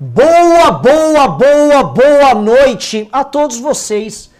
Boa, 0.00 0.70
boa, 0.70 1.26
boa, 1.26 1.82
boa 1.82 2.32
noite 2.32 3.08
a 3.10 3.24
todos 3.24 3.58
vocês, 3.58 4.30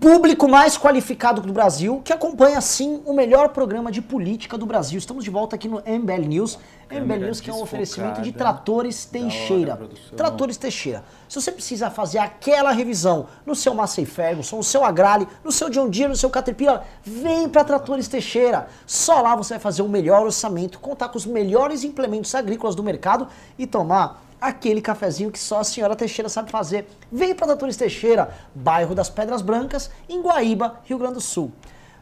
público 0.00 0.48
mais 0.48 0.76
qualificado 0.76 1.40
do 1.40 1.52
Brasil, 1.52 2.02
que 2.04 2.12
acompanha 2.12 2.60
sim 2.60 3.00
o 3.06 3.12
melhor 3.12 3.50
programa 3.50 3.92
de 3.92 4.02
política 4.02 4.58
do 4.58 4.66
Brasil. 4.66 4.98
Estamos 4.98 5.22
de 5.22 5.30
volta 5.30 5.54
aqui 5.54 5.68
no 5.68 5.76
MBL 5.76 6.26
News. 6.26 6.58
MBL 6.90 7.24
News 7.24 7.40
que 7.40 7.48
é 7.48 7.52
um 7.52 7.62
oferecimento 7.62 8.20
de 8.20 8.32
Tratores 8.32 9.04
Teixeira. 9.04 9.78
Tratores 10.16 10.56
Teixeira. 10.56 11.04
Se 11.28 11.40
você 11.40 11.52
precisa 11.52 11.88
fazer 11.88 12.18
aquela 12.18 12.72
revisão 12.72 13.28
no 13.46 13.54
seu 13.54 13.76
Massey 13.76 14.06
Ferguson, 14.06 14.56
no 14.56 14.64
seu 14.64 14.84
Agrale, 14.84 15.28
no 15.44 15.52
seu 15.52 15.70
John 15.70 15.88
Deere, 15.88 16.08
no 16.08 16.16
seu 16.16 16.30
Caterpillar, 16.30 16.84
vem 17.04 17.48
para 17.48 17.62
Tratores 17.62 18.08
Teixeira. 18.08 18.66
Só 18.84 19.20
lá 19.20 19.36
você 19.36 19.54
vai 19.54 19.60
fazer 19.60 19.82
o 19.82 19.88
melhor 19.88 20.24
orçamento, 20.24 20.80
contar 20.80 21.10
com 21.10 21.16
os 21.16 21.26
melhores 21.26 21.84
implementos 21.84 22.34
agrícolas 22.34 22.74
do 22.74 22.82
mercado 22.82 23.28
e 23.56 23.68
tomar 23.68 24.25
aquele 24.46 24.80
cafezinho 24.80 25.30
que 25.30 25.38
só 25.38 25.60
a 25.60 25.64
senhora 25.64 25.96
Teixeira 25.96 26.28
sabe 26.28 26.50
fazer. 26.50 26.88
Vem 27.10 27.34
para 27.34 27.48
Doutores 27.48 27.76
Teixeira, 27.76 28.30
bairro 28.54 28.94
das 28.94 29.10
Pedras 29.10 29.42
Brancas, 29.42 29.90
em 30.08 30.20
Guaíba, 30.20 30.80
Rio 30.84 30.98
Grande 30.98 31.14
do 31.14 31.20
Sul. 31.20 31.50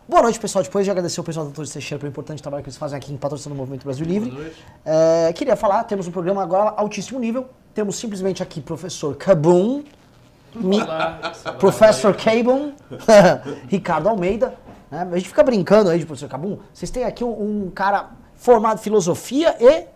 Boa 0.06 0.22
noite, 0.22 0.38
pessoal. 0.38 0.62
Depois 0.62 0.84
de 0.84 0.90
agradecer 0.90 1.18
o 1.18 1.24
pessoal 1.24 1.46
da 1.46 1.50
Doutores 1.50 1.72
Teixeira 1.72 1.98
pelo 1.98 2.10
importante 2.10 2.42
trabalho 2.42 2.62
que 2.62 2.68
eles 2.68 2.76
fazem 2.76 2.98
aqui 2.98 3.12
em 3.12 3.16
patrocínio 3.16 3.56
do 3.56 3.58
Movimento 3.58 3.84
Brasil 3.84 4.04
Livre. 4.04 4.52
É, 4.84 5.32
queria 5.32 5.56
falar, 5.56 5.84
temos 5.84 6.06
um 6.06 6.10
programa 6.10 6.42
agora 6.42 6.74
altíssimo 6.76 7.18
nível. 7.18 7.48
Temos 7.74 7.96
simplesmente 7.96 8.42
aqui 8.42 8.60
professor 8.60 9.16
Kabum, 9.16 9.82
mi, 10.54 10.78
professor 11.58 12.14
Kabum, 12.14 12.72
Ricardo 13.68 14.08
Almeida. 14.08 14.54
Né? 14.90 15.08
A 15.10 15.16
gente 15.16 15.28
fica 15.28 15.42
brincando 15.42 15.88
aí 15.88 15.98
de 15.98 16.04
professor 16.04 16.28
Kabum. 16.28 16.58
Vocês 16.72 16.90
têm 16.90 17.04
aqui 17.04 17.24
um, 17.24 17.64
um 17.66 17.70
cara 17.70 18.10
formado 18.36 18.78
em 18.78 18.82
filosofia 18.82 19.56
e 19.58 19.86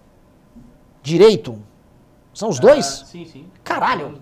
direito. 1.02 1.58
São 2.38 2.50
os 2.50 2.60
dois? 2.60 3.00
Ah, 3.02 3.06
sim, 3.06 3.24
sim. 3.24 3.46
Caralho. 3.64 4.14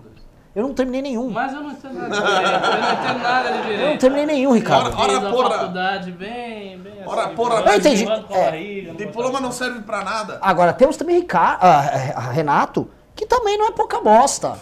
Eu 0.55 0.63
não 0.63 0.73
terminei 0.73 1.03
nenhum. 1.03 1.29
Mas 1.29 1.53
eu 1.53 1.61
não 1.61 1.69
entendo 1.69 1.93
nada 1.93 2.09
de 2.09 2.17
direito. 2.17 2.65
Eu 2.65 2.81
não 2.81 2.93
entendo 3.03 3.19
nada 3.21 3.51
de 3.51 3.61
direito. 3.61 3.81
Eu 3.83 3.89
não 3.91 3.97
terminei 3.99 4.25
nenhum, 4.25 4.51
Ricardo. 4.53 4.97
Ora, 4.99 5.13
Fiz 5.13 5.23
a 5.23 5.29
porra. 5.29 5.49
faculdade 5.51 6.11
bem, 6.13 6.79
bem 6.79 6.93
Ora, 7.05 7.25
assim, 7.27 7.35
porra, 7.35 7.61
bem 7.61 7.73
eu 7.73 7.77
entendi. 7.79 8.05
É. 8.31 8.93
Diploma 8.95 9.39
não 9.39 9.51
serve 9.51 9.81
pra 9.81 10.03
nada. 10.03 10.39
Agora 10.41 10.73
temos 10.73 10.97
também 10.97 11.17
Ricardo, 11.19 11.59
ah, 11.61 12.31
Renato, 12.31 12.89
que 13.15 13.27
também 13.27 13.55
não 13.55 13.67
é 13.67 13.71
pouca 13.71 14.01
bosta. 14.01 14.55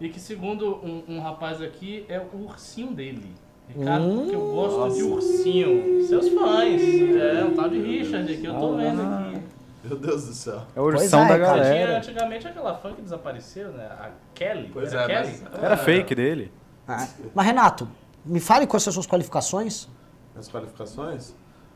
E 0.00 0.08
que 0.08 0.18
segundo 0.18 0.76
um, 0.82 1.02
um 1.16 1.20
rapaz 1.20 1.60
aqui, 1.60 2.06
é 2.08 2.18
o 2.32 2.44
ursinho 2.46 2.92
dele. 2.92 3.34
Ricardo, 3.68 4.02
Hum. 4.06 4.16
porque 4.20 4.34
eu 4.36 4.50
gosto 4.54 4.94
de 4.96 5.02
ursinho. 5.02 6.06
Seus 6.06 6.28
fãs. 6.30 6.80
É, 6.80 7.44
um 7.44 7.54
tal 7.54 7.68
de 7.68 7.82
Richard 7.82 8.32
aqui, 8.32 8.46
eu 8.46 8.54
tô 8.54 8.76
vendo 8.76 9.02
aqui. 9.02 9.42
Meu 9.86 9.96
Deus 9.96 10.26
do 10.26 10.32
céu. 10.34 10.62
É 10.74 10.80
o 10.80 10.84
ursão 10.84 11.24
é, 11.24 11.28
da 11.28 11.38
cara. 11.38 11.62
Tinha 11.62 11.74
galera. 11.74 11.98
antigamente 11.98 12.48
aquela 12.48 12.74
fã 12.76 12.92
que 12.92 13.02
desapareceu, 13.02 13.70
né? 13.72 13.86
A 13.86 14.10
Kelly. 14.34 14.70
Pois 14.72 14.92
Era 14.92 15.02
é, 15.12 15.22
Kelly? 15.22 15.42
mas- 15.52 15.62
Era 15.62 15.76
fake 15.76 16.14
dele. 16.14 16.52
Ah, 16.88 17.06
Mas 17.34 17.46
Renato, 17.46 17.88
me 18.24 18.40
fale 18.40 18.66
quais 18.66 18.82
são 18.82 18.90
as 18.90 18.94
suas 18.94 19.06
qualificações. 19.06 19.88
As 20.36 20.48
qualificações? 20.48 21.34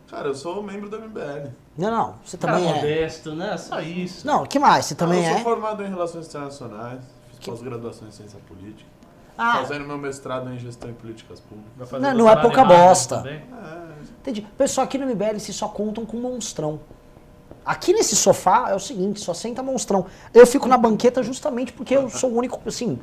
Cara, 0.08 0.28
eu 0.28 0.34
sou 0.34 0.62
membro 0.62 0.88
do 0.88 0.96
MBL. 1.00 1.50
Não, 1.78 1.90
não, 1.90 2.14
você 2.24 2.36
Cara 2.36 2.54
também 2.54 2.70
é. 2.70 2.74
modesto, 2.74 3.32
né? 3.34 3.56
Só 3.56 3.80
isso. 3.80 4.26
Não, 4.26 4.42
o 4.42 4.46
que 4.46 4.58
mais? 4.58 4.86
Você 4.86 4.94
também 4.96 5.24
eu 5.24 5.30
sou 5.30 5.40
é? 5.40 5.42
formado 5.44 5.84
em 5.84 5.88
Relações 5.88 6.26
Internacionais, 6.26 7.00
fiz 7.30 7.38
Que- 7.38 7.50
pós-graduação 7.50 8.08
em 8.08 8.10
Ciência 8.10 8.38
Política, 8.48 8.88
Ah, 9.38 9.58
fazendo 9.58 9.84
meu 9.86 9.96
mestrado 9.96 10.52
em 10.52 10.58
Gestão 10.58 10.90
e 10.90 10.92
Políticas 10.92 11.38
Públicas. 11.40 11.72
Vai 11.76 11.86
fazer 11.86 12.02
Não, 12.06 12.14
não 12.14 12.28
é 12.30 12.36
pouca 12.36 12.64
bosta. 12.64 13.22
É, 13.26 13.42
entendi. 14.20 14.42
Pessoal, 14.58 14.84
aqui 14.84 14.98
no 14.98 15.06
MBL 15.06 15.38
se 15.38 15.52
só 15.52 15.68
contam 15.68 16.04
com 16.04 16.16
monstrão. 16.18 16.80
Aqui 17.64 17.92
nesse 17.92 18.16
sofá 18.16 18.70
é 18.70 18.74
o 18.74 18.80
seguinte, 18.80 19.20
só 19.20 19.34
senta 19.34 19.62
monstrão. 19.62 20.06
Eu 20.32 20.46
fico 20.46 20.66
na 20.66 20.76
banqueta 20.76 21.22
justamente 21.22 21.72
porque 21.72 21.94
eu 21.96 22.08
sou 22.08 22.30
o 22.30 22.36
único, 22.36 22.60
assim, 22.66 22.98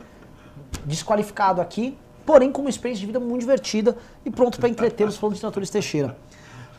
desqualificado 0.83 1.61
aqui, 1.61 1.97
porém 2.25 2.51
com 2.51 2.61
uma 2.61 2.69
experiência 2.69 3.01
de 3.01 3.05
vida 3.05 3.19
muito 3.19 3.41
divertida 3.41 3.97
e 4.25 4.31
pronto 4.31 4.59
para 4.59 4.67
entreter 4.67 5.07
os 5.07 5.15
falando 5.15 5.35
de 5.35 5.41
Tratores 5.41 5.69
Teixeira. 5.69 6.17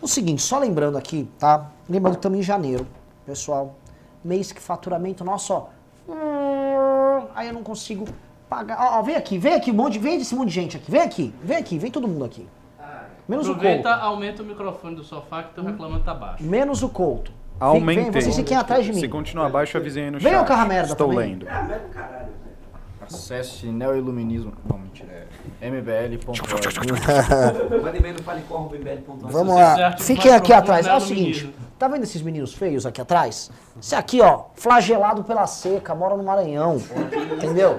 O 0.02 0.08
seguinte, 0.08 0.42
só 0.42 0.58
lembrando 0.58 0.98
aqui, 0.98 1.28
tá? 1.38 1.70
Lembrando 1.88 2.14
que 2.14 2.18
estamos 2.18 2.38
em 2.38 2.42
janeiro, 2.42 2.86
pessoal. 3.24 3.74
Mês 4.24 4.52
que 4.52 4.60
faturamento 4.60 5.24
nosso, 5.24 5.52
ó. 5.52 5.66
Aí 7.34 7.48
eu 7.48 7.54
não 7.54 7.62
consigo 7.62 8.06
pagar. 8.48 8.76
Ó, 8.80 8.98
ó, 8.98 9.02
vem 9.02 9.16
aqui, 9.16 9.38
vem 9.38 9.54
aqui, 9.54 9.70
um 9.70 9.74
monte, 9.74 9.98
vem 9.98 10.20
esse 10.20 10.34
monte 10.34 10.48
de 10.48 10.54
gente 10.54 10.76
aqui. 10.76 10.90
Vem 10.90 11.00
aqui, 11.00 11.34
vem 11.42 11.56
aqui, 11.56 11.78
vem 11.78 11.90
todo 11.90 12.06
mundo 12.08 12.24
aqui. 12.24 12.46
Menos 13.28 13.46
o 13.46 13.52
Aproveita, 13.52 13.90
Couto. 13.90 14.04
aumenta 14.04 14.42
o 14.42 14.46
microfone 14.46 14.96
do 14.96 15.04
sofá 15.04 15.42
que 15.42 15.54
teu 15.54 15.62
reclamando 15.62 16.02
tá 16.02 16.14
baixo. 16.14 16.42
Menos 16.42 16.82
o 16.82 16.88
Couto. 16.88 17.30
Aumentei. 17.60 18.10
Vem, 18.10 18.22
vocês 18.22 18.36
fiquem 18.36 18.56
atrás 18.56 18.84
de 18.84 18.92
mim. 18.92 19.00
Se 19.00 19.08
continuar 19.08 19.46
abaixo, 19.46 19.76
avisei 19.76 20.04
aí 20.04 20.10
no 20.10 20.18
Vem, 20.18 20.32
chat. 20.32 20.42
ô 20.42 20.44
carra 20.44 20.64
merda, 20.64 20.92
Estou 20.92 21.08
também. 21.08 21.30
lendo. 21.30 21.46
Acesse 23.00 23.66
neoiluminismo. 23.66 24.52
Não, 24.68 24.78
mentira. 24.78 25.26
É 25.60 25.68
mbl.org. 25.68 26.38
No. 29.18 29.28
Vamos 29.28 29.54
lá. 29.54 29.96
Fiquem 29.98 30.30
mais 30.30 30.42
aqui 30.42 30.52
atrás. 30.52 30.86
É 30.86 30.90
é 30.90 30.92
o 30.92 30.94
no 30.96 31.00
seguinte, 31.00 31.54
tá 31.78 31.88
vendo 31.88 32.02
esses 32.02 32.20
meninos 32.22 32.54
feios 32.54 32.86
aqui 32.86 33.00
atrás? 33.00 33.50
Esse 33.80 33.94
aqui, 33.94 34.20
ó, 34.20 34.44
flagelado 34.54 35.24
pela 35.24 35.46
seca, 35.46 35.94
mora 35.94 36.16
no 36.16 36.22
Maranhão. 36.22 36.80
Entendeu? 37.32 37.78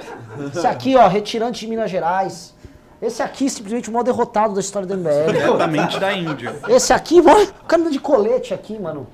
Esse 0.54 0.66
aqui, 0.66 0.96
ó, 0.96 1.08
retirante 1.08 1.62
de 1.62 1.68
Minas 1.68 1.92
Gerais. 1.92 2.56
Esse 3.02 3.24
aqui, 3.24 3.50
simplesmente 3.50 3.90
o 3.90 3.94
maior 3.94 4.04
derrotado 4.04 4.54
da 4.54 4.60
história 4.60 4.88
do 4.88 4.98
MBL. 4.98 5.32
Diretamente 5.32 6.00
da 6.00 6.14
Índia. 6.14 6.56
Esse 6.68 6.92
aqui, 6.92 7.22
mano, 7.22 7.48
o 7.62 7.66
cara 7.66 7.90
de 7.90 8.00
colete 8.00 8.54
aqui, 8.54 8.78
mano. 8.78 9.08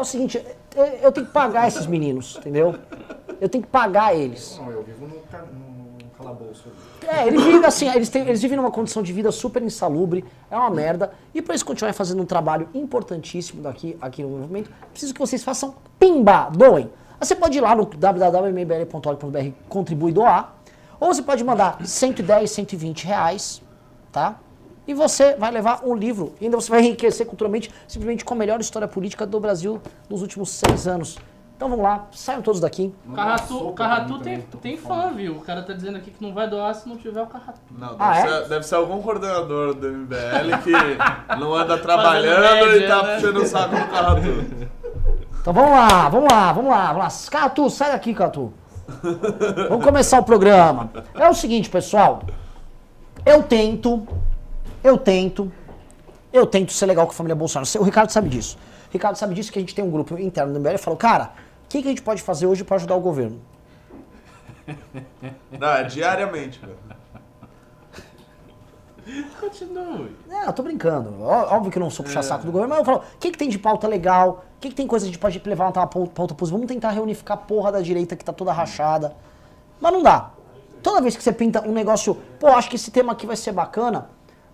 É 0.00 0.02
o 0.02 0.04
seguinte, 0.06 0.42
eu 1.02 1.12
tenho 1.12 1.26
que 1.26 1.32
pagar 1.32 1.68
esses 1.68 1.86
meninos, 1.86 2.34
entendeu? 2.38 2.74
Eu 3.38 3.50
tenho 3.50 3.62
que 3.62 3.68
pagar 3.68 4.14
eles. 4.16 4.58
Não, 4.58 4.70
eu 4.70 4.82
vivo 4.82 5.06
ca- 5.30 5.42
num 5.52 5.98
calabouço. 6.16 6.68
É, 7.06 7.26
ele 7.26 7.36
vive 7.36 7.66
assim, 7.66 7.86
eles, 7.86 8.08
têm, 8.08 8.22
eles 8.22 8.40
vivem 8.40 8.56
numa 8.56 8.70
condição 8.70 9.02
de 9.02 9.12
vida 9.12 9.30
super 9.30 9.62
insalubre, 9.62 10.24
é 10.50 10.56
uma 10.56 10.70
merda. 10.70 11.12
E 11.34 11.42
para 11.42 11.52
eles 11.52 11.62
continuarem 11.62 11.94
fazendo 11.94 12.22
um 12.22 12.24
trabalho 12.24 12.66
importantíssimo 12.72 13.60
daqui 13.62 13.94
aqui 14.00 14.22
no 14.22 14.30
movimento, 14.30 14.70
preciso 14.90 15.12
que 15.12 15.20
vocês 15.20 15.44
façam 15.44 15.74
pimba, 15.98 16.48
doem. 16.50 16.90
Você 17.20 17.34
pode 17.36 17.58
ir 17.58 17.60
lá 17.60 17.74
no 17.74 17.84
www.mbl.org.br 17.84 19.50
contribuir 19.68 20.12
e 20.12 20.14
doar, 20.14 20.56
ou 20.98 21.12
você 21.12 21.20
pode 21.20 21.44
mandar 21.44 21.84
110, 21.86 22.50
120 22.50 23.04
reais, 23.06 23.60
tá? 24.10 24.36
E 24.86 24.94
você 24.94 25.34
vai 25.36 25.50
levar 25.50 25.82
um 25.84 25.94
livro, 25.94 26.34
e 26.40 26.44
ainda 26.44 26.56
você 26.56 26.70
vai 26.70 26.80
enriquecer 26.80 27.26
culturalmente, 27.26 27.70
simplesmente 27.86 28.24
com 28.24 28.34
a 28.34 28.36
melhor 28.36 28.60
história 28.60 28.88
política 28.88 29.26
do 29.26 29.38
Brasil 29.38 29.80
nos 30.08 30.22
últimos 30.22 30.50
seis 30.50 30.86
anos. 30.88 31.16
Então 31.56 31.68
vamos 31.68 31.84
lá, 31.84 32.06
saiam 32.12 32.40
todos 32.40 32.58
daqui. 32.58 32.92
O 33.06 33.12
Carratu, 33.12 33.68
o 33.68 33.72
Carratu 33.74 34.18
tem, 34.20 34.40
tem 34.62 34.76
fã, 34.78 35.12
viu? 35.14 35.32
O 35.32 35.40
cara 35.42 35.62
tá 35.62 35.74
dizendo 35.74 35.98
aqui 35.98 36.10
que 36.10 36.22
não 36.24 36.32
vai 36.32 36.48
doar 36.48 36.74
se 36.74 36.88
não 36.88 36.96
tiver 36.96 37.20
o 37.20 37.26
Carratu. 37.26 37.60
Não, 37.78 37.88
deve, 37.88 37.98
Ah, 38.02 38.16
é? 38.16 38.22
ser, 38.22 38.48
deve 38.48 38.62
ser 38.66 38.74
algum 38.76 39.02
coordenador 39.02 39.74
do 39.74 39.86
MBL 39.86 40.56
que 40.64 40.72
não 41.38 41.54
anda 41.54 41.76
trabalhando 41.76 42.40
média, 42.40 42.76
e 42.78 42.88
tá 42.88 43.02
né? 43.02 43.14
puxando 43.16 43.36
o 43.36 43.46
saco 43.46 43.76
do 43.76 43.86
carro 43.88 44.20
tudo. 44.22 44.68
Então 45.40 45.52
vamos 45.52 45.70
lá, 45.70 46.08
vamos 46.08 46.32
lá, 46.32 46.52
vamos 46.52 46.70
lá, 46.70 46.92
vamos 46.94 47.02
lá. 47.02 47.30
Catu, 47.30 47.68
sai 47.68 47.92
daqui, 47.92 48.14
Catu. 48.14 48.54
Vamos 49.68 49.84
começar 49.84 50.18
o 50.18 50.24
programa. 50.24 50.90
É 51.14 51.28
o 51.28 51.34
seguinte, 51.34 51.68
pessoal. 51.68 52.22
Eu 53.24 53.42
tento, 53.42 54.06
eu 54.82 54.96
tento, 54.98 55.50
eu 56.32 56.46
tento 56.46 56.72
ser 56.72 56.86
legal 56.86 57.06
com 57.06 57.12
a 57.12 57.14
família 57.14 57.34
Bolsonaro. 57.34 57.68
O 57.78 57.82
Ricardo 57.84 58.10
sabe 58.10 58.28
disso. 58.28 58.56
O 58.88 58.92
Ricardo 58.92 59.16
sabe 59.16 59.34
disso 59.34 59.52
que 59.52 59.58
a 59.58 59.62
gente 59.62 59.74
tem 59.74 59.84
um 59.84 59.90
grupo 59.90 60.18
interno 60.18 60.52
do 60.52 60.58
MBL 60.60 60.74
e 60.74 60.78
falou, 60.78 60.96
cara, 60.96 61.32
o 61.64 61.68
que, 61.68 61.80
que 61.82 61.88
a 61.88 61.90
gente 61.90 62.02
pode 62.02 62.22
fazer 62.22 62.46
hoje 62.46 62.64
para 62.64 62.76
ajudar 62.76 62.96
o 62.96 63.00
governo? 63.00 63.40
Não, 65.58 65.68
é 65.68 65.84
diariamente, 65.84 66.58
velho. 66.60 66.76
Continue. 69.40 70.14
É, 70.30 70.46
eu 70.46 70.52
tô 70.52 70.62
brincando. 70.62 71.20
Óbvio 71.22 71.72
que 71.72 71.78
eu 71.78 71.80
não 71.82 71.90
sou 71.90 72.04
puxar 72.04 72.22
saco 72.22 72.44
do 72.44 72.52
governo, 72.52 72.68
mas 72.70 72.78
eu 72.78 72.84
falo, 72.84 72.98
o 72.98 73.18
que, 73.18 73.30
que 73.32 73.38
tem 73.38 73.48
de 73.48 73.58
pauta 73.58 73.88
legal? 73.88 74.44
O 74.56 74.60
que, 74.60 74.68
que 74.68 74.74
tem 74.74 74.86
coisa 74.86 75.04
que 75.04 75.08
a 75.10 75.12
gente 75.12 75.20
pode 75.20 75.40
levantar 75.44 75.80
uma 75.80 75.86
pau- 75.86 76.06
pauta 76.06 76.34
positiva? 76.34 76.58
Vamos 76.58 76.72
tentar 76.72 76.90
reunificar 76.90 77.36
a 77.36 77.40
porra 77.40 77.72
da 77.72 77.80
direita 77.80 78.14
que 78.14 78.24
tá 78.24 78.32
toda 78.32 78.52
rachada. 78.52 79.16
Mas 79.80 79.92
não 79.92 80.02
dá. 80.02 80.30
Toda 80.82 81.00
vez 81.00 81.16
que 81.16 81.22
você 81.22 81.32
pinta 81.32 81.66
um 81.66 81.72
negócio, 81.72 82.14
pô, 82.38 82.48
acho 82.48 82.68
que 82.70 82.76
esse 82.76 82.90
tema 82.90 83.12
aqui 83.12 83.26
vai 83.26 83.36
ser 83.36 83.52
bacana, 83.52 84.08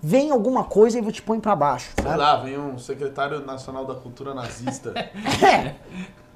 vem 0.06 0.30
alguma 0.30 0.62
coisa 0.62 1.00
e 1.00 1.12
te 1.12 1.20
põe 1.20 1.40
pra 1.40 1.56
baixo. 1.56 1.90
Sei 1.96 2.08
né? 2.08 2.14
lá, 2.14 2.36
vem 2.36 2.56
um 2.56 2.78
secretário 2.78 3.44
nacional 3.44 3.84
da 3.84 3.94
cultura 3.94 4.32
nazista. 4.32 4.94
É. 5.42 5.74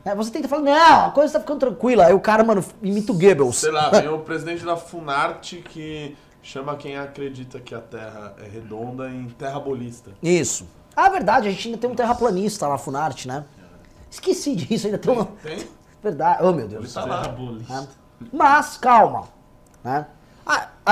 É, 0.02 0.14
Você 0.14 0.30
tenta 0.30 0.48
falar, 0.48 0.62
não, 0.62 1.06
a 1.06 1.10
coisa 1.10 1.34
tá 1.34 1.40
ficando 1.40 1.60
tranquila. 1.60 2.06
Aí 2.06 2.14
o 2.14 2.20
cara, 2.20 2.42
mano, 2.42 2.64
imita 2.82 3.12
o 3.12 3.14
Goebbels. 3.14 3.56
Sei 3.56 3.70
lá, 3.70 3.90
vem 3.90 4.08
o 4.08 4.18
presidente 4.20 4.64
da 4.64 4.76
Funarte 4.76 5.56
que 5.56 6.16
chama 6.42 6.74
quem 6.76 6.96
acredita 6.96 7.60
que 7.60 7.74
a 7.74 7.80
Terra 7.80 8.34
é 8.42 8.48
redonda 8.48 9.10
em 9.10 9.28
terrabolista. 9.28 10.10
Isso. 10.22 10.66
Ah, 10.96 11.10
verdade, 11.10 11.48
a 11.48 11.50
gente 11.50 11.68
ainda 11.68 11.78
tem 11.78 11.90
um 11.90 11.94
terraplanista 11.94 12.66
lá 12.66 12.72
na 12.72 12.78
Funarte, 12.78 13.28
né? 13.28 13.44
Esqueci 14.10 14.56
disso, 14.56 14.86
ainda 14.86 14.98
tem 14.98 15.12
um... 15.12 15.24
Tem? 15.24 15.68
Verdade. 16.02 16.42
Oh, 16.42 16.52
meu 16.52 16.66
Deus. 16.66 16.84
Ele 16.84 16.92
tá 16.92 17.04
lá. 17.04 17.28
Bolista. 17.28 17.88
Mas, 18.32 18.78
calma. 18.78 19.28
Né? 19.84 20.06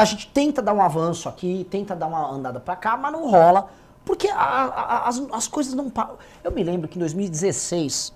A, 0.01 0.05
gente 0.05 0.29
tenta 0.29 0.61
dar 0.63 0.73
um 0.73 0.83
avanço 0.83 1.29
aqui, 1.29 1.67
tenta 1.71 1.95
dar 1.97 2.07
uma 2.07 2.31
andada 2.31 2.61
pra 2.61 2.77
cá, 2.77 2.97
mas 2.97 3.13
não 3.13 3.31
rola. 3.31 3.69
Porque 4.05 4.29
a- 4.29 4.35
a- 4.37 5.09
as, 5.09 5.23
as 5.33 5.47
coisas 5.49 5.75
não 5.75 5.91
param. 5.91 6.17
Eu 6.43 6.51
me 6.53 6.63
lembro 6.63 6.89
que 6.89 6.97
em 6.97 7.01
2016, 7.01 8.13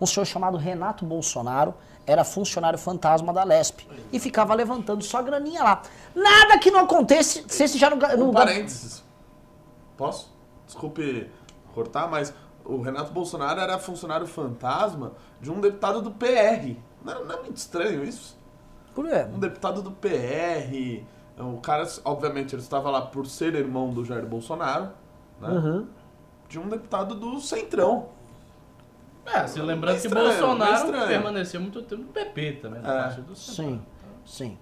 um 0.00 0.06
senhor 0.06 0.24
chamado 0.24 0.56
Renato 0.56 1.04
Bolsonaro 1.04 1.74
era 2.06 2.24
funcionário 2.24 2.78
fantasma 2.78 3.32
da 3.32 3.44
Lesp 3.44 3.80
e 4.12 4.18
ficava 4.18 4.54
levantando 4.54 5.02
só 5.04 5.22
graninha 5.22 5.62
lá. 5.62 5.82
Nada 6.14 6.58
que 6.58 6.70
não 6.70 6.80
acontecesse 6.80 7.78
já 7.78 7.88
no, 7.90 7.96
Um 8.24 8.32
parênteses. 8.32 9.02
Posso? 9.96 10.32
Desculpe 10.66 11.30
cortar, 11.74 12.08
mas 12.08 12.32
o 12.64 12.80
Renato 12.80 13.12
Bolsonaro 13.12 13.60
era 13.60 13.78
funcionário 13.78 14.26
fantasma 14.26 15.12
de 15.40 15.50
um 15.50 15.60
deputado 15.60 16.02
do 16.02 16.10
PR. 16.10 16.76
Não, 17.04 17.12
é- 17.12 17.24
não 17.24 17.34
é 17.36 17.40
muito 17.42 17.56
estranho 17.56 18.04
isso? 18.04 18.36
Por 18.94 19.08
quê? 19.08 19.26
Um 19.34 19.38
deputado 19.38 19.80
do 19.82 19.90
PR. 19.90 21.02
O 21.38 21.58
cara, 21.58 21.86
obviamente, 22.04 22.54
ele 22.54 22.62
estava 22.62 22.90
lá 22.90 23.02
por 23.02 23.26
ser 23.26 23.54
irmão 23.54 23.90
do 23.90 24.04
Jair 24.04 24.26
Bolsonaro, 24.26 24.90
né? 25.40 25.48
Uhum. 25.48 25.86
De 26.48 26.58
um 26.58 26.68
deputado 26.68 27.14
do 27.14 27.40
Centrão. 27.40 28.06
É, 29.24 29.38
assim, 29.38 29.60
lembrando 29.60 30.00
que 30.00 30.06
estranho, 30.06 30.28
Bolsonaro 30.28 30.96
é 30.96 31.06
permaneceu 31.08 31.60
muito 31.60 31.80
tempo 31.82 32.02
no 32.02 32.08
PP 32.08 32.52
também, 32.60 32.82
na 32.82 32.92
É. 32.92 33.02
parte 33.02 33.20
do 33.22 33.36
Sim, 33.36 33.80
sim. 34.26 34.58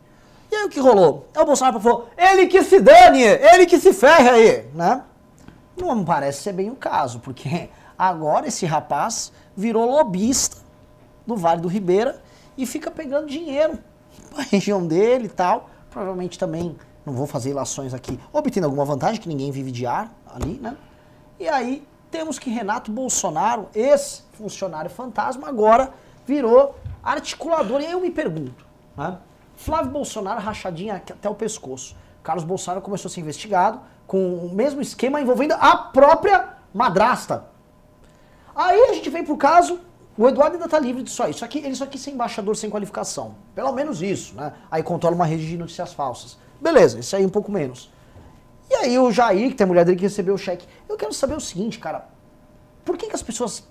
E 0.50 0.54
aí 0.54 0.64
o 0.64 0.68
que 0.68 0.80
rolou? 0.80 1.26
É 1.34 1.40
o 1.40 1.46
Bolsonaro 1.46 1.80
falou, 1.80 2.08
ele 2.16 2.46
que 2.46 2.62
se 2.62 2.80
dane, 2.80 3.22
ele 3.22 3.66
que 3.66 3.78
se 3.78 3.92
ferre 3.92 4.28
aí, 4.28 4.66
né? 4.74 5.04
Não 5.76 6.04
parece 6.04 6.42
ser 6.42 6.52
bem 6.52 6.70
o 6.70 6.76
caso, 6.76 7.20
porque 7.20 7.70
agora 7.96 8.48
esse 8.48 8.66
rapaz 8.66 9.32
virou 9.56 9.90
lobista 9.90 10.58
do 11.26 11.36
Vale 11.36 11.60
do 11.62 11.68
Ribeira 11.68 12.22
e 12.56 12.66
fica 12.66 12.90
pegando 12.90 13.26
dinheiro 13.26 13.78
pra 14.30 14.42
região 14.44 14.86
dele 14.86 15.26
e 15.26 15.30
tal. 15.30 15.70
Provavelmente 15.90 16.38
também, 16.38 16.76
não 17.04 17.12
vou 17.12 17.26
fazer 17.26 17.50
ilações 17.50 17.92
aqui, 17.92 18.18
obtendo 18.32 18.66
alguma 18.66 18.84
vantagem, 18.84 19.20
que 19.20 19.28
ninguém 19.28 19.50
vive 19.50 19.70
de 19.72 19.86
ar 19.86 20.12
ali, 20.26 20.58
né? 20.60 20.76
E 21.38 21.48
aí 21.48 21.86
temos 22.10 22.38
que 22.38 22.50
Renato 22.50 22.90
Bolsonaro, 22.90 23.68
ex-funcionário 23.74 24.90
fantasma, 24.90 25.48
agora 25.48 25.92
virou 26.26 26.76
articulador. 27.02 27.80
E 27.80 27.86
aí 27.86 27.92
eu 27.92 28.00
me 28.00 28.10
pergunto, 28.10 28.64
né? 28.96 29.18
Flávio 29.56 29.90
Bolsonaro 29.90 30.40
rachadinha 30.40 30.96
até 30.96 31.28
o 31.28 31.34
pescoço. 31.34 31.96
Carlos 32.22 32.44
Bolsonaro 32.44 32.80
começou 32.80 33.08
a 33.08 33.12
ser 33.12 33.20
investigado 33.20 33.80
com 34.06 34.34
o 34.34 34.54
mesmo 34.54 34.80
esquema 34.80 35.20
envolvendo 35.20 35.52
a 35.52 35.76
própria 35.76 36.56
madrasta. 36.72 37.44
Aí 38.54 38.80
a 38.82 38.92
gente 38.94 39.08
vem 39.10 39.24
pro 39.24 39.36
caso, 39.36 39.80
o 40.16 40.28
Eduardo 40.28 40.56
ainda 40.56 40.68
tá 40.68 40.78
livre 40.78 41.02
disso 41.02 41.22
aí. 41.22 41.32
Só 41.32 41.46
que 41.46 41.58
ele 41.58 41.74
só 41.74 41.86
quis 41.86 42.00
ser 42.00 42.10
embaixador 42.10 42.56
sem 42.56 42.68
qualificação. 42.68 43.34
Pelo 43.54 43.72
menos 43.72 44.02
isso, 44.02 44.34
né? 44.34 44.52
Aí 44.70 44.82
controla 44.82 45.14
uma 45.14 45.24
rede 45.24 45.46
de 45.46 45.56
notícias 45.56 45.92
falsas. 45.92 46.36
Beleza, 46.60 46.98
isso 46.98 47.16
aí 47.16 47.24
um 47.24 47.30
pouco 47.30 47.50
menos. 47.50 47.90
E 48.70 48.74
aí 48.74 48.98
o 48.98 49.10
Jair, 49.10 49.50
que 49.50 49.54
tem 49.56 49.64
a 49.64 49.68
mulher 49.68 49.84
dele 49.84 49.96
que 49.96 50.02
recebeu 50.02 50.34
o 50.34 50.38
cheque. 50.38 50.66
Eu 50.88 50.96
quero 50.96 51.12
saber 51.12 51.34
o 51.34 51.40
seguinte, 51.40 51.78
cara. 51.78 52.06
Por 52.84 52.96
que, 52.96 53.06
que 53.08 53.14
as 53.14 53.22
pessoas 53.22 53.68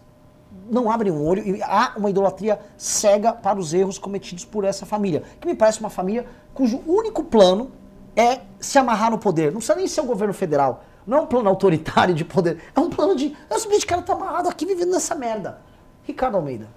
não 0.69 0.89
abrem 0.89 1.11
o 1.11 1.23
olho 1.23 1.43
e 1.45 1.61
há 1.61 1.93
uma 1.95 2.09
idolatria 2.09 2.59
cega 2.77 3.31
para 3.31 3.59
os 3.59 3.73
erros 3.73 3.97
cometidos 3.97 4.43
por 4.43 4.63
essa 4.63 4.85
família? 4.85 5.23
Que 5.39 5.47
me 5.47 5.55
parece 5.55 5.79
uma 5.79 5.89
família 5.89 6.25
cujo 6.53 6.81
único 6.85 7.23
plano 7.23 7.71
é 8.15 8.41
se 8.59 8.77
amarrar 8.77 9.11
no 9.11 9.17
poder. 9.17 9.51
Não 9.51 9.59
precisa 9.59 9.75
nem 9.75 9.87
ser 9.87 10.01
o 10.01 10.05
governo 10.05 10.33
federal. 10.33 10.83
Não 11.07 11.19
é 11.19 11.21
um 11.21 11.25
plano 11.25 11.47
autoritário 11.49 12.13
de 12.13 12.25
poder. 12.25 12.59
É 12.75 12.79
um 12.79 12.89
plano 12.89 13.15
de. 13.15 13.35
É 13.49 13.55
o 13.55 13.87
cara 13.87 14.01
tá 14.01 14.13
amarrado 14.13 14.49
aqui 14.49 14.65
vivendo 14.65 14.91
nessa 14.91 15.15
merda. 15.15 15.61
Ricardo 16.03 16.35
Almeida. 16.35 16.67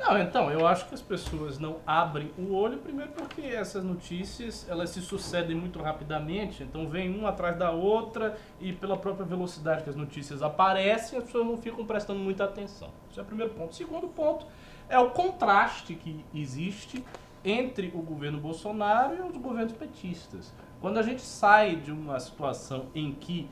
Não, 0.00 0.18
então, 0.18 0.50
eu 0.50 0.66
acho 0.66 0.88
que 0.88 0.94
as 0.94 1.02
pessoas 1.02 1.58
não 1.58 1.76
abrem 1.86 2.32
o 2.38 2.54
olho, 2.54 2.78
primeiro 2.78 3.12
porque 3.12 3.42
essas 3.42 3.84
notícias, 3.84 4.66
elas 4.66 4.88
se 4.88 5.02
sucedem 5.02 5.54
muito 5.54 5.78
rapidamente, 5.82 6.62
então 6.62 6.88
vem 6.88 7.14
uma 7.14 7.28
atrás 7.28 7.58
da 7.58 7.70
outra 7.70 8.34
e 8.58 8.72
pela 8.72 8.96
própria 8.96 9.26
velocidade 9.26 9.84
que 9.84 9.90
as 9.90 9.96
notícias 9.96 10.42
aparecem, 10.42 11.18
as 11.18 11.24
pessoas 11.24 11.46
não 11.46 11.58
ficam 11.58 11.84
prestando 11.84 12.18
muita 12.18 12.44
atenção. 12.44 12.88
Esse 13.10 13.20
é 13.20 13.22
o 13.22 13.26
primeiro 13.26 13.52
ponto. 13.52 13.74
Segundo 13.74 14.08
ponto 14.08 14.46
é 14.88 14.98
o 14.98 15.10
contraste 15.10 15.94
que 15.94 16.24
existe 16.34 17.04
entre 17.44 17.92
o 17.94 18.00
governo 18.00 18.40
Bolsonaro 18.40 19.16
e 19.16 19.20
os 19.20 19.36
governos 19.36 19.74
petistas. 19.74 20.50
Quando 20.80 20.96
a 20.96 21.02
gente 21.02 21.20
sai 21.20 21.76
de 21.76 21.92
uma 21.92 22.18
situação 22.18 22.86
em 22.94 23.12
que 23.12 23.50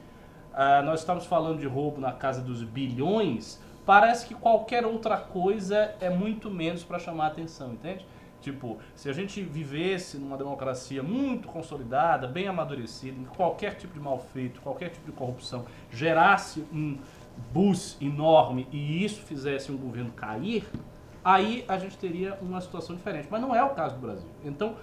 ah, 0.54 0.82
nós 0.82 1.00
estamos 1.00 1.26
falando 1.26 1.58
de 1.58 1.66
roubo 1.66 2.00
na 2.00 2.12
casa 2.12 2.40
dos 2.40 2.62
bilhões, 2.62 3.60
parece 3.88 4.26
que 4.26 4.34
qualquer 4.34 4.84
outra 4.84 5.16
coisa 5.16 5.94
é 5.98 6.10
muito 6.10 6.50
menos 6.50 6.84
para 6.84 6.98
chamar 6.98 7.24
a 7.24 7.28
atenção, 7.28 7.72
entende? 7.72 8.04
Tipo, 8.38 8.76
se 8.94 9.08
a 9.08 9.14
gente 9.14 9.40
vivesse 9.40 10.18
numa 10.18 10.36
democracia 10.36 11.02
muito 11.02 11.48
consolidada, 11.48 12.26
bem 12.26 12.46
amadurecida, 12.46 13.18
em 13.18 13.24
que 13.24 13.34
qualquer 13.34 13.76
tipo 13.76 13.94
de 13.94 14.00
mal 14.00 14.18
feito, 14.18 14.60
qualquer 14.60 14.90
tipo 14.90 15.06
de 15.06 15.12
corrupção 15.12 15.64
gerasse 15.90 16.66
um 16.70 16.98
bus 17.50 17.96
enorme 17.98 18.68
e 18.70 19.02
isso 19.02 19.22
fizesse 19.22 19.72
um 19.72 19.78
governo 19.78 20.12
cair, 20.12 20.68
aí 21.24 21.64
a 21.66 21.78
gente 21.78 21.96
teria 21.96 22.38
uma 22.42 22.60
situação 22.60 22.94
diferente. 22.94 23.26
Mas 23.30 23.40
não 23.40 23.54
é 23.54 23.64
o 23.64 23.70
caso 23.70 23.94
do 23.94 24.02
Brasil. 24.02 24.28
Então, 24.44 24.76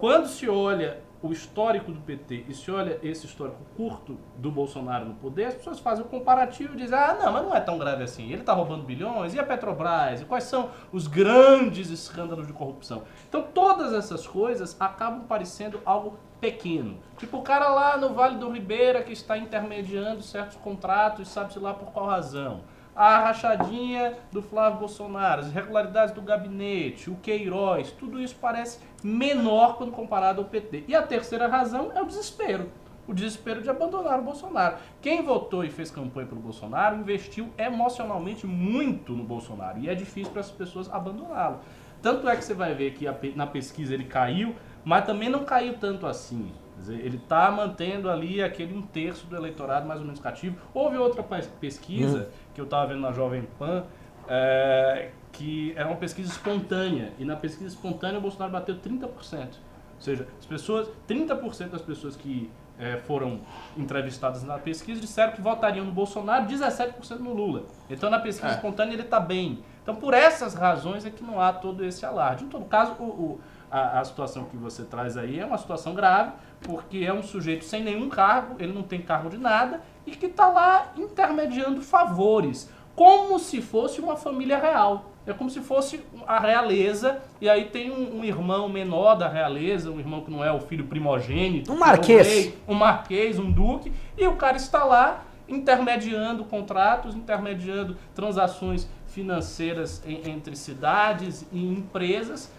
quando 0.00 0.26
se 0.26 0.48
olha 0.48 0.98
o 1.20 1.32
histórico 1.32 1.90
do 1.90 2.00
PT 2.00 2.44
e 2.48 2.54
se 2.54 2.70
olha 2.70 2.98
esse 3.02 3.26
histórico 3.26 3.58
curto 3.76 4.18
do 4.36 4.50
Bolsonaro 4.50 5.04
no 5.04 5.14
poder, 5.14 5.46
as 5.46 5.54
pessoas 5.54 5.80
fazem 5.80 6.04
o 6.04 6.08
comparativo 6.08 6.74
e 6.74 6.76
dizem, 6.76 6.96
ah, 6.96 7.16
não, 7.20 7.32
mas 7.32 7.42
não 7.42 7.54
é 7.54 7.60
tão 7.60 7.76
grave 7.76 8.04
assim. 8.04 8.30
Ele 8.30 8.40
está 8.40 8.52
roubando 8.52 8.84
bilhões, 8.84 9.34
e 9.34 9.38
a 9.38 9.44
Petrobras? 9.44 10.20
E 10.20 10.24
quais 10.24 10.44
são 10.44 10.70
os 10.92 11.06
grandes 11.06 11.90
escândalos 11.90 12.46
de 12.46 12.52
corrupção? 12.52 13.02
Então, 13.28 13.42
todas 13.42 13.92
essas 13.92 14.26
coisas 14.26 14.76
acabam 14.80 15.22
parecendo 15.22 15.80
algo 15.84 16.18
pequeno. 16.40 16.98
Tipo 17.16 17.38
o 17.38 17.42
cara 17.42 17.68
lá 17.68 17.96
no 17.96 18.14
Vale 18.14 18.36
do 18.36 18.50
Ribeira 18.50 19.02
que 19.02 19.12
está 19.12 19.36
intermediando 19.36 20.22
certos 20.22 20.56
contratos, 20.56 21.28
sabe-se 21.28 21.58
lá 21.58 21.74
por 21.74 21.90
qual 21.90 22.06
razão 22.06 22.62
a 22.98 23.18
rachadinha 23.20 24.14
do 24.32 24.42
Flávio 24.42 24.80
Bolsonaro, 24.80 25.42
as 25.42 25.46
irregularidades 25.48 26.12
do 26.14 26.20
gabinete, 26.20 27.08
o 27.08 27.14
Queiroz, 27.16 27.92
tudo 27.92 28.20
isso 28.20 28.34
parece 28.40 28.80
menor 29.04 29.76
quando 29.76 29.92
comparado 29.92 30.40
ao 30.40 30.48
PT. 30.48 30.84
E 30.88 30.96
a 30.96 31.02
terceira 31.02 31.46
razão 31.46 31.92
é 31.94 32.02
o 32.02 32.06
desespero. 32.06 32.68
O 33.06 33.14
desespero 33.14 33.62
de 33.62 33.70
abandonar 33.70 34.18
o 34.18 34.22
Bolsonaro. 34.22 34.76
Quem 35.00 35.22
votou 35.22 35.64
e 35.64 35.70
fez 35.70 35.90
campanha 35.90 36.26
pelo 36.26 36.40
Bolsonaro 36.40 36.96
investiu 36.96 37.48
emocionalmente 37.56 38.46
muito 38.46 39.12
no 39.12 39.22
Bolsonaro. 39.24 39.78
E 39.78 39.88
é 39.88 39.94
difícil 39.94 40.30
para 40.32 40.40
essas 40.40 40.52
pessoas 40.52 40.92
abandoná-lo. 40.92 41.60
Tanto 42.02 42.28
é 42.28 42.36
que 42.36 42.44
você 42.44 42.52
vai 42.52 42.74
ver 42.74 42.92
que 42.92 43.06
na 43.34 43.46
pesquisa 43.46 43.94
ele 43.94 44.04
caiu, 44.04 44.54
mas 44.84 45.06
também 45.06 45.28
não 45.28 45.44
caiu 45.44 45.78
tanto 45.78 46.06
assim. 46.06 46.52
Dizer, 46.76 47.00
ele 47.04 47.16
está 47.16 47.50
mantendo 47.50 48.08
ali 48.08 48.40
aquele 48.40 48.72
um 48.72 48.82
terço 48.82 49.26
do 49.26 49.34
eleitorado 49.34 49.84
mais 49.88 49.98
ou 49.98 50.06
menos 50.06 50.20
cativo. 50.20 50.56
Houve 50.72 50.96
outra 50.96 51.24
pes- 51.24 51.48
pesquisa 51.60 52.28
que 52.58 52.62
eu 52.62 52.64
estava 52.64 52.88
vendo 52.88 53.00
na 53.02 53.12
Jovem 53.12 53.46
Pan, 53.56 53.84
é, 54.28 55.10
que 55.30 55.72
era 55.76 55.86
uma 55.88 55.96
pesquisa 55.96 56.30
espontânea. 56.32 57.12
E 57.18 57.24
na 57.24 57.36
pesquisa 57.36 57.68
espontânea 57.68 58.18
o 58.18 58.20
Bolsonaro 58.20 58.50
bateu 58.50 58.76
30%. 58.76 59.04
Ou 59.04 60.00
seja, 60.00 60.26
as 60.38 60.44
pessoas, 60.44 60.88
30% 61.08 61.68
das 61.70 61.82
pessoas 61.82 62.16
que 62.16 62.50
é, 62.76 62.96
foram 62.96 63.40
entrevistadas 63.76 64.42
na 64.44 64.58
pesquisa 64.58 65.00
disseram 65.00 65.32
que 65.32 65.40
votariam 65.40 65.84
no 65.84 65.92
Bolsonaro, 65.92 66.46
17% 66.46 67.18
no 67.20 67.32
Lula. 67.32 67.64
Então 67.88 68.10
na 68.10 68.18
pesquisa 68.18 68.52
É. 68.52 68.54
espontânea 68.56 68.92
ele 68.94 69.02
está 69.02 69.18
bem. 69.20 69.60
Então 69.82 69.94
por 69.96 70.12
essas 70.14 70.54
razões 70.54 71.04
é 71.06 71.10
que 71.10 71.22
não 71.22 71.40
há 71.40 71.52
todo 71.52 71.84
esse 71.84 72.04
alarde. 72.04 72.44
Em 72.44 72.48
todo 72.48 72.64
caso, 72.66 72.92
o- 72.98 73.04
o- 73.04 73.40
a, 73.70 74.00
a 74.00 74.04
situação 74.04 74.44
que 74.46 74.56
você 74.56 74.82
traz 74.84 75.16
aí 75.16 75.38
é 75.40 75.44
uma 75.44 75.58
situação 75.58 75.92
grave, 75.94 76.32
porque 76.62 76.98
é 76.98 77.12
um 77.12 77.22
sujeito 77.22 77.64
sem 77.64 77.82
nenhum 77.84 78.08
cargo, 78.08 78.56
ele 78.58 78.72
não 78.72 78.82
tem 78.82 79.00
cargo 79.02 79.28
de 79.28 79.36
nada, 79.38 79.80
e 80.08 80.16
que 80.16 80.26
está 80.26 80.48
lá 80.48 80.92
intermediando 80.96 81.80
favores, 81.82 82.68
como 82.96 83.38
se 83.38 83.60
fosse 83.62 84.00
uma 84.00 84.16
família 84.16 84.58
real. 84.58 85.10
É 85.26 85.32
como 85.34 85.50
se 85.50 85.60
fosse 85.60 86.00
a 86.26 86.38
realeza, 86.40 87.20
e 87.38 87.50
aí 87.50 87.66
tem 87.66 87.90
um, 87.90 88.20
um 88.20 88.24
irmão 88.24 88.66
menor 88.66 89.14
da 89.14 89.28
realeza, 89.28 89.90
um 89.90 89.98
irmão 90.00 90.22
que 90.22 90.30
não 90.30 90.42
é 90.42 90.50
o 90.50 90.58
filho 90.58 90.86
primogênito. 90.86 91.70
Um 91.70 91.76
que 91.76 91.82
é 91.82 91.86
marquês. 91.86 92.26
rei, 92.26 92.58
um 92.66 92.74
marquês, 92.74 93.38
um 93.38 93.50
duque, 93.52 93.92
e 94.16 94.26
o 94.26 94.36
cara 94.36 94.56
está 94.56 94.84
lá 94.84 95.24
intermediando 95.46 96.44
contratos, 96.44 97.14
intermediando 97.14 97.94
transações 98.14 98.88
financeiras 99.06 100.02
en- 100.06 100.30
entre 100.30 100.56
cidades 100.56 101.46
e 101.52 101.62
empresas, 101.62 102.50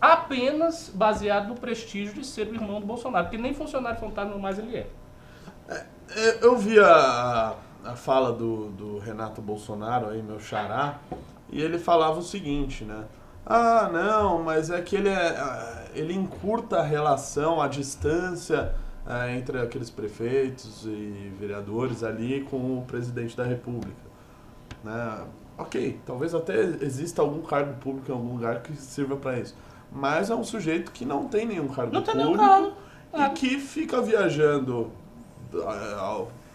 apenas 0.00 0.90
baseado 0.92 1.48
no 1.48 1.54
prestígio 1.54 2.14
de 2.14 2.24
ser 2.26 2.48
o 2.48 2.54
irmão 2.54 2.80
do 2.80 2.86
Bolsonaro, 2.86 3.26
porque 3.26 3.38
nem 3.38 3.54
funcionário 3.54 3.98
fantasma 4.00 4.36
mais 4.38 4.58
ele 4.58 4.76
é. 4.76 4.86
Eu- 6.16 6.50
Eu 6.50 6.56
vi 6.58 6.78
a, 6.80 7.54
a 7.84 7.94
fala 7.96 8.32
do, 8.32 8.68
do 8.70 8.98
Renato 8.98 9.40
Bolsonaro 9.42 10.08
aí, 10.08 10.22
meu 10.22 10.40
xará, 10.40 10.98
e 11.50 11.60
ele 11.60 11.78
falava 11.78 12.18
o 12.18 12.22
seguinte, 12.22 12.84
né? 12.84 13.04
Ah, 13.46 13.88
não, 13.92 14.42
mas 14.42 14.70
é 14.70 14.80
que 14.82 14.96
ele, 14.96 15.08
é, 15.08 15.28
ah, 15.38 15.84
ele 15.94 16.12
encurta 16.14 16.78
a 16.78 16.82
relação, 16.82 17.60
a 17.62 17.68
distância 17.68 18.74
ah, 19.06 19.30
entre 19.30 19.58
aqueles 19.60 19.88
prefeitos 19.90 20.84
e 20.84 21.32
vereadores 21.38 22.02
ali 22.02 22.42
com 22.50 22.78
o 22.78 22.84
presidente 22.86 23.36
da 23.36 23.44
república. 23.44 24.08
Né? 24.84 25.20
Ok, 25.56 25.98
talvez 26.06 26.34
até 26.34 26.60
exista 26.60 27.20
algum 27.22 27.42
cargo 27.42 27.74
público 27.80 28.10
em 28.10 28.14
algum 28.14 28.32
lugar 28.34 28.60
que 28.62 28.74
sirva 28.76 29.16
para 29.16 29.38
isso. 29.38 29.54
Mas 29.90 30.30
é 30.30 30.34
um 30.34 30.44
sujeito 30.44 30.92
que 30.92 31.04
não 31.04 31.26
tem 31.26 31.46
nenhum 31.46 31.68
cargo 31.68 31.92
Não 31.92 32.02
tem 32.02 32.14
nenhum 32.16 32.32
público 32.36 32.48
cargo, 32.48 32.72
e 33.14 33.34
que 33.34 33.58
fica 33.58 34.00
viajando 34.02 34.90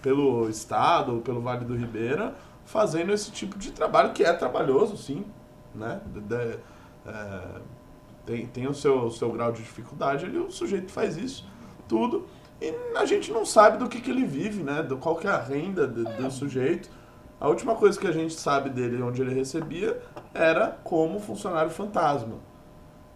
pelo 0.01 0.50
estado, 0.50 1.21
pelo 1.21 1.41
Vale 1.41 1.65
do 1.65 1.75
Ribeira, 1.75 2.35
fazendo 2.65 3.12
esse 3.12 3.31
tipo 3.31 3.57
de 3.57 3.71
trabalho 3.71 4.13
que 4.13 4.23
é 4.23 4.33
trabalhoso, 4.33 4.97
sim, 4.97 5.25
né? 5.73 6.01
De- 6.07 6.21
de- 6.21 6.59
é, 7.05 7.41
tem, 8.25 8.45
tem 8.47 8.67
o 8.67 8.73
seu, 8.73 9.09
seu 9.12 9.31
grau 9.31 9.51
de 9.51 9.62
dificuldade, 9.62 10.25
ele, 10.25 10.38
o 10.39 10.51
sujeito 10.51 10.91
faz 10.91 11.17
isso, 11.17 11.45
tudo, 11.88 12.25
e 12.62 12.73
a 12.95 13.05
gente 13.05 13.31
não 13.31 13.45
sabe 13.45 13.77
do 13.77 13.89
que, 13.89 14.00
que 14.00 14.09
ele 14.12 14.25
vive, 14.25 14.63
né? 14.63 14.81
Do 14.83 14.97
qual 14.97 15.15
que 15.15 15.27
é 15.27 15.31
a 15.31 15.41
renda 15.41 15.85
do, 15.85 16.03
do 16.05 16.31
sujeito. 16.31 16.89
A 17.39 17.50
última 17.50 17.75
coisa 17.75 18.00
que 18.00 18.07
a 18.07 18.12
gente 18.12 18.33
sabe 18.33 18.69
dele, 18.69 19.01
onde 19.03 19.21
ele 19.21 19.33
recebia, 19.33 20.01
era 20.33 20.67
como 20.83 21.19
funcionário 21.19 21.69
fantasma. 21.69 22.35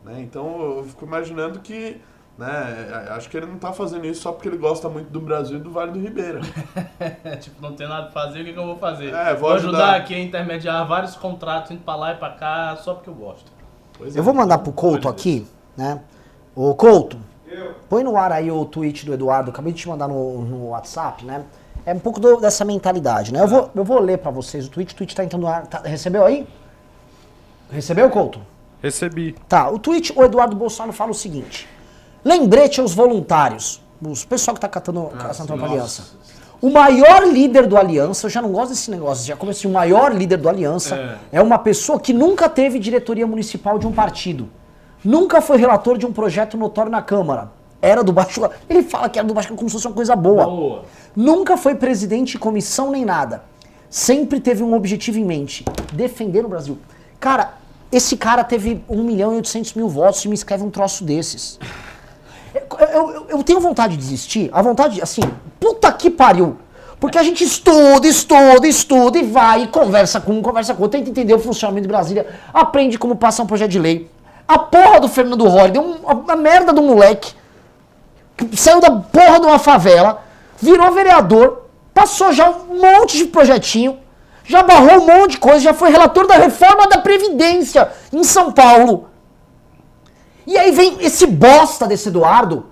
Né? 0.04 0.22
Então 0.22 0.78
eu 0.78 0.84
fico 0.84 1.06
imaginando 1.06 1.60
que, 1.62 2.02
né, 2.38 3.08
acho 3.16 3.30
que 3.30 3.38
ele 3.38 3.48
não 3.48 3.58
tá 3.58 3.74
fazendo 3.74 4.06
isso 4.06 4.22
só 4.22 4.32
porque 4.32 4.48
ele 4.48 4.58
gosta 4.58 4.88
muito 4.88 5.10
do 5.10 5.20
Brasil 5.20 5.58
e 5.58 5.60
do 5.60 5.72
Vale 5.72 5.92
do 5.92 6.00
Ribeira. 6.00 6.40
tipo, 7.42 7.62
não 7.62 7.74
tem 7.74 7.88
nada 7.88 8.04
pra 8.10 8.24
fazer, 8.24 8.42
o 8.42 8.46
que, 8.46 8.54
que 8.54 8.60
eu 8.60 8.66
vou 8.66 8.78
fazer? 8.78 9.14
É, 9.14 9.34
vou 9.34 9.52
ajudar. 9.52 9.78
ajudar. 9.78 9.96
aqui 9.96 10.14
a 10.14 10.20
intermediar 10.20 10.88
vários 10.88 11.16
contratos, 11.16 11.72
indo 11.72 11.82
pra 11.82 11.96
lá 11.96 12.14
e 12.14 12.16
pra 12.18 12.30
cá, 12.32 12.76
só 12.78 12.94
porque 12.94 13.10
eu 13.10 13.16
gosto. 13.16 13.52
Pois 13.98 14.16
Eu 14.16 14.22
é. 14.22 14.24
vou 14.26 14.34
mandar 14.34 14.60
pro 14.60 14.72
Couto 14.72 15.10
aqui, 15.10 15.48
né? 15.76 16.00
Ô 16.56 16.76
Couto, 16.76 17.18
põe 17.90 18.04
no 18.04 18.16
ar 18.18 18.32
aí 18.32 18.52
o 18.52 18.64
tweet 18.66 19.06
do 19.06 19.14
Eduardo, 19.14 19.50
acabei 19.50 19.74
de 19.74 19.80
te 19.80 19.90
mandar 19.90 20.08
no, 20.08 20.42
no 20.44 20.68
WhatsApp, 20.70 21.26
né? 21.26 21.44
É 21.86 21.94
um 21.94 22.00
pouco 22.00 22.20
do- 22.20 22.38
dessa 22.42 22.64
mentalidade, 22.66 23.32
né? 23.34 23.42
Eu 23.42 23.48
vou, 23.48 23.72
eu 23.74 23.84
vou 23.84 24.00
ler 24.00 24.18
pra 24.20 24.30
vocês 24.30 24.68
o 24.68 24.70
tweet, 24.70 24.94
o 24.94 24.98
tweet 24.98 25.16
tá 25.16 25.24
entrando 25.24 25.44
no 25.44 25.48
ar. 25.48 25.66
tá- 25.66 25.82
recebeu 25.84 26.26
aí? 26.26 26.46
Recebeu, 27.72 28.10
Couto? 28.10 28.40
Recebi. 28.82 29.36
Tá, 29.48 29.70
o 29.70 29.80
tweet, 29.80 30.14
o 30.16 30.24
Eduardo 30.24 30.56
Bolsonaro 30.56 30.94
fala 30.94 31.12
o 31.12 31.16
seguinte: 31.16 31.68
lembrete 32.28 32.80
aos 32.82 32.94
voluntários, 32.94 33.82
os 34.02 34.26
pessoal 34.26 34.54
que 34.54 34.62
tá 34.62 34.68
catando, 34.68 35.10
Ah, 35.14 35.18
caçando 35.18 35.54
sim. 35.54 35.58
pra 35.58 35.68
aliança. 35.68 36.04
O 36.60 36.72
maior 36.72 37.24
líder 37.28 37.68
do 37.68 37.78
Aliança, 37.78 38.26
eu 38.26 38.32
já 38.32 38.42
não 38.42 38.52
gosto 38.52 38.70
desse 38.70 38.90
negócio, 38.90 39.26
já 39.28 39.36
comecei, 39.36 39.70
o 39.70 39.74
maior 39.74 40.12
líder 40.12 40.38
do 40.38 40.50
Aliança 40.50 41.20
é. 41.32 41.40
uma 41.40 41.60
pessoa 41.60 42.00
que 42.00 42.12
nunca 42.12 42.50
teve 42.50 42.80
diretoria 42.80 43.28
municipal 43.28 43.78
de 43.78 43.86
um 43.86 43.92
partido. 43.92 44.50
Nunca 45.06 45.40
foi 45.40 45.58
relator 45.58 46.00
de 46.00 46.06
um 46.08 46.12
projeto 46.12 46.58
notório 46.58 46.92
na 46.92 47.02
Câmara. 47.02 47.52
Era 47.80 48.04
do 48.04 48.12
Baixo. 48.12 48.42
Ele 48.68 48.82
fala 48.82 49.08
que 49.08 49.20
era 49.20 49.28
do 49.28 49.36
Baixo 49.36 49.54
como 49.54 49.70
se 49.70 49.74
fosse 49.76 49.86
uma 49.86 49.94
coisa 49.94 50.16
boa. 50.16 50.46
Boa. 50.46 50.86
Nunca 51.16 51.56
foi 51.58 51.76
presidente 51.76 52.32
de 52.32 52.40
comissão 52.40 52.90
nem 52.90 53.06
nada. 53.06 53.44
Sempre 53.88 54.40
teve 54.40 54.64
um 54.64 54.74
objetivo 54.74 55.20
em 55.20 55.24
mente: 55.24 55.64
defender 55.94 56.44
o 56.44 56.50
Brasil. 56.50 56.80
Cara, 57.20 57.54
esse 57.92 58.18
cara 58.18 58.44
teve 58.44 58.84
1 58.90 59.04
milhão 59.04 59.34
e 59.34 59.36
800 59.38 59.76
mil 59.76 59.88
votos 59.88 60.26
e 60.26 60.28
me 60.28 60.34
escreve 60.34 60.64
um 60.64 60.72
troço 60.72 61.04
desses. 61.04 61.60
Eu, 62.80 62.88
eu- 63.12 63.26
eu- 63.30 63.44
tenho 63.44 63.60
vontade 63.60 63.96
de 63.96 64.00
desistir, 64.04 64.50
a 64.54 64.62
vontade, 64.62 65.02
assim, 65.02 65.22
puta 65.60 65.92
que 65.92 66.10
pariu. 66.10 66.58
Porque 67.00 67.18
a 67.18 67.24
gente 67.24 67.44
estuda, 67.44 68.08
estuda, 68.08 68.68
estuda 68.68 69.18
e 69.20 69.24
vai 69.24 69.64
e 69.64 69.68
conversa 69.68 70.20
com 70.20 70.34
um, 70.34 70.42
conversa 70.42 70.74
com 70.74 70.82
outro, 70.84 70.98
tenta 70.98 71.10
entender 71.12 71.34
o 71.34 71.40
funcionamento 71.40 71.84
de 71.84 71.88
Brasília, 71.88 72.26
aprende 72.54 72.98
como 72.98 73.16
passa 73.16 73.44
um 73.44 73.46
projeto 73.46 73.70
de 73.70 73.78
lei. 73.80 74.10
A 74.48 74.58
porra 74.58 75.00
do 75.00 75.08
Fernando 75.08 75.48
Holliday, 75.48 75.80
um, 75.82 75.96
a, 76.08 76.34
a 76.34 76.36
merda 76.36 76.74
do 76.74 76.82
moleque, 76.82 77.34
que 78.36 78.58
saiu 78.58 78.80
da 78.80 78.90
porra 78.92 79.40
de 79.40 79.46
uma 79.46 79.60
favela, 79.60 80.24
virou 80.60 80.92
vereador, 80.92 81.64
passou 81.94 82.32
já 82.32 82.50
um 82.50 82.80
monte 82.82 83.18
de 83.18 83.26
projetinho, 83.26 84.00
já 84.44 84.64
barrou 84.64 85.02
um 85.04 85.06
monte 85.06 85.32
de 85.32 85.38
coisa, 85.40 85.60
já 85.60 85.74
foi 85.74 85.92
relator 85.92 86.26
da 86.26 86.36
reforma 86.36 86.88
da 86.88 86.98
Previdência 86.98 87.90
em 88.12 88.24
São 88.24 88.52
Paulo. 88.52 89.08
E 90.48 90.58
aí 90.58 90.72
vem 90.72 90.98
esse 91.02 91.28
bosta 91.28 91.86
desse 91.86 92.08
Eduardo, 92.08 92.66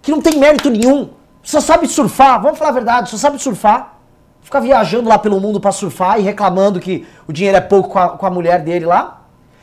que 0.00 0.12
não 0.12 0.20
tem 0.22 0.38
mérito 0.38 0.70
nenhum, 0.70 1.10
só 1.42 1.60
sabe 1.60 1.88
surfar, 1.88 2.40
vamos 2.40 2.56
falar 2.56 2.70
a 2.70 2.74
verdade, 2.74 3.10
só 3.10 3.16
sabe 3.16 3.38
surfar. 3.42 3.94
Fica 4.40 4.60
viajando 4.60 5.08
lá 5.08 5.18
pelo 5.18 5.40
mundo 5.40 5.60
pra 5.60 5.72
surfar 5.72 6.20
e 6.20 6.22
reclamando 6.22 6.78
que 6.78 7.04
o 7.26 7.32
dinheiro 7.32 7.58
é 7.58 7.60
pouco 7.60 7.88
com 7.88 7.98
a, 7.98 8.10
com 8.10 8.24
a 8.26 8.30
mulher 8.30 8.62
dele 8.62 8.86
lá. 8.86 9.22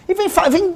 E 0.09 0.13
vem, 0.13 0.27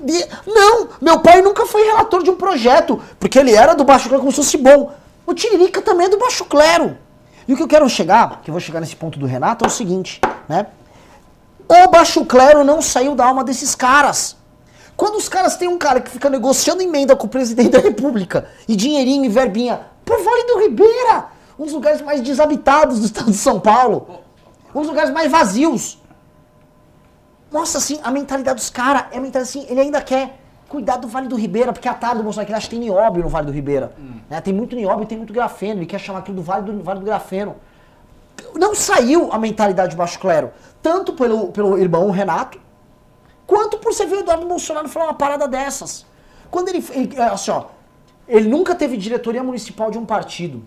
de- 0.01 0.25
Não, 0.48 0.88
meu 1.01 1.20
pai 1.20 1.41
nunca 1.41 1.65
foi 1.65 1.84
relator 1.84 2.24
de 2.24 2.29
um 2.29 2.36
projeto, 2.38 3.01
porque 3.20 3.38
ele 3.38 3.53
era 3.53 3.75
do 3.75 3.84
Baixo 3.84 4.08
Clero 4.08 4.22
como 4.22 4.32
se 4.32 4.38
fosse 4.38 4.58
bom. 4.58 4.94
O 5.25 5.34
Tiririca 5.34 5.82
também 5.82 6.08
é 6.08 6.10
do 6.10 6.17
Baixo 6.17 6.46
Clero. 6.46 6.98
E 7.46 7.53
o 7.53 7.58
que 7.58 7.63
eu 7.63 7.67
quero 7.67 7.89
chegar, 7.89 8.39
que 8.41 8.50
eu 8.50 8.53
vou 8.53 8.62
chegar 8.62 8.79
nesse 8.79 8.96
ponto 8.96 9.20
do 9.20 9.25
Renato, 9.25 9.65
é 9.65 9.67
o 9.67 9.72
seguinte, 9.72 10.22
né? 10.48 10.67
O 11.67 11.89
Baixo 11.89 12.24
Clero 12.24 12.63
não 12.63 12.82
saiu 12.82 13.13
da 13.13 13.25
alma 13.25 13.44
desses 13.44 13.75
caras. 13.75 14.38
Quando 14.98 15.16
os 15.16 15.30
caras 15.30 15.56
têm 15.56 15.68
um 15.68 15.77
cara 15.77 16.01
que 16.01 16.10
fica 16.10 16.27
negociando 16.27 16.82
emenda 16.82 17.16
com 17.16 17.27
o 17.27 17.30
presidente 17.30 17.70
da 17.70 17.77
república 17.80 18.50
e 18.68 18.75
dinheirinho 18.75 19.24
e 19.24 19.30
verbinha 19.30 19.82
por 20.04 20.18
Vale 20.24 20.44
do 20.46 20.60
Ribeira, 20.60 21.25
um 21.58 21.66
dos 21.66 21.74
lugares 21.74 22.01
mais 22.01 22.20
desabitados 22.20 23.00
do 23.00 23.06
estado 23.06 23.30
de 23.30 23.38
São 23.38 23.60
Paulo, 23.60 24.22
um 24.74 24.80
dos 24.80 24.89
lugares 24.89 25.12
mais 25.12 25.32
vazios. 25.32 26.01
Nossa, 27.51 27.77
assim, 27.77 28.00
a 28.04 28.10
mentalidade 28.10 28.56
dos 28.60 28.72
caras 28.72 29.04
é 29.12 29.18
a 29.18 29.22
mentalidade 29.22 29.44
assim, 29.44 29.68
ele 29.70 29.82
ainda 29.82 30.01
quer 30.01 30.39
cuidar 30.68 30.98
do 30.98 31.08
Vale 31.08 31.27
do 31.27 31.36
Ribeira, 31.36 31.72
porque 31.72 31.88
a 31.88 31.94
tarde 31.94 32.18
do 32.18 32.24
Bolsonaro 32.24 32.48
que 32.48 32.51
ele 32.51 32.58
acha 32.58 32.68
que 32.68 32.75
tem 32.75 32.80
nióbio 32.80 33.22
no 33.22 33.30
Vale 33.30 33.46
do 33.46 33.51
Ribeira. 33.51 33.94
Né? 34.27 34.42
Tem 34.42 34.54
muito 34.54 34.75
nióbio 34.75 35.04
e 35.04 35.06
tem 35.06 35.18
muito 35.18 35.32
grafeno, 35.32 35.80
ele 35.80 35.86
quer 35.86 36.00
chamar 36.00 36.20
aquilo 36.20 36.38
do 36.38 36.44
Vale 36.44 36.72
do, 36.72 36.84
vale 36.84 37.00
do 37.01 37.06
Grafeno. 37.06 37.56
Não 38.56 38.74
saiu 38.74 39.32
a 39.32 39.38
mentalidade 39.38 39.92
de 39.92 39.96
baixo 39.96 40.18
clero, 40.20 40.51
tanto 40.82 41.13
pelo, 41.13 41.51
pelo 41.51 41.77
irmão 41.77 42.10
Renato, 42.10 42.60
quanto 43.48 43.77
por 43.80 43.92
você 43.94 44.06
ver 44.06 44.18
o 44.18 44.20
Eduardo 44.20 44.46
Bolsonaro 44.46 44.88
falar 44.89 45.06
uma 45.08 45.13
parada 45.16 45.48
dessas. 45.48 46.06
Quando 46.51 46.68
ele, 46.70 46.86
ele 46.92 47.16
é, 47.16 47.24
assim, 47.24 47.50
ó, 47.51 47.63
ele 48.27 48.48
nunca 48.48 48.75
teve 48.75 48.96
diretoria 48.98 49.42
municipal 49.42 49.89
de 49.89 49.98
um 49.98 50.06
partido. 50.06 50.62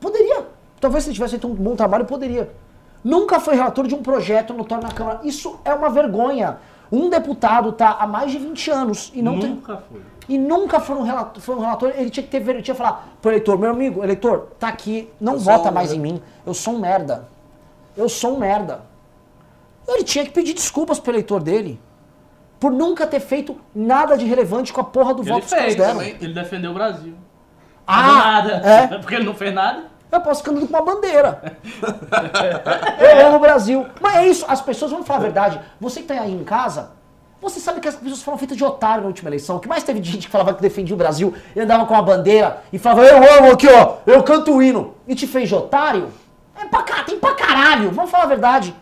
Poderia. 0.00 0.46
Talvez 0.80 1.04
se 1.04 1.10
ele 1.10 1.14
tivesse 1.14 1.32
feito 1.32 1.46
um 1.46 1.54
bom 1.54 1.76
trabalho, 1.76 2.04
poderia. 2.04 2.50
Nunca 3.04 3.40
foi 3.40 3.54
relator 3.54 3.86
de 3.86 3.94
um 3.94 4.02
projeto 4.02 4.52
notório 4.54 4.84
na 4.86 4.92
Câmara. 4.92 5.20
Isso 5.24 5.58
é 5.64 5.74
uma 5.74 5.90
vergonha. 5.90 6.58
Um 6.90 7.08
deputado 7.08 7.72
tá 7.72 7.96
há 7.98 8.06
mais 8.06 8.30
de 8.30 8.38
20 8.38 8.70
anos 8.70 9.10
e 9.14 9.22
não 9.22 9.38
tem. 9.40 9.50
Nunca 9.50 9.76
foi. 9.88 10.00
E 10.28 10.38
nunca 10.38 10.78
foi 10.78 10.96
um 10.96 11.02
relator, 11.02 11.42
foi 11.42 11.56
um 11.56 11.60
relator, 11.60 11.92
ele 11.96 12.10
tinha 12.10 12.22
que 12.22 12.30
ter, 12.30 12.38
ver- 12.38 12.52
ele 12.54 12.62
tinha 12.62 12.74
que 12.74 12.78
falar 12.82 13.08
pro 13.20 13.30
eleitor, 13.32 13.58
meu 13.58 13.70
amigo, 13.70 14.04
eleitor, 14.04 14.48
tá 14.58 14.68
aqui, 14.68 15.10
não 15.20 15.32
Eu 15.34 15.38
vota 15.40 15.70
um 15.70 15.72
mais 15.72 15.92
em 15.92 15.98
merda." 15.98 16.14
mim, 16.18 16.22
eu 16.46 16.54
sou 16.54 16.74
um 16.74 16.78
merda. 16.78 17.28
Eu 17.96 18.08
sou 18.08 18.34
um 18.36 18.38
merda. 18.38 18.82
Ele 19.88 20.04
tinha 20.04 20.24
que 20.24 20.30
pedir 20.30 20.54
desculpas 20.54 20.98
pro 20.98 21.12
eleitor 21.12 21.42
dele 21.42 21.80
por 22.60 22.70
nunca 22.70 23.06
ter 23.06 23.20
feito 23.20 23.60
nada 23.74 24.16
de 24.16 24.24
relevante 24.24 24.72
com 24.72 24.80
a 24.80 24.84
porra 24.84 25.12
do 25.12 25.22
Ele 25.22 25.30
voto 25.30 25.42
que 25.46 25.48
fez 25.48 25.74
deram. 25.74 25.94
também. 25.94 26.16
Ele 26.20 26.32
defendeu 26.32 26.70
o 26.70 26.74
Brasil. 26.74 27.14
Ah, 27.86 28.02
Não 28.06 28.14
nada. 28.14 28.52
é? 28.64 28.86
Porque 28.98 29.14
ele 29.16 29.24
não 29.24 29.34
fez 29.34 29.52
nada. 29.52 29.84
Eu 30.12 30.20
posso 30.20 30.44
ficar 30.44 30.54
com 30.54 30.64
uma 30.66 30.82
bandeira. 30.82 31.56
eu 33.00 33.26
amo 33.26 33.36
o 33.38 33.40
Brasil. 33.40 33.86
Mas 34.00 34.14
é 34.16 34.26
isso, 34.28 34.44
as 34.46 34.60
pessoas 34.60 34.90
vão 34.90 35.02
falar 35.02 35.18
a 35.18 35.22
verdade. 35.22 35.60
Você 35.80 36.00
que 36.00 36.06
tá 36.06 36.14
aí 36.14 36.32
em 36.32 36.44
casa, 36.44 36.90
você 37.40 37.58
sabe 37.58 37.80
que 37.80 37.88
as 37.88 37.96
pessoas 37.96 38.22
foram 38.22 38.38
feitas 38.38 38.56
de 38.56 38.62
otário 38.64 39.00
na 39.02 39.08
última 39.08 39.28
eleição. 39.30 39.56
O 39.56 39.60
que 39.60 39.66
mais 39.66 39.82
teve 39.82 39.98
de 40.00 40.10
gente 40.10 40.26
que 40.26 40.32
falava 40.32 40.54
que 40.54 40.62
defendia 40.62 40.94
o 40.94 40.98
Brasil 40.98 41.34
e 41.56 41.60
andava 41.60 41.86
com 41.86 41.94
uma 41.94 42.02
bandeira 42.02 42.62
e 42.72 42.78
falava, 42.78 43.04
eu 43.04 43.38
amo 43.38 43.52
aqui, 43.52 43.66
ó, 43.68 43.96
eu 44.06 44.22
canto 44.22 44.54
o 44.54 44.62
hino. 44.62 44.94
E 45.08 45.14
te 45.14 45.26
fez 45.26 45.48
de 45.48 45.54
otário? 45.54 46.10
É 46.54 46.66
pra 46.66 46.82
tem 47.04 47.18
pra 47.18 47.34
caralho, 47.34 47.90
vamos 47.90 48.10
falar 48.10 48.24
a 48.24 48.28
verdade. 48.28 48.72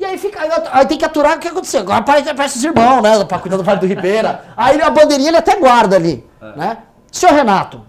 E 0.00 0.04
aí 0.04 0.16
fica, 0.16 0.40
aí, 0.72 0.86
tem 0.86 0.96
que 0.96 1.04
aturar 1.04 1.36
o 1.36 1.40
que 1.40 1.46
aconteceu. 1.48 1.80
Agora 1.80 2.00
parece, 2.00 2.32
parece 2.34 2.56
os 2.56 2.64
irmãos, 2.64 3.02
né? 3.02 3.22
Pra 3.26 3.38
cuidar 3.38 3.58
do 3.58 3.62
Vale 3.62 3.80
do 3.80 3.86
Ribeira. 3.86 4.46
Aí 4.56 4.80
a 4.80 4.88
bandeirinha 4.88 5.28
ele 5.28 5.36
até 5.36 5.56
guarda 5.60 5.94
ali, 5.96 6.24
né? 6.56 6.78
Senhor 7.12 7.34
Renato, 7.34 7.84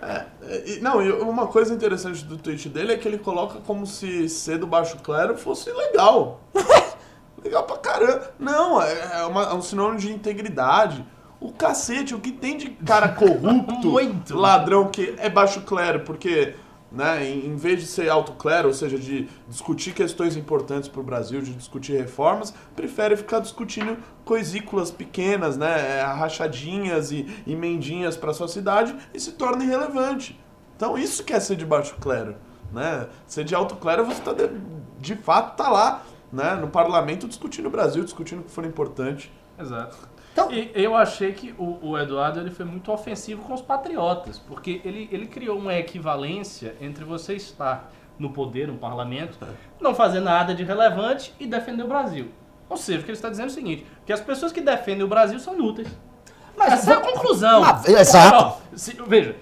É, 0.00 0.24
e- 0.66 0.80
não, 0.80 1.02
e 1.02 1.12
uma 1.12 1.46
coisa 1.46 1.74
interessante 1.74 2.24
do 2.24 2.38
tweet 2.38 2.68
dele 2.70 2.94
é 2.94 2.96
que 2.96 3.06
ele 3.06 3.18
coloca 3.18 3.58
como 3.66 3.86
se 3.86 4.26
ser 4.28 4.56
do 4.58 4.66
baixo 4.66 4.96
clero 5.02 5.36
fosse 5.36 5.70
legal. 5.70 6.40
legal 7.44 7.64
pra 7.64 7.76
caramba. 7.76 8.30
Não, 8.38 8.80
é, 8.80 9.20
é 9.20 9.22
uma- 9.26 9.42
é 9.44 9.52
um 9.54 9.60
sinônimo 9.62 9.98
de 9.98 10.10
integridade. 10.12 11.04
O 11.40 11.52
cacete, 11.52 12.14
o 12.14 12.20
que 12.20 12.32
tem 12.32 12.56
de 12.56 12.70
cara 12.70 13.08
corrupto, 13.08 13.88
Muito. 13.92 14.34
ladrão 14.34 14.88
que 14.88 15.14
é 15.18 15.28
baixo 15.28 15.60
clero, 15.60 16.00
porque, 16.00 16.54
né, 16.94 17.28
em, 17.28 17.46
em 17.46 17.56
vez 17.56 17.80
de 17.80 17.86
ser 17.86 18.08
alto 18.08 18.32
clero, 18.32 18.68
ou 18.68 18.74
seja, 18.74 18.96
de 18.96 19.28
discutir 19.48 19.92
questões 19.92 20.36
importantes 20.36 20.88
pro 20.88 21.02
Brasil, 21.02 21.42
de 21.42 21.52
discutir 21.52 21.96
reformas, 21.96 22.54
prefere 22.76 23.16
ficar 23.16 23.40
discutindo 23.40 23.98
coisículas 24.24 24.90
pequenas, 24.90 25.56
né, 25.56 25.98
é, 25.98 26.02
rachadinhas 26.02 27.10
e 27.10 27.26
emendinhas 27.46 28.16
pra 28.16 28.32
sua 28.32 28.46
cidade 28.46 28.94
e 29.12 29.18
se 29.18 29.32
torna 29.32 29.64
irrelevante. 29.64 30.40
Então 30.76 30.96
isso 30.96 31.24
que 31.24 31.32
é 31.32 31.40
ser 31.40 31.56
de 31.56 31.66
baixo 31.66 31.96
clero, 32.00 32.36
né? 32.72 33.08
Ser 33.26 33.44
de 33.44 33.54
alto 33.54 33.76
clero 33.76 34.04
você 34.04 34.20
tá 34.20 34.32
de, 34.32 34.48
de 34.98 35.14
fato 35.16 35.56
tá 35.56 35.68
lá, 35.68 36.02
né, 36.32 36.54
no 36.54 36.68
parlamento 36.68 37.28
discutindo 37.28 37.66
o 37.66 37.70
Brasil, 37.70 38.04
discutindo 38.04 38.40
o 38.40 38.44
que 38.44 38.50
for 38.50 38.64
importante. 38.64 39.32
Exato. 39.58 39.96
Então- 40.34 40.50
E 40.52 40.70
eu 40.74 40.94
achei 40.96 41.32
que 41.32 41.54
o, 41.56 41.78
o 41.90 41.96
Eduardo 41.98 42.40
ele 42.40 42.50
foi 42.50 42.66
muito 42.66 42.90
ofensivo 42.92 43.42
com 43.42 43.54
os 43.54 43.62
patriotas, 43.62 44.38
porque 44.38 44.80
ele, 44.84 45.08
ele 45.10 45.26
criou 45.26 45.56
uma 45.56 45.74
equivalência 45.74 46.74
entre 46.80 47.04
você 47.04 47.34
estar 47.34 47.90
no 48.18 48.30
poder, 48.30 48.66
no 48.68 48.76
parlamento, 48.76 49.38
não 49.80 49.94
fazer 49.94 50.20
nada 50.20 50.52
de 50.54 50.62
relevante 50.64 51.32
e 51.38 51.46
defender 51.46 51.84
o 51.84 51.88
Brasil. 51.88 52.28
Ou 52.68 52.76
seja, 52.76 52.98
o 53.00 53.02
que 53.04 53.10
ele 53.10 53.16
está 53.16 53.28
dizendo 53.28 53.46
é 53.46 53.50
o 53.50 53.54
seguinte, 53.54 53.86
que 54.04 54.12
as 54.12 54.20
pessoas 54.20 54.50
que 54.52 54.60
defendem 54.60 55.04
o 55.04 55.08
Brasil 55.08 55.38
são 55.38 55.54
inúteis. 55.54 55.88
Mas 56.56 56.72
Essa 56.74 56.94
é 56.94 56.96
a 56.96 57.00
conclusão. 57.00 57.60
Mas, 57.60 57.88
exato. 57.88 58.36
Ó, 58.36 58.76
se- 58.76 58.96
veja, 59.06 59.36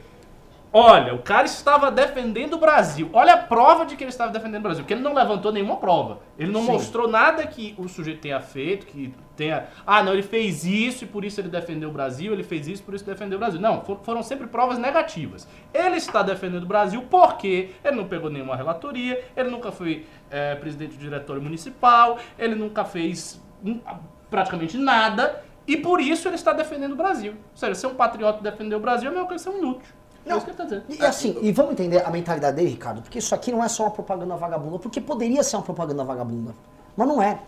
Olha, 0.75 1.15
o 1.15 1.19
cara 1.19 1.45
estava 1.45 1.91
defendendo 1.91 2.55
o 2.55 2.59
Brasil. 2.59 3.11
Olha 3.13 3.35
a 3.35 3.37
prova 3.37 3.85
de 3.85 3.95
que 3.95 4.03
ele 4.05 4.09
estava 4.11 4.33
defendendo 4.33 4.61
o 4.61 4.63
Brasil. 4.63 4.83
Porque 4.83 4.95
ele 4.95 5.03
não 5.03 5.13
levantou 5.13 5.53
nenhuma 5.53 5.77
prova. 5.77 6.21
Ele 6.39 6.51
não 6.51 6.63
Sim. 6.63 6.73
mostrou 6.73 7.07
nada 7.07 7.47
que 7.47 7.75
o 7.77 7.87
sujeito 7.89 8.23
tenha 8.23 8.41
feito, 8.41 8.87
que 8.87 9.13
tenha. 9.37 9.67
Ah, 9.87 10.03
não, 10.03 10.15
ele 10.15 10.23
fez 10.23 10.65
isso 10.65 11.05
e 11.05 11.07
por 11.07 11.27
isso 11.27 11.39
ele 11.43 11.51
defendeu 11.51 11.91
o 11.91 11.93
Brasil, 11.93 12.33
ele 12.33 12.43
fez 12.43 12.67
isso 12.67 12.83
por 12.83 12.95
isso 12.95 13.05
defendeu 13.05 13.37
o 13.37 13.39
Brasil. 13.39 13.61
Não, 13.61 13.85
for- 13.85 14.01
foram 14.03 14.23
sempre 14.23 14.47
provas 14.47 14.79
negativas. 14.79 15.47
Ele 15.75 15.97
está 15.97 16.23
defendendo 16.23 16.63
o 16.63 16.67
Brasil 16.67 17.05
porque 17.11 17.73
ele 17.85 17.97
não 17.97 18.07
pegou 18.09 18.31
nenhuma 18.31 18.57
relatoria, 18.57 19.23
ele 19.37 19.51
nunca 19.51 19.71
foi 19.71 20.07
eh, 20.31 20.55
presidente 20.55 20.95
do 20.97 21.01
diretório 21.01 21.43
municipal, 21.43 22.19
ele 22.39 22.55
nunca 22.55 22.83
fez 22.83 23.43
praticamente 24.31 24.79
nada. 24.79 25.43
E 25.67 25.77
por 25.77 26.01
isso 26.01 26.27
ele 26.29 26.35
está 26.35 26.53
defendendo 26.53 26.93
o 26.93 26.97
Brasil. 26.97 27.33
Ou 27.33 27.57
seja, 27.57 27.75
ser 27.75 27.87
um 27.87 27.95
patriota 27.95 28.41
e 28.41 28.43
defender 28.43 28.75
o 28.75 28.81
Brasil 28.81 29.09
é 29.09 29.11
a 29.11 29.13
mesma 29.13 29.29
coisa 29.29 29.45
que 29.45 29.51
ser 29.51 29.57
um 29.57 29.61
inútil. 29.63 29.95
É 30.25 30.31
Não. 30.31 30.37
isso 30.39 30.47
que 30.47 30.53
ele 30.53 30.63
está 30.63 30.65
dizendo. 30.65 30.85
E 30.89 31.05
assim, 31.05 31.37
e 31.43 31.53
vamos 31.53 31.73
entender 31.73 32.05
a 32.07 32.11
mentalidade 32.11 32.57
dele, 32.57 32.69
Ricardo, 32.71 33.03
porque 33.03 33.19
isso 33.19 33.35
aqui 33.35 33.51
não 33.51 33.63
é 33.63 33.69
só 33.69 33.85
uma 33.85 33.91
propaganda 33.91 34.37
vagabunda, 34.37 34.79
porque 34.79 35.01
poderia 35.01 35.43
ser 35.43 35.57
uma 35.57 35.63
propaganda 35.63 36.05
vagabunda, 36.05 36.55
mas 36.97 37.09
não 37.09 37.21
é. 37.23 37.39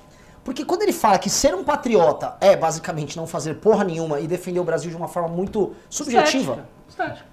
Porque 0.43 0.65
quando 0.65 0.83
ele 0.83 0.93
fala 0.93 1.19
que 1.19 1.31
ser 1.31 1.55
um 1.55 1.65
patriota 1.65 2.37
é 2.41 2.55
basicamente 2.55 3.17
não 3.17 3.27
fazer 3.27 3.55
porra 3.55 3.83
nenhuma 3.85 4.21
e 4.21 4.27
defender 4.27 4.61
o 4.61 4.65
Brasil 4.65 4.91
de 4.91 4.97
uma 4.97 5.09
forma 5.09 5.29
muito 5.29 5.73
subjetiva, 5.89 6.53
Estética. 6.53 6.69
Estética. 6.89 7.27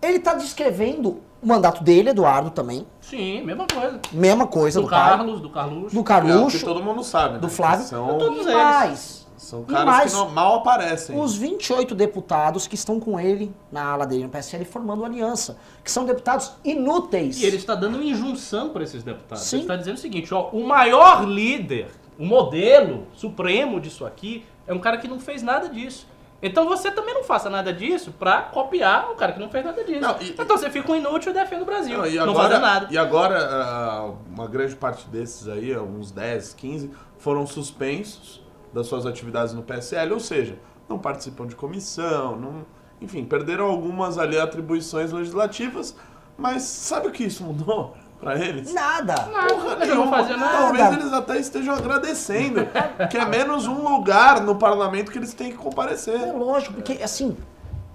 ele 0.00 0.18
tá 0.20 0.32
descrevendo 0.34 1.20
o 1.42 1.46
mandato 1.46 1.84
dele, 1.84 2.10
Eduardo 2.10 2.48
também, 2.50 2.86
Sim, 3.00 3.42
mesma 3.44 3.66
coisa. 3.66 4.00
mesma 4.10 4.46
coisa 4.46 4.80
Do, 4.80 4.84
do, 4.86 4.90
Carlos, 4.90 5.40
do 5.42 5.50
Carluxo. 5.50 5.94
do 5.94 6.00
É 6.00 6.04
Carluxo, 6.04 6.64
todo 6.64 6.82
mundo 6.82 7.04
sabe, 7.04 7.34
né? 7.34 7.40
do 7.40 7.48
Flávio, 7.50 7.84
São, 7.86 8.16
todos 8.18 8.40
eles. 8.46 8.54
mais. 8.54 9.25
São 9.36 9.64
caras 9.64 9.84
mais, 9.84 10.12
que 10.12 10.18
não- 10.18 10.28
mal 10.30 10.56
aparecem. 10.56 11.18
Os 11.18 11.36
28 11.36 11.94
deputados 11.94 12.66
que 12.66 12.74
estão 12.74 12.98
com 12.98 13.18
ele 13.20 13.54
na 13.70 13.84
ala 13.84 14.06
dele 14.06 14.24
no 14.24 14.28
PSL 14.30 14.64
formando 14.64 15.04
aliança, 15.04 15.56
que 15.84 15.90
são 15.90 16.04
deputados 16.04 16.52
inúteis. 16.64 17.40
E 17.40 17.44
ele 17.46 17.56
está 17.56 17.74
dando 17.74 17.96
uma 17.96 18.04
injunção 18.04 18.70
para 18.70 18.82
esses 18.82 19.02
deputados. 19.02 19.44
Sim. 19.44 19.56
Ele 19.56 19.62
está 19.64 19.76
dizendo 19.76 19.96
o 19.96 20.00
seguinte, 20.00 20.32
ó, 20.34 20.48
o 20.50 20.66
maior 20.66 21.24
líder, 21.28 21.88
o 22.18 22.24
modelo 22.24 23.06
supremo 23.14 23.80
disso 23.80 24.04
aqui 24.06 24.44
é 24.66 24.72
um 24.74 24.78
cara 24.78 24.96
que 24.98 25.06
não 25.08 25.20
fez 25.20 25.42
nada 25.42 25.68
disso. 25.68 26.06
Então 26.42 26.66
você 26.68 26.90
também 26.90 27.14
não 27.14 27.24
faça 27.24 27.48
nada 27.48 27.72
disso 27.72 28.12
pra 28.18 28.42
copiar 28.42 29.10
o 29.10 29.14
cara 29.14 29.32
que 29.32 29.40
não 29.40 29.48
fez 29.48 29.64
nada 29.64 29.82
disso. 29.82 30.00
Não, 30.00 30.20
e- 30.20 30.30
então 30.30 30.46
você 30.56 30.68
fica 30.68 30.92
um 30.92 30.94
inútil 30.96 31.30
e 31.32 31.34
defende 31.34 31.62
o 31.62 31.64
Brasil. 31.64 31.96
Não, 31.96 32.06
e 32.06 32.14
não 32.16 32.24
agora, 32.30 32.48
faz 32.50 32.60
nada. 32.60 32.88
E 32.90 32.98
agora, 32.98 33.38
ah, 33.50 34.10
uma 34.30 34.46
grande 34.46 34.76
parte 34.76 35.06
desses 35.08 35.48
aí, 35.48 35.76
uns 35.78 36.10
10, 36.10 36.52
15, 36.52 36.90
foram 37.18 37.46
suspensos 37.46 38.42
das 38.76 38.86
suas 38.86 39.06
atividades 39.06 39.54
no 39.54 39.62
PSL, 39.62 40.12
ou 40.12 40.20
seja, 40.20 40.58
não 40.88 40.98
participam 40.98 41.46
de 41.46 41.56
comissão, 41.56 42.36
não, 42.36 42.66
enfim, 43.00 43.24
perderam 43.24 43.64
algumas 43.66 44.18
ali 44.18 44.38
atribuições 44.38 45.10
legislativas, 45.12 45.96
mas 46.38 46.62
sabe 46.62 47.08
o 47.08 47.10
que 47.10 47.24
isso 47.24 47.42
mudou 47.42 47.94
pra 48.20 48.38
eles? 48.38 48.72
Nada. 48.72 49.14
Nada, 49.32 49.54
Porra 49.54 49.72
eles 49.76 49.88
não 49.88 49.96
nenhuma. 49.96 50.16
faziam 50.18 50.38
nada. 50.38 50.58
Talvez 50.58 50.92
eles 50.92 51.12
até 51.12 51.38
estejam 51.38 51.74
agradecendo, 51.74 52.60
que 53.10 53.16
é 53.16 53.24
menos 53.24 53.66
um 53.66 53.82
lugar 53.88 54.40
no 54.42 54.56
parlamento 54.56 55.10
que 55.10 55.18
eles 55.18 55.32
têm 55.34 55.48
que 55.50 55.56
É 55.58 55.62
comparecer. 55.62 56.32
lógico, 56.36 56.74
porque 56.74 57.02
assim, 57.02 57.36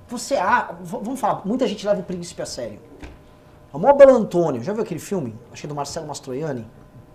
você 0.08 0.36
há. 0.36 0.72
v- 0.82 1.00
Vamos 1.02 1.20
falar, 1.20 1.42
muita 1.46 1.68
gente 1.68 1.86
leva 1.86 2.00
o 2.02 2.04
príncipe 2.04 2.42
a 2.42 2.46
sério. 2.46 2.80
O 3.72 3.80
maior 3.80 3.96
Belo 3.96 4.16
Antônio, 4.16 4.62
já 4.62 4.74
viu 4.74 4.84
aquele 4.84 5.00
filme? 5.00 5.34
Que 5.54 5.66
é 5.66 5.70
do 5.70 5.74
Marcelo 5.76 6.06
Mastroianni. 6.08 6.68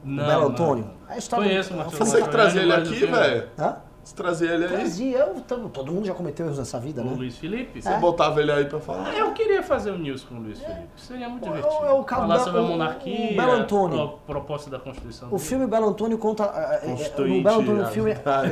Não, 0.07 0.25
o 0.25 0.27
Belo 0.27 0.47
Antônio. 0.49 0.85
não. 0.85 1.15
A 1.15 1.19
história 1.19 1.47
Conheço 1.49 1.75
o 1.75 1.81
é 1.81 1.85
filme- 1.85 1.97
Você 1.99 2.23
que 2.23 2.29
trazer 2.29 2.61
ele 2.63 2.73
o 2.73 2.77
aqui, 2.77 3.07
velho. 3.07 3.49
Hã? 3.59 3.77
Se 4.05 4.15
trazer 4.15 4.51
ele 4.55 4.65
aí, 4.67 4.71
Trazia, 4.71 5.19
eu, 5.19 5.35
todo, 5.41 5.93
mundo 5.93 6.07
já 6.07 6.15
cometeu 6.15 6.47
erros 6.47 6.59
nessa 6.61 6.79
vida, 6.79 7.03
O 7.03 7.05
né? 7.07 7.13
Luiz 7.17 7.37
Felipe? 7.39 7.83
você 7.83 7.93
botava 7.97 8.41
ele 8.41 8.53
aí 8.53 8.65
pra 8.67 8.79
falar. 8.79 9.13
Eu 9.13 9.33
queria 9.33 9.65
fazer 9.65 9.91
um 9.91 9.99
news 9.99 10.23
com 10.23 10.37
o 10.37 10.43
Luiz 10.43 10.61
Felipe. 10.61 10.87
Seria 10.97 11.29
muito 11.29 11.45
É 11.45 11.51
o- 11.51 11.55
divertido. 11.55 11.85
é 11.87 11.91
o 11.93 12.05
caso 12.05 12.21
Falar 12.23 12.37
da- 12.37 12.45
sobre 12.45 12.61
a 12.61 12.63
o- 12.63 12.69
monarquia, 12.69 13.33
o 13.33 13.37
Belo 13.37 13.51
Antônio. 13.53 14.01
a 14.05 14.09
proposta 14.25 14.71
da 14.71 14.79
Constituição. 14.79 15.27
O 15.27 15.33
dele. 15.33 15.43
filme 15.43 15.67
Belo 15.67 15.89
Antônio 15.89 16.19
conta. 16.19 16.45
é, 16.45 16.47
é, 16.47 16.77
é, 16.77 16.91
Constituinte, 16.93 17.37
no 17.39 17.43
Belo 17.43 17.61
Antônio, 17.63 17.83
o 17.83 17.87
filme 17.89 18.13
ah, 18.13 18.43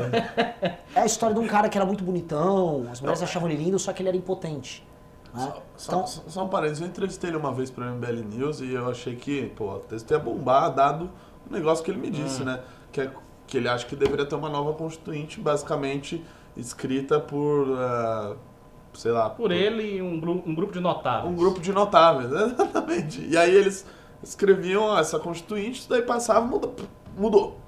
é 0.96 1.00
a 1.02 1.06
história 1.06 1.34
de 1.36 1.40
um 1.40 1.46
cara 1.46 1.68
que 1.68 1.78
era 1.78 1.86
muito 1.86 2.02
bonitão, 2.02 2.88
as 2.90 3.00
mulheres 3.00 3.22
achavam 3.22 3.48
ele 3.48 3.62
lindo, 3.62 3.78
só 3.78 3.92
que 3.92 4.02
ele 4.02 4.08
era 4.08 4.18
impotente. 4.18 4.84
né? 5.32 5.52
Só, 5.76 5.92
Então, 5.92 6.06
só, 6.08 6.22
só 6.26 6.44
um 6.44 6.48
parênteses, 6.48 6.80
eu 6.82 6.88
entrevistei 6.88 7.30
ele 7.30 7.36
uma 7.36 7.52
vez 7.52 7.70
pra 7.70 7.86
MBL 7.86 8.22
News 8.24 8.60
e 8.60 8.72
eu 8.72 8.88
achei 8.90 9.14
que, 9.14 9.46
pô, 9.56 9.72
o 9.74 9.78
texto 9.78 10.10
ia 10.10 10.18
bombar, 10.18 10.72
dado 10.74 11.10
o 11.48 11.52
negócio 11.52 11.84
que 11.84 11.90
ele 11.90 11.98
me 12.00 12.10
disse, 12.10 12.42
Hum. 12.42 12.46
né? 12.46 12.60
Que, 12.92 13.00
é, 13.02 13.10
que 13.46 13.56
ele 13.56 13.68
acha 13.68 13.84
que 13.86 13.94
deveria 13.96 14.24
ter 14.26 14.34
uma 14.34 14.48
nova 14.48 14.72
constituinte, 14.74 15.40
basicamente 15.40 16.24
escrita 16.56 17.18
por, 17.20 17.66
ah, 17.78 18.36
sei 18.94 19.10
lá... 19.12 19.28
Por 19.30 19.50
ele 19.50 19.96
e 19.96 20.02
um, 20.02 20.20
gru- 20.20 20.42
um 20.46 20.54
grupo 20.54 20.72
de 20.72 20.80
notáveis. 20.80 21.32
Um 21.32 21.36
grupo 21.36 21.60
de 21.60 21.72
notáveis, 21.72 22.30
exatamente. 22.32 23.26
E 23.26 23.36
aí 23.36 23.54
eles 23.54 23.84
escreviam 24.22 24.82
ó, 24.84 24.98
essa 24.98 25.18
constituinte, 25.18 25.80
isso 25.80 25.88
daí 25.88 26.02
passava, 26.02 26.46
mudou. 26.46 26.74
mudou. 27.16 27.58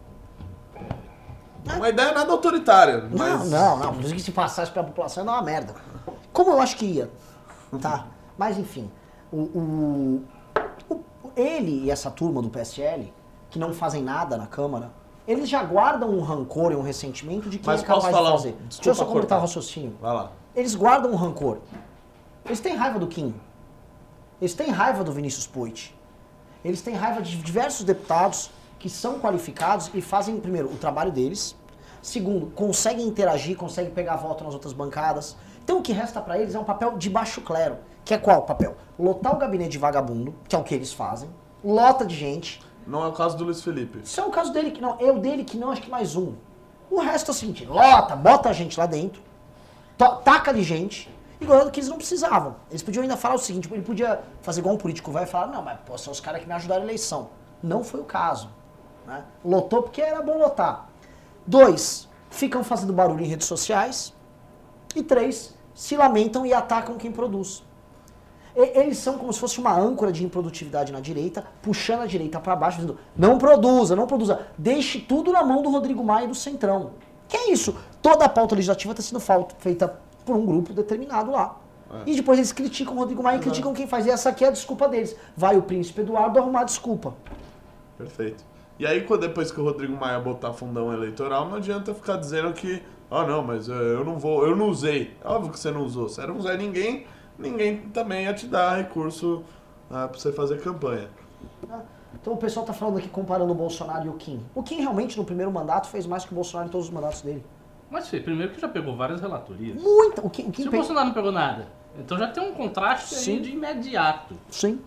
Uma 1.77 1.89
ideia 1.89 2.13
nada 2.13 2.31
autoritária, 2.31 2.99
Não, 3.11 3.19
mas... 3.19 3.51
não, 3.51 3.77
não. 3.79 3.93
Mas 3.95 4.13
que 4.13 4.21
se 4.21 4.31
passasse 4.31 4.71
pra 4.71 4.85
população 4.85 5.25
ia 5.25 5.27
dar 5.27 5.33
uma 5.33 5.43
merda. 5.43 5.75
Como 6.33 6.51
eu 6.53 6.61
acho 6.61 6.77
que 6.77 6.85
ia. 6.87 7.11
Tá? 7.81 8.07
Mas 8.39 8.57
enfim. 8.57 8.89
O, 9.33 9.39
o- 9.41 10.23
o- 10.89 11.01
ele 11.37 11.85
e 11.87 11.91
essa 11.91 12.09
turma 12.11 12.41
do 12.41 12.49
PSL, 12.49 13.13
que 13.57 13.59
não 13.59 13.73
fazem 13.73 14.03
nada 14.03 14.37
na 14.37 14.47
Câmara, 14.47 14.91
eles 15.27 15.49
já 15.49 15.63
guardam 15.63 16.11
um 16.11 16.21
rancor 16.21 16.73
e 16.73 16.77
um 16.77 16.83
ressentimento 16.83 17.49
de 17.49 17.59
quem 17.59 17.67
Mas 17.67 17.83
é 17.83 17.87
capaz 17.87 18.05
de 18.05 18.11
falar 18.13 18.29
um- 18.29 18.33
fazer. 18.37 18.51
desculpa 18.53 18.75
Deixa 18.75 18.91
eu 18.91 18.95
só 18.95 19.05
completar 19.07 19.39
o 19.39 19.41
raciocínio. 19.41 19.97
Vai 20.01 20.13
lá. 20.15 20.31
Eles 20.55 20.75
guardam 20.75 21.11
um 21.11 21.17
rancor. 21.17 21.59
Eles 22.45 22.61
têm 22.61 22.77
raiva 22.77 22.99
do 22.99 23.07
Kim. 23.07 23.35
Eles 24.41 24.53
têm 24.55 24.69
raiva 24.71 25.03
do 25.03 25.11
Vinícius 25.11 25.47
Poit. 25.47 25.97
Eles 26.63 26.83
têm 26.83 26.95
raiva 26.95 27.23
de 27.23 27.37
diversos 27.39 27.83
deputados 27.85 28.51
que 28.79 28.91
são 28.91 29.19
qualificados 29.19 29.91
e 29.95 30.03
fazem, 30.03 30.39
primeiro, 30.39 30.69
o 30.71 30.77
trabalho 30.77 31.11
deles. 31.11 31.57
Segundo, 32.03 32.47
conseguem 32.55 33.07
interagir, 33.07 33.57
conseguem 33.57 33.91
pegar 33.91 34.17
voto 34.17 34.45
nas 34.45 34.53
outras 34.53 34.75
bancadas. 34.75 35.35
Então 35.65 35.79
o 35.79 35.83
que 35.83 35.93
resta 35.93 36.21
pra 36.21 36.39
eles 36.39 36.55
é 36.55 36.59
um 36.59 36.65
papel 36.65 36.97
de 36.99 37.09
baixo 37.09 37.41
clero. 37.41 37.79
Que 38.05 38.13
é 38.15 38.19
qual 38.19 38.43
papel? 38.43 38.77
Lotar 38.99 39.35
o 39.35 39.39
gabinete 39.39 39.71
de 39.71 39.79
vagabundo, 39.79 40.35
que 40.47 40.55
é 40.55 40.59
o 40.59 40.63
que 40.63 40.75
eles 40.75 40.93
fazem. 40.93 41.29
Lota 41.65 42.05
de 42.05 42.15
gente. 42.15 42.61
Não 42.87 43.03
é 43.05 43.09
o 43.09 43.13
caso 43.13 43.37
do 43.37 43.45
Luiz 43.45 43.63
Felipe. 43.63 44.01
Isso 44.05 44.21
é 44.21 44.25
o 44.25 44.31
caso 44.31 44.53
dele 44.53 44.71
que 44.71 44.81
não. 44.81 44.97
É 45.01 45.11
o 45.11 45.19
dele 45.19 45.45
que 45.45 45.57
não, 45.57 45.71
acho 45.71 45.83
que 45.83 45.91
mais 45.91 46.15
um. 46.15 46.35
O 46.91 47.01
resto 47.01 47.31
é 47.31 47.33
o 47.33 47.35
seguinte: 47.35 47.65
lota, 47.65 48.15
bota 48.15 48.49
a 48.49 48.53
gente 48.53 48.79
lá 48.79 48.87
dentro, 48.87 49.21
taca 50.25 50.55
de 50.55 50.63
gente, 50.63 51.11
e 51.41 51.45
ganhando 51.45 51.71
que 51.71 51.81
eles 51.81 51.89
não 51.89 51.97
precisavam. 51.97 52.57
Eles 52.71 52.83
podiam 52.83 53.03
ainda 53.03 53.17
falar 53.17 53.35
o 53.35 53.39
seguinte: 53.39 53.69
ele 53.73 53.83
podia 53.83 54.23
fazer 54.41 54.61
igual 54.61 54.75
um 54.75 54.79
político 54.79 55.11
vai 55.11 55.25
e 55.25 55.27
falar, 55.27 55.49
não, 55.49 55.63
mas 55.63 55.79
pô, 55.85 55.99
são 55.99 56.13
os 56.13 56.21
caras 56.21 56.41
que 56.41 56.47
me 56.47 56.55
ajudaram 56.55 56.83
a 56.83 56.85
eleição. 56.85 57.31
Não 57.63 57.83
foi 57.83 58.01
o 58.01 58.05
caso. 58.05 58.49
né? 59.07 59.25
Lotou 59.45 59.83
porque 59.83 60.01
era 60.01 60.23
bom 60.23 60.39
lotar. 60.39 60.89
Dois, 61.47 62.09
ficam 62.31 62.63
fazendo 62.63 62.93
barulho 62.93 63.25
em 63.25 63.29
redes 63.29 63.47
sociais. 63.47 64.15
E 64.95 65.03
três, 65.03 65.55
se 65.75 65.97
lamentam 65.97 66.47
e 66.47 66.55
atacam 66.55 66.97
quem 66.97 67.13
produz. 67.13 67.63
Eles 68.57 68.97
são 68.97 69.19
como 69.19 69.31
se 69.31 69.39
fosse 69.39 69.61
uma 69.61 69.79
âncora 69.79 70.11
de 70.11 70.25
improdutividade 70.25 70.91
na 70.91 70.99
direita, 70.99 71.45
puxando 71.61 72.01
a 72.01 72.07
direita 72.07 72.41
para 72.41 72.57
baixo, 72.57 72.79
dizendo: 72.79 72.99
não 73.15 73.37
produza, 73.37 73.95
não 73.95 74.07
produza, 74.07 74.47
deixe 74.57 74.99
tudo 74.99 75.31
na 75.31 75.45
mão 75.45 75.63
do 75.63 75.71
Rodrigo 75.71 76.03
Maia 76.03 76.25
e 76.25 76.29
do 76.29 76.35
Centrão. 76.35 76.93
Que 77.29 77.37
é 77.37 77.51
isso? 77.51 77.77
Toda 78.01 78.25
a 78.25 78.29
pauta 78.29 78.55
legislativa 78.55 78.93
está 78.93 79.03
sendo 79.03 79.21
feita 79.59 80.01
por 80.25 80.37
um 80.37 80.47
grupo 80.47 80.73
determinado 80.73 81.31
lá. 81.31 81.61
E 82.05 82.17
depois 82.17 82.39
eles 82.39 82.53
criticam 82.53 82.95
o 82.95 82.99
Rodrigo 82.99 83.23
Maia 83.23 83.37
e 83.37 83.41
criticam 83.41 83.73
quem 83.73 83.87
faz. 83.87 84.07
E 84.07 84.11
essa 84.11 84.31
aqui 84.31 84.45
é 84.45 84.49
a 84.49 84.51
desculpa 84.51 84.89
deles. 84.89 85.17
Vai 85.37 85.57
o 85.57 85.63
príncipe 85.63 86.01
Eduardo 86.01 86.39
arrumar 86.39 86.65
desculpa. 86.65 87.15
Perfeito. 87.97 88.45
E 88.79 88.87
aí, 88.87 89.07
depois 89.21 89.51
que 89.51 89.61
o 89.61 89.65
Rodrigo 89.65 89.97
Maia 89.97 90.19
botar 90.19 90.53
fundão 90.53 90.93
eleitoral, 90.93 91.49
não 91.49 91.57
adianta 91.57 91.95
ficar 91.95 92.17
dizendo 92.17 92.53
que, 92.53 92.83
ah, 93.11 93.25
não, 93.25 93.43
mas 93.43 93.69
eh, 93.69 93.73
eu 93.73 94.05
não 94.05 94.19
vou, 94.19 94.47
eu 94.47 94.55
não 94.55 94.69
usei. 94.69 95.17
É 95.25 95.29
Óbvio 95.29 95.53
que 95.53 95.59
você 95.59 95.71
não 95.71 95.83
usou. 95.83 96.09
Você 96.09 96.27
não 96.27 96.37
usar 96.37 96.57
ninguém, 96.57 97.07
ninguém 97.39 97.79
também 97.89 98.25
ia 98.25 98.35
te 98.35 98.47
dar 98.47 98.77
recurso 98.77 99.43
ah, 99.91 100.09
pra 100.09 100.19
você 100.19 100.33
fazer 100.33 100.61
campanha. 100.61 101.09
Então 102.21 102.33
o 102.33 102.37
pessoal 102.37 102.65
tá 102.67 102.73
falando 102.73 102.99
aqui 102.99 103.09
comparando 103.09 103.53
o 103.53 103.55
Bolsonaro 103.55 104.07
e 104.07 104.09
o 104.09 104.15
Kim. 104.15 104.41
O 104.55 104.63
Kim 104.63 104.81
realmente 104.81 105.17
no 105.17 105.25
primeiro 105.25 105.51
mandato 105.53 105.89
fez 105.89 106.07
mais 106.07 106.25
que 106.25 106.33
o 106.33 106.35
Bolsonaro 106.35 106.69
em 106.69 106.73
todos 106.73 106.87
os 106.89 106.93
mandatos 106.93 107.21
dele. 107.23 107.45
Mas, 107.91 108.09
Fê, 108.09 108.19
primeiro 108.19 108.53
que 108.53 108.61
já 108.61 108.69
pegou 108.69 108.97
várias 108.97 109.21
relatorias. 109.21 109.81
Muita. 109.81 110.21
O 110.27 110.29
Kim, 110.31 110.49
o 110.49 110.51
Kim 110.51 110.63
Se 110.63 110.69
o 110.69 110.71
pe- 110.73 110.77
Bolsonaro 110.79 111.07
não 111.07 111.15
pegou 111.15 111.31
nada, 111.31 111.69
então 111.99 112.19
já 112.19 112.27
tem 112.29 112.43
um 112.43 112.53
contraste 112.53 113.15
Sim. 113.15 113.35
aí 113.35 113.41
de 113.41 113.51
imediato. 113.53 114.35
Sim. 114.51 114.81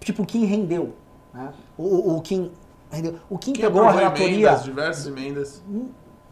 Tipo, 0.00 0.22
o 0.22 0.26
Kim 0.26 0.44
rendeu. 0.44 0.94
Né? 1.32 1.52
O, 1.78 1.82
o, 1.84 2.16
o 2.18 2.20
Kim 2.20 2.50
rendeu. 2.90 3.18
O 3.30 3.38
Kim 3.38 3.54
Quem 3.54 3.64
pegou 3.64 3.82
a 3.84 3.90
relatoria 3.92 4.28
emendas, 4.28 4.62
diversas 4.64 5.06
emendas. 5.06 5.62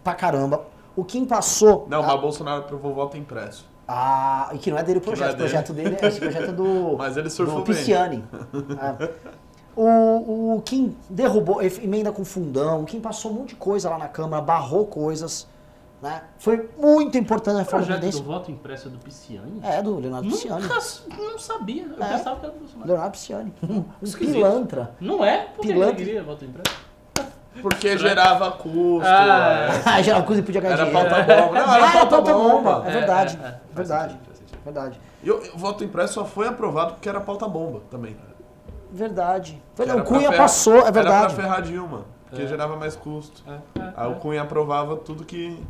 pra 0.05 0.15
caramba. 0.15 0.67
O 0.95 1.03
Kim 1.03 1.25
passou. 1.25 1.87
Não, 1.89 2.03
a- 2.03 2.07
mas 2.09 2.21
Bolsonaro 2.21 2.61
aprovou 2.63 2.93
voto 2.93 3.17
impresso. 3.17 3.67
Ah, 3.95 4.49
e 4.55 4.59
que 4.59 4.71
não 4.71 4.79
é 4.79 4.83
dele 4.83 4.99
o 4.99 5.03
projeto. 5.03 5.27
não 5.27 5.33
é 5.33 5.35
o 5.35 5.39
projeto 5.39 5.73
dele, 5.75 5.97
esse 6.01 6.19
projeto 6.21 6.49
é 6.49 6.53
do. 6.53 6.97
Mas 6.99 7.17
ele 7.17 7.29
surfou 7.29 7.59
do. 7.59 7.65
Pisciani. 7.65 8.25
É. 9.01 9.11
O, 9.77 10.57
o 10.57 10.63
Kim 10.63 10.97
derrubou, 11.11 11.63
emenda 11.63 12.11
com 12.13 12.25
fundão, 12.25 12.83
o 12.83 12.85
Kim 12.87 13.01
passou 13.01 13.31
um 13.31 13.35
monte 13.35 13.51
de 13.51 13.55
coisa 13.57 13.89
lá 13.91 13.99
na 13.99 14.09
Câmara, 14.09 14.43
barrou 14.43 14.87
coisas. 14.87 15.47
Né? 16.03 16.21
Foi 16.39 16.69
muito 16.79 17.17
importante 17.17 17.55
a 17.55 17.59
O 17.59 17.59
reforma 17.61 17.85
projeto 17.87 18.01
Previdência. 18.01 18.25
voto 18.25 18.51
impresso 18.51 18.89
é 18.89 18.91
do 18.91 18.99
Pisciani? 18.99 19.61
É, 19.63 19.81
do 19.81 19.99
Leonardo 20.01 20.29
Pisciani. 20.29 20.63
Nunca, 20.63 20.75
não 21.17 21.39
sabia. 21.39 21.85
Eu 21.85 22.05
É. 22.05 22.09
pensava 22.17 22.41
que 22.41 22.47
era 22.47 22.55
do 22.55 22.59
Bolsonaro. 22.59 22.89
Leonardo 22.91 23.13
Pisciani. 23.13 23.55
Um 23.63 23.85
Esquisito. 24.03 24.35
pilantra. 24.35 24.95
Não 25.01 25.25
é? 25.25 25.43
Por 25.47 25.61
que 25.63 25.69
ele 25.69 25.75
Pilantra. 25.75 25.97
queria 25.97 26.23
voto 26.25 26.45
impresso? 26.45 26.77
Porque 27.61 27.99
gerava 27.99 28.51
custo. 28.53 29.07
Ah, 29.07 29.69
é. 29.69 29.83
Ah, 29.85 30.03
geral 30.03 30.23
coisa 30.25 30.43
podia 30.43 30.61
ganhar 30.61 30.75
Era 30.75 30.85
dinheiro. 30.87 31.11
pauta 31.11 31.23
bomba. 31.37 31.61
Não, 31.61 31.75
era 31.75 31.87
Ah, 31.89 31.93
pauta 31.93 32.09
pauta 32.17 32.33
bomba. 32.33 32.73
bomba. 32.77 32.89
É 32.89 32.93
verdade. 32.93 33.39
É, 33.43 33.47
é, 33.47 33.49
é. 33.49 33.61
Verdade. 33.75 34.19
Verdade. 34.65 35.01
E 35.23 35.31
o, 35.31 35.41
voto 35.59 35.85
impresso 35.85 36.15
só 36.15 36.25
foi 36.25 36.49
aprovado 36.49 36.95
porque 36.95 37.09
era 37.09 37.21
pauta 37.21 37.47
bomba 37.47 37.81
também. 37.91 38.17
Verdade. 38.91 39.61
Foi, 39.75 39.87
não, 39.87 39.99
o 39.99 40.05
Cunha 40.05 40.31
ferrar- 40.31 40.37
passou, 40.39 40.75
é 40.75 40.79
Era 40.79 40.93
pra 40.93 41.03
verdade. 41.03 41.35
ferrar 41.35 41.63
Dilma, 41.63 42.05
porque 42.29 42.43
É. 42.43 42.47
gerava 42.47 42.77
mais 42.77 42.97
custo. 42.97 43.43
É, 43.47 43.81
é, 43.81 43.93
Aí 43.97 44.11
o. 44.11 44.17
Cunha 44.17 44.43
aprovava 44.43 44.97
tudo 44.97 45.25
que 45.25 45.63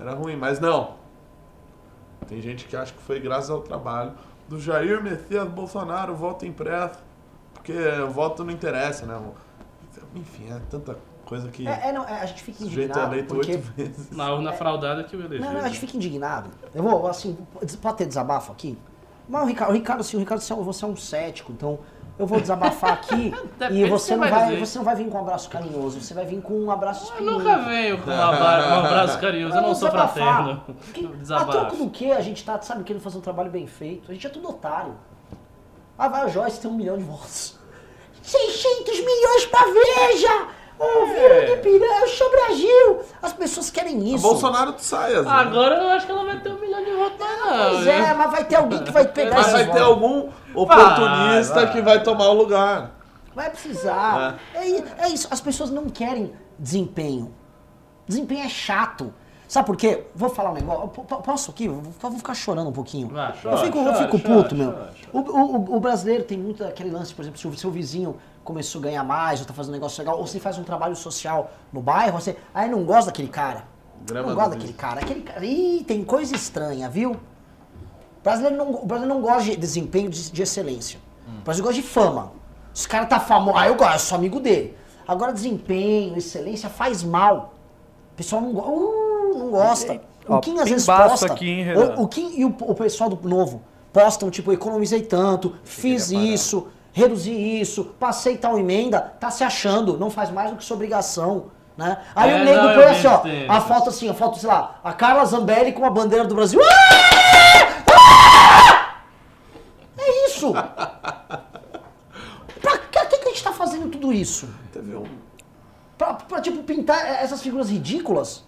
era 0.00 0.14
ruim, 0.14 0.36
mas 0.36 0.58
não. 0.60 0.94
Tem 2.26 2.40
gente 2.40 2.66
que 2.66 2.76
acha 2.76 2.92
que 2.92 3.00
foi 3.02 3.18
graças 3.20 3.50
ao 3.50 3.60
trabalho 3.60 4.12
do 4.48 4.58
Jair 4.60 5.02
Messias 5.02 5.46
Bolsonaro, 5.48 6.14
voto 6.14 6.44
impresso, 6.46 6.98
porque 7.54 7.72
o 7.72 8.10
voto 8.10 8.44
não 8.44 8.52
interessa, 8.52 9.06
né? 9.06 9.18
Enfim, 10.14 10.50
é 10.50 10.60
tanta 10.70 10.96
coisa 11.24 11.48
que 11.48 11.66
É, 11.68 11.88
é, 11.88 11.92
não, 11.92 12.04
é, 12.04 12.20
a 12.20 12.26
gente 12.26 12.42
o 12.42 12.44
fica 12.44 12.62
é 12.62 12.66
indignado. 12.66 13.12
eleito 13.14 13.34
Porque... 13.34 13.52
oito 13.52 13.72
vezes. 13.76 14.10
Na 14.10 14.32
urna 14.32 14.52
fraudada 14.52 15.04
que 15.04 15.16
o 15.16 15.20
elegeu. 15.20 15.44
Não, 15.44 15.52
não, 15.54 15.60
a 15.60 15.68
gente 15.68 15.80
fica 15.80 15.96
indignado. 15.96 16.50
Eu 16.74 16.82
vou, 16.82 17.06
assim, 17.06 17.36
pode 17.80 17.96
ter 17.98 18.06
desabafo 18.06 18.52
aqui? 18.52 18.78
Mas 19.28 19.42
o 19.42 19.46
Ricardo, 19.46 19.70
o 19.70 19.74
Ricardo, 19.74 20.00
assim, 20.00 20.16
o 20.16 20.20
Ricardo, 20.20 20.40
você 20.40 20.52
é 20.52 20.56
um- 20.56 20.62
você 20.62 20.84
é 20.84 20.88
um 20.88 20.96
cético, 20.96 21.52
então 21.52 21.78
eu 22.18 22.26
vou 22.26 22.40
desabafar 22.40 22.94
aqui 22.94 23.32
e 23.70 23.84
você 23.84 23.88
você 23.90 24.16
não 24.16 24.28
vai 24.28 24.44
dizer. 24.46 24.58
você 24.66 24.78
não 24.78 24.84
vai 24.86 24.96
vir 24.96 25.08
com 25.10 25.18
um 25.18 25.20
abraço 25.20 25.50
carinhoso, 25.50 26.00
você 26.00 26.14
vai 26.14 26.24
vir 26.24 26.40
com 26.40 26.54
um 26.54 26.70
abraço 26.70 27.04
Eu 27.04 27.10
espinhoso. 27.12 27.38
nunca 27.44 27.58
venho 27.58 27.98
com 28.02 28.10
um 28.10 28.14
abra- 28.20 28.78
abraço 28.78 29.20
carinhoso, 29.20 29.54
eu 29.54 29.62
não 29.62 29.74
sou 29.74 29.90
fraterno. 29.90 30.62
Que- 30.94 31.04
A 31.06 31.10
Desabafo. 31.20 31.50
troco 31.52 31.76
do 31.76 31.90
que 31.90 32.10
a 32.10 32.20
gente 32.22 32.42
tá, 32.42 32.58
sabe, 32.62 32.84
querendo 32.84 33.02
fazer 33.02 33.18
um 33.18 33.20
trabalho 33.20 33.50
bem 33.50 33.66
feito? 33.66 34.10
A 34.10 34.14
gente 34.14 34.26
é 34.26 34.30
tudo 34.30 34.48
otário. 34.48 34.94
Ah, 35.98 36.08
vai 36.08 36.22
a 36.22 36.28
Joyce 36.28 36.58
tem 36.60 36.70
um 36.70 36.74
milhão 36.74 36.96
de 36.96 37.04
votos. 37.04 37.57
600 38.28 38.98
milhões 39.00 39.46
pra 39.46 39.60
Veja! 39.64 40.46
Ouviram 40.78 41.34
É. 41.34 41.44
de 41.46 41.56
Piranha, 41.62 42.04
o 42.04 42.30
Brasil! 42.30 43.00
As 43.20 43.32
pessoas 43.32 43.68
querem 43.68 44.14
isso. 44.14 44.22
Bolsonaro 44.22 44.72
tu 44.74 44.82
saias, 44.84 45.24
né? 45.26 45.32
Agora 45.32 45.74
eu 45.74 45.82
não 45.82 45.90
acho 45.90 46.06
que 46.06 46.12
ela 46.12 46.24
vai 46.24 46.38
ter 46.38 46.50
um 46.50 46.60
milhão 46.60 46.84
de 46.84 46.92
votos, 46.92 47.18
não. 47.18 47.70
Pois 47.74 47.86
é, 47.88 47.98
hein? 48.10 48.14
mas 48.16 48.30
vai 48.30 48.44
ter 48.44 48.54
alguém 48.56 48.84
que 48.84 48.92
vai 48.92 49.08
pegar 49.08 49.34
Mas 49.34 49.50
vai 49.52 49.70
ter 49.72 49.80
algum 49.80 50.28
oportunista 50.54 51.54
Vai, 51.54 51.64
vai. 51.64 51.72
que 51.72 51.80
vai 51.82 52.02
tomar 52.04 52.28
o 52.28 52.34
lugar. 52.34 52.92
Vai 53.34 53.50
precisar. 53.50 54.38
É. 54.54 54.68
i- 54.68 54.84
é 54.98 55.08
isso, 55.08 55.26
as 55.30 55.40
pessoas 55.40 55.70
não 55.70 55.88
querem 55.88 56.32
desempenho. 56.58 57.34
Desempenho 58.06 58.44
é 58.44 58.48
chato. 58.48 59.12
Sabe 59.48 59.66
por 59.66 59.76
quê? 59.76 60.04
Vou 60.14 60.28
falar 60.28 60.50
um 60.50 60.54
negócio. 60.54 60.88
P- 60.88 61.16
Posso 61.22 61.50
aqui? 61.50 61.66
Vou 61.68 62.12
ficar, 62.12 62.34
chorando 62.34 62.68
um 62.68 62.72
pouquinho. 62.72 63.08
Eu 63.08 63.14
chora, 63.42 63.56
fico, 63.64 63.78
eu 63.78 63.84
chora, 63.84 63.96
fico 63.96 64.20
chora, 64.20 64.42
puto, 64.42 64.54
meu. 64.54 64.74
O, 65.12 65.18
o- 65.20 65.76
o 65.76 65.80
brasileiro 65.80 66.22
tem 66.24 66.36
muito 66.38 66.62
aquele 66.62 66.90
lance, 66.90 67.14
por 67.14 67.22
exemplo, 67.22 67.40
se 67.40 67.48
o 67.48 67.56
seu 67.56 67.70
vizinho 67.70 68.16
começou 68.44 68.78
a 68.80 68.84
ganhar 68.84 69.02
mais, 69.04 69.40
ou 69.40 69.46
tá 69.46 69.54
fazendo 69.54 69.72
um 69.72 69.76
negócio 69.76 70.00
legal, 70.02 70.18
ou 70.18 70.26
você 70.26 70.38
faz 70.38 70.58
um 70.58 70.64
trabalho 70.64 70.94
social 70.94 71.50
no 71.72 71.80
bairro, 71.80 72.20
você. 72.20 72.36
Aí 72.52 72.68
não 72.70 72.84
gosta 72.84 73.06
daquele 73.06 73.28
cara. 73.28 73.64
Grama 74.06 74.28
não 74.28 74.34
gosta 74.34 74.50
daquele 74.50 74.72
cara. 74.74 75.00
Aquele 75.00 75.22
cara. 75.22 75.44
Ih, 75.44 75.82
tem 75.84 76.04
coisa 76.04 76.34
estranha, 76.36 76.88
viu? 76.90 77.12
O 77.12 78.22
brasileiro 78.22 78.56
não, 78.56 78.70
o 78.70 78.84
brasileiro 78.86 79.14
não 79.14 79.22
gosta 79.22 79.44
de 79.44 79.56
desempenho 79.56 80.10
de, 80.10 80.30
de 80.30 80.42
excelência. 80.42 81.00
O 81.26 81.42
brasileiro 81.42 81.68
gosta 81.74 81.80
de 81.82 81.88
fama. 81.88 82.32
Os 82.74 82.86
caras 82.86 83.08
tá 83.08 83.18
famoso. 83.18 83.56
Ah, 83.56 83.66
eu 83.66 83.74
gosto, 83.76 83.92
eu 83.94 83.98
sou 83.98 84.18
amigo 84.18 84.40
dele. 84.40 84.76
Agora, 85.06 85.32
desempenho, 85.32 86.16
excelência 86.18 86.68
faz 86.68 87.02
mal. 87.02 87.54
O 88.12 88.16
pessoal 88.16 88.42
não, 88.42 88.52
go- 88.52 88.60
uh, 88.60 89.07
não 89.50 89.58
gosta. 89.58 90.00
O 90.26 90.40
Kim 90.40 90.58
às 90.58 90.68
vezes 90.68 90.86
posta. 90.86 91.32
aqui, 91.32 91.48
hein, 91.48 91.66
o, 91.74 92.02
o 92.02 92.08
Kim 92.08 92.32
e 92.36 92.44
o, 92.44 92.54
o 92.60 92.74
pessoal 92.74 93.08
do 93.08 93.28
novo 93.28 93.62
postam, 93.92 94.30
tipo, 94.30 94.52
economizei 94.52 95.02
tanto, 95.02 95.54
fiz 95.64 96.10
isso, 96.10 96.68
reduzi 96.92 97.32
isso, 97.32 97.84
passei 97.98 98.36
tal 98.36 98.58
emenda, 98.58 99.00
tá 99.00 99.30
se 99.30 99.42
achando, 99.42 99.98
não 99.98 100.10
faz 100.10 100.30
mais 100.30 100.50
do 100.50 100.56
que 100.56 100.64
sua 100.64 100.74
obrigação. 100.76 101.46
Né? 101.76 101.96
Aí 102.14 102.30
É, 102.30 102.40
o 102.40 102.44
nego 102.44 102.74
põe 102.74 102.84
assim, 102.84 103.06
ó, 103.06 103.22
a 103.52 103.60
foto 103.60 103.88
assim, 103.88 104.08
a 104.08 104.14
foto, 104.14 104.38
sei 104.38 104.48
lá, 104.48 104.80
a 104.82 104.92
Carla 104.92 105.24
Zambelli 105.24 105.72
com 105.72 105.84
a 105.84 105.90
bandeira 105.90 106.24
do 106.26 106.34
Brasil. 106.34 106.60
Ah! 106.60 107.84
Ah! 107.94 108.94
É 109.96 110.26
isso! 110.26 110.52
pra 112.60 112.78
que, 112.78 113.06
que 113.06 113.18
que 113.18 113.24
a 113.28 113.28
gente 113.28 113.44
tá 113.44 113.52
fazendo 113.52 113.88
tudo 113.88 114.12
isso? 114.12 114.48
Teve 114.72 114.96
um. 114.96 115.04
Pra, 115.96 116.14
pra, 116.14 116.40
tipo, 116.40 116.62
pintar 116.64 116.98
essas 117.22 117.40
figuras 117.40 117.70
ridículas? 117.70 118.44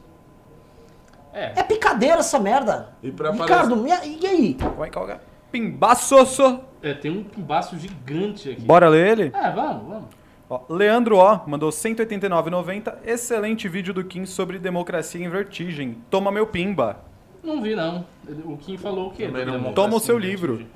É. 1.33 1.53
É 1.61 1.63
picadeira 1.63 2.19
essa 2.19 2.39
merda. 2.39 2.91
E 3.03 3.11
pra 3.11 3.31
Ricardo, 3.31 3.87
e, 3.87 4.19
e 4.23 4.27
aí? 4.27 4.57
Vai 4.77 4.91
calgar. 4.91 5.21
Pimbaço! 5.51 6.25
so. 6.27 6.61
É, 6.83 6.95
tem 6.95 7.11
um 7.11 7.25
pimbaço 7.25 7.79
gigante 7.79 8.51
aqui. 8.51 8.63
Bora 8.63 8.89
ler 8.89 9.19
ele? 9.19 9.33
É, 9.35 9.51
vamos, 9.51 9.89
vamos. 9.89 10.05
Ó, 10.49 10.63
Leandro 10.69 11.17
O 11.17 11.43
mandou 11.47 11.71
189,90. 11.71 12.99
Excelente 13.05 13.69
vídeo 13.69 13.95
do 13.95 14.03
Kim 14.03 14.25
sobre 14.27 14.59
democracia 14.59 15.25
em 15.25 15.29
vertigem. 15.29 15.99
Toma 16.11 16.33
meu 16.33 16.47
pimba. 16.47 17.05
Não 17.43 17.63
vi, 17.63 17.75
não. 17.75 18.05
O 18.45 18.57
Kim 18.57 18.77
falou 18.77 19.09
o 19.09 19.11
quê? 19.13 19.29
Toma 19.75 19.97
o 19.97 20.01
seu 20.01 20.19
livro. 20.19 20.67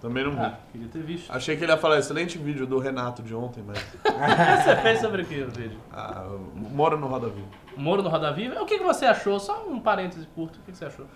Também 0.00 0.22
não 0.24 0.30
vi. 0.32 0.38
Ah, 0.38 0.58
queria 0.70 0.88
ter 0.88 1.02
visto. 1.02 1.30
Achei 1.30 1.56
que 1.56 1.64
ele 1.64 1.72
ia 1.72 1.78
falar 1.78 1.98
excelente 1.98 2.38
vídeo 2.38 2.66
do 2.66 2.78
Renato 2.78 3.22
de 3.22 3.34
ontem, 3.34 3.64
mas. 3.66 3.78
O 3.78 3.82
que 4.04 4.62
você 4.64 4.76
fez 4.76 5.00
sobre 5.00 5.22
aqui 5.22 5.36
no 5.40 5.50
vídeo? 5.50 5.78
Ah, 5.92 6.24
mora 6.54 6.96
no 6.96 7.06
Roda 7.08 7.28
Viva. 7.28 7.48
Moro 7.76 8.02
no 8.02 8.08
Roda 8.08 8.32
Viva? 8.32 8.62
O 8.62 8.66
que, 8.66 8.78
que 8.78 8.84
você 8.84 9.06
achou? 9.06 9.40
Só 9.40 9.64
um 9.68 9.80
parêntese 9.80 10.26
curto. 10.34 10.56
O 10.58 10.62
que, 10.62 10.72
que 10.72 10.78
você 10.78 10.84
achou? 10.84 11.06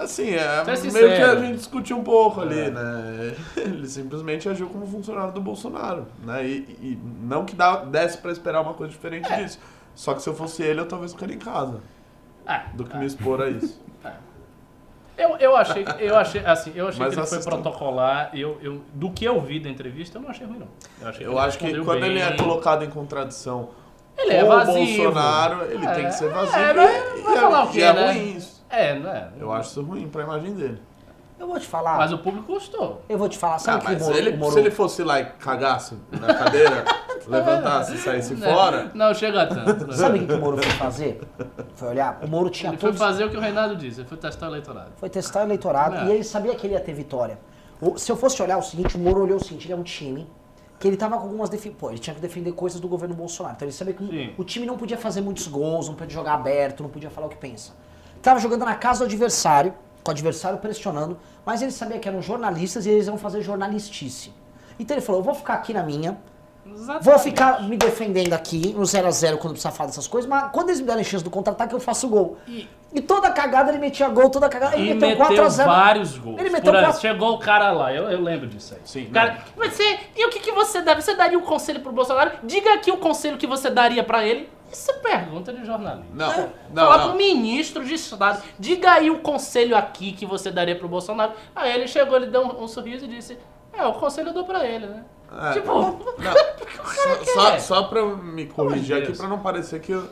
Assim, 0.00 0.30
é 0.34 0.64
meio 0.64 0.76
sincero. 0.76 1.08
que 1.16 1.22
a 1.22 1.36
gente 1.36 1.56
discutiu 1.56 1.98
um 1.98 2.04
pouco 2.04 2.40
ali, 2.40 2.70
né? 2.70 3.34
Ele 3.56 3.88
simplesmente 3.88 4.48
agiu 4.48 4.68
como 4.68 4.86
funcionário 4.86 5.32
do 5.32 5.40
Bolsonaro, 5.40 6.06
né? 6.22 6.46
E, 6.46 6.58
e 6.80 6.98
não 7.22 7.44
que 7.44 7.56
dá, 7.56 7.84
desse 7.84 8.18
pra 8.18 8.30
esperar 8.30 8.60
uma 8.60 8.74
coisa 8.74 8.92
diferente 8.92 9.28
disso. 9.34 9.58
Só 9.96 10.14
que 10.14 10.22
se 10.22 10.28
eu 10.28 10.34
fosse 10.34 10.62
ele, 10.62 10.80
eu 10.80 10.86
talvez 10.86 11.12
ficaria 11.12 11.34
em 11.34 11.40
casa 11.40 11.80
Ah, 12.46 12.66
do 12.72 12.84
que 12.84 12.96
me 12.96 13.04
expor 13.04 13.42
a 13.42 13.48
isso. 13.48 13.82
Eu, 15.18 15.36
eu 15.38 15.56
achei, 15.56 15.84
que- 15.84 16.02
eu 16.04 16.16
achei, 16.16 16.40
assim, 16.46 16.72
eu 16.76 16.86
achei 16.88 17.00
Mas 17.00 17.12
que 17.14 17.20
ele 17.20 17.26
foi 17.26 17.38
assistam. 17.38 17.60
protocolar. 17.60 18.30
Eu, 18.32 18.56
eu, 18.62 18.82
do 18.94 19.10
que 19.10 19.24
eu 19.24 19.40
vi 19.40 19.58
da 19.58 19.68
entrevista, 19.68 20.16
eu 20.18 20.22
não 20.22 20.30
achei 20.30 20.46
ruim, 20.46 20.58
não. 20.60 20.68
Eu, 21.02 21.08
achei 21.08 21.26
Eu 21.26 21.38
acho 21.38 21.58
que 21.58 21.78
quando 21.84 22.00
bem. 22.00 22.10
ele 22.10 22.20
é 22.20 22.36
colocado 22.36 22.84
em 22.84 22.90
contradição 22.90 23.70
Ele 24.16 24.32
é 24.32 24.44
vazio. 24.44 24.72
o 24.74 24.76
Bolsonaro, 24.76 25.64
ele 25.70 25.84
É, 25.86 25.90
tem 25.94 26.04
que 26.06 26.12
ser 26.12 26.28
vazio. 26.30 26.56
é, 26.56 26.70
e- 26.70 26.74
vai- 26.74 27.22
vai 27.22 27.36
é- 27.36 27.40
falar 27.40 27.64
o 27.64 27.68
e 27.68 27.72
quê, 27.72 27.80
é 27.82 27.92
né? 27.92 28.06
ruim 28.12 28.36
isso. 28.36 28.64
É, 28.70 28.94
não 28.98 29.10
é? 29.10 29.28
Eu 29.40 29.52
acho 29.52 29.70
isso 29.70 29.82
ruim 29.82 30.08
pra 30.08 30.22
imagem 30.22 30.54
dele. 30.54 30.78
Eu 31.38 31.46
vou 31.46 31.58
te 31.60 31.66
falar. 31.66 31.96
Mas 31.98 32.12
o 32.12 32.18
público 32.18 32.52
gostou. 32.52 33.02
Eu 33.08 33.16
vou 33.18 33.28
te 33.28 33.38
falar, 33.38 33.54
Ah, 33.54 33.58
sabe 33.58 33.84
que 33.86 33.92
mas 33.92 34.02
o 34.02 34.06
Moro, 34.06 34.18
ele- 34.18 34.36
Moro- 34.36 34.52
se 34.52 34.58
ele 34.58 34.70
fosse 34.70 35.02
lá 35.04 35.20
e 35.20 35.24
cagasse 35.26 35.96
na 36.10 36.34
cadeira, 36.34 36.84
levantasse 37.28 37.94
e 37.94 37.98
saísse 37.98 38.34
Né? 38.34 38.52
fora, 38.52 38.90
Não 38.94 39.14
chega 39.14 39.46
tanto. 39.46 39.86
né? 39.86 39.94
Sabe 39.94 40.18
o 40.18 40.20
que 40.22 40.26
que 40.26 40.32
o 40.34 40.38
Moro 40.40 40.56
foi 40.62 40.70
fazer? 40.72 41.20
Foi 41.74 41.88
olhar, 41.88 42.18
o 42.22 42.28
Moro 42.28 42.50
tinha 42.50 42.70
Ele 42.70 42.78
foi 42.78 42.88
todos... 42.90 42.98
fazer 43.00 43.24
o 43.24 43.30
que 43.30 43.36
o 43.36 43.40
Reinaldo 43.40 43.76
disse, 43.76 44.00
ele 44.00 44.08
foi 44.08 44.18
testar 44.18 44.46
o 44.46 44.50
eleitorado. 44.50 44.90
Foi 44.96 45.08
testar 45.08 45.40
o 45.40 45.42
eleitorado 45.44 45.96
É. 45.96 46.04
e 46.06 46.10
ele 46.12 46.24
sabia 46.24 46.54
que 46.54 46.66
ele 46.66 46.74
ia 46.74 46.80
ter 46.80 46.92
vitória. 46.92 47.38
Se 47.96 48.10
eu 48.10 48.16
fosse 48.16 48.42
olhar 48.42 48.58
o 48.58 48.62
seguinte, 48.62 48.96
o 48.96 48.98
Moro 48.98 49.22
olhou 49.22 49.36
o 49.36 49.44
seguinte, 49.44 49.66
ele 49.66 49.74
é 49.74 49.76
um 49.76 49.82
time 49.84 50.28
que 50.80 50.86
ele 50.88 50.96
tava 50.96 51.16
com 51.18 51.24
algumas 51.24 51.48
defi... 51.48 51.70
Pô, 51.70 51.90
ele 51.90 51.98
tinha 51.98 52.14
que 52.14 52.20
defender 52.20 52.52
coisas 52.52 52.80
do 52.80 52.88
governo 52.88 53.14
Bolsonaro. 53.14 53.54
Então 53.56 53.66
ele 53.66 53.72
sabia 53.74 53.94
que 53.94 54.04
Sim. 54.06 54.32
o 54.36 54.44
time 54.44 54.64
não 54.66 54.76
podia 54.76 54.96
fazer 54.98 55.20
muitos 55.20 55.46
gols, 55.48 55.88
não 55.88 55.94
podia 55.94 56.14
jogar 56.14 56.34
aberto, 56.34 56.82
não 56.82 56.90
podia 56.90 57.10
falar 57.10 57.26
o 57.26 57.30
que 57.30 57.36
pensa. 57.36 57.72
Tava 58.22 58.38
jogando 58.40 58.64
na 58.64 58.74
casa 58.74 59.00
do 59.00 59.04
adversário, 59.06 59.74
com 60.08 60.10
o 60.10 60.12
adversário 60.12 60.58
pressionando, 60.58 61.18
mas 61.44 61.60
ele 61.60 61.70
sabia 61.70 61.98
que 61.98 62.08
eram 62.08 62.22
jornalistas 62.22 62.86
e 62.86 62.90
eles 62.90 63.06
iam 63.06 63.18
fazer 63.18 63.42
jornalistice. 63.42 64.32
Então 64.80 64.96
ele 64.96 65.04
falou, 65.04 65.20
eu 65.20 65.24
vou 65.24 65.34
ficar 65.34 65.54
aqui 65.54 65.74
na 65.74 65.82
minha, 65.82 66.16
Exatamente. 66.70 67.04
Vou 67.04 67.18
ficar 67.18 67.62
me 67.66 67.78
defendendo 67.78 68.34
aqui 68.34 68.74
no 68.74 68.82
0x0 68.82 69.38
quando 69.38 69.52
precisar 69.52 69.70
falar 69.70 69.86
dessas 69.86 70.06
coisas, 70.06 70.28
mas 70.28 70.50
quando 70.52 70.68
eles 70.68 70.80
me 70.82 70.86
derem 70.86 71.02
chance 71.02 71.24
do 71.24 71.30
contra-ataque, 71.30 71.72
eu 71.74 71.80
faço 71.80 72.08
gol. 72.08 72.36
E- 72.46 72.68
E, 72.92 73.00
toda 73.00 73.30
cagada 73.30 73.70
ele 73.70 73.78
metia 73.78 74.06
gol, 74.08 74.28
toda 74.28 74.48
cagada. 74.50 74.76
Ele 74.76 74.90
E 74.90 74.94
meteu 74.94 75.08
meteu 75.08 75.44
4x0. 75.44 75.64
vários 75.66 76.18
gols. 76.18 76.38
Ele 76.38 76.50
meteu 76.50 76.70
Por 76.72 76.76
aí, 76.78 76.84
4 76.84 77.00
Chegou 77.00 77.32
o 77.34 77.38
cara 77.38 77.70
lá, 77.72 77.92
eu, 77.92 78.10
eu 78.10 78.20
lembro 78.20 78.46
disso 78.46 78.74
aí. 78.74 78.80
Sim, 78.84 79.06
cara, 79.06 79.38
você, 79.56 79.98
e 80.14 80.26
o 80.26 80.30
que, 80.30 80.40
que 80.40 80.52
você 80.52 80.82
daria? 80.82 81.00
Você 81.02 81.14
daria 81.14 81.38
um 81.38 81.42
conselho 81.42 81.80
pro 81.80 81.90
Bolsonaro? 81.92 82.32
Diga 82.44 82.74
aqui 82.74 82.90
o 82.90 82.98
conselho 82.98 83.38
que 83.38 83.46
você 83.46 83.70
daria 83.70 84.04
pra 84.04 84.26
ele. 84.26 84.48
Isso 84.70 84.90
é 84.90 84.94
pergunta 84.94 85.52
de 85.52 85.64
jornalista. 85.64 86.06
Não, 86.14 86.30
É, 86.30 86.52
não, 86.72 86.84
Falar 86.84 86.98
não. 86.98 87.08
pro 87.10 87.16
ministro 87.18 87.84
de 87.84 87.94
Estado. 87.94 88.42
Diga 88.58 88.92
aí 88.92 89.10
o 89.10 89.20
conselho 89.20 89.76
aqui 89.76 90.12
que 90.12 90.26
você 90.26 90.50
daria 90.50 90.76
pro 90.78 90.88
Bolsonaro. 90.88 91.32
Aí 91.56 91.72
ele 91.72 91.88
chegou, 91.88 92.16
ele 92.16 92.26
deu 92.26 92.42
um, 92.42 92.64
um 92.64 92.68
sorriso 92.68 93.04
e 93.06 93.08
disse: 93.08 93.38
É, 93.72 93.86
o 93.86 93.94
conselho 93.94 94.28
eu 94.28 94.34
dou 94.34 94.44
pra 94.44 94.64
ele, 94.66 94.86
né? 94.86 95.04
É. 95.30 95.52
Tipo, 95.54 95.72
Não, 95.72 95.98
só, 96.94 97.24
só, 97.24 97.58
só 97.58 97.82
pra 97.84 98.04
me 98.04 98.46
corrigir 98.46 98.96
de 98.98 99.02
aqui, 99.04 99.16
pra 99.16 99.28
não 99.28 99.38
parecer 99.40 99.80
que. 99.80 99.92
eu- 99.92 100.08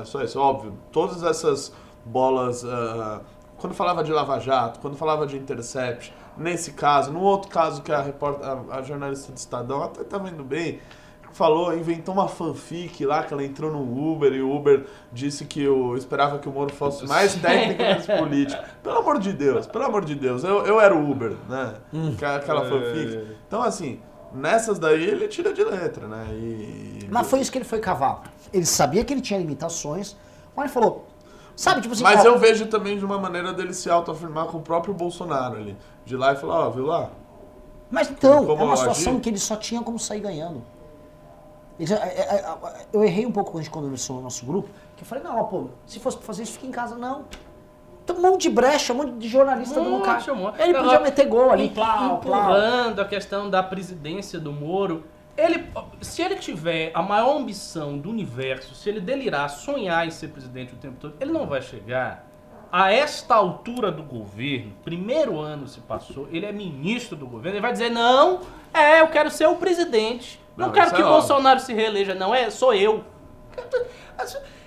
É, 0.00 0.04
só 0.04 0.22
isso, 0.22 0.38
óbvio. 0.40 0.76
Todas 0.92 1.22
essas 1.22 1.72
bolas. 2.04 2.64
ah, 2.64 3.20
quando 3.58 3.74
falava 3.74 4.04
de 4.04 4.12
Lava 4.12 4.38
Jato, 4.40 4.78
quando 4.80 4.96
falava 4.96 5.26
de 5.26 5.36
Intercept, 5.36 6.12
nesse 6.36 6.72
caso, 6.72 7.12
no 7.12 7.20
outro 7.20 7.48
caso 7.50 7.82
que 7.82 7.90
a, 7.92 8.00
repórter, 8.02 8.46
a, 8.46 8.76
a 8.78 8.82
jornalista 8.82 9.32
do 9.32 9.36
Estadão 9.38 9.82
até 9.82 10.02
estava 10.02 10.28
indo 10.28 10.44
bem, 10.44 10.80
falou, 11.34 11.76
inventou 11.76 12.14
uma 12.14 12.28
fanfic 12.28 13.04
lá 13.04 13.22
que 13.24 13.34
ela 13.34 13.44
entrou 13.44 13.70
no 13.70 14.12
Uber 14.12 14.32
e 14.32 14.40
o 14.40 14.54
Uber 14.54 14.86
disse 15.12 15.44
que 15.44 15.60
eu 15.62 15.96
esperava 15.96 16.38
que 16.38 16.48
o 16.48 16.52
Moro 16.52 16.72
fosse 16.72 17.06
mais 17.06 17.34
técnico 17.42 17.82
menos 17.82 18.06
político. 18.06 18.62
Pelo 18.82 18.98
amor 18.98 19.18
de 19.18 19.32
Deus, 19.32 19.66
pelo 19.66 19.84
amor 19.84 20.04
de 20.04 20.14
Deus, 20.14 20.44
eu, 20.44 20.64
eu 20.64 20.80
era 20.80 20.94
o 20.94 21.10
Uber, 21.10 21.34
né? 21.48 21.74
Aquela- 22.14 22.36
Aquela 22.36 22.64
fanfic. 22.66 23.36
Então, 23.46 23.62
assim, 23.62 24.00
nessas 24.32 24.78
daí 24.78 25.02
ele 25.04 25.28
tira 25.28 25.52
de 25.52 25.62
letra, 25.62 26.06
né? 26.06 26.26
E... 26.32 27.08
Mas 27.10 27.28
foi 27.28 27.40
isso 27.40 27.50
que 27.52 27.58
ele 27.58 27.64
foi 27.64 27.80
cavar. 27.80 28.22
Ele 28.52 28.64
sabia 28.64 29.04
que 29.04 29.12
ele 29.12 29.20
tinha 29.20 29.38
limitações, 29.38 30.16
mas 30.56 30.66
ele 30.66 30.72
falou, 30.72 31.04
sabe, 31.56 31.80
tipo 31.80 31.94
assim... 31.94 32.04
Mas 32.04 32.24
ó, 32.24 32.28
eu 32.28 32.38
vejo 32.38 32.66
também 32.66 32.96
de 32.96 33.04
uma 33.04 33.18
maneira 33.18 33.52
dele 33.52 33.74
se 33.74 33.90
autoafirmar 33.90 34.46
com 34.46 34.58
o 34.58 34.62
próprio 34.62 34.94
Bolsonaro 34.94 35.56
ali. 35.56 35.76
De 36.06 36.16
lá 36.16 36.32
e 36.32 36.36
falar, 36.36 36.68
ó, 36.68 36.70
viu 36.70 36.86
lá? 36.86 37.10
Mas 37.90 38.08
então, 38.10 38.46
Como 38.46 38.62
é 38.62 38.64
uma 38.64 38.76
situação 38.76 39.14
agi? 39.14 39.20
que 39.22 39.28
ele 39.30 39.38
só 39.38 39.56
tinha 39.56 39.82
como 39.82 39.98
sair 39.98 40.20
ganhando. 40.20 40.62
É- 41.78 41.84
é- 41.92 41.96
é- 42.40 42.86
eu 42.92 43.02
errei 43.02 43.26
um 43.26 43.32
pouco 43.32 43.50
quando 43.50 43.60
a 43.60 43.64
gente 43.64 43.72
conversou 43.72 44.16
no 44.16 44.22
nosso 44.22 44.46
grupo, 44.46 44.68
que 44.96 45.02
eu 45.02 45.06
falei, 45.06 45.24
não, 45.24 45.44
pô, 45.46 45.68
se 45.86 45.98
fosse 45.98 46.16
pra 46.16 46.26
fazer 46.26 46.44
isso, 46.44 46.52
fica 46.52 46.66
em 46.66 46.70
casa. 46.70 46.96
Não. 46.96 47.24
Tem 48.06 48.14
um 48.14 48.20
monte 48.20 48.42
de 48.42 48.50
brecha, 48.50 48.92
um 48.92 48.96
monte 48.96 49.12
de 49.12 49.28
jornalista 49.28 49.76
dando 49.76 49.90
Monte, 49.90 50.04
cara. 50.04 50.34
um. 50.34 50.54
Ele 50.56 50.74
podia 50.74 51.00
meter 51.00 51.26
gol 51.26 51.50
ali, 51.50 51.70
plau, 51.70 52.18
plau. 52.18 52.40
empurrando 52.42 53.00
a 53.00 53.04
questão 53.04 53.48
da 53.48 53.62
presidência 53.62 54.38
do 54.38 54.52
Moro. 54.52 55.04
Ele, 55.36 55.66
se 56.00 56.22
ele 56.22 56.36
tiver 56.36 56.92
a 56.94 57.02
maior 57.02 57.36
ambição 57.36 57.98
do 57.98 58.10
universo, 58.10 58.74
se 58.74 58.88
ele 58.88 59.00
delirar, 59.00 59.48
sonhar 59.48 60.06
em 60.06 60.10
ser 60.10 60.28
presidente 60.28 60.74
o 60.74 60.76
tempo 60.76 60.96
todo, 61.00 61.14
ele 61.18 61.32
não 61.32 61.46
vai 61.46 61.60
chegar 61.62 62.24
a 62.70 62.92
esta 62.92 63.34
altura 63.34 63.90
do 63.90 64.02
governo. 64.02 64.72
Primeiro 64.84 65.40
ano 65.40 65.66
se 65.66 65.80
passou, 65.80 66.28
ele 66.30 66.44
é 66.44 66.52
ministro 66.52 67.16
do 67.16 67.26
governo, 67.26 67.56
ele 67.56 67.62
vai 67.62 67.72
dizer: 67.72 67.88
não, 67.90 68.40
é, 68.72 69.00
eu 69.00 69.08
quero 69.08 69.30
ser 69.30 69.46
o 69.48 69.56
presidente. 69.56 70.40
Não, 70.56 70.66
Não, 70.66 70.72
quero 70.72 70.90
que 70.90 71.00
é 71.00 71.04
o 71.04 71.08
óbvio. 71.08 71.18
Bolsonaro 71.20 71.60
se 71.60 71.72
reeleja, 71.72 72.14
não, 72.14 72.34
é, 72.34 72.50
sou 72.50 72.74
eu. 72.74 73.04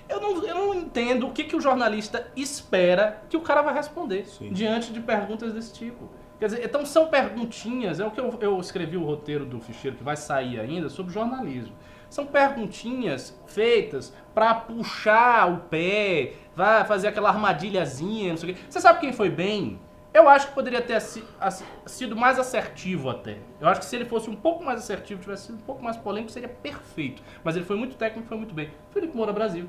Eu 0.08 0.20
não, 0.20 0.44
eu 0.44 0.54
não 0.54 0.74
entendo 0.74 1.26
o 1.26 1.32
que, 1.32 1.44
que 1.44 1.54
o 1.54 1.60
jornalista 1.60 2.30
espera 2.34 3.22
que 3.28 3.36
o 3.36 3.40
cara 3.40 3.60
vai 3.60 3.74
responder 3.74 4.24
Sim. 4.26 4.50
diante 4.50 4.90
de 4.90 5.00
perguntas 5.00 5.52
desse 5.52 5.72
tipo. 5.72 6.08
Quer 6.38 6.46
dizer, 6.46 6.64
então 6.64 6.86
são 6.86 7.08
perguntinhas, 7.08 8.00
é 8.00 8.06
o 8.06 8.10
que 8.10 8.20
eu, 8.20 8.38
eu 8.40 8.58
escrevi 8.60 8.96
o 8.96 9.04
roteiro 9.04 9.44
do 9.44 9.60
ficheiro 9.60 9.96
que 9.96 10.04
vai 10.04 10.16
sair 10.16 10.58
ainda 10.60 10.88
sobre 10.88 11.12
jornalismo. 11.12 11.74
São 12.08 12.24
perguntinhas 12.24 13.38
feitas 13.46 14.14
para 14.34 14.54
puxar 14.54 15.52
o 15.52 15.58
pé, 15.68 16.34
vai 16.54 16.84
fazer 16.84 17.08
aquela 17.08 17.28
armadilhazinha, 17.28 18.30
não 18.30 18.36
sei 18.38 18.50
o 18.50 18.54
quê. 18.54 18.60
Você 18.70 18.80
sabe 18.80 19.00
quem 19.00 19.12
foi 19.12 19.28
bem? 19.28 19.78
Eu 20.12 20.28
acho 20.28 20.48
que 20.48 20.54
poderia 20.54 20.80
ter 20.80 20.94
assi- 20.94 21.24
sido 21.86 22.16
mais 22.16 22.38
assertivo 22.38 23.10
até. 23.10 23.36
Eu 23.60 23.68
acho 23.68 23.80
que 23.80 23.86
se 23.86 23.94
ele 23.94 24.06
fosse 24.06 24.28
um 24.30 24.34
pouco 24.34 24.64
mais 24.64 24.80
assertivo, 24.80 25.20
tivesse 25.20 25.46
sido 25.46 25.56
um 25.56 25.60
pouco 25.62 25.82
mais 25.84 25.96
polêmico, 25.96 26.32
seria 26.32 26.48
perfeito. 26.48 27.22
Mas 27.44 27.56
ele 27.56 27.64
foi 27.64 27.76
muito 27.76 27.94
técnico, 27.96 28.26
foi 28.26 28.36
muito 28.38 28.54
bem. 28.54 28.70
Felipe 28.90 29.14
Moura 29.16 29.32
Brasil. 29.32 29.68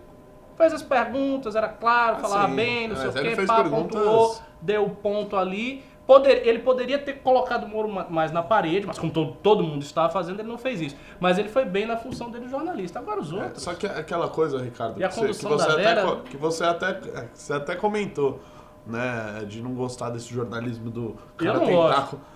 Fez 0.55 0.73
as 0.73 0.81
perguntas, 0.81 1.55
era 1.55 1.67
claro, 1.69 2.17
Ah, 2.17 2.19
falava 2.19 2.49
sim. 2.49 2.55
bem, 2.55 2.87
não 2.87 2.95
Mas 2.95 3.13
sei 3.13 3.31
o 3.31 3.35
quê, 3.35 3.45
pá, 3.45 3.55
perguntas- 3.63 3.97
pontuou, 4.01 4.37
deu 4.61 4.89
ponto 4.89 5.35
ali. 5.35 5.83
Poder- 6.07 6.47
ele 6.47 6.59
poderia 6.59 6.97
ter 6.97 7.19
colocado 7.19 7.65
o 7.65 7.67
Moro 7.69 7.87
ma- 7.87 8.07
mais 8.09 8.31
na 8.31 8.41
parede, 8.41 8.87
mas 8.87 8.97
como 8.97 9.11
todo, 9.11 9.33
todo 9.43 9.63
mundo 9.63 9.83
estava 9.83 10.09
fazendo, 10.11 10.39
ele 10.39 10.49
não 10.49 10.57
fez 10.57 10.81
isso. 10.81 10.97
Mas 11.19 11.37
ele 11.37 11.49
foi 11.49 11.65
bem 11.65 11.85
na 11.85 11.97
função 11.97 12.31
dele 12.31 12.45
de 12.45 12.51
jornalista. 12.51 12.97
Agora 12.97 13.19
os 13.21 13.31
É, 13.31 13.35
outros. 13.35 13.61
só 13.63 13.75
que 13.75 13.85
aquela 13.85 14.27
coisa, 14.27 14.57
Ricardo, 14.57 15.03
a 15.03 15.07
que 15.07 15.13
você, 15.13 15.19
que 15.21 15.25
condução 15.27 15.49
você 15.51 15.67
da 15.67 15.73
até, 15.73 15.83
Vera- 15.83 16.01
co- 16.03 16.15
que 16.23 16.35
você 16.37 16.63
até, 16.63 16.89
é, 16.89 16.93
que 16.93 17.29
você 17.35 17.53
até 17.53 17.75
comentou, 17.75 18.41
né, 18.89 19.45
de 19.47 19.61
não 19.61 19.73
gostar 19.73 20.09
desse 20.09 20.33
jornalismo 20.33 20.89
do 20.89 21.15
cara 21.37 21.59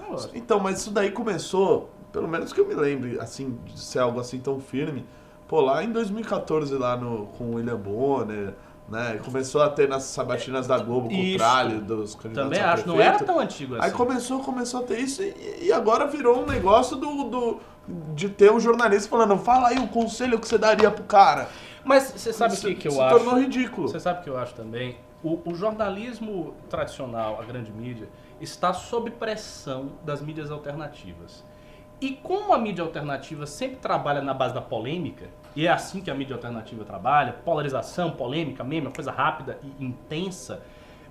gosto. 0.09 0.29
Então, 0.33 0.59
mas 0.59 0.79
isso 0.79 0.91
daí 0.91 1.11
começou, 1.11 1.89
pelo 2.11 2.27
menos 2.27 2.53
que 2.53 2.59
eu 2.61 2.67
me 2.67 2.75
lembre, 2.75 3.19
assim, 3.19 3.57
de 3.65 3.79
ser 3.79 3.99
algo 3.99 4.19
assim 4.19 4.39
tão 4.39 4.59
firme, 4.59 5.05
pô, 5.47 5.59
lá 5.61 5.83
em 5.83 5.91
2014, 5.91 6.75
lá 6.75 6.95
no, 6.95 7.25
com 7.27 7.45
o 7.45 7.55
William 7.55 7.77
Bonner, 7.77 8.53
né, 8.87 9.19
começou 9.23 9.61
a 9.61 9.69
ter 9.69 9.87
nas 9.87 10.03
sabatinas 10.03 10.67
da 10.67 10.77
Globo 10.77 11.07
com 11.09 11.15
o 11.15 11.17
Isso. 11.17 11.37
tralho 11.37 11.81
dos 11.81 12.15
candidatos 12.15 12.49
Também 12.51 12.61
acho, 12.61 12.87
não 12.87 12.99
era 13.01 13.17
tão 13.19 13.39
antigo 13.39 13.75
assim. 13.75 13.85
Aí 13.85 13.91
começou, 13.91 14.39
começou 14.41 14.81
a 14.81 14.83
ter 14.83 14.99
isso 14.99 15.23
e, 15.23 15.63
e 15.63 15.71
agora 15.71 16.05
virou 16.05 16.43
um 16.43 16.45
negócio 16.45 16.95
do, 16.97 17.23
do- 17.23 17.59
de 18.13 18.29
ter 18.29 18.51
um 18.51 18.59
jornalista 18.59 19.09
falando, 19.09 19.37
fala 19.37 19.69
aí 19.69 19.79
o 19.79 19.87
conselho 19.87 20.39
que 20.39 20.47
você 20.47 20.57
daria 20.57 20.91
pro 20.91 21.03
cara. 21.05 21.49
Mas 21.83 22.13
você 22.15 22.31
sabe 22.31 22.53
o 22.53 22.57
que, 22.57 22.75
que 22.75 22.87
eu 22.87 22.91
se 22.93 23.01
acho? 23.01 23.15
tornou 23.15 23.37
ridículo. 23.39 23.87
Você 23.89 23.99
sabe 23.99 24.19
o 24.19 24.23
que 24.23 24.29
eu 24.29 24.37
acho 24.37 24.53
também? 24.53 24.97
O, 25.23 25.39
o 25.49 25.55
jornalismo 25.55 26.53
tradicional, 26.69 27.39
a 27.39 27.45
grande 27.45 27.71
mídia, 27.71 28.09
está 28.41 28.73
sob 28.73 29.09
pressão 29.11 29.93
das 30.03 30.21
mídias 30.21 30.51
alternativas. 30.51 31.43
E 32.01 32.11
como 32.11 32.53
a 32.53 32.57
mídia 32.57 32.83
alternativa 32.83 33.45
sempre 33.45 33.77
trabalha 33.77 34.21
na 34.21 34.33
base 34.33 34.53
da 34.53 34.61
polêmica, 34.61 35.29
e 35.55 35.65
é 35.65 35.71
assim 35.71 36.01
que 36.01 36.11
a 36.11 36.13
mídia 36.13 36.35
alternativa 36.35 36.83
trabalha, 36.83 37.31
polarização, 37.31 38.11
polêmica, 38.11 38.63
meme, 38.63 38.87
uma 38.87 38.93
coisa 38.93 39.11
rápida 39.11 39.57
e 39.63 39.85
intensa, 39.85 40.61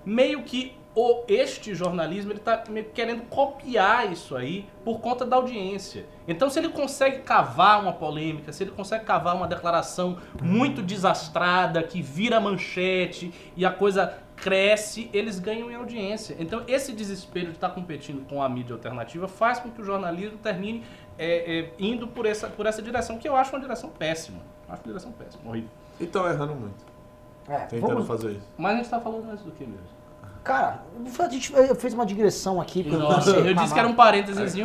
meio 0.05 0.43
que 0.43 0.75
o, 0.95 1.23
este 1.27 1.73
jornalismo 1.73 2.31
ele 2.31 2.39
está 2.39 2.57
querendo 2.93 3.23
copiar 3.23 4.11
isso 4.11 4.35
aí 4.35 4.67
por 4.85 4.99
conta 4.99 5.25
da 5.25 5.35
audiência. 5.37 6.05
Então, 6.27 6.49
se 6.49 6.59
ele 6.59 6.69
consegue 6.69 7.19
cavar 7.19 7.81
uma 7.81 7.93
polêmica, 7.93 8.51
se 8.53 8.63
ele 8.63 8.71
consegue 8.71 9.03
cavar 9.03 9.35
uma 9.35 9.47
declaração 9.47 10.17
muito 10.41 10.81
desastrada 10.83 11.81
que 11.83 12.01
vira 12.01 12.39
manchete 12.39 13.33
e 13.57 13.65
a 13.65 13.71
coisa 13.71 14.19
cresce, 14.35 15.09
eles 15.13 15.39
ganham 15.39 15.71
em 15.71 15.75
audiência. 15.75 16.35
Então, 16.39 16.63
esse 16.67 16.91
desespero 16.93 17.47
de 17.47 17.53
estar 17.53 17.69
competindo 17.69 18.27
com 18.27 18.41
a 18.41 18.47
mídia 18.49 18.73
alternativa 18.75 19.27
faz 19.27 19.59
com 19.59 19.69
que 19.71 19.81
o 19.81 19.85
jornalismo 19.85 20.37
termine 20.37 20.83
é, 21.17 21.59
é, 21.59 21.73
indo 21.79 22.07
por 22.07 22.25
essa, 22.25 22.47
por 22.47 22.65
essa 22.65 22.81
direção, 22.81 23.17
que 23.17 23.27
eu 23.27 23.35
acho 23.35 23.51
uma 23.55 23.61
direção 23.61 23.89
péssima. 23.89 24.39
Acho 24.67 24.81
uma 24.81 24.87
direção 24.87 25.11
péssima, 25.11 25.49
horrível. 25.49 25.69
E 25.99 26.03
estão 26.05 26.27
errando 26.27 26.55
muito, 26.55 26.83
É, 27.47 27.57
tentando 27.65 27.93
vamos- 27.93 28.07
fazer 28.07 28.31
isso. 28.31 28.47
Mas 28.57 28.71
a 28.71 28.75
gente 28.75 28.85
está 28.85 28.99
falando 28.99 29.25
mais 29.25 29.41
do 29.41 29.51
que 29.51 29.63
mesmo? 29.63 29.92
Cara, 30.43 30.83
a 31.19 31.29
gente 31.29 31.53
eu 31.53 31.75
fiz 31.75 31.93
uma 31.93 32.05
digressão 32.05 32.59
aqui. 32.59 32.83
Nossa, 32.83 33.29
eu 33.31 33.53
disse 33.53 33.73
que 33.73 33.79
era 33.79 33.87
um 33.87 33.93
parênteses, 33.93 34.53
É, 34.55 34.61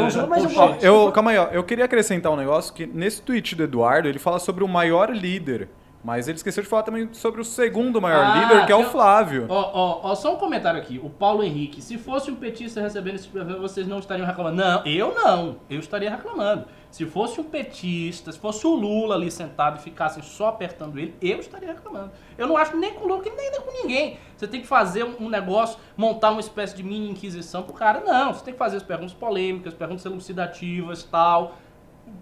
um. 0.00 0.08
Não, 0.08 0.24
um 0.24 0.28
mas 0.28 0.44
eu. 0.44 0.76
Eu, 0.80 1.12
calma 1.12 1.30
aí, 1.30 1.38
ó. 1.38 1.48
Eu 1.48 1.62
queria 1.62 1.84
acrescentar 1.84 2.32
um 2.32 2.36
negócio 2.36 2.72
que 2.72 2.86
nesse 2.86 3.20
tweet 3.20 3.54
do 3.54 3.64
Eduardo, 3.64 4.08
ele 4.08 4.18
fala 4.18 4.38
sobre 4.38 4.64
o 4.64 4.68
maior 4.68 5.10
líder. 5.10 5.68
Mas 6.02 6.28
ele 6.28 6.36
esqueceu 6.36 6.62
de 6.62 6.68
falar 6.68 6.84
também 6.84 7.08
sobre 7.12 7.40
o 7.40 7.44
segundo 7.44 8.00
maior 8.00 8.24
Ah, 8.24 8.40
líder, 8.40 8.66
que 8.66 8.72
é 8.72 8.76
o 8.76 8.84
Flávio. 8.84 9.46
Ó, 9.48 9.70
ó, 9.74 10.00
ó, 10.10 10.14
só 10.14 10.34
um 10.34 10.36
comentário 10.36 10.80
aqui. 10.80 11.00
O 11.02 11.10
Paulo 11.10 11.42
Henrique. 11.42 11.82
Se 11.82 11.98
fosse 11.98 12.30
um 12.30 12.36
petista 12.36 12.80
recebendo 12.80 13.16
esse 13.16 13.26
prêmio, 13.26 13.60
vocês 13.60 13.86
não 13.86 13.98
estariam 13.98 14.26
reclamando. 14.26 14.56
Não, 14.56 14.84
eu 14.86 15.12
não. 15.12 15.56
Eu 15.68 15.80
estaria 15.80 16.08
reclamando. 16.08 16.66
Se 16.90 17.04
fosse 17.04 17.38
um 17.40 17.44
petista, 17.44 18.32
se 18.32 18.38
fosse 18.38 18.66
o 18.66 18.74
Lula 18.74 19.16
ali 19.16 19.30
sentado 19.30 19.78
e 19.78 19.82
ficassem 19.82 20.22
só 20.22 20.48
apertando 20.48 20.98
ele, 20.98 21.14
eu 21.20 21.38
estaria 21.40 21.68
reclamando. 21.68 22.12
Eu 22.38 22.46
não 22.46 22.56
acho 22.56 22.76
nem 22.76 22.94
com 22.94 23.04
o 23.04 23.08
Lula, 23.08 23.22
nem, 23.24 23.50
nem 23.50 23.60
com 23.60 23.72
ninguém. 23.72 24.18
Você 24.36 24.46
tem 24.46 24.60
que 24.60 24.66
fazer 24.66 25.04
um, 25.04 25.24
um 25.24 25.28
negócio, 25.28 25.78
montar 25.96 26.30
uma 26.30 26.40
espécie 26.40 26.74
de 26.76 26.82
mini 26.82 27.10
inquisição 27.10 27.62
pro 27.64 27.74
cara. 27.74 28.00
Não, 28.00 28.32
você 28.32 28.44
tem 28.44 28.54
que 28.54 28.58
fazer 28.58 28.76
as 28.78 28.82
perguntas 28.82 29.12
polêmicas, 29.12 29.74
perguntas 29.74 30.04
elucidativas 30.06 31.02
tal. 31.02 31.56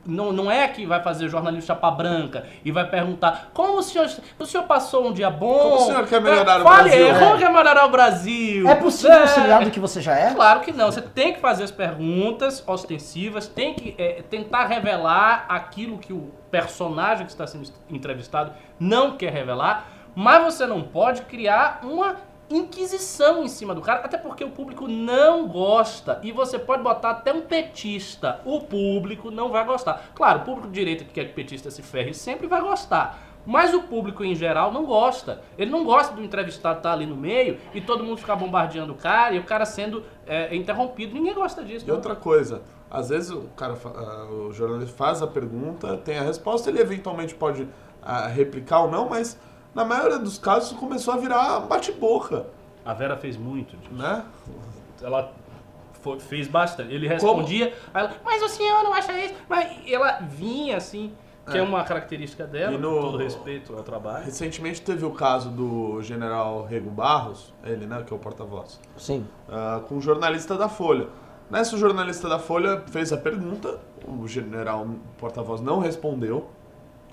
Não, 0.09 0.33
não 0.33 0.49
é 0.49 0.69
que 0.69 0.87
vai 0.87 1.03
fazer 1.03 1.29
jornalismo 1.29 1.67
chapa 1.67 1.91
branca 1.91 2.47
e 2.65 2.71
vai 2.71 2.89
perguntar 2.89 3.51
como 3.53 3.79
o 3.79 3.83
senhor, 3.83 4.09
o 4.39 4.47
senhor 4.47 4.63
passou 4.63 5.09
um 5.09 5.13
dia 5.13 5.29
bom. 5.29 5.59
Como 5.59 5.75
o 5.75 5.79
senhor 5.81 6.07
quer 6.07 6.21
melhorar 6.21 6.61
o 6.61 6.63
Fale, 6.63 6.91
Brasil? 6.91 7.07
é, 7.09 7.19
Como 7.19 7.39
quer 7.39 7.51
melhorar 7.51 7.87
o 7.87 7.89
Brasil? 7.91 8.69
É 8.69 8.75
possível 8.77 9.17
É. 9.17 9.27
ser 9.27 9.41
melhor 9.41 9.65
do 9.65 9.71
que 9.73 9.81
você 9.81 10.01
já 10.01 10.15
é? 10.17 10.33
Claro 10.33 10.61
que 10.61 10.71
não. 10.71 10.93
Você 10.93 11.03
tem 11.03 11.33
que 11.35 11.41
fazer 11.41 11.65
as 11.65 11.73
perguntas 11.73 12.63
ostensivas, 12.67 13.49
tem 13.49 13.75
que 13.75 13.95
é, 13.99 14.23
tentar 14.31 14.67
revelar 14.67 15.45
aquilo 15.49 15.99
que 15.99 16.13
o 16.13 16.31
personagem 16.53 17.27
que 17.27 17.33
está 17.33 17.47
sendo 17.47 17.69
entrevistado 17.91 18.53
não 18.79 19.17
quer 19.17 19.33
revelar, 19.33 19.87
mas 20.15 20.43
você 20.55 20.67
não 20.67 20.83
pode 20.83 21.23
criar 21.23 21.81
uma 21.83 22.15
inquisição 22.49 23.43
em 23.43 23.49
cima 23.49 23.75
do 23.75 23.81
cara, 23.81 24.01
até 24.01 24.17
porque 24.17 24.45
o 24.45 24.51
público 24.51 24.87
não 24.87 25.49
gosta. 25.49 26.21
E 26.23 26.33
você 26.33 26.59
pode 26.59 26.83
botar 26.83 27.11
até 27.11 27.33
um 27.33 27.43
petista, 27.43 28.41
o 28.45 28.61
público 28.61 29.31
não 29.31 29.51
vai 29.51 29.65
gostar. 29.65 30.11
Claro, 30.15 30.41
o 30.41 30.45
público 30.45 30.69
de 30.69 30.75
direita 30.75 31.05
que 31.05 31.13
quer 31.13 31.25
que 31.25 31.33
o 31.33 31.35
petista 31.35 31.71
se 31.71 31.83
ferre 31.83 32.15
sempre 32.15 32.47
vai 32.47 32.61
gostar. 32.61 33.27
Mas 33.47 33.73
o 33.73 33.83
público 33.83 34.25
em 34.25 34.35
geral 34.35 34.73
não 34.73 34.85
gosta. 34.85 35.41
Ele 35.57 35.71
não 35.71 35.85
gosta 35.85 36.13
do 36.15 36.23
entrevistado 36.23 36.79
estar 36.79 36.93
ali 36.93 37.07
no 37.07 37.17
meio 37.17 37.59
e 37.73 37.81
todo 37.81 38.03
mundo 38.03 38.19
ficar 38.19 38.35
bombardeando 38.35 38.93
o 38.93 38.97
cara 38.97 39.35
e 39.35 39.39
o 39.39 39.45
cara 39.45 39.65
sendo 39.65 40.03
é, 40.27 40.55
interrompido. 40.55 41.15
Ninguém 41.15 41.33
gosta 41.33 41.63
disso. 41.63 41.85
E 41.85 41.89
não. 41.89 41.95
outra 41.95 42.17
coisa, 42.17 42.63
às 42.91 43.09
vezes 43.09 43.31
o 43.31 43.43
cara, 43.57 43.77
ah, 43.85 44.27
o 44.31 44.53
jornalista 44.53 44.97
faz 44.97 45.23
a 45.23 45.29
pergunta, 45.29 45.97
tem 45.99 46.19
a 46.19 46.23
resposta, 46.23 46.69
ele 46.69 46.81
eventualmente 46.81 47.37
pode 47.37 47.69
ah, 48.03 48.27
replicar 48.27 48.81
ou 48.81 48.91
não, 48.91 49.09
mas 49.09 49.39
na 49.77 49.85
maioria 49.85 50.19
dos 50.19 50.39
casos 50.39 50.71
isso 50.71 50.79
começou 50.81 51.15
a 51.15 51.17
virar 51.19 51.61
bate-boca, 51.61 52.47
A 52.85 52.95
Vera 52.95 53.17
fez 53.17 53.37
muito 53.37 53.77
disso. 53.77 53.93
né? 53.95 54.25
Ela 55.03 55.33
foi- 56.01 56.19
fez 56.21 56.49
bastante. 56.49 56.93
Ele 56.95 57.07
respondia, 57.07 57.75
aí 57.93 58.05
ela, 58.05 58.13
mas 58.25 58.43
o 58.43 58.49
senhor 58.49 58.83
não 58.83 58.93
acha 58.95 59.13
isso? 59.23 59.35
Mas 59.49 59.77
ela 59.87 60.21
vinha 60.23 60.77
assim, 60.77 61.13
que 61.51 61.57
é, 61.57 61.61
É. 61.61 61.63
uma 61.63 61.85
característica 61.85 62.47
dela, 62.47 62.73
E 62.75 62.79
no- 62.79 62.95
com 62.95 63.01
todo 63.03 63.19
respeito 63.19 63.77
ao 63.77 63.83
trabalho. 63.83 64.25
Recentemente 64.25 64.81
teve 64.83 65.05
o 65.05 65.11
caso 65.11 65.51
do 65.51 66.01
general 66.03 66.65
Rego 66.65 66.91
Barros, 66.91 67.53
ele, 67.65 67.87
né, 67.87 68.03
que 68.07 68.13
é 68.13 68.17
o 68.17 68.19
porta-voz, 68.19 68.81
Sim. 68.97 69.27
ah, 69.49 69.81
com 69.89 69.97
um 69.97 70.01
jornalista 70.01 70.57
da 70.57 70.69
Folha. 70.69 71.09
Nessa, 71.51 71.77
o 71.77 71.79
jornalista 71.79 72.29
da 72.29 72.39
Folha 72.41 72.83
fez 72.89 73.13
a 73.13 73.17
pergunta, 73.17 73.79
o 74.09 74.27
general 74.27 74.87
porta-voz 75.19 75.61
não 75.61 75.79
respondeu 75.81 76.49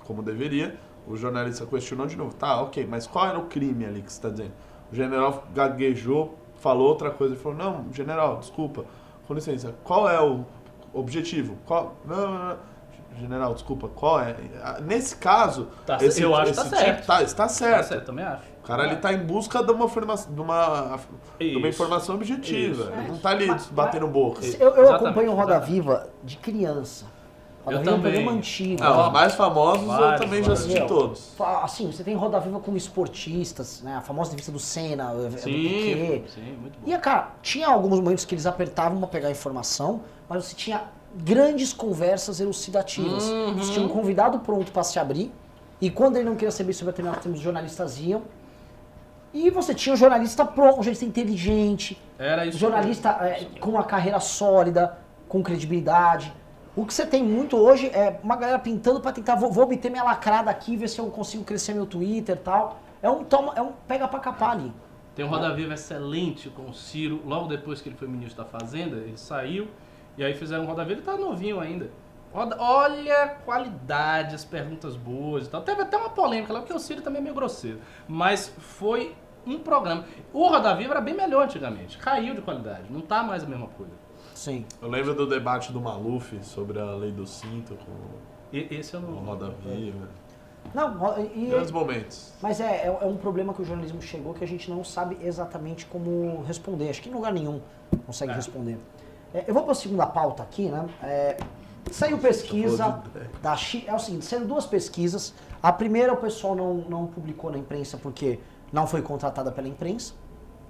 como 0.06 0.22
deveria. 0.22 0.76
O 1.06 1.16
jornalista 1.16 1.66
questionou 1.66 2.06
de 2.06 2.16
novo. 2.16 2.34
Tá, 2.34 2.60
ok, 2.62 2.86
mas 2.88 3.06
qual 3.06 3.26
era 3.26 3.38
o 3.38 3.46
crime 3.46 3.84
ali 3.84 4.00
que 4.02 4.10
você 4.12 4.18
está 4.18 4.28
dizendo? 4.30 4.52
O 4.90 4.94
general 4.94 5.44
gaguejou, 5.54 6.34
falou 6.56 6.88
outra 6.88 7.10
coisa 7.10 7.34
e 7.34 7.38
falou: 7.38 7.58
Não, 7.58 7.86
general, 7.92 8.38
desculpa, 8.38 8.84
com 9.26 9.34
licença, 9.34 9.74
qual 9.84 10.08
é 10.08 10.20
o 10.20 10.44
objetivo? 10.92 11.56
Qual... 11.66 11.94
Não, 12.04 12.16
não, 12.16 12.44
não. 12.50 12.74
General, 13.16 13.54
desculpa, 13.54 13.86
qual 13.94 14.18
é? 14.18 14.34
Nesse 14.82 15.14
caso, 15.16 15.68
Tá, 15.86 15.98
esse, 16.02 16.20
eu 16.20 16.34
acho 16.34 16.50
que 16.50 16.56
tá 16.56 16.64
tipo- 16.64 16.76
certo. 16.76 17.06
tá, 17.06 17.22
está 17.22 17.42
Tá 17.44 17.48
certo. 17.48 17.86
certo, 17.86 18.06
também 18.06 18.24
acho. 18.24 18.42
O 18.58 18.66
cara 18.66 18.86
ele 18.86 18.96
tá 18.96 19.12
em 19.12 19.18
busca 19.24 19.62
de 19.62 19.70
uma, 19.70 19.88
forma, 19.88 20.16
de 20.16 20.40
uma, 20.40 20.98
de 21.38 21.56
uma 21.56 21.68
informação 21.68 22.16
objetiva. 22.16 22.82
Isso. 22.84 22.92
Ele 22.92 23.08
não 23.08 23.18
tá 23.18 23.30
ali 23.30 23.46
Mas- 23.46 23.66
batendo 23.68 24.08
boca. 24.08 24.44
Isso. 24.44 24.56
Eu, 24.60 24.70
eu 24.74 24.92
acompanho 24.92 25.30
o 25.30 25.34
Roda. 25.36 25.60
Viva 25.60 26.08
de 26.24 26.36
criança. 26.38 27.06
Roda 27.64 27.76
Eu 27.76 27.80
Viva 27.80 27.90
é 27.90 27.94
um 27.94 27.96
também. 27.96 28.12
programa 28.12 28.38
antigo. 28.38 28.82
Ah, 28.84 29.06
os 29.06 29.12
mais 29.12 29.34
famosos 29.34 29.82
eu 29.82 29.88
Vários, 29.88 30.20
também 30.20 30.42
já 30.44 30.52
assisti 30.52 30.78
Meu, 30.78 30.86
todos. 30.86 31.32
Assim, 31.62 31.86
você 31.90 32.04
tem 32.04 32.14
Roda 32.14 32.38
Viva 32.40 32.60
com 32.60 32.76
esportistas, 32.76 33.80
né? 33.82 33.96
A 33.96 34.00
famosa 34.00 34.28
entrevista 34.28 34.52
do 34.52 34.58
Senna, 34.58 35.12
do 35.14 35.30
Sim, 35.38 35.52
Piquet. 35.52 36.24
sim, 36.34 36.56
muito 36.60 36.78
bom. 36.78 36.90
E, 36.92 36.98
cara, 36.98 37.28
tinha 37.42 37.66
alguns 37.68 37.98
momentos 38.00 38.24
que 38.24 38.34
eles 38.34 38.46
apertavam 38.46 38.98
pra 38.98 39.08
pegar 39.08 39.30
informação, 39.30 40.02
mas 40.28 40.44
você 40.44 40.54
tinha 40.54 40.82
grandes 41.16 41.72
conversas 41.72 42.40
elucidativas. 42.40 43.24
Uhum. 43.24 43.54
Você 43.54 43.72
tinha 43.72 43.86
um 43.86 43.88
convidado 43.88 44.40
pronto 44.40 44.70
pra 44.72 44.82
se 44.82 44.98
abrir, 44.98 45.32
e 45.80 45.90
quando 45.90 46.16
ele 46.16 46.24
não 46.28 46.34
queria 46.34 46.50
saber 46.50 46.72
sobre 46.72 46.92
determinado 46.92 47.22
tema, 47.22 47.34
os 47.34 47.40
jornalistas 47.40 47.98
iam. 48.00 48.22
E 49.32 49.50
você 49.50 49.74
tinha 49.74 49.92
um 49.92 49.96
jornalista 49.96 50.44
pronto, 50.44 50.74
um 50.74 50.82
jornalista 50.82 51.04
inteligente, 51.04 52.00
Era 52.18 52.42
um 52.42 52.46
isso. 52.46 52.58
jornalista 52.58 53.08
é, 53.20 53.46
com 53.58 53.70
uma 53.70 53.82
carreira 53.82 54.20
sólida, 54.20 54.96
com 55.28 55.42
credibilidade. 55.42 56.32
O 56.76 56.84
que 56.84 56.92
você 56.92 57.06
tem 57.06 57.22
muito 57.22 57.56
hoje 57.56 57.86
é 57.88 58.18
uma 58.22 58.34
galera 58.36 58.58
pintando 58.58 59.00
pra 59.00 59.12
tentar, 59.12 59.36
vou, 59.36 59.50
vou 59.52 59.64
obter 59.64 59.90
minha 59.90 60.02
lacrada 60.02 60.50
aqui, 60.50 60.76
ver 60.76 60.88
se 60.88 60.98
eu 60.98 61.06
consigo 61.08 61.44
crescer 61.44 61.72
meu 61.72 61.86
Twitter 61.86 62.34
e 62.34 62.38
tal. 62.38 62.80
É 63.00 63.08
um, 63.08 63.22
toma, 63.22 63.52
é 63.54 63.62
um 63.62 63.72
pega 63.86 64.08
pra 64.08 64.18
capar 64.18 64.50
ali. 64.52 64.72
Tem 65.14 65.24
um 65.24 65.28
Roda 65.28 65.54
Viva 65.54 65.74
excelente 65.74 66.48
com 66.50 66.62
o 66.68 66.74
Ciro, 66.74 67.22
logo 67.24 67.46
depois 67.46 67.80
que 67.80 67.88
ele 67.88 67.96
foi 67.96 68.08
ministro 68.08 68.42
da 68.42 68.48
Fazenda, 68.50 68.96
ele 68.96 69.16
saiu, 69.16 69.68
e 70.18 70.24
aí 70.24 70.34
fizeram 70.34 70.64
um 70.64 70.66
Roda 70.66 70.84
Viva, 70.84 70.98
ele 71.00 71.06
tá 71.06 71.16
novinho 71.16 71.60
ainda. 71.60 71.88
Roda- 72.32 72.56
olha 72.58 73.22
a 73.22 73.28
qualidade, 73.28 74.34
as 74.34 74.44
perguntas 74.44 74.96
boas 74.96 75.46
e 75.46 75.50
tal. 75.50 75.62
Teve 75.62 75.82
até 75.82 75.96
uma 75.96 76.10
polêmica 76.10 76.52
lá, 76.52 76.58
porque 76.58 76.72
o 76.74 76.80
Ciro 76.80 77.00
também 77.02 77.20
é 77.20 77.22
meio 77.22 77.34
grosseiro. 77.36 77.78
Mas 78.08 78.48
foi 78.58 79.14
um 79.46 79.60
programa. 79.60 80.04
O 80.32 80.48
Roda 80.48 80.74
Viva 80.74 80.94
era 80.94 81.00
bem 81.00 81.14
melhor 81.14 81.44
antigamente, 81.44 81.96
caiu 81.98 82.34
de 82.34 82.40
qualidade, 82.40 82.86
não 82.90 83.00
tá 83.00 83.22
mais 83.22 83.44
a 83.44 83.46
mesma 83.46 83.68
coisa. 83.68 83.92
Sim. 84.34 84.64
Eu 84.82 84.88
lembro 84.88 85.14
do 85.14 85.26
debate 85.26 85.72
do 85.72 85.80
Maluf 85.80 86.38
sobre 86.42 86.78
a 86.80 86.90
lei 86.94 87.12
do 87.12 87.26
cinto 87.26 87.74
com 87.76 87.92
E- 88.56 88.66
esse 88.74 88.94
eu 88.94 89.00
o 89.00 89.02
não. 89.02 89.12
Roda 89.24 89.50
Viva. 89.64 90.08
Não, 90.74 91.18
e, 91.36 91.46
Grandes 91.50 91.70
momentos. 91.70 92.32
mas 92.40 92.58
é, 92.58 92.86
é, 92.86 92.98
é 93.02 93.06
um 93.06 93.16
problema 93.16 93.52
que 93.52 93.60
o 93.62 93.64
jornalismo 93.64 94.00
chegou 94.00 94.32
que 94.34 94.42
a 94.42 94.46
gente 94.46 94.70
não 94.70 94.82
sabe 94.82 95.16
exatamente 95.22 95.86
como 95.86 96.42
responder. 96.46 96.88
Acho 96.88 97.02
que 97.02 97.08
em 97.10 97.12
lugar 97.12 97.32
nenhum 97.32 97.60
consegue 98.06 98.32
É. 98.32 98.34
responder. 98.34 98.78
É, 99.32 99.44
eu 99.46 99.54
vou 99.54 99.62
para 99.62 99.72
a 99.72 99.74
segunda 99.74 100.06
pauta 100.06 100.42
aqui, 100.42 100.68
né? 100.68 100.88
É, 101.02 101.36
saiu 101.92 102.18
pesquisa 102.18 103.02
da 103.42 103.54
Chi- 103.56 103.84
É 103.86 103.94
o 103.94 103.98
seguinte, 103.98 104.24
saíram 104.24 104.46
duas 104.46 104.64
pesquisas. 104.66 105.34
A 105.62 105.70
primeira 105.72 106.12
o 106.12 106.16
pessoal 106.16 106.54
não, 106.54 106.74
não 106.88 107.06
publicou 107.06 107.50
na 107.52 107.58
imprensa 107.58 107.98
porque 107.98 108.40
não 108.72 108.86
foi 108.86 109.02
contratada 109.02 109.52
pela 109.52 109.68
imprensa. 109.68 110.14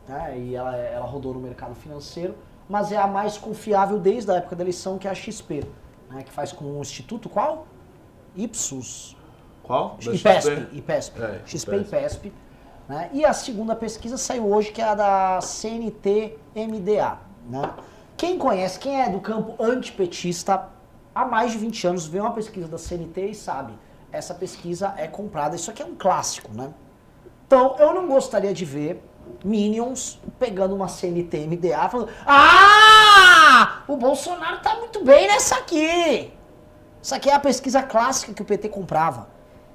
Né? 0.09 0.39
E 0.39 0.55
ela, 0.57 0.77
ela 0.77 1.07
rodou 1.07 1.33
no 1.33 1.41
mercado 1.41 1.75
financeiro. 1.75 2.35
Mas 2.69 2.93
é 2.93 2.97
a 2.97 3.07
mais 3.07 3.37
confiável 3.37 3.99
desde 3.99 4.31
a 4.31 4.35
época 4.35 4.57
da 4.57 4.63
eleição, 4.63 4.99
que 4.99 5.07
é 5.07 5.11
a 5.11 5.15
XP. 5.15 5.65
Né? 6.11 6.23
Que 6.23 6.33
faz 6.33 6.53
com 6.53 6.65
o 6.65 6.81
Instituto 6.81 7.29
qual? 7.29 7.67
Ipsos. 8.35 9.17
Qual? 9.63 9.97
Da 10.05 10.13
IPESP, 10.15 10.51
XP? 10.51 10.77
IPESP, 10.77 11.23
É, 11.23 11.41
XP 11.47 11.71
e 11.73 11.81
IPESP. 11.81 11.97
IPESP. 11.97 12.33
Né? 12.89 13.11
E 13.13 13.25
a 13.25 13.33
segunda 13.33 13.75
pesquisa 13.75 14.17
saiu 14.17 14.51
hoje, 14.53 14.71
que 14.73 14.81
é 14.81 14.85
a 14.85 14.95
da 14.95 15.41
CNT-MDA. 15.41 17.19
Né? 17.49 17.71
Quem 18.17 18.39
conhece, 18.39 18.79
quem 18.79 19.01
é 19.01 19.09
do 19.09 19.21
campo 19.21 19.63
antipetista, 19.63 20.69
há 21.15 21.25
mais 21.25 21.53
de 21.53 21.59
20 21.59 21.87
anos, 21.87 22.07
vê 22.07 22.21
uma 22.21 22.33
pesquisa 22.33 22.69
da 22.69 22.79
CNT 22.79 23.31
e 23.31 23.35
sabe, 23.35 23.73
essa 24.13 24.35
pesquisa 24.35 24.95
é 24.97 25.07
comprada. 25.07 25.57
Isso 25.57 25.71
aqui 25.71 25.83
é 25.83 25.87
um 25.87 25.95
clássico, 25.95 26.53
né? 26.53 26.73
Então, 27.47 27.77
eu 27.79 27.93
não 27.95 28.07
gostaria 28.07 28.53
de 28.53 28.65
ver 28.65 29.03
Minions 29.45 30.21
pegando 30.39 30.75
uma 30.75 30.89
CNT-MDA 30.89 31.89
falando 31.89 32.11
Ah! 32.27 33.83
O 33.87 33.97
Bolsonaro 33.97 34.61
tá 34.61 34.77
muito 34.77 35.05
bem 35.05 35.29
nessa 35.29 35.57
aqui! 35.57 36.33
Isso 37.03 37.15
aqui 37.15 37.29
é 37.29 37.35
a 37.35 37.41
pesquisa 37.41 37.83
clássica 37.83 38.33
que 38.33 38.41
o 38.41 38.45
PT 38.45 38.71
comprava. 38.71 39.29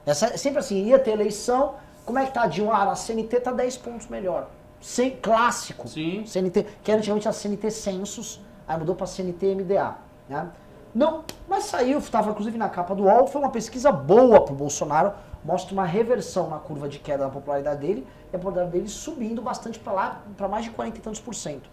Essa, 0.05 0.35
sempre 0.37 0.59
assim, 0.59 0.85
ia 0.85 0.97
ter 0.97 1.11
eleição, 1.11 1.75
como 2.03 2.17
é 2.17 2.25
que 2.25 2.33
tá, 2.33 2.47
Dilma? 2.47 2.73
Ah, 2.73 2.91
a 2.91 2.95
CNT 2.95 3.39
tá 3.41 3.51
10 3.51 3.77
pontos 3.77 4.07
melhor. 4.07 4.49
Sem, 4.81 5.11
clássico. 5.17 5.87
Sim. 5.87 6.25
CNT, 6.25 6.65
que 6.83 6.89
era 6.89 6.99
antigamente 6.99 7.27
a 7.27 7.31
CNT 7.31 7.69
Census, 7.69 8.41
aí 8.67 8.77
mudou 8.79 8.95
pra 8.95 9.05
CNT 9.05 9.55
MDA. 9.55 9.95
Né? 10.27 10.49
Não, 10.95 11.23
mas 11.47 11.65
saiu, 11.65 11.99
estava 11.99 12.31
inclusive 12.31 12.57
na 12.57 12.67
capa 12.67 12.95
do 12.95 13.03
UOL, 13.03 13.27
foi 13.27 13.41
uma 13.41 13.51
pesquisa 13.51 13.91
boa 13.91 14.43
pro 14.43 14.55
Bolsonaro, 14.55 15.13
mostra 15.45 15.71
uma 15.73 15.85
reversão 15.85 16.49
na 16.49 16.57
curva 16.57 16.89
de 16.89 16.97
queda 16.97 17.25
da 17.25 17.29
popularidade 17.29 17.79
dele, 17.79 18.07
e 18.31 18.35
a 18.35 18.39
popularidade 18.39 18.71
dele 18.71 18.87
subindo 18.87 19.41
bastante 19.41 19.79
para 19.79 19.93
lá, 19.93 20.23
para 20.37 20.47
mais 20.47 20.65
de 20.65 20.71
40 20.71 20.97
e 20.97 21.01
tantos 21.01 21.19
por 21.19 21.33
cento. 21.33 21.69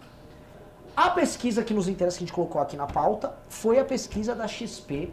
A 0.95 1.11
pesquisa 1.11 1.63
que 1.63 1.73
nos 1.73 1.87
interessa, 1.87 2.17
que 2.17 2.23
a 2.23 2.27
gente 2.27 2.33
colocou 2.33 2.59
aqui 2.59 2.75
na 2.75 2.87
pauta, 2.87 3.35
foi 3.47 3.79
a 3.79 3.85
pesquisa 3.85 4.33
da 4.33 4.47
XP, 4.47 5.11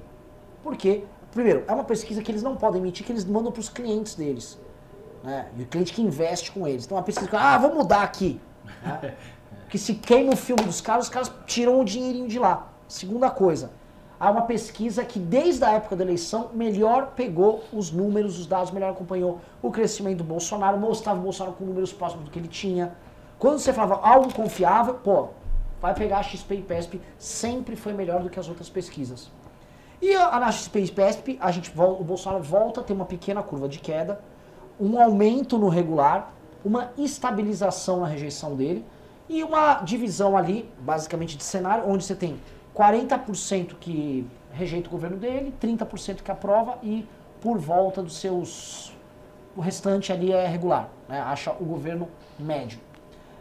porque, 0.62 1.04
primeiro, 1.30 1.64
é 1.68 1.72
uma 1.72 1.84
pesquisa 1.84 2.22
que 2.22 2.32
eles 2.32 2.42
não 2.42 2.56
podem 2.56 2.80
emitir, 2.80 3.04
que 3.04 3.12
eles 3.12 3.24
mandam 3.24 3.52
para 3.52 3.60
os 3.60 3.68
clientes 3.68 4.14
deles. 4.14 4.58
Né? 5.22 5.46
E 5.56 5.62
o 5.62 5.66
cliente 5.66 5.92
que 5.92 6.00
investe 6.00 6.50
com 6.52 6.66
eles. 6.66 6.86
Então, 6.86 6.96
é 6.96 7.00
uma 7.00 7.04
pesquisa 7.04 7.28
que, 7.28 7.36
ah, 7.36 7.58
vou 7.58 7.74
mudar 7.74 8.02
aqui. 8.02 8.40
Né? 8.82 9.14
Porque 9.64 9.76
se 9.76 9.94
queima 9.94 10.32
o 10.32 10.36
filme 10.36 10.62
dos 10.62 10.80
caras, 10.80 11.04
os 11.04 11.10
caras 11.10 11.30
tiram 11.46 11.80
o 11.80 11.84
dinheirinho 11.84 12.28
de 12.28 12.38
lá. 12.38 12.72
Segunda 12.88 13.30
coisa, 13.30 13.70
há 14.18 14.30
uma 14.30 14.42
pesquisa 14.42 15.04
que 15.04 15.18
desde 15.18 15.64
a 15.64 15.72
época 15.72 15.96
da 15.96 16.04
eleição 16.04 16.50
melhor 16.54 17.12
pegou 17.16 17.64
os 17.72 17.90
números, 17.90 18.38
os 18.38 18.46
dados, 18.46 18.70
melhor 18.70 18.90
acompanhou 18.90 19.40
o 19.62 19.70
crescimento 19.70 20.18
do 20.18 20.24
Bolsonaro, 20.24 20.78
mostrava 20.78 21.18
o 21.18 21.22
Bolsonaro 21.22 21.56
com 21.56 21.64
números 21.64 21.92
próximos 21.92 22.24
do 22.24 22.30
que 22.30 22.38
ele 22.38 22.48
tinha. 22.48 22.94
Quando 23.38 23.58
você 23.58 23.72
falava 23.72 24.06
algo 24.06 24.32
confiável, 24.32 24.94
pô, 24.94 25.28
vai 25.80 25.94
pegar 25.94 26.18
a 26.18 26.22
XP 26.22 26.54
e 26.54 26.62
PESP, 26.62 27.00
sempre 27.18 27.76
foi 27.76 27.92
melhor 27.92 28.22
do 28.22 28.30
que 28.30 28.40
as 28.40 28.48
outras 28.48 28.68
pesquisas. 28.68 29.30
E 30.00 30.14
a, 30.14 30.38
na 30.38 30.50
XP 30.50 30.80
e 30.80 30.90
PESP, 30.90 31.38
a 31.40 31.50
gente, 31.50 31.72
o 31.76 32.04
Bolsonaro 32.04 32.42
volta 32.42 32.80
a 32.80 32.84
ter 32.84 32.92
uma 32.92 33.04
pequena 33.04 33.42
curva 33.42 33.68
de 33.68 33.78
queda, 33.78 34.20
um 34.80 35.00
aumento 35.00 35.58
no 35.58 35.68
regular, 35.68 36.32
uma 36.64 36.90
estabilização 36.96 38.00
na 38.00 38.06
rejeição 38.06 38.56
dele 38.56 38.84
e 39.28 39.42
uma 39.42 39.74
divisão 39.82 40.36
ali, 40.36 40.70
basicamente 40.78 41.36
de 41.36 41.44
cenário, 41.44 41.84
onde 41.86 42.04
você 42.04 42.14
tem 42.14 42.38
40% 42.74 43.76
que 43.78 44.26
rejeita 44.52 44.88
o 44.88 44.90
governo 44.90 45.16
dele, 45.16 45.54
30% 45.60 46.22
que 46.22 46.30
aprova 46.30 46.78
e 46.82 47.06
por 47.40 47.58
volta 47.58 48.02
dos 48.02 48.16
seus. 48.16 48.92
O 49.56 49.60
restante 49.60 50.12
ali 50.12 50.32
é 50.32 50.46
regular, 50.46 50.88
né? 51.08 51.20
acha 51.20 51.52
o 51.52 51.64
governo 51.64 52.08
médio. 52.38 52.80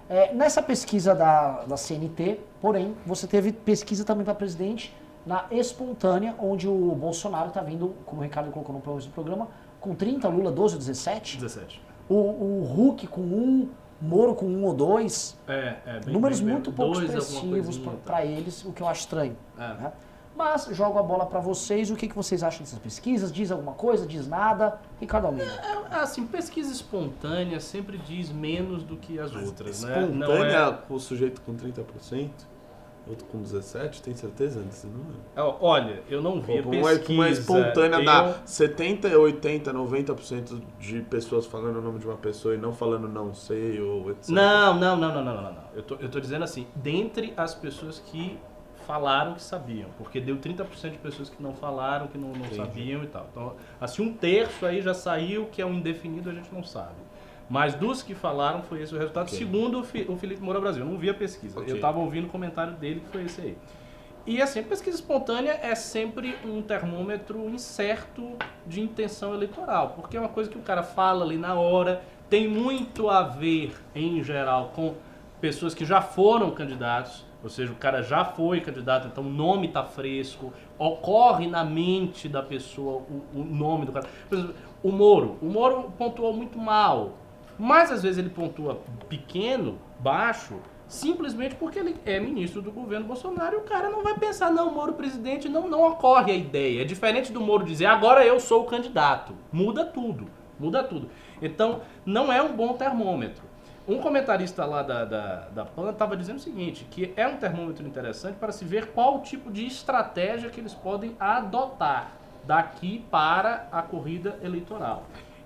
É, 0.07 0.33
nessa 0.33 0.61
pesquisa 0.61 1.15
da, 1.15 1.63
da 1.63 1.75
CNT, 1.75 2.39
porém, 2.61 2.95
você 3.05 3.25
teve 3.25 3.51
pesquisa 3.51 4.05
também 4.05 4.23
para 4.23 4.35
presidente 4.35 4.95
na 5.25 5.45
espontânea, 5.49 6.35
onde 6.37 6.67
o 6.67 6.93
Bolsonaro 6.93 7.47
está 7.47 7.61
vindo, 7.61 7.95
como 8.05 8.21
o 8.21 8.23
Ricardo 8.23 8.51
colocou 8.51 8.75
no 8.75 8.81
começo 8.81 9.07
do 9.07 9.13
programa, 9.13 9.47
com 9.79 9.95
30, 9.95 10.27
Lula 10.27 10.51
12 10.51 10.75
ou 10.75 10.79
17. 10.79 11.37
17. 11.37 11.81
O, 12.09 12.15
o 12.15 12.63
Hulk 12.63 13.07
com 13.07 13.21
1, 13.21 13.69
Moro 14.03 14.35
com 14.35 14.45
1 14.45 14.63
ou 14.63 14.73
2. 14.73 15.37
É, 15.47 15.75
é 15.85 15.99
bem, 16.03 16.13
Números 16.13 16.39
bem, 16.39 16.47
bem, 16.47 16.55
muito 16.55 16.71
pouco 16.71 16.95
dois, 16.95 17.09
expressivos 17.09 17.79
para 18.03 18.25
eles, 18.25 18.65
o 18.65 18.73
que 18.73 18.81
eu 18.81 18.87
acho 18.87 19.01
estranho. 19.01 19.35
É. 19.57 19.67
né? 19.75 19.93
Mas 20.35 20.67
jogo 20.71 20.97
a 20.97 21.03
bola 21.03 21.25
para 21.27 21.39
vocês, 21.39 21.91
o 21.91 21.95
que, 21.95 22.07
que 22.07 22.15
vocês 22.15 22.43
acham 22.43 22.61
dessas 22.61 22.79
pesquisas? 22.79 23.31
Diz 23.31 23.51
alguma 23.51 23.73
coisa? 23.73 24.05
Diz 24.05 24.27
nada? 24.27 24.79
Ricardo 24.99 25.27
Almeida. 25.27 25.51
É, 25.91 25.95
assim, 25.95 26.25
pesquisa 26.25 26.71
espontânea 26.71 27.59
sempre 27.59 27.97
diz 27.99 28.31
menos 28.31 28.83
do 28.83 28.97
que 28.97 29.19
as 29.19 29.33
outras, 29.35 29.83
né? 29.83 30.01
Não 30.01 30.23
Espontânea 30.23 30.57
é... 30.57 30.87
com 30.87 30.95
o 30.95 30.99
sujeito 30.99 31.39
com 31.41 31.55
30%, 31.55 32.29
outro 33.07 33.25
com 33.25 33.41
17%, 33.41 34.01
tem 34.01 34.15
certeza 34.15 34.61
desse 34.61 34.87
número? 34.87 35.17
Ó, 35.35 35.57
Olha, 35.61 36.01
eu 36.09 36.21
não 36.21 36.41
vi 36.41 36.59
a 36.59 36.63
Pô, 36.63 36.69
pesquisa. 36.69 37.11
uma, 37.11 37.13
uma 37.13 37.29
espontânea 37.29 37.97
eu... 37.97 38.05
dá 38.05 38.35
70, 38.45 39.17
80, 39.17 39.73
90% 39.73 40.61
de 40.79 41.01
pessoas 41.01 41.45
falando 41.45 41.77
o 41.77 41.81
nome 41.81 41.99
de 41.99 42.05
uma 42.05 42.17
pessoa 42.17 42.55
e 42.55 42.57
não 42.57 42.73
falando 42.73 43.07
não 43.07 43.33
sei 43.33 43.81
ou 43.81 44.11
etc. 44.11 44.29
Não, 44.29 44.73
não, 44.79 44.95
não, 44.95 45.13
não, 45.13 45.23
não, 45.23 45.35
não, 45.35 45.53
não. 45.53 45.63
Eu 45.73 45.83
tô, 45.83 45.95
eu 45.95 46.09
tô 46.09 46.19
dizendo 46.19 46.43
assim, 46.43 46.67
dentre 46.75 47.33
as 47.35 47.53
pessoas 47.53 47.99
que 47.99 48.37
falaram 48.85 49.33
que 49.33 49.41
sabiam, 49.41 49.89
porque 49.97 50.19
deu 50.19 50.37
30% 50.37 50.91
de 50.91 50.97
pessoas 50.97 51.29
que 51.29 51.41
não 51.41 51.53
falaram, 51.53 52.07
que 52.07 52.17
não, 52.17 52.29
não 52.29 52.49
sabiam 52.51 53.03
e 53.03 53.07
tal. 53.07 53.27
Então, 53.31 53.53
assim, 53.79 54.01
um 54.01 54.13
terço 54.13 54.65
aí 54.65 54.81
já 54.81 54.93
saiu, 54.93 55.45
que 55.45 55.61
é 55.61 55.65
um 55.65 55.75
indefinido, 55.75 56.29
a 56.29 56.33
gente 56.33 56.53
não 56.53 56.63
sabe. 56.63 56.95
Mas 57.53 57.75
dos 57.75 58.01
que 58.01 58.15
falaram, 58.15 58.63
foi 58.63 58.81
esse 58.81 58.95
o 58.95 58.97
resultado, 58.97 59.27
Ok. 59.27 59.37
segundo 59.37 59.79
o, 59.81 59.83
Fi- 59.83 60.07
o 60.09 60.17
Felipe 60.17 60.41
Moura 60.41 60.59
Brasil. 60.59 60.83
Eu 60.83 60.89
não 60.89 60.97
vi 60.97 61.07
a 61.11 61.13
pesquisa. 61.13 61.59
Ok. 61.59 61.71
Eu 61.71 61.75
estava 61.75 61.99
ouvindo 61.99 62.25
o 62.25 62.29
comentário 62.31 62.73
dele, 62.73 63.01
que 63.01 63.09
foi 63.11 63.25
esse 63.25 63.41
aí. 63.41 63.57
E 64.25 64.41
assim, 64.41 64.63
pesquisa 64.63 64.95
espontânea 64.97 65.59
é 65.61 65.75
sempre 65.75 66.35
um 66.43 66.63
termômetro 66.63 67.47
incerto 67.49 68.31
de 68.65 68.81
intenção 68.81 69.35
eleitoral, 69.35 69.89
porque 69.95 70.17
é 70.17 70.19
uma 70.19 70.29
coisa 70.29 70.49
que 70.49 70.57
o 70.57 70.61
cara 70.63 70.81
fala 70.81 71.23
ali 71.23 71.37
na 71.37 71.53
hora, 71.53 72.01
tem 72.27 72.47
muito 72.47 73.07
a 73.07 73.21
ver, 73.21 73.75
em 73.93 74.23
geral, 74.23 74.71
com 74.73 74.95
pessoas 75.39 75.75
que 75.75 75.85
já 75.85 76.01
foram 76.01 76.49
candidatos, 76.49 77.23
ou 77.43 77.49
seja, 77.49 77.71
o 77.71 77.75
cara 77.75 78.01
já 78.01 78.25
foi 78.25 78.61
candidato, 78.61 79.07
então 79.09 79.23
o 79.25 79.29
nome 79.29 79.67
está 79.67 79.83
fresco, 79.83 80.51
ocorre 80.79 81.45
na 81.45 81.63
mente 81.63 82.27
da 82.27 82.41
pessoa 82.41 83.03
o, 83.07 83.21
o 83.35 83.43
nome 83.43 83.85
do 83.85 83.91
cara. 83.91 84.07
Por 84.27 84.37
exemplo, 84.39 84.55
o 84.81 84.91
Moro. 84.91 85.37
O 85.41 85.45
Moro 85.45 85.93
pontuou 85.97 86.33
muito 86.33 86.57
mal, 86.57 87.11
mas 87.57 87.91
às 87.91 88.03
vezes 88.03 88.17
ele 88.17 88.29
pontua 88.29 88.81
pequeno, 89.07 89.79
baixo, 89.99 90.59
simplesmente 90.87 91.55
porque 91.55 91.79
ele 91.79 91.95
é 92.05 92.19
ministro 92.19 92.61
do 92.61 92.71
governo 92.71 93.07
Bolsonaro 93.07 93.55
e 93.55 93.59
o 93.59 93.63
cara 93.63 93.89
não 93.89 94.03
vai 94.03 94.17
pensar, 94.17 94.51
não, 94.51 94.71
Moro 94.71 94.93
presidente, 94.93 95.49
não, 95.49 95.67
não 95.67 95.87
ocorre 95.87 96.31
a 96.31 96.35
ideia. 96.35 96.81
É 96.81 96.85
diferente 96.85 97.31
do 97.31 97.41
Moro 97.41 97.65
dizer, 97.65 97.85
agora 97.85 98.25
eu 98.25 98.39
sou 98.39 98.61
o 98.61 98.65
candidato. 98.65 99.33
Muda 99.51 99.85
tudo, 99.85 100.27
muda 100.59 100.83
tudo. 100.83 101.09
Então, 101.41 101.81
não 102.05 102.31
é 102.31 102.41
um 102.41 102.55
bom 102.55 102.73
termômetro. 102.73 103.43
Um 103.85 103.99
comentarista 103.99 104.65
lá 104.65 104.81
da, 104.81 105.03
da, 105.03 105.35
da 105.49 105.65
PAN 105.65 105.89
estava 105.89 106.15
dizendo 106.15 106.37
o 106.37 106.41
seguinte, 106.41 106.87
que 106.89 107.11
é 107.17 107.27
um 107.27 107.35
termômetro 107.35 107.85
interessante 107.85 108.35
para 108.35 108.51
se 108.53 108.63
ver 108.63 108.87
qual 108.87 109.21
tipo 109.21 109.51
de 109.51 109.65
estratégia 109.65 110.49
que 110.49 110.61
eles 110.61 110.73
podem 110.73 111.17
adotar 111.19 112.11
daqui 112.45 113.03
para 113.11 113.67
a 113.71 113.81
corrida 113.81 114.39
eleitoral. 114.41 115.03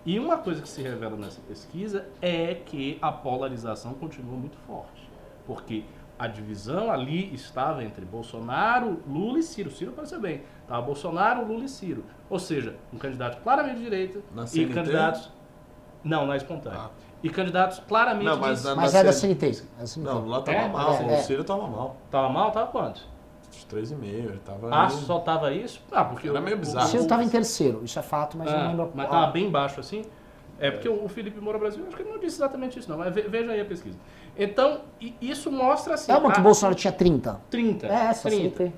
E 0.08 0.18
uma 0.20 0.38
coisa 0.38 0.62
que 0.62 0.70
se 0.70 0.82
revela 0.82 1.18
nessa 1.18 1.41
pesquisa 1.41 2.08
é 2.22 2.55
que 2.55 2.97
a 3.01 3.12
polarização 3.12 3.93
continua 3.93 4.38
muito 4.38 4.58
forte. 4.66 5.08
Porque 5.45 5.84
a 6.18 6.28
divisão 6.28 6.89
ali 6.89 7.34
estava 7.36 7.84
entre 7.84 8.05
Bolsonaro, 8.05 9.01
Lula 9.05 9.39
e 9.39 9.43
Ciro. 9.43 9.70
Ciro 9.70 9.91
apareceu 9.91 10.22
bem. 10.22 10.43
Estava 10.62 10.82
Bolsonaro, 10.82 11.45
Lula 11.45 11.66
e 11.66 11.70
Ciro. 11.70 12.05
Ou 12.30 12.39
seja, 12.39 12.76
um 12.93 12.97
candidato 12.97 13.41
claramente 13.43 13.78
de 13.80 13.84
direita 13.84 14.20
Na 14.34 14.45
e 14.45 14.47
CNT? 14.47 14.74
candidatos... 14.74 15.32
Não, 16.03 16.26
na 16.26 16.38
espontânea. 16.38 16.80
Ah. 16.86 16.89
E 17.22 17.30
candidatos 17.30 17.80
claramente... 17.86 18.24
Não, 18.26 18.38
mas 18.38 18.62
de- 18.62 18.68
na- 18.70 18.76
Mas 18.76 18.93
na 18.93 18.99
é 18.99 19.03
da 19.03 19.12
CN- 19.12 19.36
CNT. 19.36 19.64
É 19.78 19.82
da 19.82 19.88
CNT. 19.88 20.10
Não, 20.14 20.26
lá 20.26 20.41
tava 20.41 20.58
É, 20.58 20.70
mal. 20.70 20.93
é. 20.93 21.20
O 21.20 21.24
Ciro 21.24 21.43
tava 21.43 21.68
mal. 21.68 21.97
Tava 22.10 22.30
mal? 22.30 22.51
Tava 22.51 22.72
quanto? 22.72 23.01
De 23.60 23.66
3,5. 23.76 24.03
Ele 24.03 24.39
tava. 24.45 24.70
Ah, 24.74 24.84
ali- 24.86 24.93
só 24.93 25.20
tava 25.20 25.51
isso? 25.53 25.82
Ah, 25.91 26.03
porque 26.05 26.28
Era 26.30 26.39
meio 26.41 26.55
o- 26.55 26.60
O 26.60 26.62
bizarro. 26.62 26.88
Ciro 26.88 27.03
estava 27.03 27.24
em 27.24 27.30
terceiro, 27.30 27.82
isso 27.84 27.97
é 27.97 28.01
fato, 28.01 28.38
mas 28.38 28.47
eu 28.51 28.58
não 28.58 28.64
Ah, 28.66 28.68
lembro. 28.70 28.91
mas 28.93 29.08
Ah, 29.08 29.10
tava 29.10 29.32
bem 29.32 29.49
baixo 29.49 29.80
assim? 29.80 30.03
É 30.60 30.72
porque 30.72 30.89
o 30.89 31.08
Felipe 31.08 31.39
Moura 31.39 31.60
Brasil, 31.60 31.84
acho 31.88 31.95
que 31.95 32.01
ele 32.01 32.10
não 32.12 32.18
disse 32.20 32.38
exatamente 32.38 32.80
isso 32.80 32.89
não, 32.89 32.97
mas 32.97 33.14
ve- 33.14 33.22
veja 33.24 33.51
aí 33.51 33.62
a 33.62 33.66
pesquisa. 33.66 33.97
Então, 34.36 34.82
isso 35.22 35.51
mostra 35.51 35.93
assim... 35.93 36.12
É 36.12 36.18
uma 36.18 36.32
que 36.32 36.39
o 36.39 36.43
Bolsonaro 36.43 36.76
tinha 36.76 36.91
30. 36.91 37.39
30. 37.49 37.86
É 37.88 37.91
essa, 38.08 38.28
30. 38.30 38.58
CNT. 38.58 38.74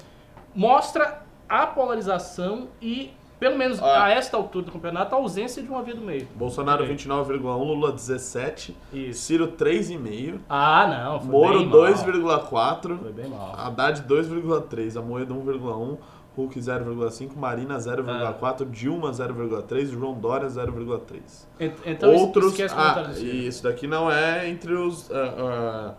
Mostra 0.56 1.22
a 1.48 1.66
polarização 1.68 2.68
e, 2.82 3.14
pelo 3.40 3.58
menos 3.58 3.82
Ah. 3.82 4.06
a 4.06 4.10
esta 4.10 4.36
altura 4.38 4.66
do 4.66 4.72
campeonato, 4.72 5.16
a 5.16 5.18
ausência 5.18 5.64
de 5.64 5.70
uma 5.70 5.82
via 5.82 5.96
do 5.96 6.02
meio. 6.02 6.28
Bolsonaro 6.36 6.84
Ok. 6.84 6.94
29,1, 6.96 7.64
Lula 7.64 7.92
17, 7.92 8.76
Isso. 8.94 9.22
Ciro 9.22 9.48
3,5, 9.48 10.40
Ah, 10.50 10.88
não, 10.88 11.20
foi 11.22 11.30
Moro 11.32 11.60
bem 11.60 11.68
mal. 11.68 11.80
2,4, 11.80 12.98
Foi 12.98 13.12
bem 13.14 13.30
mal. 13.30 13.54
Haddad 13.58 14.02
2,3, 14.04 14.98
Amoedo 14.98 15.34
1,1, 15.34 15.98
Hulk 16.36 16.60
0,5, 16.62 17.36
Marina 17.38 17.76
Ah. 17.76 17.80
0,4, 17.80 18.66
Dilma 18.66 19.12
0,3, 19.14 19.90
João 19.90 20.14
Dória 20.14 20.48
0,3. 20.50 21.48
Ent- 21.60 21.74
Então, 21.86 22.14
Outros. 22.14 22.52
esquece 22.52 22.76
Ah, 22.78 23.10
Ciro. 23.14 23.26
e 23.26 23.48
isso 23.48 23.64
daqui 23.64 23.88
não 23.88 24.12
é 24.12 24.48
entre 24.50 24.74
os. 24.74 25.10
ah, 25.12 25.34
ah, 25.38 25.94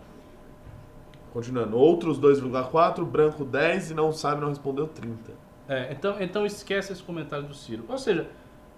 continuando. 1.33 1.77
Outros 1.77 2.17
2,4, 2.19 3.05
branco 3.05 3.43
10 3.45 3.91
e 3.91 3.93
não 3.93 4.11
sabe, 4.11 4.41
não 4.41 4.49
respondeu 4.49 4.87
30. 4.87 5.31
É, 5.73 5.87
então, 5.91 6.15
então 6.19 6.45
esquece 6.45 6.91
esse 6.91 7.01
comentário 7.01 7.45
do 7.45 7.53
Ciro. 7.53 7.85
Ou 7.87 7.97
seja, 7.97 8.27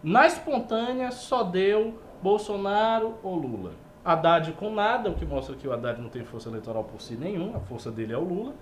na 0.03 0.27
espontânea 0.27 1.09
só 1.11 1.41
deu 1.43 1.99
Bolsonaro 2.21 3.15
ou 3.23 3.35
Lula. 3.35 3.71
Haddad 4.05 4.51
com 4.53 4.69
nada, 4.69 5.09
o 5.09 5.13
que 5.15 5.25
mostra 5.25 5.55
que 5.55 5.67
o 5.67 5.73
Haddad 5.73 5.99
não 6.01 6.09
tem 6.09 6.23
força 6.23 6.49
eleitoral 6.49 6.83
por 6.83 7.01
si 7.01 7.15
nenhum, 7.15 7.55
a 7.55 7.59
força 7.61 7.89
dele 7.89 8.13
é 8.13 8.17
o 8.17 8.23
Lula. 8.23 8.53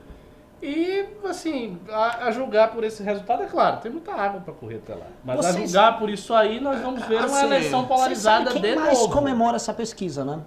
E, 0.61 1.05
assim, 1.25 1.79
a, 1.89 2.27
a 2.27 2.31
julgar 2.31 2.71
por 2.71 2.83
esse 2.83 3.01
resultado, 3.01 3.41
é 3.41 3.47
claro, 3.47 3.77
tem 3.81 3.91
muita 3.91 4.13
água 4.13 4.39
para 4.41 4.53
correr 4.53 4.75
até 4.75 4.93
lá. 4.93 5.07
Mas 5.25 5.39
a 5.39 5.51
Vocês- 5.51 5.71
julgar 5.71 5.97
por 5.97 6.07
isso 6.09 6.33
aí, 6.35 6.59
nós 6.59 6.79
vamos 6.81 7.03
ver 7.07 7.15
uma 7.17 7.25
Assim, 7.25 7.45
eleição 7.47 7.79
Vocês 7.81 7.87
polarizada 7.89 8.45
sabem 8.51 8.61
quem 8.61 8.71
de 8.73 8.79
mais 8.79 9.07
comemora 9.07 9.55
essa 9.55 9.73
pesquisa, 9.73 10.23
né? 10.23 10.39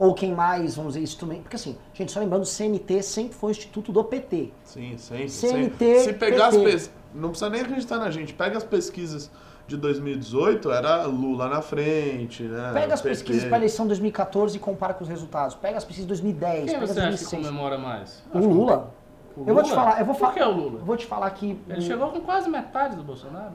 Ou 0.00 0.14
quem 0.14 0.34
mais, 0.34 0.74
vamos 0.76 0.94
dizer, 0.94 1.04
instrumento. 1.04 1.42
Porque 1.42 1.56
assim, 1.56 1.76
gente, 1.92 2.10
só 2.10 2.18
lembrando, 2.20 2.42
o 2.42 2.46
CNT 2.46 3.02
sempre 3.02 3.34
foi 3.34 3.50
o 3.50 3.52
instituto 3.52 3.92
do 3.92 4.02
PT. 4.02 4.50
Sim, 4.64 4.96
sempre. 4.96 5.28
CNT, 5.28 5.76
sempre. 5.78 6.00
Se 6.00 6.12
pegar 6.14 6.46
as 6.46 6.54
PT. 6.56 6.64
pesquisas. 6.64 6.90
Não 7.14 7.28
precisa 7.28 7.50
nem 7.50 7.60
acreditar 7.60 7.98
na 7.98 8.10
gente. 8.10 8.32
Pega 8.32 8.56
as 8.56 8.64
pesquisas 8.64 9.30
de 9.68 9.76
2018, 9.76 10.70
era 10.72 11.04
Lula 11.04 11.48
na 11.48 11.60
frente, 11.60 12.42
né? 12.44 12.70
Pega 12.72 12.94
as 12.94 13.02
PT. 13.02 13.08
pesquisas 13.14 13.44
para 13.44 13.56
a 13.56 13.58
eleição 13.58 13.86
2014 13.86 14.56
e 14.56 14.58
compara 14.58 14.94
com 14.94 15.04
os 15.04 15.08
resultados. 15.10 15.54
Pega 15.54 15.76
as 15.76 15.84
pesquisas 15.84 16.06
de 16.06 16.08
2010, 16.08 16.64
Quem 16.64 16.74
pega 16.74 16.86
você 16.86 16.92
acha 16.92 17.00
que 17.00 17.06
2006. 17.24 17.46
comemora 17.46 17.76
mais? 17.78 18.24
O 18.32 18.38
Lula. 18.38 18.94
O 19.36 19.44
Eu 19.46 19.54
vou 19.54 19.62
te 19.62 19.68
Lula? 19.70 19.82
falar, 19.82 20.00
eu 20.00 20.04
vou 20.06 20.14
Por 20.14 20.20
falar. 20.20 20.32
que 20.32 20.42
o 20.42 20.50
Lula? 20.50 20.78
Eu 20.80 20.84
vou 20.86 20.96
te 20.96 21.06
falar 21.06 21.26
aqui. 21.26 21.60
Ele 21.68 21.80
chegou 21.82 22.08
com 22.10 22.20
quase 22.22 22.48
metade 22.48 22.96
do 22.96 23.02
Bolsonaro. 23.02 23.52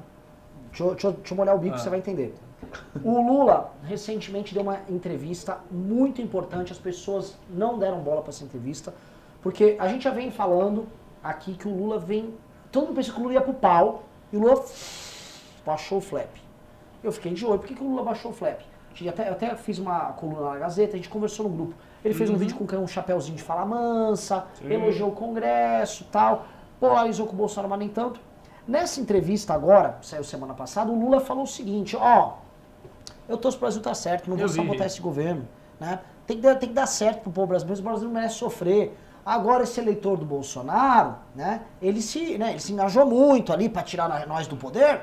Deixa 0.69 0.83
eu, 0.83 0.91
deixa 0.91 1.07
eu- 1.07 1.11
deixa 1.13 1.33
eu 1.33 1.37
molhar 1.37 1.55
o 1.55 1.59
bico, 1.59 1.75
Ah. 1.75 1.77
você 1.79 1.89
vai 1.89 1.99
entender. 1.99 2.35
O 3.03 3.21
Lula 3.21 3.73
recentemente 3.83 4.53
deu 4.53 4.63
uma 4.63 4.79
entrevista 4.89 5.59
muito 5.69 6.21
importante, 6.21 6.71
as 6.71 6.77
pessoas 6.77 7.37
não 7.49 7.77
deram 7.77 7.99
bola 7.99 8.21
para 8.21 8.29
essa 8.29 8.43
entrevista, 8.43 8.93
porque 9.41 9.75
a 9.79 9.87
gente 9.87 10.03
já 10.03 10.11
vem 10.11 10.31
falando 10.31 10.87
aqui 11.23 11.53
que 11.53 11.67
o 11.67 11.75
Lula 11.75 11.99
vem. 11.99 12.33
Todo 12.71 12.87
mundo 12.87 12.95
pensa 12.95 13.11
que 13.11 13.19
o 13.19 13.21
Lula 13.21 13.33
ia 13.33 13.41
pro 13.41 13.53
pau 13.53 14.03
e 14.31 14.37
o 14.37 14.39
Lula 14.39 14.63
baixou 15.65 15.97
o 15.97 16.01
flap. 16.01 16.29
Eu 17.03 17.11
fiquei 17.11 17.33
de 17.33 17.45
olho, 17.45 17.59
por 17.59 17.67
que, 17.67 17.75
que 17.75 17.83
o 17.83 17.87
Lula 17.87 18.03
baixou 18.03 18.31
o 18.31 18.33
flap? 18.33 18.61
Gente 18.93 19.09
até, 19.09 19.27
eu 19.27 19.33
até 19.33 19.55
fiz 19.55 19.77
uma 19.77 20.13
coluna 20.13 20.51
na 20.51 20.57
Gazeta, 20.57 20.93
a 20.93 20.95
gente 20.95 21.09
conversou 21.09 21.49
no 21.49 21.55
grupo. 21.55 21.75
Ele 22.03 22.13
fez 22.13 22.29
um 22.29 22.37
vídeo 22.37 22.55
com 22.55 22.65
um 22.77 22.87
chapéuzinho 22.87 23.35
de 23.35 23.43
fala 23.43 23.65
mansa, 23.65 24.45
elogiou 24.63 25.09
o 25.09 25.11
Congresso 25.11 26.05
tal, 26.11 26.45
polarizou 26.79 27.27
com 27.27 27.33
o 27.33 27.35
Bolsonaro, 27.35 27.69
mas 27.69 27.79
nem 27.79 27.89
tanto. 27.89 28.19
Nessa 28.67 29.01
entrevista 29.01 29.53
agora, 29.53 29.97
que 29.99 30.07
saiu 30.07 30.23
semana 30.23 30.53
passada, 30.53 30.91
o 30.91 30.99
Lula 30.99 31.19
falou 31.19 31.43
o 31.43 31.47
seguinte, 31.47 31.95
ó, 31.95 32.33
eu 33.27 33.37
torço 33.37 33.57
pro 33.57 33.65
Brasil 33.65 33.81
tá 33.81 33.93
certo, 33.93 34.29
não 34.29 34.37
vou 34.37 34.47
sabotar 34.47 34.87
esse 34.87 35.01
governo, 35.01 35.47
né? 35.79 35.99
Tem 36.25 36.37
que, 36.37 36.43
dar, 36.43 36.55
tem 36.55 36.69
que 36.69 36.75
dar 36.75 36.87
certo 36.87 37.21
pro 37.21 37.31
povo 37.31 37.47
brasileiro, 37.47 37.79
o 37.79 37.83
Brasil 37.83 38.05
não 38.05 38.13
merece 38.13 38.35
sofrer. 38.35 38.97
Agora 39.25 39.63
esse 39.63 39.79
eleitor 39.79 40.17
do 40.17 40.25
Bolsonaro, 40.25 41.15
né, 41.35 41.61
ele 41.81 42.01
se, 42.01 42.37
né, 42.37 42.51
ele 42.51 42.59
se 42.59 42.71
engajou 42.71 43.05
muito 43.07 43.51
ali 43.51 43.67
pra 43.67 43.81
tirar 43.81 44.27
nós 44.27 44.45
do 44.45 44.55
poder, 44.55 45.01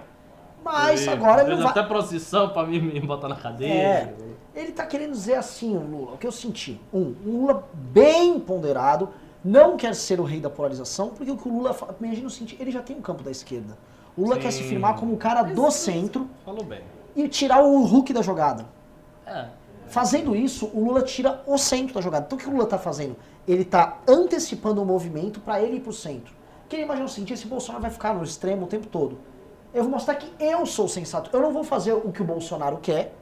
mas 0.65 1.07
E 1.07 1.09
agora 1.09 1.41
ele 1.41 1.47
fez 1.47 1.59
não 1.59 1.65
vai... 1.65 1.73
até 1.73 1.83
procissão 1.83 2.49
pra 2.51 2.65
mim 2.65 2.81
me 2.81 3.01
botar 3.01 3.29
na 3.29 3.35
cadeira. 3.35 3.75
É, 3.75 4.15
ele 4.55 4.71
tá 4.71 4.87
querendo 4.87 5.11
dizer 5.11 5.35
assim, 5.35 5.77
o 5.77 5.81
Lula, 5.81 6.13
o 6.13 6.19
que 6.19 6.27
eu 6.27 6.31
senti. 6.31 6.81
Um, 6.93 7.15
um 7.27 7.41
Lula 7.41 7.69
bem 7.73 8.39
ponderado, 8.39 9.09
não 9.45 9.77
quer 9.77 9.95
ser 9.95 10.21
o 10.21 10.25
rei 10.25 10.41
da 10.41 10.49
polarização, 10.49 11.09
porque 11.09 11.31
o 11.31 11.37
que 11.37 11.49
o 11.49 11.53
Lula 11.53 11.75
fala, 11.75 11.97
imagina 12.01 12.29
o 12.29 12.31
seguinte, 12.31 12.57
ele 12.61 12.71
já 12.71 12.81
tem 12.81 12.97
um 12.97 13.03
campo 13.03 13.25
da 13.25 13.31
esquerda. 13.31 13.77
O 14.17 14.23
Lula 14.23 14.37
Sim. 14.37 14.41
quer 14.41 14.51
se 14.53 14.63
firmar 14.63 14.95
como 14.95 15.13
um 15.13 15.17
cara 15.17 15.43
do 15.43 15.71
centro 15.71 16.29
Falou 16.45 16.63
bem. 16.63 16.83
E 17.15 17.29
tirar 17.29 17.63
o 17.63 17.85
Hulk 17.85 18.13
da 18.13 18.23
jogada. 18.23 18.67
É. 19.27 19.47
Fazendo 19.89 20.35
isso, 20.35 20.71
o 20.73 20.85
Lula 20.85 21.03
tira 21.03 21.43
o 21.47 21.59
centro 21.59 21.95
da 21.95 22.01
jogada. 22.01 22.25
Então 22.27 22.39
o 22.39 22.41
que 22.41 22.49
o 22.49 22.53
Lula 22.53 22.67
tá 22.67 22.79
fazendo? 22.79 23.17
Ele 23.47 23.65
tá 23.65 23.99
antecipando 24.09 24.81
o 24.81 24.87
movimento 24.87 25.41
para 25.41 25.61
ele 25.61 25.77
ir 25.77 25.81
pro 25.81 25.93
centro. 25.93 26.33
Porque 26.63 26.77
ele 26.77 26.85
imagina 26.85 27.07
o 27.07 27.09
seguinte, 27.09 27.35
esse 27.35 27.47
Bolsonaro 27.47 27.83
vai 27.83 27.91
ficar 27.91 28.15
no 28.15 28.25
extremo 28.25 28.65
o 28.65 28.69
tempo 28.69 28.87
todo. 28.87 29.19
Eu 29.75 29.83
vou 29.83 29.93
mostrar 29.93 30.15
que 30.15 30.31
eu 30.43 30.65
sou 30.65 30.89
sensato. 30.89 31.29
Eu 31.33 31.43
não 31.43 31.53
vou 31.53 31.65
fazer 31.65 31.93
o 31.93 32.11
que 32.13 32.23
o 32.23 32.25
Bolsonaro 32.25 32.79
quer 32.79 33.15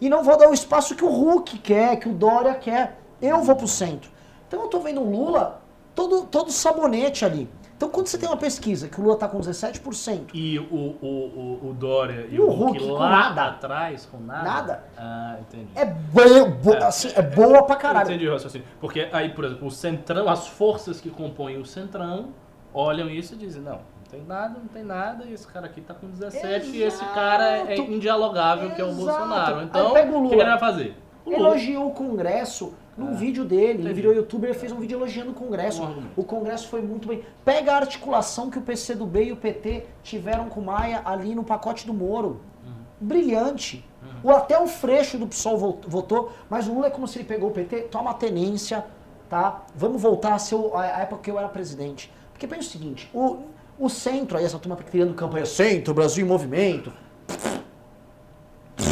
e 0.00 0.08
não 0.08 0.24
vou 0.24 0.36
dar 0.36 0.48
o 0.48 0.54
espaço 0.54 0.96
que 0.96 1.04
o 1.04 1.08
Hulk 1.08 1.58
quer, 1.58 1.96
que 1.98 2.08
o 2.08 2.12
Dória 2.12 2.54
quer. 2.54 2.98
Eu 3.20 3.42
vou 3.42 3.54
pro 3.54 3.68
centro. 3.68 4.10
Então 4.48 4.62
eu 4.62 4.68
tô 4.68 4.80
vendo 4.80 5.00
um 5.00 5.10
Lula 5.10 5.60
todo, 5.94 6.22
todo 6.22 6.50
sabonete 6.50 7.24
ali. 7.24 7.48
Então 7.80 7.88
quando 7.88 8.08
você 8.08 8.18
tem 8.18 8.28
uma 8.28 8.36
pesquisa 8.36 8.88
que 8.90 9.00
o 9.00 9.02
Lula 9.04 9.16
tá 9.16 9.26
com 9.26 9.40
17%, 9.40 10.34
E 10.34 10.58
o, 10.58 10.62
o, 10.64 11.60
o, 11.64 11.68
o 11.70 11.72
Dória 11.72 12.26
e, 12.30 12.34
E 12.34 12.38
o 12.38 12.50
Hulk 12.50 12.78
com 12.78 12.92
lá 12.92 13.08
nada. 13.08 13.44
atrás, 13.46 14.04
com 14.04 14.18
nada? 14.18 14.44
Nada. 14.44 14.84
Ah, 14.98 15.36
entendi. 15.40 15.70
é, 15.74 15.86
bo 15.86 16.50
bo- 16.62 16.76
assim, 16.84 17.10
é 17.16 17.22
boa 17.22 17.62
pra 17.62 17.76
caralho. 17.76 18.06
Entendi 18.10 18.28
o 18.28 18.32
raciocínio. 18.34 18.66
Porque 18.82 19.08
aí, 19.10 19.30
por 19.30 19.46
exemplo, 19.46 19.66
o 19.66 19.70
Centrão, 19.70 20.28
as 20.28 20.46
forças 20.46 21.00
que 21.00 21.08
compõem 21.08 21.56
o 21.56 21.64
Centrão 21.64 22.34
olham 22.74 23.08
isso 23.08 23.32
e 23.32 23.38
dizem, 23.38 23.62
não, 23.62 23.76
não 23.76 23.80
tem 24.10 24.22
nada, 24.26 24.58
não 24.58 24.68
tem 24.68 24.84
nada, 24.84 25.24
e 25.24 25.32
esse 25.32 25.46
cara 25.46 25.64
aqui 25.64 25.80
tá 25.80 25.94
com 25.94 26.06
17 26.10 26.66
e 26.76 26.82
esse 26.82 27.02
cara 27.14 27.60
é 27.66 27.72
Exato. 27.72 27.90
indialogável, 27.92 28.72
que 28.72 28.80
é 28.82 28.84
o 28.84 28.88
Exato. 28.88 29.06
Bolsonaro. 29.06 29.62
Então, 29.62 29.86
o 29.94 30.26
o 30.26 30.28
que 30.28 30.34
ele 30.34 30.44
vai 30.44 30.58
fazer? 30.58 30.96
O 31.24 31.30
Lula. 31.30 31.48
elogiou 31.48 31.86
o 31.88 31.92
Congresso 31.92 32.74
num 33.00 33.14
vídeo 33.14 33.44
dele. 33.44 33.82
Ele 33.82 33.92
virou 33.94 34.12
youtuber 34.14 34.50
e 34.50 34.54
fez 34.54 34.70
um 34.72 34.78
vídeo 34.78 34.96
elogiando 34.98 35.30
o 35.30 35.34
Congresso. 35.34 35.82
O 36.16 36.22
Congresso 36.24 36.68
foi 36.68 36.82
muito 36.82 37.08
bem. 37.08 37.22
Pega 37.44 37.72
a 37.72 37.76
articulação 37.76 38.50
que 38.50 38.58
o 38.58 38.62
PCdoB 38.62 39.24
e 39.24 39.32
o 39.32 39.36
PT 39.36 39.86
tiveram 40.02 40.48
com 40.48 40.60
o 40.60 40.64
Maia 40.64 41.02
ali 41.04 41.34
no 41.34 41.42
pacote 41.44 41.86
do 41.86 41.92
Moro. 41.94 42.40
Uhum. 42.64 42.72
Brilhante. 43.00 43.84
O, 44.22 44.30
até 44.30 44.58
o 44.60 44.66
Freixo 44.66 45.16
do 45.18 45.26
PSOL 45.26 45.56
vo- 45.58 45.78
votou, 45.86 46.32
mas 46.48 46.68
o 46.68 46.74
Lula 46.74 46.86
é 46.88 46.90
como 46.90 47.08
se 47.08 47.18
ele 47.18 47.24
pegou 47.26 47.48
o 47.50 47.52
PT, 47.52 47.82
toma 47.82 48.10
a 48.10 48.14
tenência, 48.14 48.84
tá? 49.28 49.62
Vamos 49.74 50.00
voltar 50.00 50.34
a 50.34 50.38
ser 50.38 50.54
o- 50.56 50.74
a, 50.74 50.82
a 50.82 51.00
época 51.02 51.22
que 51.22 51.30
eu 51.30 51.38
era 51.38 51.48
presidente. 51.48 52.12
Porque 52.32 52.46
pensa 52.46 52.62
o 52.68 52.70
seguinte, 52.70 53.10
o, 53.14 53.38
o 53.78 53.88
centro, 53.88 54.36
aí 54.38 54.44
essa 54.44 54.58
turma 54.58 54.76
tá 54.76 54.84
criando 54.84 55.14
campanha 55.14 55.46
Centro, 55.46 55.92
Brasil 55.94 56.24
em 56.24 56.28
Movimento, 56.28 56.92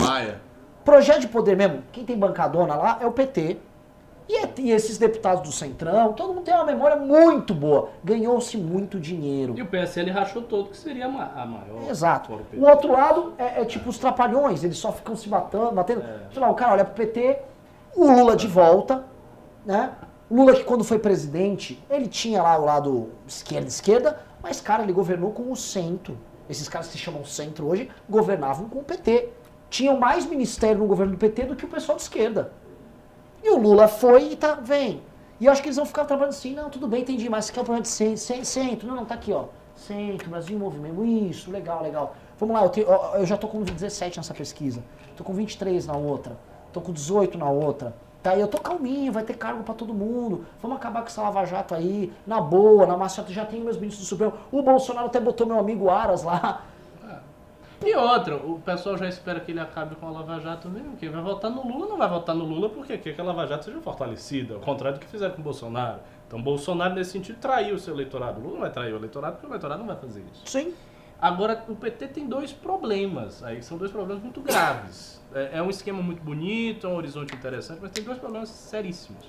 Maia. 0.00 0.40
projeto 0.84 1.20
de 1.20 1.28
poder 1.28 1.56
mesmo, 1.56 1.82
quem 1.92 2.04
tem 2.04 2.16
bancadona 2.18 2.74
lá 2.74 2.98
é 3.00 3.06
o 3.06 3.12
PT. 3.12 3.58
E, 4.28 4.36
é- 4.44 4.52
e 4.58 4.70
esses 4.72 4.98
deputados 4.98 5.42
do 5.42 5.50
Centrão, 5.52 6.12
todo 6.12 6.34
mundo 6.34 6.44
tem 6.44 6.54
uma 6.54 6.64
memória 6.64 6.96
muito 6.96 7.54
boa. 7.54 7.88
Ganhou-se 8.04 8.56
muito 8.58 9.00
dinheiro. 9.00 9.54
E 9.56 9.62
o 9.62 9.66
PSL 9.66 10.10
rachou 10.10 10.42
todo, 10.42 10.68
que 10.70 10.76
seria 10.76 11.06
a 11.06 11.08
ma- 11.08 11.32
a 11.34 11.46
maior. 11.46 11.88
Exato. 11.88 12.32
o 12.54 12.64
outro 12.68 12.92
lado 12.92 13.32
é, 13.38 13.62
é 13.62 13.64
tipo 13.64 13.88
os 13.88 13.96
trapalhões, 13.98 14.62
eles 14.62 14.76
só 14.76 14.92
ficam 14.92 15.16
se 15.16 15.28
batendo, 15.28 15.70
batendo. 15.72 16.02
Sei 16.32 16.40
lá, 16.42 16.50
o 16.50 16.54
cara 16.54 16.72
olha 16.72 16.84
pro 16.84 16.94
PT, 16.94 17.38
o 17.96 18.04
Lula 18.10 18.36
de 18.36 18.46
volta, 18.46 19.04
né? 19.64 19.92
O 20.28 20.36
Lula 20.36 20.52
que 20.54 20.62
quando 20.64 20.84
foi 20.84 20.98
presidente, 20.98 21.82
ele 21.88 22.06
tinha 22.06 22.42
lá 22.42 22.58
o 22.58 22.64
lado 22.66 23.08
esquerda-esquerda, 23.26 24.20
mas, 24.42 24.60
cara, 24.60 24.82
ele 24.82 24.92
governou 24.92 25.30
com 25.32 25.50
o 25.50 25.56
centro. 25.56 26.18
Esses 26.50 26.68
caras 26.68 26.88
que 26.88 26.92
se 26.92 26.98
chamam 26.98 27.24
centro 27.24 27.66
hoje 27.66 27.90
governavam 28.08 28.68
com 28.68 28.80
o 28.80 28.84
PT. 28.84 29.30
Tinham 29.70 29.98
mais 29.98 30.26
ministério 30.26 30.78
no 30.78 30.86
governo 30.86 31.12
do 31.12 31.18
PT 31.18 31.44
do 31.44 31.56
que 31.56 31.64
o 31.64 31.68
pessoal 31.68 31.96
de 31.96 32.02
esquerda. 32.02 32.52
E 33.42 33.50
o 33.50 33.58
Lula 33.58 33.88
foi 33.88 34.32
e 34.32 34.36
tá, 34.36 34.54
vem. 34.54 35.02
E 35.40 35.46
eu 35.46 35.52
acho 35.52 35.62
que 35.62 35.68
eles 35.68 35.76
vão 35.76 35.86
ficar 35.86 36.04
trabalhando 36.04 36.34
assim, 36.34 36.54
não, 36.54 36.68
tudo 36.68 36.88
bem, 36.88 37.02
entendi, 37.02 37.28
mas 37.28 37.44
você 37.44 37.52
quer 37.52 37.60
o 37.60 37.64
projeto 37.64 37.84
de 37.84 37.88
cen- 37.90 38.16
cen- 38.16 38.44
centro? 38.44 38.88
Não, 38.88 38.96
não, 38.96 39.04
tá 39.04 39.14
aqui, 39.14 39.32
ó. 39.32 39.44
Centro, 39.76 40.28
Brasil 40.30 40.56
em 40.56 40.60
movimento, 40.60 41.04
isso, 41.04 41.50
legal, 41.50 41.80
legal. 41.82 42.16
Vamos 42.38 42.54
lá, 42.56 42.64
eu, 42.64 42.68
tenho- 42.70 42.88
eu 42.88 43.24
já 43.24 43.36
tô 43.36 43.46
com 43.46 43.62
17 43.62 44.16
nessa 44.16 44.34
pesquisa, 44.34 44.82
tô 45.16 45.22
com 45.22 45.32
23 45.32 45.86
na 45.86 45.96
outra, 45.96 46.36
tô 46.72 46.80
com 46.80 46.92
18 46.92 47.38
na 47.38 47.48
outra. 47.48 47.94
Tá, 48.20 48.36
eu 48.36 48.48
tô 48.48 48.58
calminho, 48.58 49.12
vai 49.12 49.22
ter 49.22 49.34
cargo 49.34 49.62
pra 49.62 49.72
todo 49.74 49.94
mundo. 49.94 50.44
Vamos 50.60 50.76
acabar 50.76 51.02
com 51.02 51.06
essa 51.06 51.22
lava-jato 51.22 51.72
aí, 51.72 52.12
na 52.26 52.40
boa, 52.40 52.84
na 52.84 52.96
maciota, 52.96 53.32
já 53.32 53.44
tenho 53.46 53.62
meus 53.64 53.76
ministros 53.76 54.04
do 54.04 54.08
Supremo. 54.08 54.32
O 54.50 54.60
Bolsonaro 54.60 55.06
até 55.06 55.20
botou 55.20 55.46
meu 55.46 55.58
amigo 55.60 55.88
Aras 55.88 56.24
lá. 56.24 56.62
E 57.84 57.94
outra, 57.94 58.36
o 58.36 58.60
pessoal 58.60 58.96
já 58.98 59.06
espera 59.08 59.38
que 59.38 59.52
ele 59.52 59.60
acabe 59.60 59.94
com 59.94 60.06
a 60.06 60.10
Lava 60.10 60.40
Jato 60.40 60.68
mesmo, 60.68 60.96
que 60.96 61.08
vai 61.08 61.22
votar 61.22 61.50
no 61.50 61.66
Lula, 61.66 61.86
não 61.86 61.96
vai 61.96 62.08
votar 62.08 62.34
no 62.34 62.44
Lula 62.44 62.68
porque 62.68 62.98
quer 62.98 63.14
que 63.14 63.20
a 63.20 63.24
Lava 63.24 63.46
Jato 63.46 63.66
seja 63.66 63.80
fortalecida, 63.80 64.54
ao 64.54 64.60
contrário 64.60 64.98
do 64.98 65.00
que 65.00 65.06
fizeram 65.06 65.34
com 65.34 65.40
o 65.40 65.44
Bolsonaro. 65.44 66.00
Então 66.26 66.42
Bolsonaro, 66.42 66.94
nesse 66.94 67.12
sentido, 67.12 67.38
traiu 67.38 67.76
o 67.76 67.78
seu 67.78 67.94
eleitorado. 67.94 68.40
O 68.40 68.42
Lula 68.42 68.54
não 68.54 68.60
vai 68.60 68.70
trair 68.70 68.92
o 68.92 68.96
eleitorado 68.96 69.36
porque 69.36 69.46
o 69.46 69.50
eleitorado 69.50 69.80
não 69.80 69.86
vai 69.86 69.96
fazer 69.96 70.24
isso. 70.32 70.42
Sim. 70.44 70.74
Agora, 71.20 71.64
o 71.68 71.74
PT 71.74 72.08
tem 72.08 72.26
dois 72.26 72.52
problemas, 72.52 73.42
aí 73.42 73.60
são 73.62 73.76
dois 73.76 73.90
problemas 73.90 74.22
muito 74.22 74.40
graves. 74.40 75.20
É, 75.34 75.58
é 75.58 75.62
um 75.62 75.70
esquema 75.70 76.00
muito 76.00 76.22
bonito, 76.22 76.86
é 76.86 76.90
um 76.90 76.96
horizonte 76.96 77.34
interessante, 77.34 77.80
mas 77.82 77.90
tem 77.90 78.04
dois 78.04 78.18
problemas 78.18 78.48
seríssimos. 78.48 79.24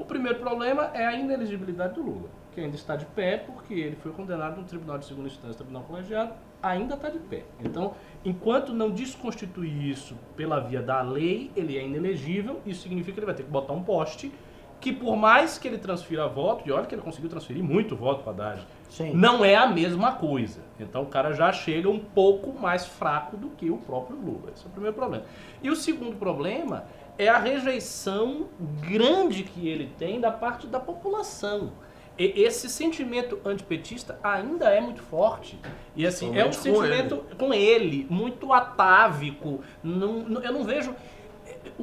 O 0.00 0.04
primeiro 0.06 0.38
problema 0.38 0.90
é 0.94 1.06
a 1.06 1.12
inelegibilidade 1.12 1.92
do 1.92 2.02
Lula, 2.02 2.30
que 2.52 2.60
ainda 2.60 2.74
está 2.74 2.96
de 2.96 3.04
pé 3.04 3.36
porque 3.36 3.74
ele 3.74 3.96
foi 3.96 4.10
condenado 4.12 4.56
no 4.56 4.66
Tribunal 4.66 4.96
de 4.96 5.04
Segunda 5.04 5.28
Instância, 5.28 5.56
Tribunal 5.56 5.82
Colegiado, 5.82 6.32
ainda 6.62 6.94
está 6.94 7.10
de 7.10 7.18
pé. 7.18 7.42
Então, 7.62 7.92
enquanto 8.24 8.72
não 8.72 8.90
desconstituir 8.90 9.90
isso 9.90 10.16
pela 10.34 10.58
via 10.58 10.80
da 10.80 11.02
lei, 11.02 11.50
ele 11.54 11.76
é 11.76 11.84
inelegível, 11.84 12.62
isso 12.64 12.80
significa 12.80 13.12
que 13.12 13.18
ele 13.20 13.26
vai 13.26 13.34
ter 13.34 13.42
que 13.42 13.50
botar 13.50 13.74
um 13.74 13.82
poste 13.82 14.32
que 14.80 14.90
por 14.90 15.14
mais 15.14 15.58
que 15.58 15.68
ele 15.68 15.76
transfira 15.76 16.26
voto, 16.26 16.66
e 16.66 16.72
olha 16.72 16.86
que 16.86 16.94
ele 16.94 17.02
conseguiu 17.02 17.28
transferir 17.28 17.62
muito 17.62 17.94
voto 17.94 18.22
para 18.24 18.32
Haddad, 18.32 18.66
Sim. 18.88 19.12
não 19.14 19.44
é 19.44 19.54
a 19.54 19.66
mesma 19.66 20.12
coisa. 20.12 20.62
Então 20.78 21.02
o 21.02 21.06
cara 21.06 21.34
já 21.34 21.52
chega 21.52 21.90
um 21.90 21.98
pouco 21.98 22.58
mais 22.58 22.86
fraco 22.86 23.36
do 23.36 23.50
que 23.50 23.70
o 23.70 23.76
próprio 23.76 24.16
Lula. 24.16 24.50
Esse 24.54 24.64
é 24.64 24.68
o 24.68 24.70
primeiro 24.70 24.96
problema. 24.96 25.24
E 25.62 25.68
o 25.68 25.76
segundo 25.76 26.16
problema 26.16 26.86
é 27.24 27.28
a 27.28 27.38
rejeição 27.38 28.48
grande 28.80 29.42
que 29.44 29.68
ele 29.68 29.92
tem 29.98 30.20
da 30.20 30.30
parte 30.30 30.66
da 30.66 30.80
população. 30.80 31.72
E 32.18 32.32
esse 32.42 32.68
sentimento 32.68 33.38
antipetista 33.44 34.18
ainda 34.22 34.66
é 34.70 34.80
muito 34.80 35.02
forte. 35.02 35.58
E 35.96 36.06
assim, 36.06 36.36
é 36.36 36.44
um 36.46 36.52
Somente 36.52 36.56
com 36.56 36.82
sentimento 36.82 37.24
com 37.38 37.54
ele, 37.54 38.06
muito 38.10 38.52
atávico. 38.52 39.60
Não- 39.82 40.22
não- 40.24 40.42
eu 40.42 40.52
não 40.52 40.64
vejo 40.64 40.94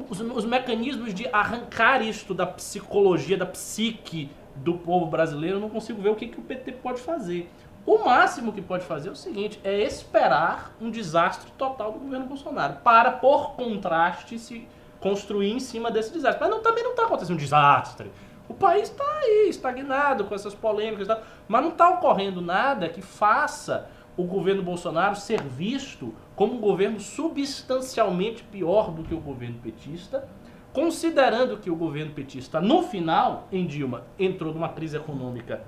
os, 0.08 0.20
os 0.20 0.44
mecanismos 0.44 1.12
de 1.14 1.28
arrancar 1.32 2.02
isto 2.02 2.34
da 2.34 2.46
psicologia, 2.46 3.36
da 3.36 3.46
psique 3.46 4.30
do 4.56 4.74
povo 4.74 5.06
brasileiro, 5.06 5.56
eu 5.56 5.60
não 5.60 5.70
consigo 5.70 6.00
ver 6.02 6.08
o 6.10 6.16
que, 6.16 6.26
que 6.26 6.38
o 6.38 6.42
PT 6.42 6.72
pode 6.72 7.00
fazer. 7.00 7.48
O 7.86 7.98
máximo 8.04 8.52
que 8.52 8.60
pode 8.60 8.84
fazer 8.84 9.08
é 9.08 9.12
o 9.12 9.16
seguinte, 9.16 9.58
é 9.64 9.80
esperar 9.82 10.74
um 10.80 10.90
desastre 10.90 11.50
total 11.56 11.92
do 11.92 12.00
governo 12.00 12.26
Bolsonaro, 12.26 12.78
para, 12.84 13.12
por 13.12 13.52
contraste, 13.52 14.38
se 14.38 14.66
construir 15.00 15.52
em 15.52 15.60
cima 15.60 15.90
desse 15.90 16.12
desastre. 16.12 16.40
Mas 16.40 16.50
não, 16.50 16.62
também 16.62 16.84
não 16.84 16.90
está 16.90 17.04
acontecendo 17.04 17.36
um 17.36 17.38
desastre. 17.38 18.10
O 18.48 18.54
país 18.54 18.88
está 18.88 19.04
aí, 19.04 19.48
estagnado 19.48 20.24
com 20.24 20.34
essas 20.34 20.54
polêmicas 20.54 21.06
e 21.06 21.08
tal, 21.08 21.22
mas 21.46 21.62
não 21.62 21.70
está 21.70 21.90
ocorrendo 21.90 22.40
nada 22.40 22.88
que 22.88 23.02
faça 23.02 23.90
o 24.16 24.24
governo 24.24 24.62
Bolsonaro 24.62 25.14
ser 25.14 25.42
visto 25.42 26.14
como 26.34 26.54
um 26.54 26.60
governo 26.60 26.98
substancialmente 26.98 28.42
pior 28.42 28.90
do 28.90 29.04
que 29.04 29.14
o 29.14 29.20
governo 29.20 29.60
petista, 29.62 30.28
considerando 30.72 31.58
que 31.58 31.70
o 31.70 31.76
governo 31.76 32.12
petista, 32.12 32.60
no 32.60 32.82
final, 32.82 33.46
em 33.52 33.66
Dilma, 33.66 34.04
entrou 34.18 34.52
numa 34.52 34.70
crise 34.70 34.96
econômica 34.96 35.62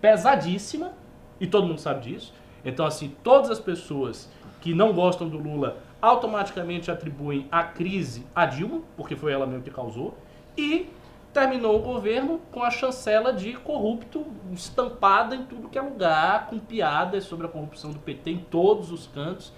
pesadíssima, 0.00 0.92
e 1.40 1.46
todo 1.46 1.66
mundo 1.66 1.80
sabe 1.80 2.02
disso. 2.02 2.32
Então, 2.64 2.86
assim, 2.86 3.14
todas 3.22 3.50
as 3.50 3.58
pessoas 3.58 4.30
que 4.60 4.74
não 4.74 4.92
gostam 4.92 5.28
do 5.28 5.38
Lula 5.38 5.78
automaticamente 6.00 6.90
atribuem 6.90 7.48
a 7.50 7.62
crise 7.64 8.26
a 8.34 8.46
Dilma, 8.46 8.80
porque 8.96 9.16
foi 9.16 9.32
ela 9.32 9.46
mesmo 9.46 9.62
que 9.62 9.70
causou, 9.70 10.16
e 10.56 10.90
terminou 11.32 11.76
o 11.76 11.82
governo 11.82 12.40
com 12.50 12.62
a 12.62 12.70
chancela 12.70 13.32
de 13.32 13.52
corrupto 13.54 14.26
estampada 14.52 15.36
em 15.36 15.44
tudo 15.44 15.68
que 15.68 15.78
é 15.78 15.82
lugar, 15.82 16.46
com 16.48 16.58
piadas 16.58 17.24
sobre 17.24 17.46
a 17.46 17.50
corrupção 17.50 17.90
do 17.90 17.98
PT 17.98 18.30
em 18.30 18.38
todos 18.38 18.90
os 18.90 19.06
cantos. 19.06 19.52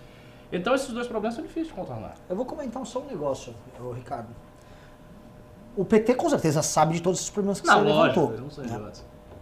Então 0.52 0.74
esses 0.74 0.90
dois 0.92 1.06
problemas 1.06 1.36
são 1.36 1.42
difíceis 1.44 1.68
de 1.68 1.74
contornar. 1.74 2.14
Eu 2.28 2.34
vou 2.36 2.44
comentar 2.44 2.84
só 2.84 3.00
um 3.00 3.06
negócio, 3.06 3.54
Ricardo. 3.94 4.28
O 5.76 5.84
PT 5.84 6.14
com 6.14 6.28
certeza 6.28 6.62
sabe 6.62 6.94
de 6.94 7.02
todos 7.02 7.20
esses 7.20 7.30
problemas 7.30 7.60
que 7.60 7.66
Não, 7.66 7.78
você 7.84 7.88
lógico, 7.88 8.20
levantou. 8.20 8.40
não 8.42 8.50
são 8.50 8.64
né? 8.64 8.92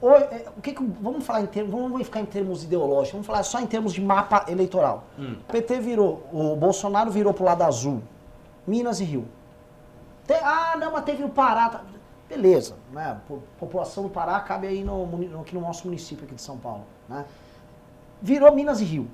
O, 0.00 0.10
é, 0.10 0.44
o 0.56 0.60
que 0.62 0.72
que- 0.72 0.84
vamos 1.00 1.24
falar 1.26 1.40
em 1.40 1.46
termos, 1.46 1.72
vamos 1.72 2.02
ficar 2.04 2.20
em 2.20 2.24
termos 2.26 2.62
ideológicos, 2.62 3.10
vamos 3.12 3.26
falar 3.26 3.42
só 3.42 3.58
em 3.60 3.66
termos 3.66 3.92
de 3.92 4.00
mapa 4.00 4.44
eleitoral. 4.48 5.04
Hum. 5.18 5.36
O 5.48 5.52
PT 5.52 5.80
virou, 5.80 6.24
o 6.32 6.54
Bolsonaro 6.54 7.10
virou 7.10 7.34
pro 7.34 7.44
lado 7.44 7.62
azul, 7.62 8.00
Minas 8.66 9.00
e 9.00 9.04
Rio. 9.04 9.26
Te- 10.26 10.34
ah, 10.34 10.76
não, 10.78 10.92
mas 10.92 11.04
teve 11.04 11.24
o 11.24 11.28
Pará. 11.28 11.68
tá- 11.68 11.82
beleza, 12.28 12.76
né? 12.92 13.18
Po- 13.26 13.42
População 13.58 14.04
do 14.04 14.08
Pará 14.10 14.38
cabe 14.40 14.66
aí 14.68 14.84
no, 14.84 15.04
no- 15.06 15.40
aqui 15.40 15.54
no 15.54 15.60
nosso 15.62 15.86
município 15.86 16.24
aqui 16.26 16.34
de 16.34 16.42
São 16.42 16.58
Paulo, 16.58 16.84
né? 17.08 17.24
Virou 18.22 18.54
Minas 18.54 18.80
e 18.80 18.84
Rio. 18.84 19.08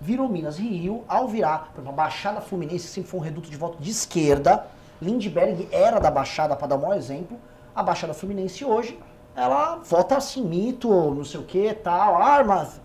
Virou 0.00 0.28
Minas 0.28 0.58
e 0.58 0.62
Rio 0.62 1.02
ao 1.08 1.26
virar, 1.26 1.70
por 1.74 1.80
exemplo, 1.80 1.90
a 1.90 1.92
Baixada 2.04 2.40
Fluminense 2.40 2.86
sempre 2.86 3.10
foi 3.10 3.18
um 3.20 3.22
reduto 3.22 3.50
de 3.50 3.56
voto 3.56 3.76
de 3.82 3.90
esquerda. 3.90 4.64
Lindbergh 5.02 5.68
era 5.72 5.98
da 5.98 6.10
Baixada, 6.10 6.54
para 6.56 6.68
dar 6.68 6.76
um 6.76 6.80
maior 6.82 6.96
exemplo. 6.96 7.36
A 7.74 7.82
Baixada 7.82 8.14
Fluminense 8.14 8.64
hoje, 8.64 8.98
ela 9.38 9.76
vota 9.76 10.16
assim, 10.16 10.42
mito, 10.44 10.88
não 11.14 11.24
sei 11.24 11.40
o 11.40 11.44
que, 11.44 11.72
tal, 11.74 12.20
armas. 12.20 12.80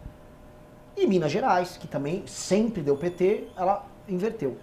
E 0.96 1.08
Minas 1.08 1.32
Gerais, 1.32 1.76
que 1.78 1.88
também 1.88 2.24
sempre 2.28 2.82
deu 2.84 2.96
PT, 2.96 3.48
ela 3.58 3.84
inverteu. 4.08 4.58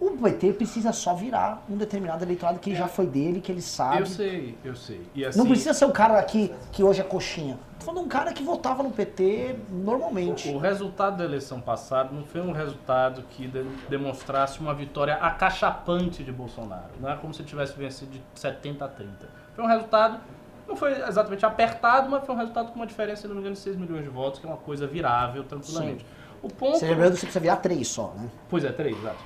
O 0.00 0.10
PT 0.16 0.52
precisa 0.54 0.92
só 0.92 1.14
virar 1.14 1.62
um 1.70 1.76
determinado 1.76 2.24
eleitorado 2.24 2.58
que 2.58 2.74
já 2.74 2.88
foi 2.88 3.06
dele, 3.06 3.40
que 3.40 3.52
ele 3.52 3.62
sabe. 3.62 4.00
Eu 4.00 4.06
sei, 4.06 4.58
eu 4.64 4.74
sei. 4.74 5.00
Assim, 5.26 5.38
Não 5.38 5.46
precisa 5.46 5.72
ser 5.72 5.84
um 5.84 5.92
cara 5.92 6.18
aqui 6.18 6.52
que 6.72 6.82
hoje 6.82 7.00
é 7.00 7.04
coxinha. 7.04 7.56
Tô 7.78 7.86
falando 7.86 8.04
um 8.04 8.08
cara 8.08 8.32
que 8.32 8.42
votava 8.42 8.82
no 8.82 8.90
PT 8.90 9.56
normalmente. 9.70 10.48
O 10.50 10.58
resultado 10.58 11.18
da 11.18 11.24
eleição 11.24 11.60
passada 11.60 12.10
não 12.12 12.24
foi 12.24 12.40
um 12.40 12.50
resultado 12.50 13.22
que 13.30 13.46
de- 13.46 13.62
demonstrasse 13.88 14.58
uma 14.58 14.74
vitória 14.74 15.14
acachapante 15.14 16.24
de 16.24 16.32
Bolsonaro. 16.32 16.90
Não 17.00 17.08
é 17.08 17.16
como 17.16 17.32
se 17.32 17.44
tivesse 17.44 17.76
vencido 17.78 18.10
de 18.12 18.22
70 18.34 18.84
a 18.84 18.88
30. 18.88 19.28
Foi 19.54 19.64
um 19.64 19.68
resultado, 19.68 20.18
não 20.66 20.76
foi 20.76 20.92
exatamente 21.06 21.44
apertado, 21.44 22.08
mas 22.08 22.24
foi 22.24 22.34
um 22.34 22.38
resultado 22.38 22.70
com 22.70 22.76
uma 22.76 22.86
diferença, 22.86 23.22
se 23.22 23.28
não 23.28 23.34
me 23.34 23.40
engano, 23.40 23.54
de 23.54 23.60
6 23.60 23.76
milhões 23.76 24.02
de 24.02 24.08
votos, 24.08 24.40
que 24.40 24.46
é 24.46 24.48
uma 24.48 24.58
coisa 24.58 24.86
virável 24.86 25.44
tranquilamente. 25.44 26.04
O 26.42 26.48
ponto, 26.48 26.78
Você 26.78 26.86
lembrando 26.86 27.12
que 27.12 27.20
você 27.20 27.26
precisa 27.26 27.40
virar 27.40 27.56
três 27.56 27.88
só, 27.88 28.12
né? 28.16 28.28
Pois 28.48 28.64
é, 28.64 28.72
três, 28.72 28.96
exato. 28.96 29.22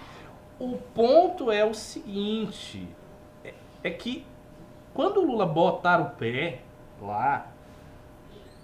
O 0.58 0.76
ponto 0.94 1.50
é 1.50 1.64
o 1.64 1.74
seguinte, 1.74 2.88
é, 3.44 3.54
é 3.82 3.90
que 3.90 4.26
quando 4.92 5.18
o 5.18 5.26
Lula 5.26 5.46
botar 5.46 6.00
o 6.00 6.10
pé 6.10 6.60
lá, 7.00 7.48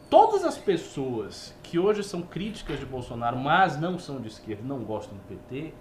todas 0.08 0.44
as 0.44 0.58
pessoas 0.58 1.54
que 1.62 1.78
hoje 1.78 2.02
são 2.02 2.22
críticas 2.22 2.78
de 2.78 2.86
Bolsonaro, 2.86 3.36
mas 3.36 3.78
não 3.78 3.98
são 3.98 4.20
de 4.20 4.28
esquerda, 4.28 4.62
não 4.62 4.80
gostam 4.80 5.16
do 5.16 5.22
PT, 5.24 5.72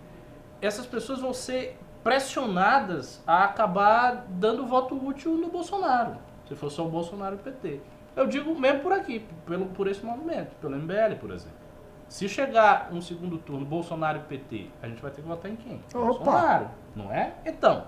essas 0.61 0.85
pessoas 0.85 1.19
vão 1.19 1.33
ser 1.33 1.77
pressionadas 2.03 3.21
a 3.25 3.43
acabar 3.43 4.25
dando 4.29 4.65
voto 4.65 4.95
útil 4.95 5.35
no 5.35 5.49
Bolsonaro, 5.49 6.17
se 6.51 6.55
for 6.55 6.69
só 6.69 6.85
o 6.85 6.89
Bolsonaro 6.89 7.35
e 7.35 7.37
o 7.37 7.39
PT. 7.39 7.79
Eu 8.15 8.27
digo 8.27 8.53
mesmo 8.59 8.81
por 8.81 8.91
aqui, 8.91 9.25
pelo, 9.45 9.67
por 9.67 9.87
esse 9.87 10.05
movimento, 10.05 10.53
pelo 10.59 10.75
MBL, 10.75 11.15
por 11.19 11.31
exemplo. 11.31 11.61
Se 12.09 12.27
chegar 12.27 12.89
um 12.91 12.99
segundo 12.99 13.37
turno, 13.37 13.65
Bolsonaro 13.65 14.19
e 14.19 14.21
PT, 14.23 14.67
a 14.81 14.87
gente 14.89 15.01
vai 15.01 15.11
ter 15.11 15.21
que 15.21 15.27
votar 15.27 15.49
em 15.49 15.55
quem? 15.55 15.81
Opa. 15.93 16.05
Bolsonaro, 16.05 16.67
não 16.93 17.11
é? 17.11 17.35
Então, 17.45 17.85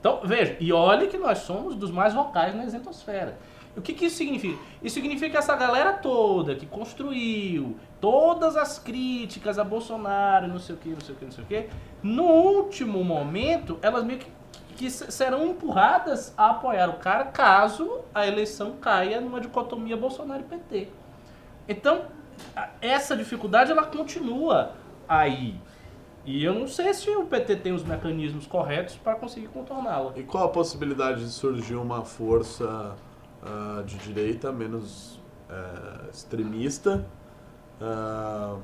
então, 0.00 0.20
veja, 0.24 0.56
e 0.58 0.72
olhe 0.72 1.08
que 1.08 1.18
nós 1.18 1.38
somos 1.38 1.74
dos 1.74 1.90
mais 1.90 2.14
vocais 2.14 2.54
na 2.54 2.64
isentosfera. 2.64 3.36
O 3.76 3.82
que, 3.82 3.92
que 3.92 4.06
isso 4.06 4.16
significa? 4.16 4.58
Isso 4.82 4.94
significa 4.94 5.32
que 5.32 5.36
essa 5.36 5.54
galera 5.54 5.92
toda 5.92 6.54
que 6.54 6.64
construiu 6.64 7.76
todas 8.00 8.56
as 8.56 8.78
críticas 8.78 9.58
a 9.58 9.64
Bolsonaro, 9.64 10.48
não 10.48 10.58
sei 10.58 10.74
o 10.74 10.78
que, 10.78 10.88
não 10.88 11.00
sei 11.00 11.14
o 11.14 11.18
que, 11.18 11.24
não 11.26 11.32
sei 11.32 11.44
o 11.44 11.46
que, 11.46 11.68
no 12.02 12.24
último 12.24 13.04
momento, 13.04 13.78
elas 13.82 14.02
meio 14.04 14.20
que, 14.20 14.26
que 14.76 14.90
se- 14.90 15.10
serão 15.10 15.46
empurradas 15.46 16.32
a 16.36 16.50
apoiar 16.50 16.88
o 16.90 16.94
cara 16.98 17.24
caso 17.24 18.00
a 18.14 18.26
eleição 18.26 18.72
caia 18.80 19.20
numa 19.20 19.40
dicotomia 19.40 19.96
Bolsonaro 19.96 20.42
e 20.42 20.44
PT. 20.44 20.88
Então, 21.68 22.04
essa 22.80 23.16
dificuldade 23.16 23.72
ela 23.72 23.84
continua 23.84 24.72
aí. 25.08 25.58
E 26.24 26.44
eu 26.44 26.52
não 26.54 26.66
sei 26.66 26.92
se 26.92 27.08
o 27.10 27.24
PT 27.24 27.56
tem 27.56 27.72
os 27.72 27.84
mecanismos 27.84 28.46
corretos 28.46 28.96
para 28.96 29.14
conseguir 29.14 29.48
contorná-la. 29.48 30.12
E 30.16 30.22
qual 30.24 30.44
a 30.44 30.48
possibilidade 30.48 31.20
de 31.24 31.30
surgir 31.30 31.76
uma 31.76 32.04
força 32.04 32.94
ah, 33.42 33.82
de 33.86 33.96
direita 33.98 34.50
menos 34.52 35.20
eh, 35.48 36.08
extremista, 36.12 37.06
ah, 37.80 38.56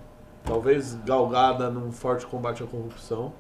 talvez 0.45 0.95
galgada 1.05 1.71
num 1.71 1.93
forte 1.93 2.27
combate 2.27 2.65
à 2.65 2.67
corrupção, 2.67 3.33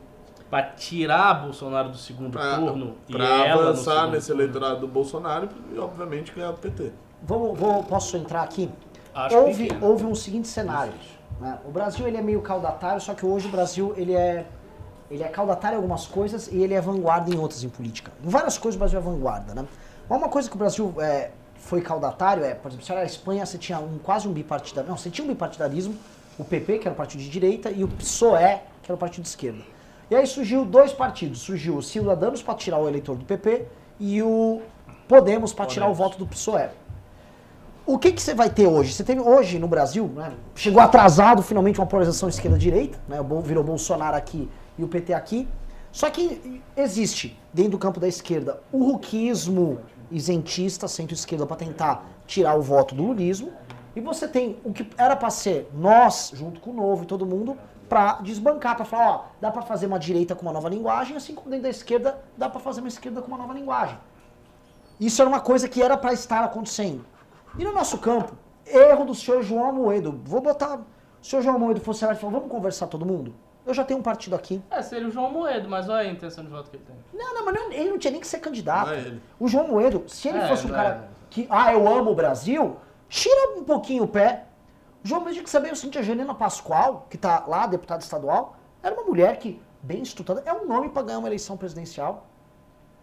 Para 0.52 0.64
tirar 0.64 1.44
Bolsonaro 1.44 1.88
do 1.88 1.96
segundo 1.96 2.32
para 2.32 2.58
turno 2.58 2.94
e 3.08 3.16
ela 3.16 3.70
avançar 3.70 4.10
nesse 4.10 4.26
turno? 4.26 4.42
eleitorado 4.42 4.80
do 4.80 4.86
Bolsonaro 4.86 5.48
e, 5.74 5.78
obviamente, 5.78 6.30
ganhar 6.30 6.50
do 6.50 6.58
PT? 6.58 6.92
Vamos, 7.22 7.58
vou, 7.58 7.82
posso 7.84 8.18
entrar 8.18 8.42
aqui? 8.42 8.68
Acho 9.14 9.34
houve, 9.34 9.68
pequeno. 9.68 9.86
houve 9.86 10.04
um 10.04 10.14
seguinte 10.14 10.48
cenário. 10.48 10.92
né? 11.40 11.58
O 11.64 11.70
Brasil 11.70 12.06
ele 12.06 12.18
é 12.18 12.20
meio 12.20 12.42
caudatário, 12.42 13.00
só 13.00 13.14
que 13.14 13.24
hoje 13.24 13.48
o 13.48 13.50
Brasil 13.50 13.94
ele 13.96 14.12
é, 14.12 14.44
ele 15.10 15.22
é 15.22 15.28
caudatário 15.28 15.76
em 15.76 15.78
algumas 15.78 16.06
coisas 16.06 16.48
e 16.48 16.58
ele 16.58 16.74
é 16.74 16.82
vanguarda 16.82 17.34
em 17.34 17.38
outras 17.38 17.64
em 17.64 17.70
política. 17.70 18.12
Em 18.22 18.28
várias 18.28 18.58
coisas 18.58 18.76
o 18.76 18.78
Brasil 18.78 18.98
é 18.98 19.02
vanguarda. 19.02 19.54
Né? 19.54 19.66
Mas 20.06 20.18
Uma 20.18 20.28
coisa 20.28 20.50
que 20.50 20.54
o 20.54 20.58
Brasil 20.58 20.94
é, 20.98 21.30
foi 21.56 21.80
caudatário 21.80 22.44
é, 22.44 22.52
por 22.52 22.68
exemplo, 22.68 22.84
se 22.84 22.92
olhar 22.92 23.00
a 23.00 23.06
Espanha, 23.06 23.46
você 23.46 23.56
tinha 23.56 23.78
um, 23.78 23.96
quase 23.96 24.28
um 24.28 24.32
bipartidarismo. 24.34 24.90
Não, 24.90 24.98
você 24.98 25.08
tinha 25.08 25.24
um 25.24 25.28
bipartidarismo, 25.28 25.96
o 26.38 26.44
PP, 26.44 26.80
que 26.80 26.86
era 26.86 26.92
o 26.92 26.96
partido 26.98 27.22
de 27.22 27.30
direita, 27.30 27.70
e 27.70 27.82
o 27.82 27.88
PSOE, 27.88 28.60
que 28.82 28.90
era 28.90 28.94
o 28.94 28.98
partido 28.98 29.22
de 29.22 29.30
esquerda. 29.30 29.62
E 30.12 30.14
aí 30.14 30.26
surgiu 30.26 30.66
dois 30.66 30.92
partidos. 30.92 31.40
Surgiu 31.40 31.78
o 31.78 31.82
Cidadãos 31.82 32.42
para 32.42 32.54
tirar 32.54 32.76
o 32.76 32.86
eleitor 32.86 33.16
do 33.16 33.24
PP 33.24 33.64
e 33.98 34.22
o 34.22 34.60
Podemos 35.08 35.54
para 35.54 35.64
tirar 35.64 35.88
o 35.88 35.94
voto 35.94 36.18
do 36.18 36.26
PSOE. 36.26 36.68
O 37.86 37.98
que, 37.98 38.12
que 38.12 38.20
você 38.20 38.34
vai 38.34 38.50
ter 38.50 38.66
hoje? 38.66 38.92
Você 38.92 39.02
teve 39.02 39.22
hoje 39.22 39.58
no 39.58 39.66
Brasil, 39.66 40.06
né, 40.14 40.34
chegou 40.54 40.82
atrasado 40.82 41.42
finalmente 41.42 41.80
uma 41.80 41.86
polarização 41.86 42.28
esquerda-direita, 42.28 43.00
né, 43.08 43.16
virou 43.42 43.64
Bolsonaro 43.64 44.14
aqui 44.14 44.50
e 44.76 44.84
o 44.84 44.88
PT 44.88 45.14
aqui. 45.14 45.48
Só 45.90 46.10
que 46.10 46.62
existe, 46.76 47.40
dentro 47.50 47.72
do 47.72 47.78
campo 47.78 47.98
da 47.98 48.06
esquerda, 48.06 48.60
o 48.70 48.84
ruquismo 48.84 49.78
isentista, 50.10 50.86
centro-esquerda, 50.88 51.46
para 51.46 51.56
tentar 51.56 52.04
tirar 52.26 52.54
o 52.54 52.60
voto 52.60 52.94
do 52.94 53.02
lulismo. 53.02 53.50
E 53.96 54.00
você 54.00 54.28
tem 54.28 54.58
o 54.62 54.74
que 54.74 54.86
era 54.98 55.16
para 55.16 55.30
ser 55.30 55.70
nós, 55.74 56.32
junto 56.34 56.60
com 56.60 56.70
o 56.70 56.74
Novo 56.74 57.04
e 57.04 57.06
todo 57.06 57.24
mundo, 57.24 57.56
para 57.92 58.22
desbancar, 58.22 58.74
para 58.74 58.86
falar, 58.86 59.10
ó, 59.10 59.24
dá 59.38 59.50
para 59.50 59.60
fazer 59.60 59.84
uma 59.84 59.98
direita 59.98 60.34
com 60.34 60.40
uma 60.46 60.52
nova 60.52 60.66
linguagem, 60.70 61.14
assim 61.14 61.34
como 61.34 61.50
dentro 61.50 61.64
da 61.64 61.68
esquerda 61.68 62.18
dá 62.38 62.48
para 62.48 62.58
fazer 62.58 62.80
uma 62.80 62.88
esquerda 62.88 63.20
com 63.20 63.28
uma 63.28 63.36
nova 63.36 63.52
linguagem. 63.52 63.98
Isso 64.98 65.20
era 65.20 65.28
uma 65.28 65.40
coisa 65.40 65.68
que 65.68 65.82
era 65.82 65.94
para 65.94 66.10
estar 66.14 66.42
acontecendo. 66.42 67.04
E 67.58 67.62
no 67.62 67.70
nosso 67.70 67.98
campo, 67.98 68.32
erro 68.66 69.04
do 69.04 69.14
senhor 69.14 69.42
João 69.42 69.66
Amoedo. 69.68 70.18
Vou 70.24 70.40
botar. 70.40 70.76
O 70.76 71.24
senhor 71.26 71.42
João 71.42 71.56
Amoedo 71.56 71.82
fosse 71.82 72.02
lá 72.06 72.12
e 72.12 72.16
falou: 72.16 72.36
vamos 72.36 72.50
conversar 72.50 72.86
todo 72.86 73.04
mundo? 73.04 73.34
Eu 73.66 73.74
já 73.74 73.84
tenho 73.84 74.00
um 74.00 74.02
partido 74.02 74.34
aqui. 74.34 74.62
É, 74.70 74.80
seria 74.80 75.06
o 75.06 75.10
João 75.10 75.30
Moedo, 75.30 75.68
mas 75.68 75.86
olha 75.90 76.08
a 76.08 76.10
intenção 76.10 76.42
de 76.42 76.48
voto 76.50 76.70
que 76.70 76.76
ele 76.76 76.84
tem. 76.86 76.96
Não, 77.12 77.34
não, 77.34 77.44
mas 77.44 77.54
não- 77.54 77.70
ele 77.72 77.90
não 77.90 77.98
tinha 77.98 78.10
nem 78.10 78.20
que 78.22 78.26
ser 78.26 78.38
candidato. 78.38 78.86
Não 78.88 78.94
é 78.94 79.00
ele. 79.00 79.22
O 79.38 79.46
João 79.46 79.68
Moedo, 79.68 80.04
se 80.08 80.28
ele 80.28 80.38
É, 80.38 80.48
fosse 80.48 80.66
um 80.66 80.70
cara 80.70 80.88
é, 80.88 81.08
que, 81.28 81.46
ah, 81.50 81.74
eu 81.74 81.86
amo 81.86 82.10
o 82.10 82.14
Brasil, 82.14 82.76
tira 83.10 83.50
um 83.58 83.64
pouquinho 83.64 84.04
o 84.04 84.08
pé. 84.08 84.46
João 85.02 85.20
Moedo 85.20 85.34
tinha 85.34 85.44
que 85.44 85.50
saber 85.50 85.72
o 85.72 85.76
seguinte: 85.76 85.98
a 85.98 86.02
Janina 86.02 86.34
Pascoal, 86.34 87.06
que 87.10 87.18
tá 87.18 87.44
lá, 87.46 87.66
deputada 87.66 88.02
estadual, 88.02 88.56
era 88.82 88.94
uma 88.94 89.04
mulher 89.04 89.38
que, 89.38 89.60
bem 89.82 90.02
estudada, 90.02 90.42
é 90.46 90.52
um 90.52 90.66
nome 90.66 90.88
para 90.90 91.02
ganhar 91.02 91.18
uma 91.18 91.28
eleição 91.28 91.56
presidencial. 91.56 92.26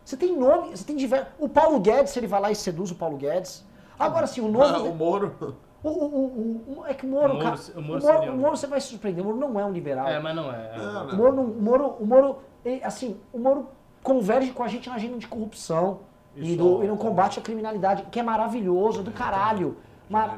Você 0.06 0.18
tem 0.18 0.36
nome, 0.38 0.72
você 0.76 0.84
tem 0.84 0.96
diversos. 0.96 1.28
O 1.38 1.48
Paulo 1.48 1.80
Guedes, 1.80 2.12
se 2.14 2.20
ele 2.20 2.28
vai 2.28 2.42
lá 2.42 2.52
e 2.52 2.56
seduz 2.56 2.90
o 2.92 2.96
Paulo 2.96 3.18
Guedes. 3.18 3.64
Agora, 3.98 4.24
assim, 4.26 4.42
o 4.42 4.46
Ah, 4.62 4.72
novo. 4.72 4.90
o 4.90 4.96
Moro. 4.96 5.58
O, 5.82 5.88
o, 5.88 5.94
o, 6.04 6.80
o- 6.82 6.86
é 6.88 6.94
que 6.94 7.06
o 7.06 7.10
Moro, 7.10 7.32
O 7.32 7.36
Moro- 7.38 7.40
cara, 7.40 7.56
o 7.56 7.82
Moro 7.82 7.88
Moro, 7.88 8.02
seria 8.02 8.32
o 8.32 8.36
um- 8.36 8.38
Moro 8.38 8.58
você 8.58 8.68
vai 8.68 8.82
se 8.82 8.88
surpreender. 8.88 9.24
O 9.24 9.28
Moro 9.28 9.40
não 9.40 9.58
é 9.58 9.64
um 9.66 9.72
liberal. 9.72 10.10
É, 10.10 10.20
mas 10.20 10.36
não 10.36 10.52
é. 10.52 10.78
Não, 10.78 10.84
O 10.84 11.08
não. 11.08 11.16
Moro, 11.18 11.36
não- 11.38 11.44
o 11.46 11.62
Moro, 11.62 11.86
o 12.02 12.06
Moro, 12.06 12.38
ele, 12.66 12.84
assim, 12.84 13.18
o 13.32 13.40
Moro 13.40 13.70
converge 14.04 14.52
com 14.52 14.62
a 14.62 14.68
gente 14.68 14.90
na 14.90 14.96
agenda 14.96 15.18
de 15.18 15.26
corrupção 15.26 16.00
e, 16.36 16.58
do, 16.58 16.84
e 16.84 16.88
no 16.88 16.98
combate 16.98 17.40
à 17.40 17.42
criminalidade, 17.42 18.04
que 18.12 18.20
é 18.20 18.24
maravilhoso, 18.24 19.04
do 19.04 19.12
caralho. 19.12 19.78
Mas. 20.10 20.30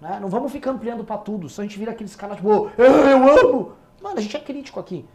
Né, 0.00 0.18
não 0.20 0.28
vamos 0.28 0.50
ficar 0.52 0.70
ampliando 0.70 1.04
pra 1.04 1.18
tudo, 1.18 1.48
senão 1.48 1.64
a 1.66 1.68
gente 1.68 1.78
vira 1.78 1.92
aqueles 1.92 2.14
caras 2.16 2.36
tipo, 2.36 2.48
"Oh, 2.48 2.70
eu, 2.80 2.92
eu 2.92 3.38
amo. 3.48 3.72
Mano, 4.02 4.18
a 4.18 4.20
gente 4.20 4.36
é 4.36 4.40
crítico 4.40 4.80
aqui. 4.80 5.06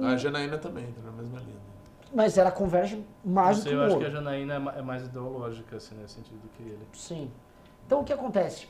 A 0.00 0.16
Janaína 0.16 0.58
também, 0.58 0.86
tá 0.92 1.00
na 1.02 1.12
mesma 1.12 1.38
linha. 1.38 1.64
Mas 2.12 2.36
ela 2.38 2.50
converge 2.50 3.04
mais 3.24 3.58
do 3.62 3.68
que 3.68 3.74
o 3.74 3.78
eu 3.78 3.82
acho 3.82 3.98
que 3.98 4.04
a 4.04 4.10
Janaína 4.10 4.54
é 4.74 4.78
é 4.78 4.82
mais 4.82 5.04
ideológica, 5.04 5.76
assim, 5.76 5.94
nesse 5.96 6.14
sentido 6.14 6.40
do 6.40 6.48
que 6.48 6.62
ele. 6.62 6.86
Sim. 6.92 7.30
Então 7.86 8.00
o 8.00 8.04
que 8.04 8.12
acontece? 8.12 8.66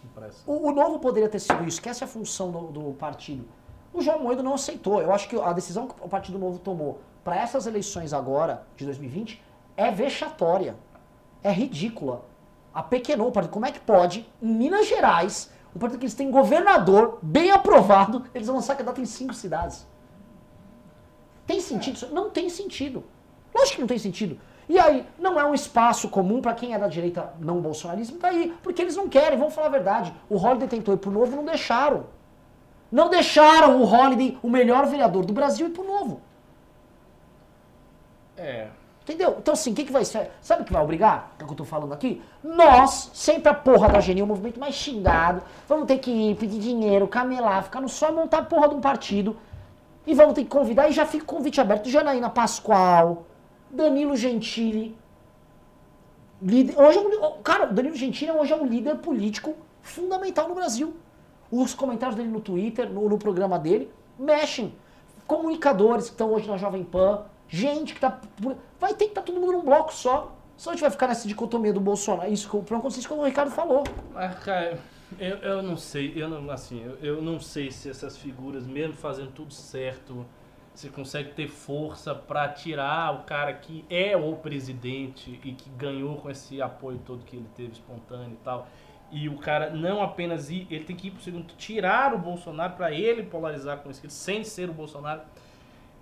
O, 0.47 0.69
o 0.69 0.73
Novo 0.73 0.99
poderia 0.99 1.29
ter 1.29 1.39
sido 1.39 1.65
isso, 1.65 1.81
que 1.81 1.89
essa 1.89 2.05
é 2.05 2.07
a 2.07 2.09
função 2.09 2.51
do, 2.51 2.61
do 2.69 2.93
partido. 2.95 3.45
O 3.93 4.01
João 4.01 4.19
Moedo 4.19 4.43
não 4.43 4.55
aceitou. 4.55 5.01
Eu 5.01 5.13
acho 5.13 5.29
que 5.29 5.39
a 5.41 5.53
decisão 5.53 5.87
que 5.87 5.95
o 6.01 6.09
Partido 6.09 6.39
Novo 6.39 6.59
tomou 6.59 7.01
para 7.23 7.37
essas 7.37 7.67
eleições 7.67 8.13
agora, 8.13 8.67
de 8.77 8.85
2020, 8.85 9.41
é 9.77 9.91
vexatória. 9.91 10.75
É 11.43 11.53
ridícula. 11.53 12.23
Apequenou 12.75 13.29
o 13.29 13.33
partido. 13.33 13.53
Como 13.53 13.67
é 13.67 13.71
que 13.71 13.81
pode, 13.81 14.29
em 14.43 14.53
Minas 14.53 14.89
Gerais, 14.89 15.51
um 15.75 15.79
partido 15.79 15.99
que 16.01 16.07
eles 16.07 16.15
têm 16.15 16.31
governador 16.31 17.19
bem 17.23 17.51
aprovado, 17.51 18.25
eles 18.35 18.47
vão 18.47 18.57
lançar 18.57 18.75
candidato 18.75 19.01
em 19.01 19.07
cinco 19.07 19.33
cidades? 19.33 19.87
Tem 21.47 21.61
sentido 21.61 21.95
isso? 21.95 22.09
Não 22.13 22.31
tem 22.31 22.49
sentido. 22.49 23.05
Lógico 23.55 23.77
que 23.77 23.81
não 23.81 23.89
tem 23.89 23.99
sentido. 23.99 24.39
E 24.69 24.79
aí, 24.79 25.07
não 25.19 25.39
é 25.39 25.45
um 25.45 25.55
espaço 25.55 26.09
comum 26.09 26.41
para 26.41 26.55
quem 26.55 26.75
é 26.75 26.79
da 26.79 26.89
direita 26.89 27.35
não 27.39 27.61
bolsonarismo, 27.61 28.19
tá 28.19 28.29
aí. 28.29 28.57
Porque 28.63 28.81
eles 28.81 28.97
não 28.97 29.09
querem, 29.09 29.39
vamos 29.39 29.55
falar 29.55 29.67
a 29.67 29.71
verdade. 29.71 30.15
O 30.29 30.37
Holliday 30.37 30.69
tentou 30.69 30.95
ir 30.95 30.99
pro 30.99 31.11
novo 31.11 31.37
não 31.37 31.45
deixaram. 31.45 32.07
Não 32.91 33.11
deixaram 33.11 33.81
o 33.81 33.85
Holliday, 33.85 34.39
o 34.43 34.49
melhor 34.49 34.87
vereador 34.87 35.25
do 35.25 35.33
Brasil, 35.33 35.67
ir 35.69 35.71
pro 35.71 35.87
novo. 35.87 36.21
É. 38.37 38.69
Entendeu? 39.05 39.37
Então, 39.39 39.53
assim, 39.53 39.71
o 39.71 39.75
que, 39.75 39.85
que 39.85 39.93
vai 39.93 40.03
ser? 40.03 40.31
Sabe 40.41 40.63
o 40.63 40.65
que 40.65 40.73
vai 40.73 40.83
obrigar? 40.83 41.35
É 41.39 41.43
o 41.43 41.47
que 41.47 41.53
eu 41.53 41.57
tô 41.59 41.65
falando 41.65 41.93
aqui? 41.93 42.23
Nós, 42.43 43.11
sempre 43.13 43.51
a 43.51 43.55
porra 43.55 43.87
da 43.87 44.01
GNI, 44.01 44.23
o 44.23 44.27
movimento 44.27 44.59
mais 44.59 44.75
xingado, 44.75 45.43
vamos 45.69 45.87
ter 45.87 45.99
que 45.99 46.11
ir 46.11 46.37
pedir 46.37 46.59
dinheiro, 46.59 47.07
camelar, 47.07 47.65
ficar 47.65 47.83
no 47.83 47.89
e 47.89 48.13
montar 48.13 48.39
a 48.39 48.43
porra 48.45 48.67
de 48.71 48.77
um 48.77 48.81
partido. 48.81 49.37
E 50.07 50.15
vamos 50.15 50.33
ter 50.33 50.45
que 50.45 50.49
convidar, 50.49 50.89
e 50.89 50.93
já 50.93 51.05
fica 51.05 51.23
o 51.23 51.27
convite 51.27 51.61
aberto, 51.61 51.91
Janaína 51.91 52.31
Pascoal, 52.31 53.27
Danilo 53.71 54.17
Gentili. 54.17 54.97
Líder, 56.41 56.75
hoje 56.81 56.99
é 56.99 57.43
cara, 57.43 57.71
o 57.71 57.75
Danilo 57.75 57.97
Gentili 57.97 58.31
hoje 58.31 58.55
é 58.55 58.57
um 58.57 58.65
líder 58.65 58.97
político 58.97 59.55
fundamental 59.83 60.49
no 60.49 60.55
Brasil. 60.55 60.95
Os 61.51 61.75
comentários 61.75 62.17
dele 62.17 62.31
no 62.31 62.41
Twitter, 62.41 62.89
no, 62.89 63.07
no 63.07 63.19
programa 63.19 63.59
dele, 63.59 63.91
mexem. 64.19 64.75
Comunicadores 65.27 66.07
que 66.07 66.13
estão 66.13 66.33
hoje 66.33 66.49
na 66.49 66.57
Jovem 66.57 66.85
Pan, 66.85 67.25
gente 67.49 67.95
que 67.95 68.01
tá. 68.01 68.21
Vai 68.81 68.95
ter 68.95 69.05
que 69.07 69.11
estar 69.13 69.23
todo 69.23 69.41
mundo 69.41 69.53
num 69.53 69.65
bloco 69.65 69.93
só. 69.93 70.35
Só 70.57 70.71
a 70.71 70.73
gente 70.75 70.83
vai 70.83 70.91
ficar 70.91 71.09
nessa 71.09 71.27
dicotomia 71.27 71.73
do 71.73 71.81
Bolsonaro. 71.81 72.33
Isso 72.33 72.49
que, 72.49 72.57
o- 72.57 72.61
acontecer 72.79 73.01
isso 73.01 73.09
que 73.09 73.15
o 73.15 73.25
Ricardo 73.25 73.51
falou. 73.51 73.83
Mas, 74.13 74.39
cara, 74.39 74.79
eu, 75.19 75.37
eu 75.39 75.63
não 75.63 75.77
sei, 75.77 76.13
eu 76.15 76.29
não, 76.29 76.49
assim, 76.51 76.83
eu, 76.85 77.17
eu 77.17 77.23
não 77.23 77.41
sei 77.41 77.71
se 77.73 77.91
essas 77.91 78.17
figuras, 78.17 78.65
mesmo 78.67 78.95
fazendo 78.95 79.33
tudo 79.33 79.53
certo, 79.53 80.25
você 80.73 80.89
consegue 80.89 81.31
ter 81.33 81.49
força 81.49 82.15
pra 82.15 82.49
tirar 82.49 83.15
o 83.15 83.25
cara 83.25 83.53
que 83.53 83.85
é 83.91 84.17
o 84.17 84.35
presidente 84.37 85.41
e 85.45 85.53
que 85.53 85.69
ganhou 85.71 86.17
com 86.17 86.31
esse 86.31 86.63
apoio 86.63 87.01
todo 87.05 87.25
que 87.25 87.37
ele 87.37 87.49
teve 87.57 87.73
espontâneo 87.73 88.33
e 88.35 88.45
tal. 88.45 88.69
E 89.11 89.29
o 89.29 89.37
cara 89.39 89.71
não 89.71 90.03
apenas 90.03 90.51
ir, 90.51 90.67
ele 90.71 90.85
tem 90.85 90.95
que 90.97 91.09
ir 91.09 91.11
pro 91.13 91.23
segundo, 91.23 91.47
tirar 91.57 92.15
o 92.15 92.19
Bolsonaro 92.19 92.75
pra 92.75 92.93
ele 92.93 93.25
polarizar 93.25 93.79
com 93.79 93.91
isso, 93.91 94.09
sem 94.09 94.43
ser 94.45 94.71
o 94.71 94.73
Bolsonaro. 94.73 95.21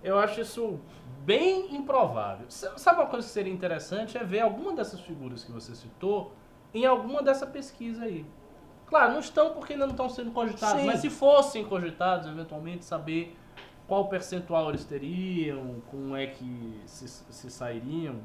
Eu 0.03 0.19
acho 0.19 0.41
isso 0.41 0.81
bem 1.25 1.75
improvável. 1.75 2.47
Sabe 2.49 3.01
uma 3.01 3.07
coisa 3.09 3.27
que 3.27 3.33
seria 3.33 3.53
interessante? 3.53 4.19
É 4.19 4.25
ver 4.25 4.41
alguma 4.41 4.73
dessas 4.73 5.01
figuras 5.01 5.45
que 5.45 5.53
você 5.53 5.75
citou 5.75 6.33
em 6.75 6.85
alguma 6.87 7.23
dessa 7.23 7.47
pesquisa 7.47 8.05
aí. 8.05 8.27
Claro, 8.87 9.13
não 9.13 9.21
estão 9.21 9.55
porque 9.55 9.73
ainda 9.73 9.87
não 9.87 9.93
estão 9.93 10.09
sendo 10.09 10.31
cogitados, 10.33 10.81
Sim. 10.81 10.87
mas 10.87 11.01
se 11.01 11.09
fossem 11.09 11.65
cogitados, 11.65 12.29
eventualmente, 12.29 12.85
saber 12.85 13.37
qual 13.87 14.09
percentual 14.09 14.69
eles 14.69 14.85
teriam, 14.85 15.83
como 15.91 16.17
é 16.17 16.27
que 16.27 16.81
se, 16.87 17.09
se 17.09 17.51
sairiam. 17.51 18.17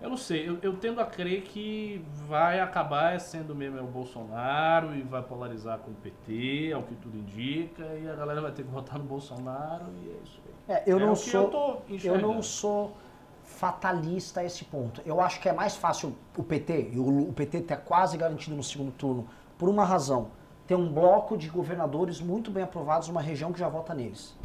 Eu 0.00 0.08
não 0.10 0.16
sei, 0.16 0.48
eu, 0.48 0.58
eu 0.62 0.76
tendo 0.76 1.00
a 1.00 1.04
crer 1.04 1.42
que 1.42 2.04
vai 2.28 2.60
acabar 2.60 3.18
sendo 3.18 3.52
mesmo 3.52 3.78
é 3.78 3.82
o 3.82 3.86
Bolsonaro 3.86 4.94
e 4.94 5.02
vai 5.02 5.22
polarizar 5.22 5.78
com 5.78 5.90
o 5.90 5.94
PT, 5.94 6.72
ao 6.72 6.84
que 6.84 6.94
tudo 6.94 7.18
indica, 7.18 7.82
e 7.96 8.08
a 8.08 8.14
galera 8.14 8.40
vai 8.40 8.52
ter 8.52 8.62
que 8.62 8.70
votar 8.70 8.96
no 8.98 9.04
Bolsonaro 9.04 9.86
e 10.04 10.10
é 10.10 10.20
isso. 10.22 10.40
É, 10.68 10.82
eu 10.86 10.98
É 10.98 11.06
não 11.06 11.14
sou. 11.16 11.82
eu 11.88 12.14
Eu 12.14 12.20
não 12.20 12.42
sou 12.42 12.96
fatalista 13.42 14.40
a 14.40 14.44
esse 14.44 14.64
ponto. 14.64 15.00
Eu 15.04 15.20
acho 15.20 15.40
que 15.40 15.48
é 15.48 15.52
mais 15.52 15.74
fácil 15.76 16.14
o 16.36 16.42
PT, 16.42 16.90
e 16.92 16.98
o, 16.98 17.30
o 17.30 17.32
PT 17.32 17.62
tá 17.62 17.76
quase 17.76 18.16
garantido 18.16 18.54
no 18.54 18.62
segundo 18.62 18.92
turno, 18.92 19.26
por 19.56 19.68
uma 19.68 19.84
razão. 19.84 20.28
Ter 20.66 20.74
um 20.74 20.92
bloco 20.92 21.36
de 21.36 21.48
governadores 21.48 22.20
muito 22.20 22.50
bem 22.50 22.62
aprovados 22.62 23.08
numa 23.08 23.22
região 23.22 23.52
que 23.52 23.58
já 23.58 23.68
vota 23.68 23.94
neles. 23.94 24.36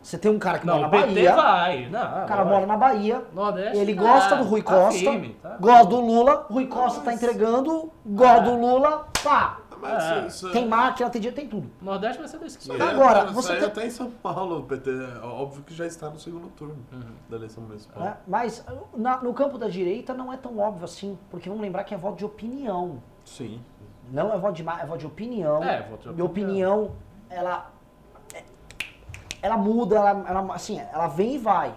Você 0.00 0.16
tem 0.18 0.30
um 0.30 0.38
cara 0.38 0.58
que 0.58 0.66
Não, 0.66 0.76
mora 0.76 0.88
na 0.88 0.90
PT 0.90 1.14
Bahia, 1.14 1.36
vai. 1.36 1.88
Não, 1.88 2.00
o 2.00 2.26
cara 2.26 2.42
vai. 2.44 2.52
mora 2.54 2.66
na 2.66 2.76
Bahia, 2.76 3.24
Nordeste, 3.32 3.78
ele 3.78 3.94
tá, 3.94 4.02
gosta 4.02 4.36
do 4.36 4.44
Rui 4.44 4.62
tá 4.62 4.70
Costa, 4.72 4.98
firme, 4.98 5.36
tá? 5.40 5.56
gosta 5.60 5.86
do 5.86 6.00
Lula, 6.00 6.46
Rui 6.50 6.66
Costa 6.66 7.00
tá 7.02 7.12
entregando, 7.12 7.92
gosta 8.06 8.42
do 8.42 8.56
Lula, 8.56 9.06
pá. 9.22 9.58
Mas 9.82 10.04
Ah, 10.04 10.18
isso, 10.20 10.46
isso 10.46 10.52
Tem 10.52 10.68
máquina, 10.68 11.10
tem 11.10 11.20
dinheiro, 11.20 11.34
tem 11.40 11.48
tudo. 11.48 11.68
Nordeste 11.82 12.18
vai 12.18 12.28
ser 12.28 12.38
da 12.38 12.46
esquerda. 12.46 12.84
aí 12.84 12.90
Agora, 12.90 13.24
você 13.32 13.56
tem- 13.56 13.64
até 13.66 13.84
em 13.86 13.90
São 13.90 14.08
Paulo, 14.12 14.60
o 14.60 14.62
PT, 14.62 14.90
é 14.90 15.26
óbvio 15.26 15.64
que 15.64 15.74
já 15.74 15.84
está 15.84 16.08
no 16.08 16.20
segundo 16.20 16.46
turno 16.50 16.76
da 17.28 17.36
eleição 17.36 17.64
municipal. 17.64 18.00
né? 18.00 18.16
Mas 18.26 18.64
na- 18.96 19.20
no 19.20 19.34
campo 19.34 19.58
da 19.58 19.68
direita 19.68 20.14
não 20.14 20.32
é 20.32 20.36
tão 20.36 20.56
óbvio 20.56 20.84
assim, 20.84 21.18
porque 21.30 21.48
vamos 21.48 21.62
lembrar 21.64 21.82
que 21.82 21.92
é 21.92 21.96
voto 21.96 22.16
de 22.16 22.24
opinião. 22.24 23.02
Sim. 23.24 23.60
Não 24.12 24.32
é 24.32 24.38
voto 24.38 24.54
de 24.54 24.62
é 24.62 24.86
voto 24.86 24.98
de 25.00 25.06
opinião. 25.06 25.62
É, 25.64 25.82
voto 25.82 26.12
de 26.12 26.20
E 26.20 26.22
opinião, 26.22 26.92
ela 27.28 27.70
é- 28.32 28.44
ela 29.42 29.56
muda, 29.56 29.96
ela, 29.96 30.10
ela, 30.28 30.54
assim, 30.54 30.78
ela 30.92 31.08
vem 31.08 31.34
e 31.34 31.38
vai. 31.38 31.74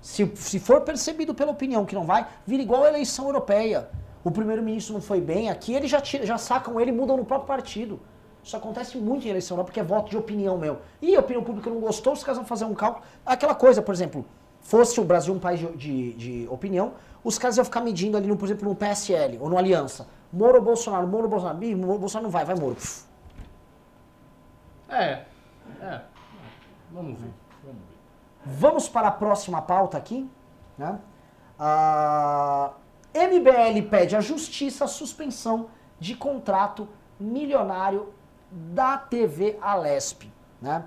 Se, 0.00 0.26
se 0.34 0.58
for 0.58 0.80
percebido 0.80 1.32
pela 1.32 1.52
opinião 1.52 1.84
que 1.84 1.94
não 1.94 2.04
vai, 2.04 2.26
vira 2.44 2.62
igual 2.62 2.82
a 2.82 2.88
eleição 2.88 3.26
europeia. 3.26 3.88
O 4.24 4.30
primeiro-ministro 4.30 4.94
não 4.94 5.00
foi 5.00 5.20
bem, 5.20 5.50
aqui 5.50 5.74
eles 5.74 5.90
já, 5.90 6.00
tira, 6.00 6.24
já 6.24 6.38
sacam 6.38 6.80
ele 6.80 6.90
e 6.90 6.94
mudam 6.94 7.16
no 7.16 7.24
próprio 7.24 7.46
partido. 7.46 8.00
Isso 8.42 8.56
acontece 8.56 8.96
muito 8.98 9.26
em 9.26 9.30
eleição, 9.30 9.56
não 9.56 9.64
porque 9.64 9.80
é 9.80 9.84
voto 9.84 10.10
de 10.10 10.16
opinião 10.16 10.58
meu. 10.58 10.78
E 11.00 11.14
a 11.14 11.20
opinião 11.20 11.44
pública 11.44 11.70
não 11.70 11.80
gostou, 11.80 12.12
os 12.12 12.22
caras 12.22 12.38
vão 12.38 12.46
fazer 12.46 12.64
um 12.64 12.74
cálculo. 12.74 13.04
Aquela 13.24 13.54
coisa, 13.54 13.80
por 13.80 13.94
exemplo, 13.94 14.24
fosse 14.60 15.00
o 15.00 15.04
Brasil 15.04 15.32
um 15.32 15.38
país 15.38 15.60
de, 15.60 15.72
de, 15.76 16.12
de 16.14 16.48
opinião, 16.48 16.92
os 17.24 17.38
caras 17.38 17.56
iam 17.56 17.64
ficar 17.64 17.80
medindo 17.80 18.16
ali, 18.16 18.26
no, 18.26 18.36
por 18.36 18.46
exemplo, 18.46 18.68
no 18.68 18.74
PSL 18.74 19.38
ou 19.40 19.48
no 19.48 19.56
Aliança. 19.56 20.08
Moro 20.32 20.58
ou 20.58 20.62
Bolsonaro, 20.62 21.06
Moro 21.06 21.24
ou 21.24 21.30
Bolsonaro. 21.30 21.62
Ih, 21.62 21.74
Moro, 21.74 21.98
Bolsonaro 21.98 22.24
não 22.24 22.30
vai, 22.30 22.44
vai 22.44 22.56
Moro. 22.56 22.76
É, 24.88 25.24
é. 25.80 26.00
Vamos 26.90 27.18
ver, 27.18 27.30
vamos 27.64 27.80
ver. 27.80 27.96
Vamos 28.44 28.88
para 28.88 29.08
a 29.08 29.12
próxima 29.12 29.62
pauta 29.62 29.96
aqui. 29.96 30.28
Né? 30.76 30.98
A 31.58 32.72
MBL 33.14 33.88
pede 33.90 34.16
à 34.16 34.20
Justiça 34.20 34.84
a 34.84 34.88
suspensão 34.88 35.68
de 35.98 36.14
contrato 36.14 36.88
milionário 37.18 38.12
da 38.50 38.96
TV 38.96 39.56
Alesp. 39.60 40.30
Né? 40.60 40.84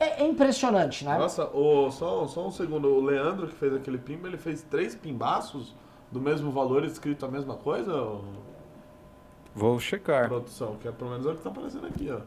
É, 0.00 0.22
é 0.22 0.26
impressionante, 0.26 1.04
né? 1.04 1.18
Nossa, 1.18 1.44
o, 1.48 1.90
só, 1.90 2.26
só 2.26 2.46
um 2.46 2.50
segundo. 2.50 2.88
O 2.88 3.00
Leandro 3.00 3.48
que 3.48 3.54
fez 3.54 3.74
aquele 3.74 3.98
pimba, 3.98 4.28
ele 4.28 4.38
fez 4.38 4.62
três 4.62 4.94
pimbaços 4.94 5.74
do 6.10 6.20
mesmo 6.20 6.50
valor 6.50 6.84
escrito 6.84 7.26
a 7.26 7.28
mesma 7.28 7.56
coisa, 7.56 7.94
ô, 7.94 8.22
Vou 9.54 9.78
checar. 9.80 10.28
produção? 10.28 10.76
Que 10.76 10.88
é 10.88 10.92
pelo 10.92 11.10
menos 11.10 11.26
é 11.26 11.30
o 11.30 11.34
que 11.34 11.42
tá 11.42 11.50
aparecendo 11.50 11.86
aqui, 11.86 12.08
ó. 12.10 12.20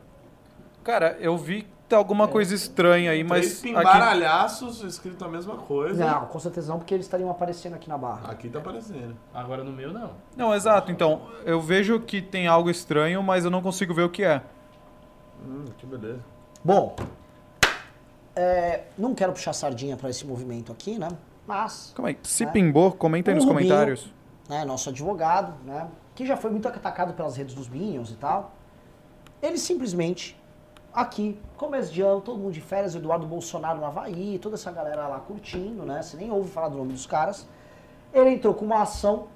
Cara, 0.84 1.18
eu 1.20 1.38
vi 1.38 1.66
alguma 1.98 2.28
coisa 2.28 2.54
estranha 2.56 3.12
aí, 3.12 3.24
Três 3.26 3.30
mas 3.30 3.54
aqui, 3.60 3.62
pimbaralhaços 3.74 4.82
escrito 4.84 5.24
a 5.24 5.28
mesma 5.28 5.56
coisa. 5.58 6.06
Não, 6.06 6.26
com 6.28 6.40
certeza 6.40 6.72
não, 6.72 6.80
porque 6.80 6.94
eles 6.94 7.06
estariam 7.06 7.30
aparecendo 7.30 7.74
aqui 7.76 7.88
na 7.90 7.98
barra. 7.98 8.32
Aqui 8.32 8.50
tá 8.50 8.60
aparecendo. 8.60 9.16
Agora 9.34 9.64
no 9.64 9.72
meu 9.72 9.92
não. 9.94 10.12
Não, 10.36 10.54
exato. 10.54 10.92
Então, 10.92 11.22
eu 11.46 11.62
vejo 11.62 12.00
que 12.00 12.22
tem 12.22 12.48
algo 12.48 12.70
estranho, 12.70 13.22
mas 13.24 13.46
eu 13.46 13.52
não 13.52 13.62
consigo 13.62 13.94
ver 13.94 14.04
o 14.04 14.10
que 14.10 14.24
é. 14.24 14.42
Hum, 15.46 15.66
que 15.78 15.86
beleza. 15.86 16.20
Bom, 16.64 16.96
é, 18.36 18.84
não 18.98 19.14
quero 19.14 19.34
puxar 19.34 19.54
sardinha 19.54 19.98
para 19.98 20.10
esse 20.10 20.26
movimento 20.26 20.72
aqui, 20.72 20.98
né? 20.98 21.10
Mas 21.46 21.92
Calma 21.96 22.10
aí. 22.10 22.18
Se 22.24 22.44
É. 22.44 22.48
pimbou, 22.48 22.92
comenta 22.92 23.32
aí 23.32 23.34
O 23.34 23.38
nos 23.38 23.46
Rubinho. 23.46 23.68
comentários. 23.68 24.14
né, 24.50 24.66
nosso 24.66 24.90
advogado, 24.90 25.54
né, 25.66 25.88
que 26.14 26.26
já 26.26 26.36
foi 26.36 26.52
muito 26.52 26.68
atacado 26.68 27.14
pelas 27.14 27.38
redes 27.38 27.56
dos 27.56 27.70
Minions 27.70 28.12
e 28.12 28.16
tal, 28.16 28.54
ele 29.42 29.58
simplesmente, 29.58 30.38
aqui, 30.94 31.40
começo 31.58 31.92
de 31.94 32.02
ano, 32.02 32.22
todo 32.22 32.38
mundo 32.38 32.54
de 32.54 32.62
férias, 32.62 32.96
Eduardo 32.96 33.26
Bolsonaro 33.26 33.80
no 33.80 33.86
Havaí, 33.86 34.38
toda 34.40 34.56
essa 34.56 34.72
galera 34.72 35.08
lá 35.08 35.20
curtindo, 35.20 35.84
né, 35.84 36.02
você 36.02 36.18
nem 36.18 36.32
ouve 36.32 36.50
falar 36.52 36.70
do 36.70 36.78
nome 36.78 36.94
dos 36.94 37.06
caras, 37.06 37.48
ele 38.14 38.32
entrou 38.32 38.54
com 38.54 38.66
uma 38.66 38.82
ação 38.82 39.28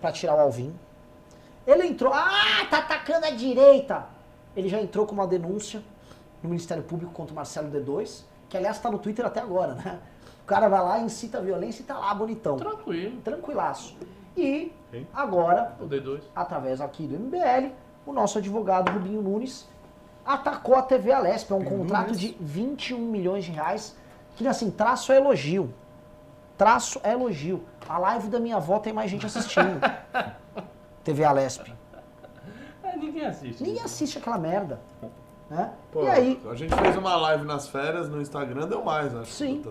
pra 0.00 0.12
tirar 0.12 0.36
o 0.36 0.40
Alvin, 0.40 0.74
ele 1.66 1.86
entrou, 1.86 2.12
ah, 2.12 2.66
tá 2.70 2.78
atacando 2.78 3.26
a 3.26 3.30
direita, 3.30 4.06
ele 4.56 4.68
já 4.68 4.80
entrou 4.80 5.06
com 5.06 5.14
uma 5.14 5.26
denúncia 5.26 5.82
no 6.42 6.48
Ministério 6.50 6.82
Público 6.82 7.12
contra 7.12 7.32
o 7.32 7.36
Marcelo 7.36 7.70
D2, 7.70 8.22
que 8.48 8.56
aliás 8.56 8.78
tá 8.78 8.90
no 8.90 8.98
Twitter 8.98 9.24
até 9.26 9.40
agora, 9.40 9.74
né, 9.74 9.98
o 10.42 10.46
cara 10.46 10.68
vai 10.68 10.80
lá, 10.82 10.98
incita 11.00 11.38
a 11.38 11.40
violência 11.40 11.82
e 11.82 11.86
tá 11.86 11.98
lá 11.98 12.14
bonitão 12.14 12.56
Tranquilo. 12.56 13.20
tranquilaço. 13.22 13.96
E 14.36 14.72
Sim. 14.90 15.06
agora, 15.14 15.74
O 15.80 15.86
D2. 15.86 16.20
através 16.36 16.80
aqui 16.80 17.06
do 17.06 17.14
MBL, 17.18 17.72
o 18.04 18.12
nosso 18.12 18.36
advogado 18.38 18.92
Rubinho 18.92 19.22
Nunes 19.22 19.66
atacou 20.24 20.76
a 20.76 20.82
TV 20.82 21.12
Alesp. 21.12 21.50
É 21.50 21.54
um 21.54 21.64
contrato 21.64 22.12
de 22.16 22.36
21 22.40 22.98
milhões 22.98 23.44
de 23.44 23.52
reais, 23.52 23.96
que 24.36 24.46
assim, 24.46 24.70
traço 24.70 25.12
é 25.12 25.16
elogio. 25.16 25.72
Traço 26.56 27.00
é 27.02 27.12
elogio. 27.12 27.64
A 27.88 27.98
live 27.98 28.28
da 28.28 28.38
minha 28.38 28.56
avó 28.56 28.78
tem 28.78 28.92
mais 28.92 29.10
gente 29.10 29.26
assistindo. 29.26 29.80
TV 31.02 31.24
Alesp. 31.24 31.72
É, 32.82 32.96
ninguém 32.96 33.26
assiste. 33.26 33.62
Ninguém 33.62 33.82
assiste 33.82 34.18
aquela 34.18 34.38
merda. 34.38 34.80
Né? 35.50 35.70
Pô, 35.92 36.04
e 36.04 36.08
aí, 36.08 36.42
a 36.50 36.54
gente 36.54 36.74
fez 36.74 36.96
uma 36.96 37.16
live 37.16 37.44
nas 37.44 37.68
férias 37.68 38.08
no 38.08 38.20
Instagram, 38.20 38.66
deu 38.66 38.82
mais, 38.82 39.14
acho. 39.14 39.30
Sim. 39.30 39.62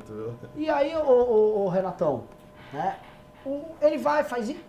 E 0.56 0.70
aí, 0.70 0.96
ô, 0.96 1.02
ô, 1.02 1.64
ô, 1.66 1.70
Renatão, 1.70 2.26
né? 2.72 2.98
o- 3.44 3.64
ele 3.82 3.98
vai, 3.98 4.24
faz 4.24 4.50
isso. 4.50 4.62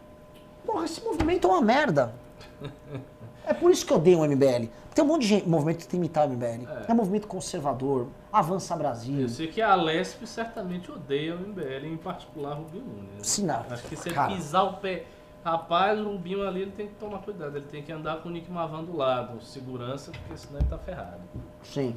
Porra, 0.64 0.86
esse 0.86 1.02
movimento 1.04 1.46
é 1.46 1.50
uma 1.50 1.60
merda. 1.60 2.14
É 3.46 3.52
por 3.52 3.70
isso 3.70 3.84
que 3.84 3.92
eu 3.92 3.98
odeio 3.98 4.20
o 4.20 4.24
MBL. 4.24 4.70
Tem 4.94 5.02
um 5.02 5.08
monte 5.08 5.22
de 5.22 5.28
gente, 5.28 5.48
movimento 5.48 5.78
que 5.78 5.88
tem 5.88 5.98
imitar 5.98 6.26
o 6.26 6.30
MBL. 6.30 6.68
É, 6.88 6.94
movimento 6.94 7.26
conservador, 7.26 8.08
Avança 8.32 8.76
Brasil. 8.76 9.22
Eu 9.22 9.28
sei 9.28 9.48
que 9.48 9.60
a 9.60 9.74
Lesp 9.74 10.24
certamente 10.24 10.90
odeia 10.90 11.34
o 11.34 11.40
MBL, 11.40 11.86
em 11.86 11.96
particular 11.96 12.52
o 12.52 12.62
Rubinho 12.62 12.84
Nunes. 12.84 13.10
né? 13.12 13.18
Sim, 13.22 13.46
não. 13.46 13.64
Acho 13.68 13.82
que 13.88 13.96
se 13.96 14.08
ele 14.08 14.14
Cara. 14.14 14.32
pisar 14.32 14.62
o 14.62 14.74
pé. 14.74 15.04
Rapaz, 15.44 16.00
o 16.00 16.04
Rubinho 16.04 16.46
ali 16.46 16.62
ele 16.62 16.70
tem 16.70 16.86
que 16.88 16.94
tomar 16.94 17.18
cuidado, 17.18 17.56
ele 17.56 17.66
tem 17.66 17.82
que 17.82 17.92
andar 17.92 18.22
com 18.22 18.28
o 18.30 18.32
Nick 18.32 18.50
Mavan 18.50 18.82
do 18.82 18.96
lado, 18.96 19.42
segurança, 19.42 20.10
porque 20.10 20.36
senão 20.38 20.58
ele 20.60 20.68
tá 20.70 20.78
ferrado. 20.78 21.20
Sim. 21.62 21.94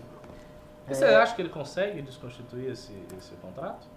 E 0.90 0.94
Você 0.94 1.06
acha 1.06 1.34
que 1.36 1.42
ele 1.42 1.50
consegue 1.50 2.02
desconstituir 2.02 2.72
esse, 2.72 2.94
esse 3.18 3.36
contrato? 3.36 3.88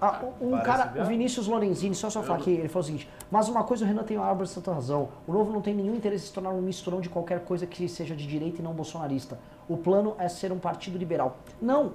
Ah, 0.00 0.22
um 0.40 0.52
Parece 0.52 0.64
cara, 0.64 1.02
o 1.02 1.06
Vinícius 1.06 1.46
Lorenzini, 1.46 1.94
só 1.94 2.08
só 2.08 2.22
falar 2.22 2.38
aqui, 2.38 2.50
ele 2.50 2.68
falou 2.68 2.82
o 2.82 2.86
seguinte, 2.86 3.08
mas 3.30 3.48
uma 3.48 3.62
coisa 3.64 3.84
o 3.84 3.88
Renan 3.88 4.02
tem 4.02 4.16
uma 4.16 4.34
bastante 4.34 4.70
razão, 4.70 5.10
o 5.26 5.32
Novo 5.32 5.52
não 5.52 5.60
tem 5.60 5.74
nenhum 5.74 5.94
interesse 5.94 6.24
em 6.24 6.26
se 6.28 6.32
tornar 6.32 6.50
um 6.50 6.62
misturão 6.62 7.02
de 7.02 7.10
qualquer 7.10 7.44
coisa 7.44 7.66
que 7.66 7.86
seja 7.86 8.16
de 8.16 8.26
direita 8.26 8.60
e 8.60 8.64
não 8.64 8.72
bolsonarista. 8.72 9.38
O 9.68 9.76
plano 9.76 10.14
é 10.18 10.26
ser 10.28 10.52
um 10.52 10.58
partido 10.58 10.96
liberal. 10.96 11.36
Não, 11.60 11.92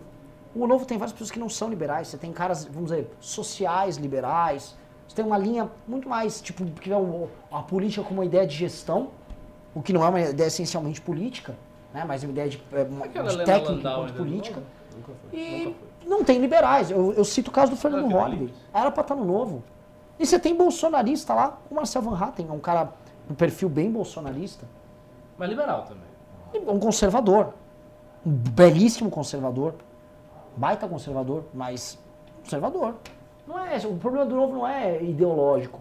o 0.56 0.68
Novo 0.68 0.86
tem 0.86 1.00
várias 1.00 1.14
pessoas 1.14 1.32
que 1.32 1.40
não 1.40 1.50
são 1.50 1.68
liberais, 1.68 2.10
você 2.10 2.18
tem 2.18 2.32
caras, 2.32 2.64
vamos 2.66 2.92
dizer, 2.92 3.10
sociais 3.20 3.98
liberais, 3.98 4.76
você 5.08 5.16
tem 5.16 5.26
uma 5.26 5.38
linha 5.38 5.70
muito 5.88 6.08
mais, 6.08 6.40
tipo, 6.40 6.64
que 6.64 6.92
é 6.92 6.96
a 7.52 7.64
política 7.64 8.04
como 8.04 8.20
uma 8.20 8.26
ideia 8.26 8.46
de 8.46 8.56
gestão, 8.56 9.10
o 9.74 9.82
que 9.82 9.92
não 9.92 10.06
é 10.06 10.10
uma 10.10 10.22
ideia 10.22 10.48
essencialmente 10.48 11.02
política, 11.02 11.56
né, 11.92 12.06
mas 12.08 12.24
uma 12.24 12.32
ideia 12.32 12.50
de, 12.50 12.62
é, 12.72 12.84
de 12.84 13.46
técnica 13.46 13.72
ainda 13.72 13.98
não? 13.98 14.14
política. 14.14 14.62
Nunca 14.96 15.12
foi. 15.22 15.40
E 15.40 15.66
Nunca 15.66 15.80
foi. 15.80 15.85
Não 16.06 16.24
tem 16.24 16.40
liberais. 16.40 16.92
Eu, 16.92 17.14
eu 17.14 17.26
cito 17.26 17.50
o 17.50 17.54
caso 17.54 17.72
do 17.72 17.78
Fernando 17.78 18.16
Ah, 18.16 18.22
Holliday. 18.22 18.54
Era 18.74 18.92
pra 18.92 19.02
estar 19.02 19.16
no 19.16 19.26
novo. 19.26 19.64
E 20.20 20.26
você 20.26 20.40
tem 20.40 20.56
bolsonarista 20.56 21.34
lá, 21.34 21.58
o 21.70 21.76
Marcel 21.76 22.02
Van 22.02 22.18
Hatten, 22.18 22.48
é 22.50 22.52
um 22.52 22.60
cara 22.60 22.94
um 23.30 23.34
perfil 23.34 23.68
bem 23.68 23.92
bolsonarista. 23.92 24.66
Mas 25.38 25.50
liberal 25.50 25.84
também. 25.84 26.04
E 26.54 26.60
Um 26.70 26.80
conservador. 26.80 27.54
Um 28.26 28.32
belíssimo 28.32 29.10
conservador. 29.10 29.74
Baita 30.56 30.88
conservador, 30.88 31.44
mas 31.54 31.98
conservador. 32.44 32.96
Não 33.46 33.60
é 33.60 33.76
esse. 33.76 33.86
O 33.88 33.96
problema 33.96 34.26
do 34.26 34.36
novo 34.36 34.54
não 34.54 34.68
é 34.68 35.04
ideológico. 35.04 35.80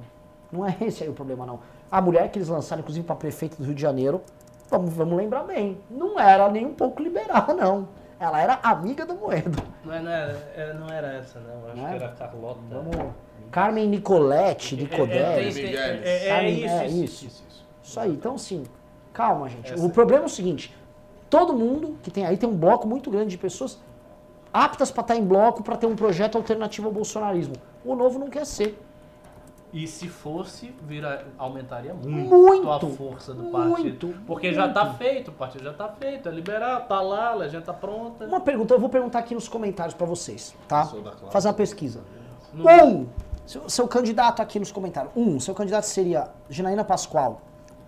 Não 0.51 0.67
é 0.67 0.77
esse 0.81 1.05
aí 1.05 1.09
o 1.09 1.13
problema, 1.13 1.47
não. 1.47 1.61
A 1.91 2.01
mulher 2.01 2.31
que 2.31 2.39
eles 2.39 2.49
lançaram, 2.49 2.81
inclusive, 2.81 3.07
para 3.07 3.15
prefeito 3.17 3.57
do 3.57 3.65
Rio 3.65 3.75
de 3.75 3.83
Janeiro, 3.83 4.21
vamos, 4.69 4.93
vamos 4.93 5.17
lembrar 5.17 5.45
bem, 5.45 5.79
não 5.91 6.19
era 6.19 6.49
nem 6.49 6.67
um 6.67 6.75
pouco 6.75 7.03
liberal, 7.03 7.47
não. 7.57 7.89
Ela 8.19 8.41
era 8.41 8.59
amiga 8.63 9.05
do 9.05 9.15
Moedo. 9.15 9.63
Não, 9.85 9.93
é- 9.95 10.01
não, 10.01 10.11
era, 10.11 10.53
é- 10.57 10.73
não 10.75 10.89
era 10.89 11.13
essa, 11.15 11.41
não. 11.41 11.67
Acho 11.69 11.77
Não 11.77 11.87
é? 11.89 11.91
que 11.99 12.05
era 12.05 12.13
Carlota. 12.13 12.61
Vamos. 12.71 13.13
Carmen 13.51 13.89
Nicoletti, 13.89 14.75
É, 14.75 14.79
é, 14.79 14.83
Nicodelis. 14.83 15.57
é, 15.57 15.61
é 15.61 16.51
isso, 16.51 16.75
é 16.75 16.87
isso, 16.87 17.27
isso. 17.27 17.45
isso, 17.83 18.01
aí. 18.01 18.11
Então, 18.13 18.35
assim, 18.37 18.65
calma, 19.13 19.49
gente. 19.49 19.75
O 19.75 19.91
problema 19.91 20.23
é 20.25 20.27
o 20.27 20.31
seguinte: 20.31 20.75
todo 21.29 21.53
mundo 21.53 21.97
que 22.03 22.11
tem 22.11 22.25
aí 22.27 22.37
tem 22.37 22.49
um 22.49 22.57
bloco 22.57 22.87
muito 22.89 23.11
grande 23.11 23.31
de 23.31 23.39
pessoas 23.39 23.79
aptas 24.53 24.91
para 24.91 25.01
estar 25.03 25.17
em 25.17 25.25
bloco 25.25 25.63
para 25.63 25.77
ter 25.77 25.87
um 25.87 25.97
projeto 25.97 26.37
alternativo 26.39 26.87
ao 26.89 26.93
bolsonarismo. 26.93 27.55
o 27.85 27.95
novo 27.95 28.19
não 28.19 28.29
quer 28.31 28.47
ser. 28.47 28.79
E 29.75 29.89
se 29.89 30.07
fosse, 30.09 30.73
vira, 30.83 31.27
aumentaria 31.37 31.93
muito, 31.93 32.29
Muito, 32.31 32.71
a 32.71 32.79
força 32.79 33.35
do 33.35 33.43
muito, 33.43 33.53
partido. 33.75 34.15
Porque 34.25 34.53
já 34.55 34.73
tá 34.73 34.95
feito, 34.95 35.33
o 35.33 35.35
partido 35.35 35.65
já 35.65 35.73
tá 35.73 35.89
feito, 35.89 36.29
é 36.29 36.33
liberado, 36.33 36.87
tá 36.87 37.01
lá, 37.01 37.31
a 37.31 37.35
legenda 37.35 37.65
tá 37.65 37.73
pronta. 37.73 38.25
Uma 38.25 38.41
pergunta, 38.41 38.73
eu 38.73 38.79
vou 38.79 38.89
perguntar 38.89 39.19
aqui 39.19 39.35
nos 39.35 39.49
comentários 39.49 39.93
pra 39.95 40.07
vocês, 40.07 40.55
tá? 40.69 40.85
Sou 40.85 41.03
da 41.03 41.11
classe. 41.11 41.33
Fazer 41.33 41.49
uma 41.49 41.55
pesquisa. 41.55 42.03
No- 42.53 42.65
Um, 42.71 43.07
seu, 43.45 43.69
seu 43.69 43.89
candidato 43.89 44.41
aqui 44.41 44.61
nos 44.61 44.71
comentários. 44.71 45.13
Um, 45.17 45.41
seu 45.41 45.55
candidato 45.57 45.85
seria 45.87 46.29
Janaína 46.49 46.85
Pascoal. 46.85 47.41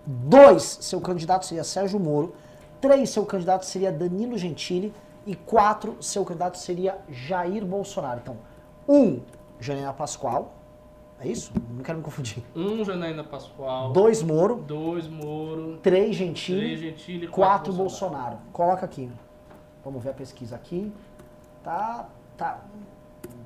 Dois, 0.05 0.79
seu 0.81 0.99
candidato 0.99 1.45
seria 1.45 1.63
Sérgio 1.63 1.99
Moro. 2.01 2.35
Três, 2.81 3.09
seu 3.11 3.25
candidato 3.25 3.65
seria 3.65 3.93
Danilo 3.93 4.37
Gentili. 4.37 4.93
E 5.25 5.35
quatro, 5.35 5.95
seu 6.01 6.25
candidato 6.25 6.57
seria 6.57 6.97
Jair 7.09 7.65
Bolsonaro. 7.65 8.19
Então, 8.21 8.37
um, 8.87 9.21
Janaína 9.59 9.93
Pascoal. 9.93 10.53
É 11.19 11.27
isso? 11.27 11.51
Não 11.71 11.83
quero 11.83 11.97
me 11.97 12.03
confundir. 12.03 12.43
Um 12.55 12.83
Janaína 12.85 13.23
Pascoal, 13.23 13.91
Dois, 13.91 14.21
Moro. 14.21 14.55
dois 14.57 15.07
Moro, 15.07 15.77
Três, 15.81 16.15
Gentili. 16.15 16.59
três 16.59 16.79
Gentili, 16.79 17.27
Quatro 17.27 17.73
Bolsonaro. 17.73 18.37
Coloca 18.53 18.85
aqui. 18.85 19.11
Vamos 19.83 20.03
ver 20.03 20.11
a 20.11 20.13
pesquisa 20.13 20.55
aqui. 20.55 20.91
Tá. 21.63 22.07
Tá. 22.37 22.61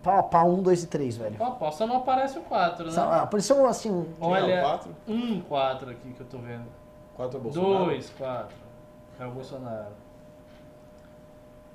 Pau 0.04 0.18
a 0.20 0.24
pau, 0.24 0.50
um, 0.50 0.62
dois 0.62 0.84
e 0.84 0.88
três, 0.88 1.16
velho. 1.16 1.36
Pô, 1.38 1.52
pô, 1.52 1.72
só 1.72 1.86
não 1.88 1.98
aparece 1.98 2.38
o 2.40 2.42
quatro, 2.42 2.86
né? 2.86 2.92
Só- 2.92 3.04
ah, 3.10 3.22
Apareceu 3.22 3.66
assim. 3.68 3.90
um- 3.92 4.06
Olha, 4.20 4.56
Não, 4.56 4.64
quatro? 4.70 4.96
um 5.08 5.42
quatro 5.42 5.92
aqui 5.92 6.12
que 6.14 6.20
eu 6.22 6.26
tô 6.28 6.40
vendo. 6.40 6.66
Quatro 7.16 7.38
é 7.38 7.42
Bolsonaro? 7.42 7.86
Dois, 7.86 8.10
quatro. 8.18 8.56
É 9.20 9.26
o 9.26 9.32
Bolsonaro. 9.32 9.92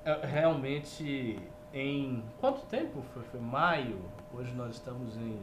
É, 0.05 0.25
realmente, 0.25 1.39
em 1.73 2.23
quanto 2.39 2.61
tempo? 2.65 3.01
Foi, 3.13 3.23
foi 3.23 3.39
maio? 3.39 3.99
Hoje 4.33 4.53
nós 4.53 4.75
estamos 4.75 5.15
em 5.17 5.39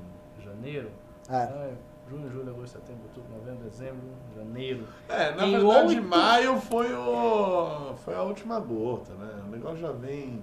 janeiro. 0.55 0.91
É. 1.29 1.35
Ah, 1.37 1.71
junho, 2.09 2.31
julho, 2.31 2.51
agosto, 2.51 2.75
setembro, 2.79 3.03
outubro, 3.05 3.31
novembro, 3.39 3.69
dezembro, 3.69 4.03
janeiro. 4.37 4.85
É, 5.09 5.35
na 5.35 5.47
Em 5.47 5.53
verdade, 5.59 5.97
oito- 5.97 6.03
maio 6.09 6.61
foi 6.61 6.93
o. 6.95 7.95
Foi 8.05 8.15
a 8.15 8.23
última 8.23 8.61
gota, 8.61 9.15
né? 9.15 9.43
O 9.47 9.51
negócio 9.51 9.79
já 9.79 9.91
vem. 9.93 10.43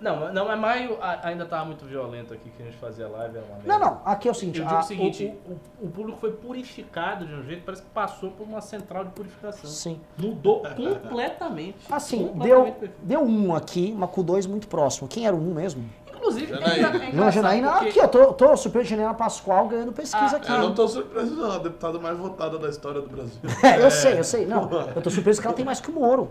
Não, 0.00 0.32
não, 0.32 0.46
mas 0.46 0.60
maio 0.60 0.96
ainda 1.24 1.42
estava 1.42 1.64
muito 1.64 1.84
violento 1.84 2.32
aqui 2.32 2.48
que 2.50 2.62
a 2.62 2.66
gente 2.66 2.76
fazia 2.76 3.08
live, 3.08 3.36
era 3.36 3.44
uma 3.46 3.56
merda. 3.56 3.68
Não, 3.72 3.78
não. 3.80 4.00
Aqui 4.04 4.28
é 4.28 4.30
o 4.30 4.34
seguinte. 4.34 4.60
Eu 4.60 4.64
digo 4.64 4.76
a- 4.76 4.80
o 4.80 4.84
seguinte, 4.84 5.34
o, 5.80 5.86
o 5.86 5.90
público 5.90 6.18
foi 6.20 6.30
purificado 6.34 7.26
de 7.26 7.34
um 7.34 7.42
jeito, 7.42 7.64
parece 7.64 7.82
que 7.82 7.88
passou 7.90 8.30
por 8.30 8.44
uma 8.46 8.60
central 8.60 9.02
de 9.02 9.10
o- 9.10 9.12
purificação. 9.12 9.68
sim. 9.68 10.00
Mudou 10.16 10.60
completamente. 10.62 11.78
Assim, 11.90 12.28
Completamente 12.28 12.46
deu, 12.48 12.64
perfeito. 12.74 12.94
deu 13.02 13.20
um 13.22 13.52
aqui, 13.56 13.92
mas 13.98 14.08
com 14.10 14.22
dois 14.22 14.46
muito 14.46 14.68
próximo. 14.68 15.08
Quem 15.08 15.26
era 15.26 15.34
o 15.34 15.40
um 15.40 15.52
mesmo? 15.52 15.84
Inclusive, 16.18 16.46
Janaína. 16.46 17.04
é, 17.04 17.08
é 17.08 17.12
Não, 17.12 17.30
Janaína. 17.30 17.72
porque- 17.72 17.88
Aqui, 17.88 17.98
eu 17.98 18.08
tô, 18.08 18.32
tô 18.34 18.56
surpreso 18.56 18.84
de 18.84 18.90
Janaína 18.90 19.14
Pascoal 19.14 19.68
ganhando 19.68 19.92
pesquisa 19.92 20.34
Ah, 20.34 20.36
aqui. 20.36 20.50
Eu 20.52 20.58
não 20.58 20.74
tô 20.74 20.86
surpreso, 20.86 21.34
não. 21.34 21.52
A 21.52 21.58
deputada 21.58 21.98
mais 21.98 22.18
votada 22.18 22.58
da 22.58 22.68
história 22.68 23.00
do 23.00 23.08
Brasil. 23.08 23.40
É, 23.62 23.84
eu 23.84 23.90
sei, 23.90 24.18
eu 24.18 24.24
sei. 24.24 24.46
Não, 24.46 24.70
eu 24.94 25.02
tô 25.02 25.10
surpreso 25.10 25.40
que 25.40 25.46
ela 25.46 25.56
tem 25.56 25.64
mais 25.64 25.80
que 25.80 25.90
o 25.90 25.94
Moro. 25.94 26.30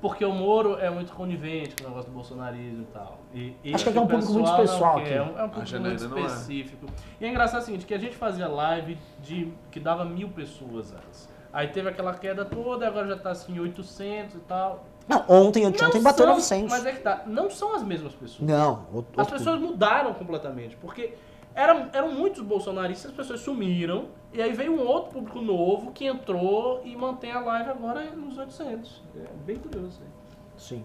Porque 0.00 0.24
o 0.24 0.32
Moro 0.32 0.76
é 0.80 0.90
muito 0.90 1.12
conivente 1.12 1.76
com 1.76 1.84
o 1.84 1.88
negócio 1.90 2.10
do 2.10 2.14
bolsonarismo 2.14 2.82
e 2.82 2.86
tal. 2.86 3.18
E, 3.32 3.56
e 3.62 3.72
Acho 3.72 3.84
que 3.90 3.96
é 3.96 4.00
um 4.00 4.06
público 4.06 4.32
muito 4.32 4.56
pessoal 4.56 4.98
aqui. 4.98 5.12
É 5.12 5.22
um, 5.22 5.38
é 5.38 5.44
um 5.44 5.48
público 5.48 5.78
muito 5.78 6.18
é. 6.18 6.20
específico. 6.22 6.86
E 7.20 7.24
é 7.24 7.28
engraçado 7.28 7.62
o 7.62 7.64
seguinte, 7.64 7.86
que 7.86 7.94
a 7.94 7.98
gente 7.98 8.16
fazia 8.16 8.48
live 8.48 8.98
de 9.20 9.52
que 9.70 9.78
dava 9.78 10.04
mil 10.04 10.28
pessoas 10.30 10.92
antes. 10.92 11.28
Aí 11.52 11.68
teve 11.68 11.88
aquela 11.88 12.14
queda 12.14 12.44
toda, 12.44 12.86
agora 12.86 13.06
já 13.06 13.16
tá 13.16 13.30
assim 13.30 13.60
800 13.60 14.34
e 14.34 14.38
tal. 14.40 14.84
Não, 15.08 15.24
ontem, 15.28 15.64
anteontem 15.64 15.96
Não 16.00 16.02
bateu 16.04 16.24
são- 16.26 16.34
900. 16.34 16.70
Mas 16.70 16.86
é 16.86 16.92
que 16.92 17.00
tá, 17.00 17.22
não 17.26 17.50
são 17.50 17.74
as 17.74 17.82
mesmas 17.82 18.14
pessoas. 18.14 18.48
Não, 18.48 18.86
outro, 18.92 19.12
As 19.20 19.26
outro 19.26 19.32
pessoas 19.38 19.60
mudaram 19.60 20.14
completamente, 20.14 20.76
porque 20.76 21.14
eram, 21.54 21.88
eram 21.92 22.12
muitos 22.12 22.42
bolsonaristas, 22.42 23.10
as 23.10 23.16
pessoas 23.16 23.40
sumiram, 23.40 24.06
e 24.32 24.40
aí 24.40 24.52
veio 24.52 24.72
um 24.72 24.86
outro 24.86 25.12
público 25.12 25.40
novo 25.40 25.90
que 25.92 26.06
entrou 26.06 26.80
e 26.84 26.96
mantém 26.96 27.32
a 27.32 27.40
live 27.40 27.70
agora 27.70 28.04
nos 28.12 28.38
800. 28.38 29.02
É 29.16 29.26
bem 29.44 29.56
curioso. 29.58 29.88
isso 29.88 30.00
aí. 30.02 30.08
Sim. 30.56 30.84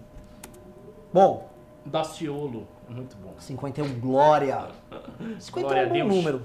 Bom, 1.12 1.48
Daciolo, 1.86 2.66
muito 2.88 3.16
bom. 3.16 3.32
51, 3.38 4.00
glória. 4.00 4.68
51 5.38 5.62
Glória 5.62 5.80
é 5.80 5.84
a 5.84 5.86
um 5.86 5.88
bom 5.88 5.94
Deus. 5.94 6.14
número. 6.16 6.42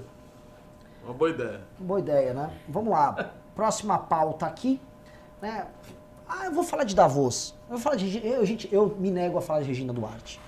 Uma 1.04 1.12
boa 1.12 1.30
ideia. 1.30 1.60
Boa 1.78 2.00
ideia, 2.00 2.32
né? 2.32 2.50
Vamos 2.68 2.90
lá. 2.92 3.32
Próxima 3.54 3.98
pauta 3.98 4.46
aqui. 4.46 4.80
Né? 5.42 5.66
Ah, 6.36 6.46
eu 6.46 6.52
vou 6.52 6.64
falar 6.64 6.84
de 6.84 6.94
Davos. 6.94 7.54
Eu 7.68 7.74
vou 7.76 7.78
falar 7.78 7.96
de. 7.96 8.26
Eu, 8.26 8.44
gente, 8.44 8.68
eu 8.72 8.94
me 8.98 9.10
nego 9.10 9.38
a 9.38 9.40
falar 9.40 9.60
de 9.60 9.68
Regina 9.68 9.92
Duarte. 9.92 10.40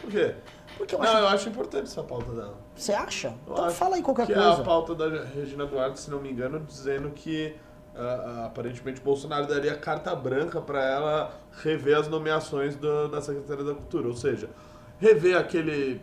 Por 0.00 0.10
quê? 0.10 0.34
Porque 0.76 0.94
eu 0.94 0.98
Não, 0.98 1.06
acho. 1.06 1.18
eu 1.18 1.28
acho 1.28 1.48
importante 1.50 1.84
essa 1.84 2.02
pauta 2.02 2.32
dela. 2.32 2.54
Você 2.74 2.92
acha? 2.92 3.34
Eu 3.46 3.52
Então 3.52 3.70
fala 3.70 3.96
aí 3.96 4.02
qualquer 4.02 4.26
que 4.26 4.32
coisa. 4.34 4.48
é 4.48 4.52
a 4.52 4.56
pauta 4.64 4.94
da 4.94 5.24
Regina 5.24 5.66
Duarte, 5.66 6.00
se 6.00 6.10
não 6.10 6.20
me 6.20 6.30
engano, 6.30 6.58
dizendo 6.60 7.10
que 7.10 7.54
ah, 7.94 8.44
aparentemente 8.46 9.00
Bolsonaro 9.00 9.46
daria 9.46 9.74
carta 9.76 10.14
branca 10.16 10.60
para 10.60 10.82
ela 10.82 11.32
rever 11.62 11.96
as 11.98 12.08
nomeações 12.08 12.76
do- 12.76 13.08
da 13.08 13.20
Secretaria 13.20 13.64
da 13.64 13.74
Cultura. 13.74 14.08
Ou 14.08 14.14
seja, 14.16 14.48
rever 14.98 15.36
aquele. 15.36 16.00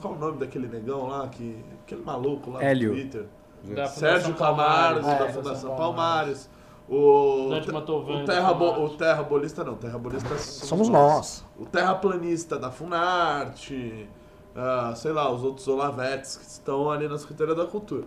Qual 0.00 0.14
o 0.14 0.18
nome 0.18 0.38
daquele 0.38 0.66
negão 0.66 1.06
lá? 1.08 1.28
Que, 1.28 1.62
aquele 1.84 2.02
maluco 2.02 2.50
lá 2.52 2.64
Hélio. 2.64 2.88
no 2.90 2.94
Twitter. 2.94 3.26
Da 3.62 3.86
Sérgio 3.86 4.32
Fundação 4.32 4.34
Palmares, 4.56 5.06
É, 5.06 5.10
da 5.10 5.16
Fundação 5.18 5.42
Fundação 5.42 5.76
Palmares. 5.76 6.48
Palmares. 6.48 6.50
O, 6.90 7.48
Mantovani 7.72 8.22
o, 8.22 8.26
da 8.26 8.32
terra, 8.34 8.52
o 8.52 8.88
terrabolista 8.96 9.62
não, 9.62 9.76
terrabolista 9.76 10.36
Somos 10.38 10.88
nós. 10.88 11.44
o 11.56 11.64
terraplanista 11.64 12.58
da 12.58 12.70
Funarte, 12.70 14.08
ah, 14.56 14.92
sei 14.96 15.12
lá, 15.12 15.30
os 15.30 15.44
outros 15.44 15.68
Olavetes 15.68 16.36
que 16.36 16.44
estão 16.44 16.90
ali 16.90 17.06
na 17.06 17.16
Secretaria 17.16 17.54
da 17.54 17.64
Cultura. 17.66 18.04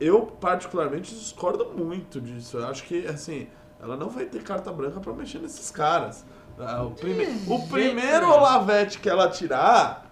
Eu, 0.00 0.22
particularmente, 0.22 1.14
discordo 1.14 1.66
muito 1.76 2.20
disso. 2.20 2.58
Eu 2.58 2.66
acho 2.66 2.82
que, 2.84 3.06
assim, 3.06 3.46
ela 3.80 3.96
não 3.96 4.08
vai 4.08 4.24
ter 4.26 4.42
carta 4.42 4.72
branca 4.72 4.98
pra 5.00 5.12
mexer 5.12 5.38
nesses 5.38 5.70
caras. 5.70 6.24
Ah, 6.58 6.82
o, 6.82 6.90
prime- 6.90 7.26
o 7.46 7.68
primeiro. 7.68 8.28
Olavete 8.28 8.98
que 8.98 9.08
ela 9.08 9.28
tirar, 9.28 10.05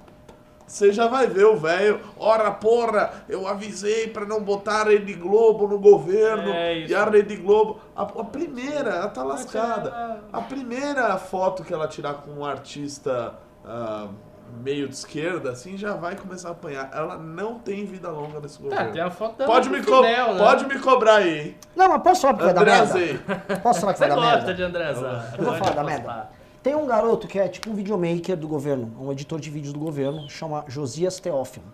você 0.67 0.93
já 0.93 1.07
vai 1.09 1.27
ver 1.27 1.45
o 1.45 1.57
velho. 1.57 2.01
Ora, 2.19 2.51
porra, 2.51 3.13
eu 3.29 3.47
avisei 3.47 4.09
pra 4.09 4.25
não 4.25 4.41
botar 4.43 4.83
a 4.83 4.85
Rede 4.85 5.15
Globo 5.15 5.69
no 5.69 5.79
governo. 5.79 6.51
É 6.53 6.79
e 6.87 6.95
a 6.95 7.05
Rede 7.05 7.37
Globo. 7.37 7.81
A, 7.95 8.03
a 8.03 8.25
primeira, 8.25 8.91
ela 8.91 9.09
tá 9.09 9.23
lascada. 9.23 10.21
A 10.33 10.41
primeira 10.41 11.17
foto 11.19 11.63
que 11.65 11.73
ela 11.73 11.87
tirar 11.89 12.15
com 12.15 12.31
um 12.33 12.45
artista 12.45 13.35
ah, 13.65 14.09
meio 14.63 14.89
de 14.89 14.95
esquerda, 14.95 15.51
assim, 15.51 15.77
já 15.77 15.95
vai 15.95 16.15
começar 16.17 16.49
a 16.49 16.53
apanhar. 16.53 16.91
Ela 16.95 17.17
não 17.19 17.59
tem 17.59 17.85
vida 17.85 18.09
longa 18.11 18.41
nesse 18.41 18.59
É, 18.61 18.63
governo. 18.63 18.93
tem 18.93 19.03
a 19.03 19.11
foto 19.11 19.37
dela 19.39 19.53
pode, 19.53 19.69
me 19.69 19.79
Fidel, 19.83 20.35
né? 20.35 20.39
pode 20.39 20.67
me 20.67 20.79
cobrar 20.79 21.17
aí, 21.17 21.39
hein? 21.41 21.57
Não, 21.75 21.89
mas 21.89 22.03
posso 22.03 22.21
falar 22.23 22.35
que 22.39 22.45
vai 22.45 22.55
dar 22.55 22.65
merda? 22.65 23.59
Posso 23.63 23.81
falar 23.81 23.93
que 23.95 23.99
Você 23.99 24.07
vai 24.07 24.17
dar 24.17 24.23
gosta 24.23 24.37
merda? 24.37 24.55
de 24.55 24.63
André 24.63 24.95
Zan. 24.95 25.25
Eu 25.39 25.45
vou 25.45 25.55
falar 25.55 25.75
da 25.75 25.85
merda. 25.85 26.29
Tem 26.65 26.75
um 26.75 26.87
garoto 26.87 27.29
que 27.29 27.39
é 27.39 27.47
tipo 27.47 27.69
um 27.71 27.75
videomaker 27.75 28.39
do 28.39 28.49
governo, 28.49 28.91
um 28.99 29.13
editor 29.13 29.39
de 29.39 29.51
vídeos 29.51 29.71
do 29.75 29.79
governo, 29.79 30.31
chama 30.31 30.65
Josias 30.67 31.21
Teófilo. 31.21 31.67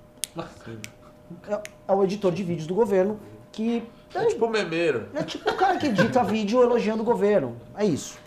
É, 1.49 1.61
é 1.87 1.93
o 1.93 2.03
editor 2.03 2.33
de 2.33 2.43
vídeos 2.43 2.67
do 2.67 2.75
governo 2.75 3.21
que 3.53 3.89
É 4.13 4.25
tipo 4.27 4.49
memeiro. 4.49 5.09
é 5.15 5.23
tipo 5.23 5.49
o 5.49 5.57
cara 5.57 5.77
que 5.79 5.87
edita 5.87 6.25
vídeo 6.25 6.61
elogiando 6.61 7.03
o 7.03 7.07
governo. 7.07 7.57
É 7.77 7.85
isso. 7.85 8.19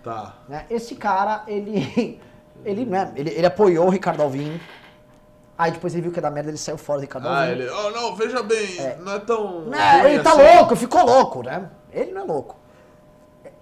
Tá. 0.00 0.36
né? 0.48 0.64
Esse 0.70 0.94
cara, 0.94 1.42
ele, 1.48 2.20
ele, 2.64 2.84
né, 2.84 3.12
ele, 3.16 3.30
ele 3.30 3.46
apoiou 3.46 3.88
o 3.88 3.90
Ricardo 3.90 4.22
Alvim. 4.22 4.60
Aí 5.58 5.72
depois 5.72 5.92
ele 5.92 6.02
viu 6.02 6.12
que 6.12 6.18
ia 6.18 6.22
dar 6.22 6.30
merda, 6.30 6.50
ele 6.50 6.56
saiu 6.58 6.78
fora 6.78 7.00
do 7.00 7.02
Ricardo 7.02 7.26
Ah, 7.26 7.40
Alvim. 7.42 7.52
ele. 7.62 7.68
Oh, 7.68 7.90
não, 7.90 8.14
veja 8.14 8.44
bem, 8.44 8.76
não 9.00 9.12
é 9.12 9.18
tão. 9.18 9.64
Ruim 9.64 10.12
ele 10.12 10.22
tá 10.22 10.32
assim. 10.34 10.56
louco, 10.56 10.76
ficou 10.76 11.04
louco, 11.04 11.42
né? 11.42 11.68
Ele 11.92 12.12
não 12.12 12.22
é 12.22 12.24
louco. 12.24 12.56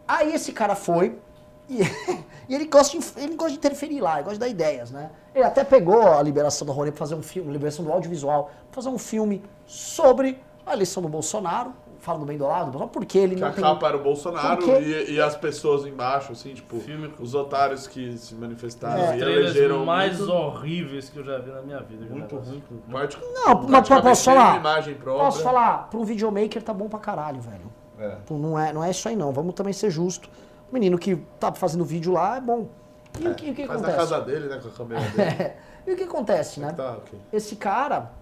Aí 0.06 0.34
esse 0.34 0.52
cara 0.52 0.74
foi 0.74 1.18
e, 1.68 1.80
e 2.50 2.54
ele, 2.54 2.64
gosta 2.66 2.98
de, 2.98 3.04
ele 3.16 3.34
gosta 3.36 3.52
de 3.52 3.58
interferir 3.58 4.00
lá, 4.00 4.14
ele 4.14 4.24
gosta 4.24 4.34
de 4.34 4.40
dar 4.40 4.48
ideias, 4.48 4.90
né? 4.90 5.10
Ele 5.34 5.44
até 5.44 5.62
pegou 5.64 6.02
a 6.12 6.20
liberação 6.22 6.66
do 6.66 6.72
Rony 6.72 6.90
pra 6.90 6.98
fazer 6.98 7.14
um 7.14 7.22
filme, 7.22 7.52
liberação 7.52 7.84
do 7.84 7.92
audiovisual, 7.92 8.50
pra 8.70 8.82
fazer 8.82 8.88
um 8.88 8.98
filme 8.98 9.40
sobre 9.66 10.38
a 10.66 10.72
eleição 10.72 11.00
do 11.02 11.08
Bolsonaro, 11.08 11.72
falando 12.00 12.24
bem 12.24 12.36
do 12.38 12.44
lado 12.44 12.66
do 12.66 12.70
Bolsonaro, 12.72 12.90
porque 12.90 13.18
ele 13.18 13.34
Que 13.36 13.40
não 13.42 13.48
a 13.48 13.52
tem... 13.52 13.62
capa 13.62 13.86
era 13.88 13.96
o 13.96 14.02
Bolsonaro 14.02 14.62
e, 14.80 15.12
e 15.12 15.20
as 15.20 15.36
pessoas 15.36 15.86
embaixo, 15.86 16.32
assim, 16.32 16.52
tipo, 16.54 16.80
Filme 16.80 17.12
os 17.20 17.34
otários 17.34 17.86
que 17.86 18.16
se 18.18 18.34
manifestaram 18.34 19.00
As 19.10 19.16
e 19.16 19.20
elegeram 19.22 19.84
mais 19.84 20.18
muito, 20.18 20.32
horríveis 20.32 21.08
que 21.08 21.18
eu 21.18 21.24
já 21.24 21.38
vi 21.38 21.50
na 21.50 21.62
minha 21.62 21.78
vida. 21.80 22.04
muito 22.06 22.36
ruim. 22.36 22.62
Partic- 22.90 23.20
Não, 23.32 23.62
mas 23.68 23.88
posso 23.88 24.24
falar? 24.24 24.60
Posso 25.04 25.42
falar, 25.42 25.88
pra 25.90 26.00
um 26.00 26.04
videomaker 26.04 26.62
tá 26.62 26.72
bom 26.74 26.88
pra 26.88 26.98
caralho, 26.98 27.40
velho. 27.40 27.70
É. 27.98 28.16
Pô, 28.26 28.34
Não 28.38 28.58
é, 28.58 28.72
não 28.72 28.82
é 28.82 28.90
isso 28.90 29.06
aí 29.08 29.14
não, 29.14 29.30
vamos 29.30 29.54
também 29.54 29.72
ser 29.72 29.90
justo. 29.90 30.28
O 30.70 30.74
menino 30.74 30.96
que 30.98 31.16
tá 31.38 31.52
fazendo 31.52 31.84
vídeo 31.84 32.12
lá 32.12 32.36
é 32.36 32.40
bom. 32.40 32.68
E 33.18 33.26
o 33.28 33.34
que, 33.34 33.50
o 33.50 33.54
que 33.54 33.66
Faz 33.66 33.80
na 33.82 33.88
acontece? 33.88 34.10
casa 34.12 34.24
dele, 34.24 34.48
né, 34.48 34.58
com 34.62 34.68
a 34.68 34.70
câmera 34.70 35.00
dele. 35.10 35.52
e 35.86 35.92
o 35.92 35.96
que 35.96 36.02
acontece, 36.04 36.60
né? 36.60 36.72
tá, 36.72 36.92
ok. 36.92 37.18
Esse 37.32 37.56
cara 37.56 38.12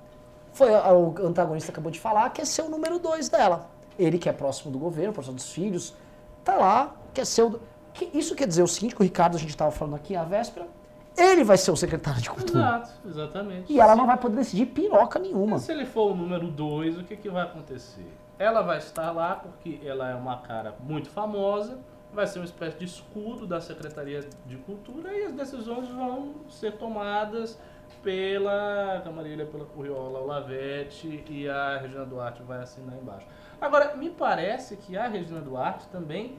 foi 0.53 0.71
o 0.71 1.15
antagonista 1.27 1.71
acabou 1.71 1.91
de 1.93 2.01
falar, 2.01 2.31
quer 2.31 2.47
ser 2.47 2.63
o 2.63 2.69
número 2.71 2.99
dois 2.99 3.29
dela. 3.29 3.69
Ele 3.99 4.19
que 4.19 4.29
é 4.29 4.33
próximo 4.33 4.71
do 4.73 4.79
governo, 4.79 5.13
próximo 5.13 5.37
dos 5.37 5.51
filhos, 5.53 5.95
tá 6.43 6.55
lá, 6.57 6.95
quer 7.13 7.27
ser 7.27 7.43
o. 7.43 7.61
que- 7.93 8.11
isso 8.15 8.35
quer 8.35 8.47
dizer 8.47 8.63
o 8.63 8.69
seguinte, 8.69 8.95
que 8.95 9.03
o 9.03 9.05
Ricardo, 9.05 9.37
a 9.37 9.41
gente 9.41 9.51
estava 9.51 9.71
falando 9.71 9.97
aqui 9.97 10.17
a 10.17 10.25
véspera, 10.25 10.67
Ele 11.17 11.43
vai 11.43 11.59
ser 11.59 11.73
o 11.73 11.77
secretário 11.77 12.23
de 12.23 12.31
cultura. 12.31 12.61
Exato, 12.61 12.91
exatamente. 13.05 13.73
E 13.73 13.81
ela 13.81 13.97
não 13.97 14.07
vai 14.07 14.17
poder 14.17 14.37
decidir 14.37 14.67
piroca 14.67 15.19
nenhuma. 15.19 15.57
Mas 15.57 15.63
se 15.63 15.73
ele 15.73 15.85
for 15.85 16.13
o 16.13 16.15
número 16.15 16.47
2, 16.47 16.97
o 16.97 17.03
que, 17.03 17.17
que 17.17 17.29
vai 17.29 17.43
acontecer? 17.43 18.07
Ela 18.39 18.63
vai 18.63 18.79
estar 18.79 19.11
lá 19.11 19.35
porque 19.35 19.81
ela 19.85 20.09
é 20.09 20.15
uma 20.15 20.39
cara 20.39 20.77
muito 20.81 21.11
famosa, 21.11 21.77
vai 22.19 22.27
ser 22.27 22.41
uma 22.41 22.45
espécie 22.47 22.77
de 22.77 22.85
escudo 22.85 23.47
da 23.47 23.61
Secretaria 23.61 24.29
de 24.45 24.57
Cultura 24.57 25.17
e 25.17 25.27
as 25.27 25.33
decisões 25.33 25.89
vão 25.89 26.35
ser 26.49 26.73
tomadas 26.73 27.57
pela 28.03 29.01
Camarilha, 29.05 29.47
pela 29.47 29.65
Curriola, 29.65 30.19
Olavete 30.19 31.23
e 31.31 31.49
a 31.49 31.79
Regina 31.79 32.05
Duarte 32.05 32.43
vai 32.43 32.59
assinar 32.61 32.97
embaixo. 32.99 33.25
Agora, 33.61 33.95
me 33.95 34.11
parece 34.11 34.77
que 34.79 34.97
a 34.97 35.07
Regina 35.07 35.41
Duarte 35.41 35.87
também 35.93 36.35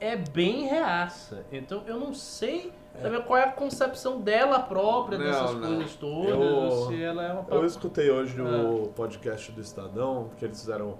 é 0.00 0.16
bem 0.16 0.66
reaça. 0.66 1.44
Então 1.52 1.82
eu 1.86 2.00
não 2.00 2.14
sei 2.14 2.72
também 3.02 3.20
qual 3.20 3.38
é 3.38 3.44
a 3.44 3.52
concepção 3.52 4.22
dela 4.22 4.60
própria 4.60 5.18
Não, 5.18 5.26
dessas 5.26 5.54
não. 5.56 5.60
coisas 5.60 5.94
todas, 5.96 6.30
Eu- 6.30 6.86
se 6.88 7.02
ela 7.02 7.22
é 7.22 7.32
uma 7.34 7.44
Eu 7.50 7.66
escutei 7.66 8.10
hoje 8.10 8.40
o 8.40 8.86
Ah. 8.86 8.88
podcast 8.96 9.52
do 9.52 9.60
Estadão, 9.60 10.30
que 10.38 10.44
eles 10.46 10.58
fizeram 10.58 10.96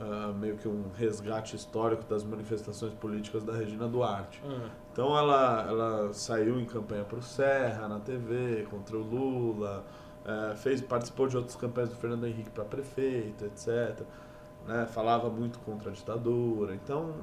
ah, 0.00 0.32
meio 0.32 0.56
que 0.56 0.66
um 0.66 0.84
resgate 0.96 1.54
histórico 1.54 2.04
das 2.04 2.24
manifestações 2.24 2.94
políticas 2.94 3.44
da 3.44 3.52
Regina 3.52 3.86
Duarte. 3.86 4.40
Hum. 4.44 4.68
Então 4.92 5.16
ela, 5.16 5.66
ela 5.68 6.12
saiu 6.14 6.58
em 6.58 6.64
campanha 6.64 7.04
pro 7.04 7.20
Serra, 7.22 7.86
na 7.86 8.00
TV, 8.00 8.66
contra 8.70 8.96
o 8.96 9.00
Lula, 9.02 9.84
eh, 10.24 10.54
fez, 10.56 10.80
participou 10.80 11.26
de 11.28 11.36
outras 11.36 11.54
campanhas 11.56 11.90
do 11.90 11.96
Fernando 11.96 12.26
Henrique 12.26 12.50
para 12.50 12.64
prefeito, 12.64 13.44
etc. 13.44 14.02
Né, 14.66 14.86
falava 14.86 15.28
muito 15.30 15.58
contra 15.60 15.90
a 15.90 15.92
ditadura. 15.92 16.74
Então, 16.74 17.14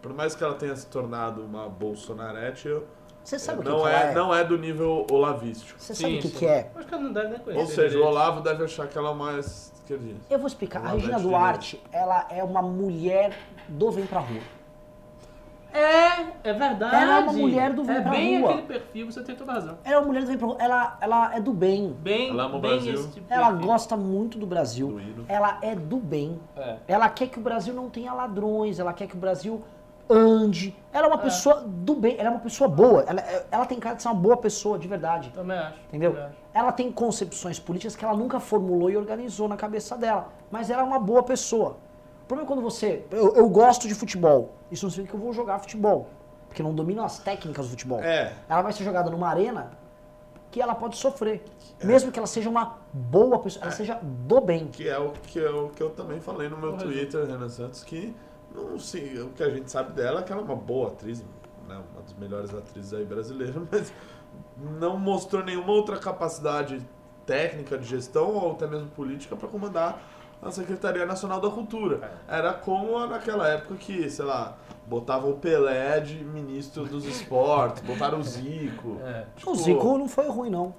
por 0.00 0.12
mais 0.12 0.34
que 0.34 0.42
ela 0.44 0.54
tenha 0.54 0.74
se 0.76 0.86
tornado 0.88 1.42
uma 1.42 1.68
bolsonarete, 1.68 2.68
eu- 2.68 2.86
Você 3.24 3.38
sabe 3.38 3.60
o 3.60 3.62
que, 3.62 3.68
não, 3.68 3.82
que 3.82 3.88
é, 3.88 3.92
ela 3.92 4.10
é? 4.10 4.14
não 4.14 4.34
é 4.34 4.44
do 4.44 4.58
nível 4.58 5.06
olavístico. 5.10 5.80
Você 5.80 5.94
sabe 5.94 6.18
o 6.18 6.20
que, 6.20 6.30
que 6.30 6.46
é? 6.46 6.70
Acho 6.74 6.86
que 6.88 6.94
ela 6.94 7.02
não 7.04 7.12
deve 7.12 7.28
nem 7.28 7.38
conhecer. 7.38 7.60
Ou 7.62 7.66
seja, 7.68 7.98
o. 7.98 8.02
Olavo 8.04 8.40
deve 8.40 8.64
achar 8.64 8.86
que 8.88 8.98
ela 8.98 9.10
é 9.10 9.14
mais 9.14 9.71
esquerdista. 9.82 10.20
Eu 10.30 10.38
vou 10.38 10.46
explicar. 10.46 10.84
A 10.84 10.90
Regina 10.90 11.18
Duarte, 11.18 11.82
ela 11.92 12.26
é 12.30 12.42
uma 12.42 12.62
mulher 12.62 13.36
do 13.68 13.90
Vem 13.90 14.06
Pra 14.06 14.20
Rua. 14.20 14.40
É, 15.74 16.50
é 16.50 16.52
verdade. 16.52 16.94
Ela 16.94 17.18
é 17.18 17.22
uma 17.22 17.32
mulher 17.32 17.72
do 17.72 17.82
Vem 17.82 17.96
É 17.96 18.00
Pra 18.02 18.10
bem 18.10 18.40
Rua. 18.40 18.50
aquele 18.50 18.66
perfil, 18.66 19.10
você 19.10 19.22
tem 19.22 19.34
toda 19.34 19.52
razão. 19.52 19.78
Ela 19.84 19.94
é 19.94 19.98
uma 19.98 20.06
mulher 20.06 20.20
do 20.20 20.26
Vem 20.26 20.36
Pra 20.38 20.46
Rua. 20.48 20.56
Ela, 20.60 20.98
ela 21.00 21.34
é 21.34 21.40
do 21.40 21.52
bem. 21.52 21.96
Bem, 22.00 22.28
Ela 22.30 22.44
ama 22.44 22.56
o 22.58 22.60
bem 22.60 22.70
Brasil. 22.72 22.94
esse 22.94 23.08
tipo 23.08 23.32
Ela 23.32 23.48
perfil. 23.50 23.66
gosta 23.66 23.96
muito 23.96 24.38
do 24.38 24.46
Brasil. 24.46 24.88
Do. 25.16 25.24
Ela 25.28 25.58
é 25.62 25.74
do 25.74 25.96
bem. 25.96 26.38
É. 26.56 26.76
Ela 26.86 27.08
quer 27.08 27.28
que 27.28 27.38
o 27.38 27.42
Brasil 27.42 27.72
não 27.72 27.88
tenha 27.88 28.12
ladrões. 28.12 28.78
Ela 28.78 28.92
quer 28.92 29.06
que 29.06 29.14
o 29.14 29.18
Brasil 29.18 29.62
ande. 30.10 30.76
Ela 30.92 31.06
é 31.06 31.08
uma 31.08 31.16
pessoa 31.18 31.62
do 31.66 31.94
bem. 31.94 32.16
Ela 32.18 32.28
é 32.28 32.30
uma 32.32 32.40
pessoa 32.40 32.68
boa. 32.68 33.02
Ela, 33.06 33.22
ela 33.50 33.64
tem 33.64 33.78
cara 33.80 33.96
de 33.96 34.02
ser 34.02 34.08
uma 34.08 34.14
boa 34.14 34.36
pessoa, 34.36 34.78
de 34.78 34.86
verdade. 34.86 35.30
Também 35.30 35.56
acho. 35.56 35.78
Entendeu? 35.88 36.10
também 36.12 36.26
acho. 36.26 36.41
Ela 36.54 36.70
tem 36.70 36.92
concepções 36.92 37.58
políticas 37.58 37.96
que 37.96 38.04
ela 38.04 38.16
nunca 38.16 38.38
formulou 38.38 38.90
e 38.90 38.96
organizou 38.96 39.48
na 39.48 39.56
cabeça 39.56 39.96
dela. 39.96 40.28
Mas 40.50 40.70
ela 40.70 40.82
é 40.82 40.84
uma 40.84 40.98
boa 40.98 41.22
pessoa. 41.22 41.78
O 42.24 42.26
problema 42.26 42.46
é 42.46 42.48
quando 42.48 42.62
você. 42.62 43.04
Eu, 43.10 43.34
eu 43.34 43.48
gosto 43.48 43.88
de 43.88 43.94
futebol. 43.94 44.50
Isso 44.70 44.84
não 44.84 44.90
significa 44.90 45.16
que 45.16 45.22
eu 45.22 45.24
vou 45.24 45.32
jogar 45.32 45.58
futebol. 45.58 46.08
Porque 46.48 46.62
não 46.62 46.74
domino 46.74 47.02
as 47.02 47.18
técnicas 47.18 47.66
do 47.66 47.70
futebol. 47.70 48.00
É. 48.00 48.34
Ela 48.48 48.62
vai 48.62 48.72
ser 48.72 48.84
jogada 48.84 49.10
numa 49.10 49.28
arena 49.28 49.70
que 50.50 50.60
ela 50.60 50.74
pode 50.74 50.96
sofrer. 50.96 51.42
Mesmo 51.82 52.12
que 52.12 52.18
ela 52.18 52.26
seja 52.26 52.48
uma 52.48 52.78
boa 52.92 53.38
pessoa, 53.38 53.64
ela 53.64 53.72
seja 53.72 53.98
do 54.02 54.40
bem. 54.40 54.68
Que 54.68 54.88
é 54.88 54.98
o 54.98 55.10
que, 55.10 55.40
é 55.40 55.50
o 55.50 55.70
que 55.70 55.82
eu 55.82 55.90
também 55.90 56.20
falei 56.20 56.48
no 56.48 56.58
meu 56.58 56.76
Twitter, 56.76 57.26
Renan 57.26 57.48
Santos, 57.48 57.82
que 57.82 58.14
não, 58.54 58.78
sim, 58.78 59.18
o 59.18 59.30
que 59.30 59.42
a 59.42 59.50
gente 59.50 59.70
sabe 59.70 59.92
dela 59.92 60.20
é 60.20 60.22
que 60.22 60.30
ela 60.30 60.42
é 60.42 60.44
uma 60.44 60.54
boa 60.54 60.88
atriz, 60.88 61.20
né, 61.66 61.80
uma 61.92 62.02
das 62.02 62.12
melhores 62.14 62.54
atrizes 62.54 62.92
aí 62.92 63.04
brasileiras, 63.04 63.56
mas 63.72 63.92
não 64.62 64.96
mostrou 64.96 65.44
nenhuma 65.44 65.72
outra 65.72 65.98
capacidade 65.98 66.80
técnica 67.26 67.78
de 67.78 67.86
gestão 67.86 68.34
ou 68.34 68.52
até 68.52 68.66
mesmo 68.66 68.88
política 68.88 69.36
para 69.36 69.48
comandar 69.48 70.00
a 70.40 70.50
Secretaria 70.50 71.06
Nacional 71.06 71.40
da 71.40 71.48
Cultura. 71.48 72.18
Era 72.26 72.52
como 72.52 73.06
naquela 73.06 73.48
época 73.48 73.76
que, 73.76 74.10
sei 74.10 74.24
lá, 74.24 74.56
botavam 74.86 75.30
o 75.30 75.34
Pelé 75.34 76.00
de 76.00 76.24
ministro 76.24 76.84
dos 76.84 77.04
esportes, 77.04 77.82
botaram 77.82 78.18
o 78.18 78.22
Zico. 78.22 78.98
É. 79.02 79.26
Tipo, 79.36 79.52
O 79.52 79.54
Zico 79.54 79.98
não 79.98 80.08
foi 80.08 80.28
ruim, 80.28 80.50
não. 80.50 80.74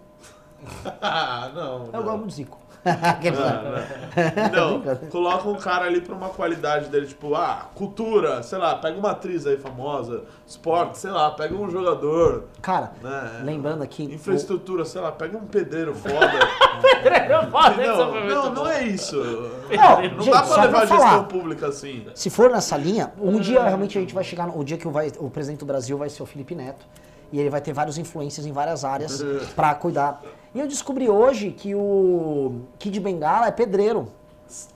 ah, 1.01 1.49
não. 1.53 1.85
Eu 1.85 1.91
não. 1.91 2.03
gosto 2.03 2.17
muito 2.17 2.25
do 2.25 2.31
Zico. 2.31 2.59
Não, 4.51 4.79
não. 4.83 4.95
coloca 5.09 5.47
um 5.49 5.55
cara 5.55 5.85
ali 5.85 6.01
pra 6.01 6.13
uma 6.15 6.29
qualidade 6.29 6.89
dele, 6.89 7.07
tipo, 7.07 7.33
ah, 7.35 7.67
cultura, 7.73 8.43
sei 8.43 8.57
lá, 8.59 8.75
pega 8.75 8.97
uma 8.97 9.11
atriz 9.11 9.47
aí 9.47 9.57
famosa, 9.57 10.23
esporte, 10.45 10.97
sei 10.97 11.11
lá, 11.11 11.31
pega 11.31 11.55
um 11.55 11.69
jogador, 11.69 12.45
Cara, 12.61 12.91
né? 13.01 13.41
lembrando 13.43 13.81
aqui. 13.83 14.03
Infraestrutura, 14.03 14.85
sei 14.85 15.01
lá, 15.01 15.11
pega 15.11 15.37
um 15.37 15.45
pedreiro 15.45 15.93
foda. 15.95 16.13
Falo 17.51 17.81
isso, 17.81 17.97
não, 17.97 18.11
foi 18.11 18.23
não, 18.27 18.45
não 18.45 18.53
bom. 18.63 18.67
é 18.67 18.83
isso. 18.83 19.15
Não, 19.17 20.01
Não 20.01 20.21
gente, 20.21 20.29
dá 20.29 20.41
pra 20.43 20.55
levar 20.63 20.69
pra 20.69 20.79
a 20.79 20.85
gestão 20.85 20.97
falar. 20.99 21.23
pública 21.23 21.67
assim. 21.67 22.05
Se 22.15 22.29
for 22.29 22.49
nessa 22.49 22.77
linha, 22.77 23.11
um 23.19 23.39
dia 23.39 23.63
realmente 23.63 23.97
a 23.97 24.01
gente 24.01 24.13
vai 24.13 24.23
chegar. 24.23 24.47
no- 24.47 24.57
O 24.59 24.63
dia 24.63 24.77
que 24.77 24.87
o, 24.87 24.91
vai- 24.91 25.11
o 25.19 25.29
presidente 25.29 25.59
do 25.59 25.65
Brasil 25.65 25.97
vai 25.97 26.09
ser 26.09 26.21
o 26.23 26.25
Felipe 26.25 26.53
Neto. 26.55 26.85
E 27.33 27.39
ele 27.39 27.49
vai 27.49 27.59
ter 27.59 27.73
vários 27.73 27.97
influências 27.97 28.45
em 28.45 28.51
várias 28.51 28.85
áreas 28.85 29.21
pra 29.55 29.73
cuidar. 29.73 30.21
E 30.53 30.59
eu 30.59 30.67
descobri 30.67 31.09
hoje 31.09 31.49
que 31.49 31.73
o 31.73 32.61
Kid 32.77 32.99
Bengala 32.99 33.47
é 33.47 33.51
pedreiro. 33.51 34.07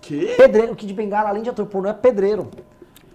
Que? 0.01 0.33
Pedreiro, 0.35 0.73
o 0.73 0.75
Kid 0.75 0.91
Bengala, 0.91 1.29
além 1.29 1.43
de 1.43 1.51
ator 1.51 1.67
pornô, 1.67 1.87
é 1.87 1.93
pedreiro. 1.93 2.49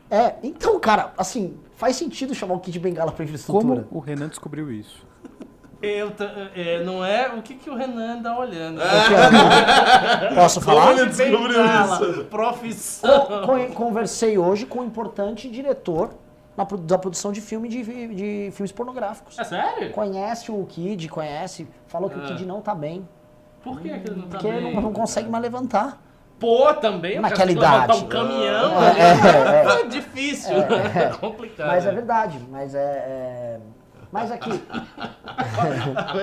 É, 0.09 0.35
então, 0.45 0.79
cara, 0.79 1.13
assim, 1.19 1.57
faz 1.75 1.97
sentido 1.97 2.33
chamar 2.37 2.55
o 2.55 2.61
Kid 2.61 2.79
Bengala 2.79 3.11
pra 3.11 3.25
infraestrutura. 3.25 3.83
Como 3.83 3.99
o 3.99 3.99
Renan 3.99 4.29
descobriu 4.29 4.71
isso? 4.71 5.05
Eu 5.83 6.13
é, 6.55 6.85
não 6.85 7.05
é 7.05 7.29
o 7.37 7.43
que, 7.43 7.55
que 7.57 7.69
o 7.69 7.75
Renan 7.75 8.19
anda 8.19 8.39
olhando. 8.39 8.81
Posso 10.37 10.61
falar? 10.61 10.89
Como 10.89 11.01
ele 11.01 11.07
descobriu 11.11 11.49
Bengala, 11.49 12.09
isso? 12.11 12.25
Profissão. 12.27 13.27
Co- 13.45 13.75
conversei 13.75 14.39
hoje 14.39 14.65
com 14.67 14.79
um 14.81 14.85
importante 14.85 15.51
diretor 15.51 16.11
na 16.57 16.65
da 16.65 16.99
produção 16.99 17.33
de 17.33 17.41
filme 17.41 17.69
de, 17.69 17.83
de 17.83 18.51
filmes 18.53 18.73
pornográficos. 18.73 19.39
É 19.39 19.45
sério? 19.45 19.91
Conhece 19.93 20.51
o 20.51 20.65
Kid, 20.67 21.09
conhece, 21.09 21.67
falou 21.87 22.11
que 22.11 22.19
o 22.19 22.23
Ah. 22.23 22.27
Kid 22.27 22.45
não 22.45 22.61
tá 22.61 22.75
bem. 22.75 23.09
Por 23.63 23.81
que, 23.81 23.89
que 23.89 24.11
ele 24.11 24.17
não 24.21 24.29
tá 24.29 24.39
Porque 24.39 24.51
bem? 24.53 24.75
não, 24.75 24.83
não 24.83 24.93
consegue 24.93 25.29
mais 25.29 25.43
levantar. 25.43 26.03
Pô, 26.39 26.75
também. 26.75 27.21
Naquela 27.21 27.53
idade. 27.53 27.93
um 27.99 28.09
caminhão 28.09 28.73
É, 28.83 29.83
é, 29.83 29.87
difícil. 29.87 30.57
É, 30.57 31.11
complicado. 31.21 31.69
Mas 31.69 31.87
é 31.87 31.93
verdade, 31.93 32.41
mas 32.51 32.75
é. 32.75 33.61
É- 34.13 34.19
Mas 34.19 34.31
aqui, 34.31 34.51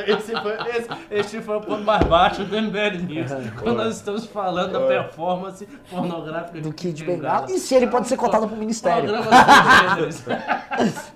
Esse 0.08 0.32
foi, 0.34 0.54
esse, 0.78 0.90
este 1.10 1.42
foi 1.42 1.58
o 1.58 1.62
ponto 1.62 1.84
mais 1.84 2.04
baixo 2.06 2.44
do 2.44 2.56
MBL 2.62 2.98
News. 3.08 3.32
Quando 3.62 3.78
nós 3.78 3.96
estamos 3.96 4.26
falando 4.26 4.72
da 4.74 4.82
performance 4.88 5.66
pornográfica 5.90 6.62
do 6.62 6.72
Kid 6.74 7.04
Bengala. 7.04 7.48
E 7.50 7.58
se 7.58 7.74
ele 7.76 7.88
pode 7.88 8.08
ser 8.08 8.18
cotado 8.18 8.48
pro 8.48 8.56
ministério? 8.58 9.10
Programa 9.12 9.96
dos 9.96 10.16
gêneros. 10.26 11.12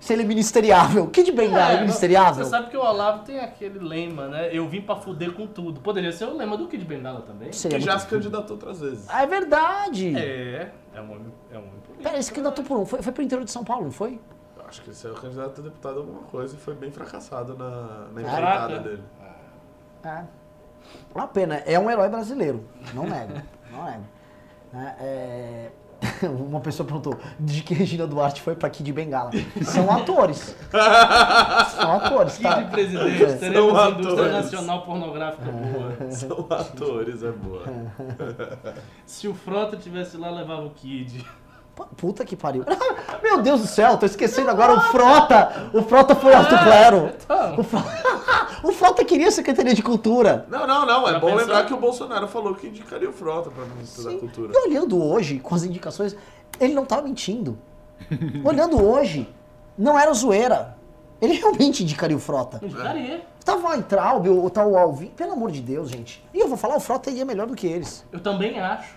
se 0.00 0.12
ele 0.12 0.22
é 0.22 0.24
ministeriável. 0.26 1.06
Kid 1.08 1.32
Bengala 1.32 1.72
é, 1.72 1.76
É, 1.76 1.80
ministeriável? 1.80 2.44
Você 2.44 2.50
sabe 2.50 2.70
que 2.70 2.76
o 2.76 2.80
Olavo 2.80 3.24
tem 3.24 3.40
aquele 3.40 3.78
lema, 3.78 4.28
né? 4.28 4.48
Eu 4.52 4.68
vim 4.68 4.80
pra 4.80 4.96
fuder 4.96 5.32
com 5.32 5.46
tudo. 5.46 5.80
Poderia 5.80 6.12
ser 6.12 6.26
o 6.26 6.36
lema 6.36 6.56
do 6.56 6.66
Kid 6.68 6.84
Bengala 6.84 7.22
também. 7.22 7.52
Seria 7.52 7.78
Que 7.78 7.84
já 7.84 7.98
se 7.98 8.06
candidatou 8.06 8.56
outras 8.56 8.80
vezes. 8.80 9.06
Ah, 9.08 9.22
é 9.22 9.26
verdade. 9.26 10.16
É, 10.16 10.70
é 10.94 11.00
um 11.00 11.04
homem, 11.12 11.32
é 11.50 11.56
um 11.56 11.60
homem 11.62 11.80
político. 11.84 12.02
Pera, 12.02 12.18
esse 12.18 12.30
candidato 12.30 12.62
por 12.62 12.78
um. 12.78 12.86
Foi, 12.86 13.02
foi 13.02 13.12
pro 13.12 13.22
interior 13.22 13.44
de 13.44 13.50
São 13.50 13.64
Paulo, 13.64 13.84
não 13.84 13.92
foi? 13.92 14.20
Acho 14.68 14.82
que 14.82 14.88
ele 14.88 14.96
saiu 14.96 15.14
candidato 15.14 15.60
a 15.60 15.64
deputado 15.64 15.96
a 15.96 15.98
alguma 16.00 16.22
coisa 16.22 16.56
e 16.56 16.58
foi 16.58 16.74
bem 16.74 16.90
fracassado 16.90 17.56
na, 17.56 18.08
na 18.12 18.20
empreitada 18.20 18.80
dele. 18.80 19.02
É. 20.04 20.24
Uma 21.14 21.26
pena. 21.26 21.56
É 21.66 21.78
um 21.78 21.90
herói 21.90 22.08
brasileiro. 22.08 22.64
Não 22.94 23.04
nego. 23.04 23.34
não 23.70 23.84
nego. 23.84 24.04
Né, 24.72 24.96
é, 25.00 25.70
Uma 26.28 26.60
pessoa 26.60 26.86
perguntou 26.86 27.18
de 27.38 27.62
que 27.62 27.74
Regina 27.74 28.06
Duarte 28.06 28.42
foi 28.42 28.54
pra 28.54 28.68
Kid 28.68 28.92
Bengala. 28.92 29.30
São 29.62 29.90
atores. 29.90 30.56
São 31.70 31.92
atores, 31.92 32.38
tá? 32.38 32.62
Kid 32.62 32.70
presidente, 32.70 33.38
teremos 33.38 33.72
São 33.72 33.90
indústria 33.90 34.12
atores. 34.12 34.32
nacional 34.32 34.82
pornográfica 34.82 35.50
boa. 35.50 36.10
São 36.10 36.46
atores, 36.50 37.22
é 37.22 37.32
boa. 37.32 37.62
Se 39.04 39.28
o 39.28 39.34
Frota 39.34 39.76
tivesse 39.76 40.16
lá, 40.16 40.30
levava 40.30 40.66
o 40.66 40.70
Kid. 40.70 41.24
Puta 41.96 42.24
que 42.24 42.34
pariu. 42.36 42.64
Meu 43.22 43.42
Deus 43.42 43.60
do 43.60 43.66
céu, 43.66 43.96
tô 43.98 44.06
esquecendo 44.06 44.50
agora 44.50 44.74
o 44.74 44.80
Frota. 44.92 45.70
O 45.72 45.82
Frota 45.82 46.14
foi 46.14 46.34
alto 46.34 46.56
clero. 46.58 47.10
Então, 47.22 47.60
O 47.60 47.62
Frota, 47.62 47.90
o 48.64 48.72
Frota 48.72 49.04
queria 49.04 49.28
a 49.28 49.32
Secretaria 49.32 49.74
de 49.74 49.82
Cultura. 49.82 50.46
Não, 50.48 50.66
não, 50.66 50.86
não. 50.86 51.06
É 51.08 51.12
Já 51.12 51.18
bom 51.18 51.26
pensou? 51.26 51.40
lembrar 51.42 51.66
que 51.66 51.74
o 51.74 51.76
Bolsonaro 51.76 52.28
falou 52.28 52.54
que 52.54 52.66
indicaria 52.68 53.08
o 53.08 53.12
Frota 53.12 53.50
pra 53.50 53.64
ministro 53.64 54.04
da 54.04 54.18
Cultura. 54.18 54.52
E 54.54 54.68
olhando 54.68 55.02
hoje, 55.02 55.38
com 55.38 55.54
as 55.54 55.64
indicações, 55.64 56.16
ele 56.58 56.72
não 56.74 56.84
tava 56.86 57.02
mentindo. 57.02 57.58
olhando 58.44 58.82
hoje, 58.82 59.28
não 59.76 59.98
era 59.98 60.12
zoeira. 60.14 60.76
Ele 61.20 61.34
realmente 61.34 61.82
indicaria 61.82 62.16
o 62.16 62.20
Frota. 62.20 62.60
indicaria. 62.62 63.22
Tava 63.44 63.66
o 63.68 63.70
Weintraub, 63.70 64.26
o 64.28 64.50
tal 64.50 64.76
Alvin, 64.76 65.06
pelo 65.08 65.32
amor 65.32 65.50
de 65.52 65.60
Deus, 65.60 65.88
gente. 65.88 66.22
E 66.34 66.40
eu 66.40 66.48
vou 66.48 66.56
falar, 66.56 66.76
o 66.76 66.80
Frota 66.80 67.10
iria 67.10 67.24
melhor 67.24 67.46
do 67.46 67.54
que 67.54 67.66
eles. 67.66 68.04
Eu 68.12 68.20
também 68.20 68.58
acho. 68.58 68.96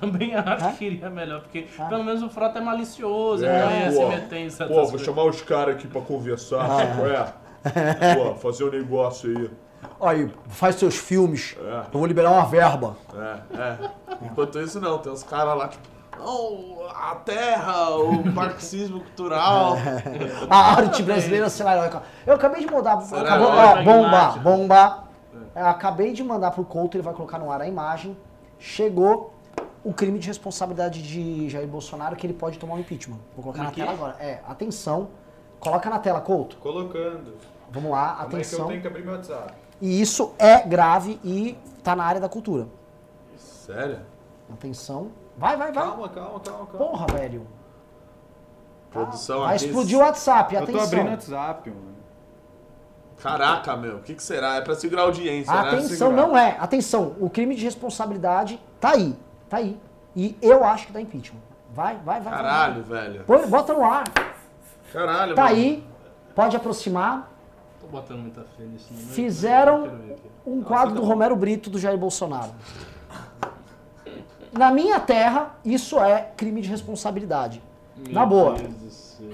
Também 0.00 0.34
acho 0.34 0.66
É? 0.66 0.72
que 0.72 0.84
iria 0.84 1.08
melhor, 1.10 1.40
porque 1.42 1.66
Ah. 1.78 1.84
pelo 1.84 2.04
menos 2.04 2.22
o 2.22 2.28
Frota 2.28 2.58
é 2.58 2.62
malicioso, 2.62 3.44
ele 3.44 3.52
É, 3.52 3.64
não 3.64 3.70
ia 3.72 3.86
pô. 3.86 3.92
se 3.92 4.04
meter 4.20 4.36
em 4.38 4.50
certas 4.50 4.68
Pô, 4.76 4.82
vou 4.82 4.90
coisas. 4.90 5.06
chamar 5.06 5.24
os 5.24 5.42
caras 5.42 5.74
aqui 5.76 5.86
pra 5.86 6.00
conversar, 6.00 6.60
Ah. 6.64 6.86
qual 6.96 7.06
é? 7.08 8.14
Pô, 8.14 8.34
fazer 8.36 8.64
um 8.64 8.70
negócio 8.70 9.30
aí. 9.36 9.50
Aí, 10.00 10.32
faz 10.48 10.76
seus 10.76 10.96
filmes. 10.96 11.56
É. 11.60 11.78
Eu 11.92 11.98
vou 11.98 12.06
liberar 12.06 12.30
uma 12.30 12.44
verba. 12.44 12.96
É, 13.14 13.58
é. 13.58 13.90
Enquanto 14.22 14.58
isso, 14.60 14.80
não. 14.80 14.98
Tem 14.98 15.12
uns 15.12 15.22
caras 15.22 15.56
lá, 15.56 15.68
tipo, 15.68 15.86
não, 16.18 16.86
a 16.94 17.14
terra, 17.16 17.90
o 17.96 18.24
marxismo 18.32 19.00
cultural. 19.00 19.76
A 20.50 20.72
arte 20.76 21.02
brasileira, 21.02 21.48
sei 21.48 21.64
lá. 21.64 22.02
Eu 22.26 22.34
acabei 22.34 22.60
de 22.64 22.70
mandar. 22.72 22.94
Acabou, 22.98 23.48
ó, 23.48 23.82
bomba, 23.82 24.28
bomba. 24.42 25.04
Eu 25.54 25.66
acabei 25.66 26.12
de 26.12 26.22
mandar 26.22 26.50
pro 26.50 26.64
Couto, 26.64 26.96
ele 26.96 27.02
vai 27.04 27.14
colocar 27.14 27.38
no 27.38 27.50
ar 27.50 27.60
a 27.62 27.66
imagem. 27.66 28.16
Chegou 28.58 29.34
o 29.86 29.92
crime 29.94 30.18
de 30.18 30.26
responsabilidade 30.26 31.00
de 31.00 31.48
Jair 31.48 31.68
Bolsonaro 31.68 32.16
que 32.16 32.26
ele 32.26 32.34
pode 32.34 32.58
tomar 32.58 32.74
um 32.74 32.80
impeachment. 32.80 33.18
Vou 33.36 33.42
colocar 33.44 33.62
na 33.62 33.68
Aqui? 33.68 33.80
tela 33.80 33.92
agora. 33.92 34.16
É, 34.18 34.40
atenção. 34.48 35.08
Coloca 35.60 35.88
na 35.88 35.98
tela, 36.00 36.20
Couto. 36.20 36.56
Colocando. 36.56 37.34
Vamos 37.70 37.90
lá, 37.92 38.08
Como 38.08 38.20
é 38.20 38.28
que 38.28 38.34
eu 38.34 38.38
atenção. 38.38 38.66
tenho 38.66 38.80
que 38.80 38.86
abrir 38.88 39.04
meu 39.04 39.14
WhatsApp? 39.14 39.54
E 39.80 40.00
isso 40.00 40.34
é 40.38 40.60
grave 40.66 41.20
e 41.22 41.56
tá 41.84 41.94
na 41.94 42.02
área 42.04 42.20
da 42.20 42.28
cultura. 42.28 42.66
Sério? 43.36 44.00
Atenção. 44.52 45.12
Vai, 45.38 45.56
vai, 45.56 45.70
vai. 45.70 45.84
Calma, 45.84 46.08
calma, 46.08 46.40
calma, 46.40 46.66
calma. 46.66 46.78
Porra, 46.86 47.06
velho. 47.12 47.46
Produção 48.90 49.40
Vai 49.40 49.56
aqui. 49.56 49.66
explodir 49.66 49.98
o 49.98 50.00
WhatsApp, 50.00 50.54
eu 50.54 50.66
tô 50.66 50.80
abrindo 50.80 51.10
o 51.10 51.12
atenção. 51.12 51.36
WhatsApp, 51.38 51.70
mano. 51.70 51.96
Caraca, 53.22 53.76
meu, 53.76 53.96
o 53.96 54.02
que, 54.02 54.14
que 54.14 54.22
será? 54.22 54.56
É 54.56 54.60
pra 54.60 54.74
segurar 54.74 55.02
a 55.02 55.04
audiência, 55.06 55.52
né? 55.52 55.58
Atenção, 55.68 56.12
não 56.12 56.36
é. 56.36 56.56
Atenção, 56.58 57.14
o 57.20 57.30
crime 57.30 57.54
de 57.54 57.64
responsabilidade 57.64 58.60
tá 58.80 58.90
aí. 58.90 59.16
Tá 59.48 59.58
aí. 59.58 59.78
E 60.14 60.36
eu 60.40 60.64
acho 60.64 60.86
que 60.86 60.92
dá 60.92 61.00
impeachment. 61.00 61.40
Vai, 61.72 61.96
vai, 61.96 62.20
vai. 62.20 62.32
vai. 62.32 62.42
Caralho, 62.42 62.82
velho. 62.84 63.24
Põe, 63.24 63.46
bota 63.46 63.72
no 63.74 63.84
ar. 63.84 64.04
Caralho, 64.92 65.34
Tá 65.34 65.42
mano. 65.44 65.54
aí. 65.54 65.84
Pode 66.34 66.56
aproximar. 66.56 67.30
Tô 67.80 67.86
botando 67.86 68.20
muita 68.20 68.42
fé 68.42 68.64
nisso. 68.64 68.86
mas 68.90 69.14
Fizeram 69.14 69.90
um 70.46 70.62
quadro 70.62 70.94
do 70.94 71.02
Romero 71.04 71.36
Brito 71.36 71.68
do 71.70 71.78
Jair 71.78 71.98
Bolsonaro. 71.98 72.52
Na 74.52 74.70
minha 74.70 74.98
terra, 74.98 75.54
isso 75.64 75.98
é 76.00 76.30
crime 76.36 76.60
de 76.62 76.68
responsabilidade. 76.68 77.62
Na 78.10 78.20
Meu 78.20 78.28
boa. 78.28 78.54
Deus 78.54 78.74
do 78.74 78.90
céu. 78.90 79.28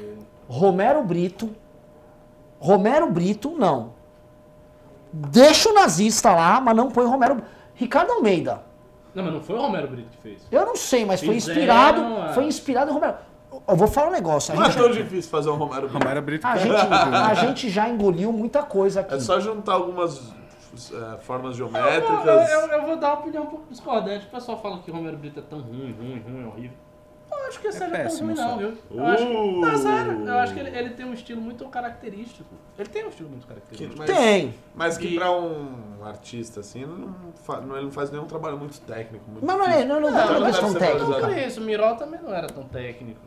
Romero 0.49 1.03
Brito. 1.05 1.51
Romero 2.59 3.11
Brito, 3.11 3.51
não. 3.57 3.93
Deixa 5.13 5.69
o 5.69 5.75
nazista 5.75 6.33
lá, 6.33 6.61
mas 6.61 6.75
não 6.77 6.91
põe 6.91 7.07
Romero. 7.07 7.43
Ricardo 7.75 8.13
Almeida. 8.13 8.63
Não, 9.15 9.25
mas 9.25 9.33
não 9.35 9.41
foi 9.43 9.57
o 9.57 9.61
Romero 9.61 9.89
Brito 9.89 10.09
que 10.11 10.17
fez. 10.19 10.47
Eu 10.51 10.65
não 10.67 10.77
sei, 10.77 11.05
mas 11.05 11.21
foi 11.23 11.35
Fizeram, 11.35 11.59
inspirado. 11.61 12.01
é. 12.01 12.33
Foi 12.33 12.45
inspirado 12.45 12.91
em 12.91 12.95
Romero. 12.95 13.15
Eu 13.69 13.77
vou 13.77 13.87
falar 13.87 14.09
um 14.09 14.13
negócio. 14.13 14.55
Não 14.55 14.65
é 14.65 14.71
tão 14.71 14.91
difícil 14.91 15.31
fazer 15.31 15.51
um 15.51 15.57
Romero 15.57 15.83
Brito. 15.89 15.99
Romero 16.03 16.23
Brito. 16.23 16.47
a, 16.47 16.57
gente, 16.57 16.75
a 16.75 17.35
gente 17.35 17.69
já 17.71 17.89
engoliu 17.89 18.33
muita 18.33 18.63
coisa 18.63 19.01
aqui. 19.01 19.15
É 19.15 19.21
só 19.21 19.39
juntar 19.39 19.75
algumas 19.75 20.33
é, 20.75 21.19
formas 21.19 21.59
Eu, 21.59 21.69
geométricas. 21.69 22.51
eu- 22.51 22.69
eu 22.69 22.87
vou 22.87 22.97
dar 22.97 23.09
uma 23.15 23.21
opinião 23.21 23.43
um 23.45 23.47
pouco 23.47 23.67
discordante. 23.71 24.27
O 24.27 24.31
pessoal 24.31 24.59
fala 24.61 24.79
que 24.79 24.91
o 24.91 24.95
Romero 24.95 25.19
Brito 25.19 25.39
é 25.41 25.43
tão 25.43 25.61
ruim, 25.61 25.93
ruim, 25.99 26.23
ruim, 26.27 26.47
horrível. 26.47 26.77
Eu 27.43 27.49
acho 27.49 27.61
que 27.61 27.67
esse 27.69 27.83
É 27.83 27.89
seja 28.09 28.19
tão 28.19 28.27
ruim, 28.27 28.35
não, 28.35 28.59
viu? 28.59 28.79
Eu 28.91 29.07
acho 29.07 29.27
que, 29.27 29.33
Uh. 29.37 29.61
não, 29.61 29.77
sério, 29.79 30.27
eu 30.27 30.39
acho 30.39 30.55
que 30.55 30.61
ele, 30.61 30.79
ele 30.79 30.91
tem 30.91 31.05
um 31.07 31.13
estilo 31.13 31.41
muito 31.41 31.65
característico. 31.69 32.49
Ele 32.79 32.89
tem 32.89 33.05
um 33.05 33.09
estilo 33.09 33.29
muito 33.29 33.43
Que- 33.47 33.49
característico. 33.49 33.95
mas, 33.99 34.11
Tem. 34.11 34.55
mas 34.75 34.97
que 34.99 35.07
E- 35.09 35.15
pra 35.17 35.31
um 35.33 36.05
artista 36.05 36.61
assim, 36.61 36.85
não 36.87 37.15
fa- 37.35 37.61
não- 37.61 37.77
ele 37.77 37.87
não 37.87 37.93
faz 37.93 38.11
nenhum 38.11 38.25
trabalho 38.27 38.57
muito 38.57 38.81
técnico. 38.81 39.25
Muito 39.31 39.45
Mas 39.45 39.57
não 39.59 39.67
é, 39.67 39.85
não, 39.85 40.01
não, 40.01 40.11
Não, 40.11 40.19
não, 40.19 40.33
não 40.35 40.41
não 40.41 40.47
questão 40.47 40.75
técnica. 40.75 41.21
Por 41.21 41.37
isso, 41.39 41.61
o 41.61 41.65
Miró 41.65 41.95
também 41.95 42.21
não 42.23 42.33
era 42.35 42.47
tão 42.47 42.65
técnico. 42.65 43.21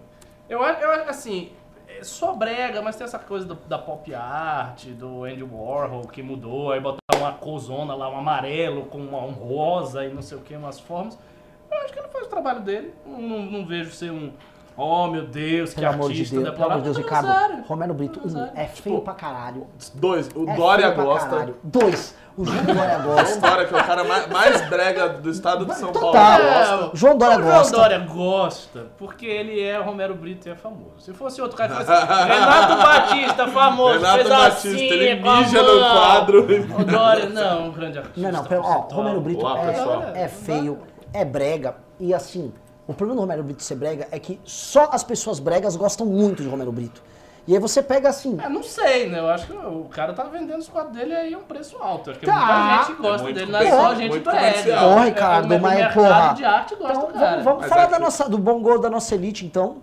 Eu 0.50 0.64
acho, 0.64 0.82
eu 0.82 0.92
acho, 0.92 1.10
assim, 1.10 1.52
é 1.88 2.04
só 2.04 2.34
brega, 2.34 2.82
mas 2.82 2.96
tem 2.96 3.06
essa 3.06 3.20
coisa 3.20 3.46
do- 3.46 3.56
da 3.68 3.78
pop 3.78 4.14
art, 4.14 4.86
do 4.88 5.24
Andy 5.26 5.44
Warhol, 5.44 6.08
que 6.08 6.24
mudou, 6.24 6.72
aí 6.72 6.80
botar 6.80 7.00
uma 7.18 7.34
cozona 7.34 7.94
lá, 7.96 8.10
um 8.10 8.18
amarelo 8.18 8.86
com 8.86 8.98
uma, 8.98 9.20
um 9.24 9.32
rosa 9.32 10.06
e 10.06 10.14
não 10.14 10.22
sei 10.22 10.38
o 10.38 10.42
que, 10.42 10.56
umas 10.56 10.80
formas. 10.80 11.18
Eu 11.76 11.84
acho 11.84 11.94
que 11.94 12.00
ele 12.00 12.08
faz 12.10 12.26
o 12.26 12.30
trabalho 12.30 12.62
dele. 12.62 12.94
Não, 13.06 13.22
não, 13.22 13.40
não 13.44 13.66
vejo 13.66 13.92
ser 13.92 14.12
um, 14.12 14.32
oh 14.78 15.08
meu 15.08 15.26
Deus, 15.26 15.74
que 15.74 15.82
Pelo 15.82 15.94
amor 15.94 16.12
de 16.12 16.20
artista 16.20 16.42
Deus, 16.42 16.56
pelo 16.56 16.66
amor 16.66 16.78
de 16.78 16.84
Deus. 16.84 16.98
Ricardo. 16.98 17.28
Sério. 17.28 17.64
Romero 17.68 17.94
Brito, 17.94 18.20
um, 18.26 18.50
é 18.56 18.66
feio 18.66 19.02
pra 19.02 19.14
caralho. 19.14 19.68
Dois, 19.94 20.30
o 20.36 20.50
É 20.50 20.56
Dória 20.56 20.90
gosta. 20.92 21.54
Dois, 21.64 22.16
o 22.38 22.44
João 22.44 22.66
Dória 22.66 23.00
O 23.00 23.04
gosta. 23.04 23.40
Dória, 23.40 23.66
que 23.66 23.74
é 23.74 23.78
o 23.80 23.84
cara 23.86 24.04
mais, 24.04 24.28
mais 24.28 24.70
brega 24.70 25.08
do 25.10 25.30
estado 25.30 25.66
de 25.66 25.74
São 25.76 25.94
Paulo. 25.94 26.08
Total. 26.12 26.42
gosta. 26.42 26.92
João 26.94 27.18
Dória 27.18 27.38
o 27.38 27.42
gosta. 27.42 27.70
João 27.70 27.82
Dória 27.82 28.00
gosta, 28.00 28.88
porque 28.98 29.26
ele 29.26 29.62
é 29.62 29.78
Romero 29.78 30.14
Brito 30.16 30.50
e 30.50 30.52
é 30.52 30.56
famoso. 30.56 31.00
Se 31.00 31.14
fosse 31.14 31.42
outro 31.42 31.56
cara 31.58 31.74
que 31.74 31.86
fosse 31.86 32.06
Renato 32.06 32.76
Batista, 32.84 33.48
famoso, 33.48 33.94
Renato 34.00 34.16
fez 34.18 34.30
Batista, 34.30 34.68
assim, 34.68 34.84
ele 34.84 35.16
mija 35.22 35.64
no 35.64 35.80
quadro. 35.80 36.48
O 36.78 36.84
Dória, 36.84 37.30
não, 37.30 37.68
um 37.68 37.72
grande 37.72 38.00
artista. 38.00 38.32
Não, 38.32 38.44
não, 38.44 38.62
ó. 38.62 38.94
Romero 38.94 39.22
Brito 39.22 39.48
é, 39.48 40.24
é 40.24 40.28
feio, 40.28 40.80
é 41.16 41.26
brega. 41.26 41.76
E 42.00 42.14
assim, 42.14 42.52
o 42.88 42.94
problema 42.94 43.16
do 43.16 43.22
Romero 43.22 43.44
Brito 43.44 43.64
ser 43.64 43.76
brega 43.76 44.08
é 44.12 44.20
que 44.20 44.40
só 44.44 44.90
as 44.92 45.04
pessoas 45.04 45.40
bregas 45.40 45.76
gostam 45.76 46.06
muito 46.06 46.44
de 46.44 46.50
Romero 46.50 46.72
Brito. 46.72 47.02
E 47.48 47.54
aí 47.54 47.60
você 47.60 47.82
pega 47.84 48.10
assim. 48.10 48.38
É, 48.42 48.50
não 48.50 48.64
sei, 48.64 49.08
né? 49.08 49.20
Eu 49.20 49.30
acho 49.30 49.46
que 49.46 49.54
o 49.54 49.84
cara 49.92 50.14
tá 50.14 50.24
vendendo 50.24 50.58
os 50.60 50.68
quadros 50.68 50.96
dele 50.98 51.14
aí 51.14 51.32
a 51.34 51.38
um 51.38 51.44
preço 51.44 51.78
alto. 51.78 52.10
Acho 52.10 52.20
que 52.20 52.26
Tá. 52.26 52.34
muita 52.36 52.84
gente 52.88 53.02
gosta 53.02 53.30
É 53.30 53.34
dele, 53.34 53.52
não 53.52 53.60
é 53.60 53.70
só 53.70 53.94
gente 53.96 54.10
muito 54.10 54.24
brega. 54.32 54.64
Porra, 54.80 55.02
É, 55.02 55.06
Ricardo, 55.06 55.52
o, 55.54 55.58
o 55.58 55.62
mas, 55.62 55.76
mercado 55.78 55.94
porra. 55.94 56.34
de 56.34 56.44
arte 56.46 56.76
gosta 56.76 56.94
Então, 56.98 57.08
do 57.08 57.14
cara. 57.14 57.30
vamos, 57.30 57.44
vamos 57.44 57.60
Mas 57.62 57.70
falar 57.70 57.84
é 57.84 57.88
da 57.88 57.98
que- 57.98 58.02
nossa, 58.04 58.28
do 58.30 58.38
bom 58.40 58.60
gosto 58.62 58.82
da 58.82 58.90
nossa 58.90 59.14
elite, 59.14 59.46
então. 59.46 59.78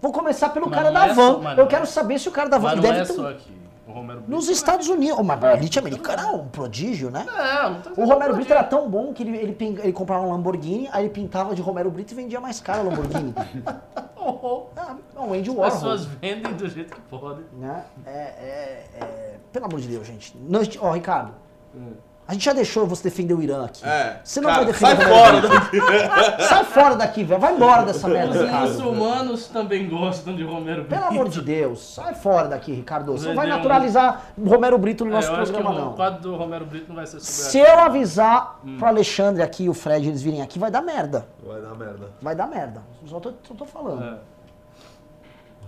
Vou 0.00 0.12
começar 0.12 0.50
pelo 0.50 0.66
Mas 0.68 0.74
cara 0.78 0.90
não 0.92 1.00
da 1.00 1.06
é 1.08 1.14
van. 1.14 1.42
só- 1.42 1.50
Eu 1.50 1.56
não 1.56 1.66
quero 1.66 1.82
é- 1.82 1.86
saber 1.86 2.18
se 2.20 2.28
o 2.28 2.32
cara 2.32 2.48
da 2.48 2.58
van 2.58 2.68
Mas 2.68 2.76
não 2.76 2.82
deve 2.82 2.98
é 3.00 3.04
ter 3.04 3.12
só 3.14 3.30
aqui. 3.30 3.52
O 3.86 3.92
Romero 3.92 4.18
Brito. 4.20 4.30
Nos 4.32 4.48
Estados 4.48 4.88
Unidos. 4.88 5.18
Mas 5.24 5.44
a 5.44 5.54
elite 5.54 5.78
americana 5.78 6.22
é 6.22 6.26
um 6.26 6.48
prodígio, 6.48 7.10
né? 7.10 7.24
Não, 7.24 7.70
não 7.96 8.04
O 8.04 8.08
Romero 8.08 8.34
Brito 8.34 8.52
era 8.52 8.64
tão 8.64 8.90
bom 8.90 9.12
que 9.12 9.22
ele, 9.22 9.36
ele, 9.36 9.52
pin- 9.52 9.78
ele 9.80 9.92
comprava 9.92 10.24
um 10.26 10.30
Lamborghini, 10.32 10.88
aí 10.92 11.04
ele 11.04 11.12
pintava 11.14 11.54
de 11.54 11.62
Romero 11.62 11.90
Brito 11.90 12.12
e 12.12 12.16
vendia 12.16 12.40
mais 12.40 12.60
caro 12.60 12.82
o 12.82 12.90
Lamborghini. 12.90 13.34
Oh, 14.28 14.66
ah, 14.76 14.96
é 15.14 15.20
um 15.20 15.32
Andy 15.34 15.50
As 15.50 15.56
Warhol. 15.56 15.70
pessoas 15.70 16.04
vendem 16.04 16.52
do 16.54 16.68
jeito 16.68 16.92
que 16.96 17.00
podem. 17.02 17.44
né? 17.52 17.84
É, 18.04 18.10
é, 18.10 18.84
é- 19.00 19.34
Pelo 19.52 19.66
amor 19.66 19.80
de 19.80 19.86
Deus, 19.86 20.04
gente. 20.04 20.34
Ó, 20.80 20.90
Ricardo, 20.90 21.32
Hum. 21.72 21.92
A 22.28 22.32
gente 22.32 22.44
já 22.44 22.52
deixou 22.52 22.86
você 22.86 23.04
defender 23.04 23.34
o 23.34 23.42
Irã 23.42 23.64
aqui. 23.66 23.84
É. 23.86 24.20
Você 24.24 24.40
não 24.40 24.50
cara, 24.50 24.64
vai 24.64 24.72
defender 24.72 24.96
sai 24.96 25.06
o 25.06 25.08
fora 25.08 25.40
daqui. 25.48 26.42
Sai 26.48 26.64
fora 26.64 26.96
daqui, 26.96 27.24
velho. 27.24 27.40
Vai 27.40 27.54
embora 27.54 27.82
dessa 27.84 28.08
merda, 28.08 28.44
Os 28.44 28.70
muçulmanos 28.70 29.48
também 29.48 29.88
gostam 29.88 30.34
de 30.34 30.42
Romero 30.42 30.82
Brito. 30.82 30.88
Pelo 30.94 31.04
amor 31.04 31.28
de 31.28 31.40
Deus, 31.40 31.94
sai 31.94 32.14
fora 32.14 32.48
daqui, 32.48 32.72
Ricardo. 32.72 33.12
Você 33.12 33.28
não 33.28 33.34
vai 33.36 33.46
um- 33.46 33.50
naturalizar 33.50 34.26
o 34.36 34.48
Romero 34.48 34.76
Brito 34.78 35.04
no 35.04 35.12
É, 35.12 35.14
nosso 35.14 35.28
que 35.30 35.34
programa, 35.36 35.70
o 35.70 35.74
não. 35.74 35.92
quadro 35.94 36.20
do 36.22 36.36
Romero 36.36 36.64
Brito 36.66 36.86
não 36.88 36.96
vai 36.96 37.06
ser 37.06 37.20
sobre 37.20 37.50
Se 37.50 37.58
eu 37.58 37.78
avisar 37.78 38.60
pro 38.78 38.86
Alexandre 38.88 39.42
aqui 39.42 39.64
e 39.64 39.68
o 39.68 39.74
Fred 39.74 40.08
eles 40.08 40.22
virem 40.22 40.42
aqui, 40.42 40.58
vai 40.58 40.70
dar 40.70 40.82
merda. 40.82 41.26
Vai 41.46 41.60
dar 41.60 41.74
merda. 41.74 42.08
Vai 42.20 42.34
dar 42.34 42.46
merda. 42.48 42.82
Só 43.06 43.20
tô, 43.20 43.32
só 43.46 43.54
tô 43.54 43.64
falando. 43.64 44.02
É. 44.02 44.14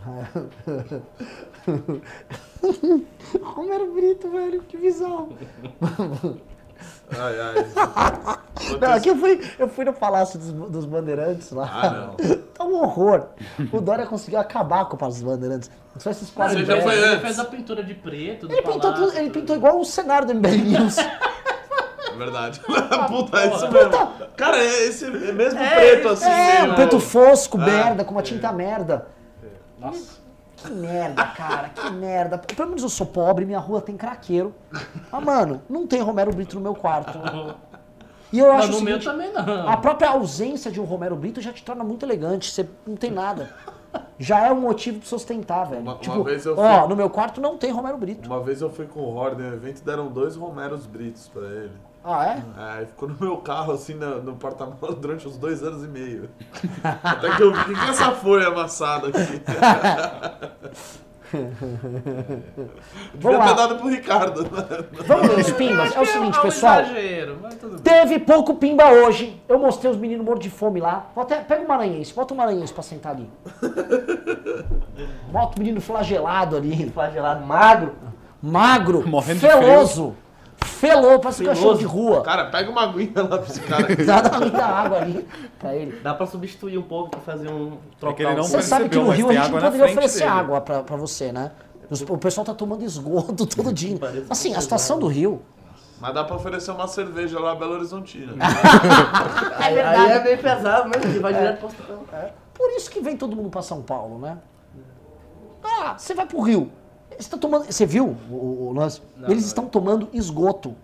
Romero 3.42 3.92
Brito, 3.92 4.30
velho, 4.30 4.62
que 4.62 4.76
visão. 4.76 5.30
Ai, 7.10 7.40
ai. 7.40 7.54
Não, 8.80 8.92
aqui 8.92 9.08
eu 9.08 9.16
fui, 9.16 9.40
eu 9.58 9.68
fui 9.68 9.84
no 9.84 9.92
Palácio 9.92 10.38
dos, 10.38 10.52
dos 10.52 10.84
Bandeirantes 10.84 11.50
lá. 11.52 11.68
Ah, 11.72 11.90
não. 11.90 12.16
Tá 12.58 12.64
um 12.64 12.74
horror. 12.82 13.26
O 13.72 13.80
Dória 13.80 14.04
conseguiu 14.04 14.40
acabar 14.40 14.84
com 14.86 14.96
o 14.96 14.98
Palácio 14.98 15.22
dos 15.24 15.32
Bandeirantes. 15.32 15.70
Só 15.96 16.10
esses 16.10 16.28
quadros 16.28 16.68
ele, 16.68 17.18
fez 17.20 17.38
a 17.38 17.44
pintura 17.44 17.84
de 17.84 17.94
preto 17.94 18.48
do 18.48 18.52
Ele 18.52 18.62
pintou, 18.62 18.92
tudo- 18.92 19.16
ele 19.16 19.30
pintou 19.30 19.54
igual 19.54 19.78
o 19.78 19.84
cenário 19.84 20.26
do 20.26 20.34
MBL 20.34 20.64
News. 20.64 20.98
É 20.98 22.16
verdade. 22.16 22.60
Puta, 23.08 23.38
é 23.40 23.54
isso 23.54 23.70
mesmo. 23.70 23.92
Cara, 24.36 24.56
é 24.58 24.86
esse 24.88 25.04
é 25.04 25.32
mesmo 25.32 25.60
É, 25.60 25.74
preto 25.76 26.08
assim. 26.08 26.28
É, 26.28 26.64
um 26.64 26.74
preto 26.74 26.98
fosco, 26.98 27.60
É. 27.60 27.64
merda, 27.64 28.04
com 28.04 28.10
uma 28.10 28.22
tinta 28.22 28.50
merda. 28.52 29.06
Nossa. 29.80 30.18
Que 30.56 30.70
merda, 30.72 31.24
cara, 31.24 31.68
que 31.68 31.88
merda. 31.90 32.36
Pelo 32.38 32.68
menos 32.68 32.82
eu 32.82 32.88
sou 32.88 33.06
pobre, 33.06 33.44
minha 33.46 33.60
rua 33.60 33.80
tem 33.80 33.96
craqueiro. 33.96 34.52
Mas, 35.12 35.24
mano, 35.24 35.62
não 35.68 35.86
tem 35.86 36.00
Romero 36.02 36.32
Brito 36.34 36.56
no 36.56 36.60
meu 36.60 36.74
quarto. 36.74 37.16
E 38.32 38.40
eu 38.40 38.52
Mas 38.52 38.64
acho 38.64 38.72
no 38.72 38.78
o 38.78 38.82
meu 38.82 39.00
seguinte, 39.00 39.04
também 39.04 39.32
não. 39.32 39.68
a 39.68 39.76
própria 39.76 40.10
ausência 40.10 40.70
de 40.70 40.80
um 40.80 40.84
Romero 40.84 41.14
Brito 41.16 41.40
já 41.40 41.52
te 41.52 41.62
torna 41.62 41.84
muito 41.84 42.04
elegante. 42.04 42.50
Você 42.50 42.68
não 42.86 42.96
tem 42.96 43.10
nada. 43.10 43.54
Já 44.18 44.46
é 44.46 44.52
um 44.52 44.60
motivo 44.60 44.98
pra 44.98 45.08
sustentar, 45.08 45.64
velho. 45.64 45.80
Uma- 45.82 45.92
uma 45.92 46.00
tipo, 46.00 46.22
vez 46.24 46.44
eu 46.44 46.58
ó, 46.58 46.80
fui- 46.80 46.88
no 46.88 46.96
meu 46.96 47.08
quarto 47.08 47.40
não 47.40 47.56
tem 47.56 47.70
Romero 47.70 47.96
Brito. 47.96 48.26
Uma 48.28 48.42
vez 48.42 48.60
eu 48.60 48.68
fui 48.68 48.86
com 48.86 49.00
o 49.00 49.28
em 49.28 49.34
um 49.42 49.54
evento 49.54 49.78
e 49.80 49.84
deram 49.84 50.08
dois 50.08 50.34
Romeros 50.36 50.86
Britos 50.86 51.28
pra 51.28 51.42
ele. 51.46 51.72
Ah, 52.10 52.26
é? 52.26 52.82
É, 52.82 52.86
ficou 52.86 53.06
no 53.06 53.16
meu 53.20 53.36
carro, 53.38 53.72
assim, 53.72 53.92
no, 53.92 54.22
no 54.22 54.34
porta-malas 54.36 54.96
durante 54.98 55.28
uns 55.28 55.36
dois 55.36 55.62
anos 55.62 55.84
e 55.84 55.88
meio. 55.88 56.30
Até 57.02 57.36
que 57.36 57.42
eu 57.42 57.52
vi, 57.52 57.74
que 57.74 57.80
é 57.80 57.88
essa 57.90 58.12
folha 58.12 58.48
amassada 58.48 59.08
aqui? 59.08 59.42
Devia 63.12 63.38
lá. 63.38 63.48
ter 63.48 63.54
dado 63.54 63.76
pro 63.76 63.88
Ricardo. 63.88 64.42
né? 64.44 64.84
Vamos 65.06 65.28
ver 65.28 65.40
os 65.40 65.50
pimbas. 65.52 65.94
É 65.94 65.98
o 65.98 66.02
que 66.02 66.06
seguinte, 66.06 66.40
pessoal. 66.40 66.80
exagero, 66.80 67.38
mas 67.42 67.54
tudo 67.56 67.78
bem. 67.78 67.82
Teve 67.82 68.18
pouco 68.20 68.54
pimba 68.54 68.88
hoje. 68.88 69.38
Eu 69.46 69.58
mostrei 69.58 69.90
os 69.90 69.98
meninos 69.98 70.24
mortos 70.24 70.44
de 70.44 70.50
fome 70.50 70.80
lá. 70.80 71.10
Vou 71.14 71.22
até, 71.22 71.36
pega 71.40 71.62
o 71.62 71.68
maranhense, 71.68 72.14
bota 72.14 72.32
o 72.32 72.36
maranhense 72.36 72.72
pra 72.72 72.82
sentar 72.82 73.12
ali. 73.14 73.28
Bota 75.30 75.56
o 75.56 75.58
menino 75.60 75.80
flagelado 75.80 76.56
ali. 76.56 76.88
Flagelado 76.90 77.44
magro. 77.44 77.94
magro, 78.42 79.06
Morrendo 79.06 79.40
de 79.40 79.46
feloso. 79.46 80.16
Felou, 80.64 81.18
parece 81.18 81.42
um 81.42 81.46
cachorro 81.46 81.78
de 81.78 81.84
rua. 81.84 82.22
Cara, 82.22 82.46
pega 82.46 82.70
uma 82.70 82.82
aguinha 82.82 83.12
lá 83.16 83.38
pra 83.38 83.46
esse 83.48 83.60
cara. 83.60 83.86
Dá 84.04 84.20
dá 84.20 84.38
muita 84.40 84.64
água 84.64 84.98
ali 84.98 85.26
pra 85.58 85.74
ele. 85.74 85.98
Dá 86.00 86.14
pra 86.14 86.26
substituir 86.26 86.78
um 86.78 86.82
pouco 86.82 87.10
pra 87.10 87.20
fazer 87.20 87.48
um 87.48 87.66
É 87.66 87.70
que 87.70 87.74
ele 87.74 87.78
trocar 87.98 88.34
não 88.36 88.40
um- 88.42 88.46
Você 88.46 88.62
sabe 88.62 88.88
que 88.88 88.96
no 88.96 89.10
Rio 89.10 89.28
a 89.30 89.32
gente 89.34 89.50
não 89.50 89.60
poderia 89.60 89.86
oferecer 89.86 90.18
dele. 90.20 90.30
água 90.30 90.60
pra, 90.60 90.82
pra 90.82 90.96
você, 90.96 91.32
né? 91.32 91.52
O 92.08 92.18
pessoal 92.18 92.44
tá 92.44 92.54
tomando 92.54 92.84
esgoto 92.84 93.46
todo 93.46 93.72
dia. 93.72 93.98
Assim, 94.30 94.52
a 94.52 94.56
que 94.56 94.62
situação 94.62 94.98
do 94.98 95.06
Rio. 95.06 95.42
Mas 96.00 96.14
dá 96.14 96.22
pra 96.22 96.36
oferecer 96.36 96.70
uma 96.70 96.86
cerveja 96.86 97.40
lá 97.40 97.54
Belo 97.56 97.72
Horizontina. 97.74 98.34
É 99.58 99.64
Aí, 99.64 99.74
verdade. 99.74 100.00
aí 100.02 100.10
é 100.12 100.20
bem 100.20 100.36
pesado, 100.38 100.88
mas 100.88 101.02
ele 101.04 101.18
vai 101.18 101.32
direto 101.34 101.58
pro 101.58 101.66
hospital. 101.66 102.04
Por 102.54 102.70
isso 102.76 102.88
que 102.90 103.00
vem 103.00 103.16
todo 103.16 103.34
mundo 103.34 103.50
pra 103.50 103.62
São 103.62 103.82
Paulo, 103.82 104.18
né? 104.18 104.38
Ah, 105.62 105.94
você 105.98 106.14
vai 106.14 106.24
pro 106.26 106.40
Rio. 106.40 106.70
Você, 107.18 107.28
tá 107.30 107.36
tomando, 107.36 107.64
você 107.64 107.84
viu 107.84 108.16
o, 108.30 108.34
o- 108.68 108.72
lance? 108.74 109.02
Eles 109.26 109.44
estão 109.44 109.66
tomando 109.66 110.08
esgoto. 110.12 110.74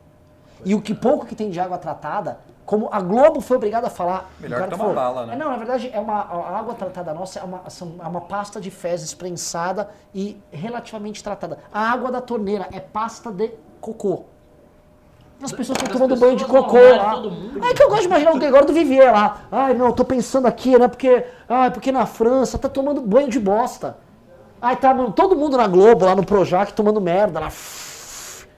E 0.64 0.74
o 0.74 0.80
que 0.80 0.94
pouco 0.94 1.26
que 1.26 1.34
tem 1.34 1.50
de 1.50 1.60
água 1.60 1.76
tratada, 1.78 2.38
como 2.64 2.88
a 2.90 3.00
Globo 3.00 3.40
foi 3.42 3.56
obrigada 3.58 3.86
a 3.88 3.90
falar. 3.90 4.30
Melhor 4.40 4.62
que 4.62 4.70
tomar 4.70 4.78
falou, 4.78 4.94
bala, 4.94 5.26
né? 5.26 5.34
É, 5.34 5.36
não, 5.36 5.50
na 5.50 5.56
verdade, 5.58 5.90
é 5.92 6.00
uma, 6.00 6.20
a 6.22 6.58
água 6.58 6.74
tratada 6.74 7.12
nossa 7.12 7.38
é 7.38 7.42
uma, 7.44 7.60
é 8.02 8.08
uma 8.08 8.20
pasta 8.22 8.60
de 8.60 8.70
fezes 8.70 9.12
prensada 9.12 9.90
e 10.14 10.38
relativamente 10.50 11.22
tratada. 11.22 11.58
A 11.72 11.80
água 11.92 12.10
da 12.10 12.20
torneira 12.22 12.66
é 12.72 12.80
pasta 12.80 13.30
de 13.30 13.50
cocô. 13.80 14.24
As 15.42 15.52
pessoas 15.52 15.76
estão 15.76 15.92
tomando 15.92 16.16
banho 16.16 16.36
de 16.36 16.44
pessoas 16.44 16.64
cocô 16.64 16.78
lá. 16.78 17.22
É 17.68 17.74
que 17.74 17.82
eu 17.82 17.88
gosto 17.88 18.02
de 18.02 18.06
imaginar 18.06 18.32
o 18.32 18.38
Gregório 18.38 18.66
do 18.66 18.72
Vivier 18.72 19.12
lá. 19.12 19.42
Ai, 19.52 19.74
não, 19.74 19.86
eu 19.86 19.92
tô 19.92 20.04
pensando 20.04 20.46
aqui, 20.46 20.78
né? 20.78 20.88
Porque, 20.88 21.26
ai, 21.46 21.70
porque 21.70 21.92
na 21.92 22.06
França 22.06 22.56
tá 22.56 22.68
tomando 22.68 23.02
banho 23.02 23.28
de 23.28 23.38
bosta. 23.38 23.98
Ai, 24.64 24.76
tá 24.76 24.94
mano, 24.94 25.12
todo 25.12 25.36
mundo 25.36 25.58
na 25.58 25.66
Globo, 25.66 26.06
lá 26.06 26.16
no 26.16 26.24
Projac, 26.24 26.72
tomando 26.72 26.98
merda 27.00 27.38
lá. 27.38 27.48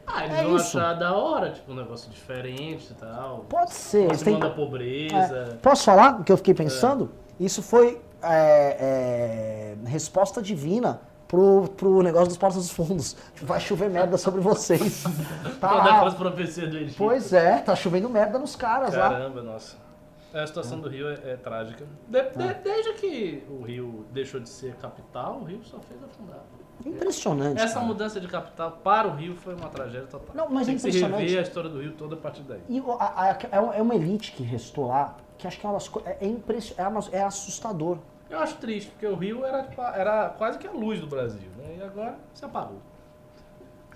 Ah, 0.06 0.24
eles 0.24 0.38
É 0.38 0.44
vão 0.44 0.56
isso. 0.56 0.78
achar 0.78 0.94
da 0.94 1.12
hora, 1.16 1.50
tipo, 1.50 1.72
um 1.72 1.74
negócio 1.74 2.08
diferente 2.10 2.92
e 2.92 2.94
tal. 2.94 3.44
Pode 3.48 3.72
ser. 3.74 4.04
Eles 4.04 4.22
têm... 4.22 4.38
da 4.38 4.46
É. 4.46 4.50
pobreza. 4.50 5.58
Posso 5.60 5.82
falar 5.84 6.20
o 6.20 6.24
que 6.24 6.30
eu 6.30 6.36
fiquei 6.36 6.54
pensando? 6.54 7.10
Isso 7.40 7.60
foi 7.60 8.00
é, 8.22 9.74
é, 9.84 9.88
resposta 9.88 10.40
divina 10.40 11.00
pro, 11.26 11.68
pro 11.76 12.02
negócio 12.02 12.28
dos 12.28 12.36
portos 12.38 12.58
dos 12.58 12.70
fundos. 12.70 13.16
Vai 13.42 13.58
chover 13.58 13.90
merda 13.90 14.16
sobre 14.16 14.40
vocês. 14.40 15.02
Tá 15.60 15.72
lá. 15.72 15.84
aquelas 15.96 16.14
profecias 16.14 16.70
do 16.70 16.76
Egito. 16.76 16.94
Pois 16.98 17.32
é, 17.32 17.58
tá 17.58 17.74
chovendo 17.74 18.08
merda 18.08 18.38
nos 18.38 18.54
caras 18.54 18.94
lá. 18.94 19.10
Caramba, 19.10 19.42
nossa. 19.42 19.76
A 20.42 20.46
situação 20.46 20.80
do 20.80 20.88
Rio 20.88 21.08
é, 21.08 21.14
é 21.32 21.36
trágica. 21.36 21.86
De- 22.08 22.22
de- 22.30 22.54
desde 22.62 22.92
que 22.94 23.44
o 23.48 23.62
Rio 23.62 24.06
deixou 24.12 24.38
de 24.40 24.48
ser 24.48 24.74
capital, 24.76 25.38
o 25.40 25.44
Rio 25.44 25.62
só 25.64 25.78
fez 25.80 26.02
afundar. 26.02 26.40
Impressionante. 26.84 27.60
Essa 27.60 27.74
cara. 27.74 27.86
mudança 27.86 28.20
de 28.20 28.28
capital 28.28 28.72
para 28.84 29.08
o 29.08 29.14
Rio 29.14 29.34
foi 29.34 29.54
uma 29.54 29.68
tragédia 29.68 30.06
total. 30.06 30.34
Não, 30.36 30.48
mas 30.50 30.66
Tem 30.66 30.74
é 30.74 30.76
que 30.76 30.82
se 30.82 30.88
impressionante. 30.88 31.22
rever 31.22 31.38
a 31.38 31.42
história 31.42 31.70
do 31.70 31.80
Rio 31.80 31.92
toda 31.92 32.14
a 32.14 32.18
partir 32.18 32.42
daí. 32.42 32.60
E 32.68 32.78
a- 32.78 33.22
a- 33.30 33.38
é 33.50 33.60
uma- 33.60 33.74
é 33.76 33.82
uma 33.82 33.94
elite 33.94 34.32
que 34.32 34.42
restou 34.42 34.88
lá, 34.88 35.16
que 35.38 35.46
acho 35.46 35.58
que 35.58 35.64
é, 35.66 35.68
uma 35.68 35.74
das 35.74 35.88
co- 35.88 36.02
é, 36.04 36.18
é, 36.20 36.26
impression- 36.26 36.74
é, 36.78 37.16
é 37.16 37.22
assustador. 37.24 37.98
Eu 38.28 38.38
acho 38.40 38.56
triste, 38.56 38.90
porque 38.90 39.06
o 39.06 39.14
Rio 39.14 39.44
era, 39.44 39.66
era 39.94 40.28
quase 40.30 40.58
que 40.58 40.66
a 40.66 40.72
luz 40.72 41.00
do 41.00 41.06
Brasil, 41.06 41.48
né? 41.56 41.76
E 41.78 41.82
agora 41.82 42.18
se 42.34 42.44
apagou. 42.44 42.78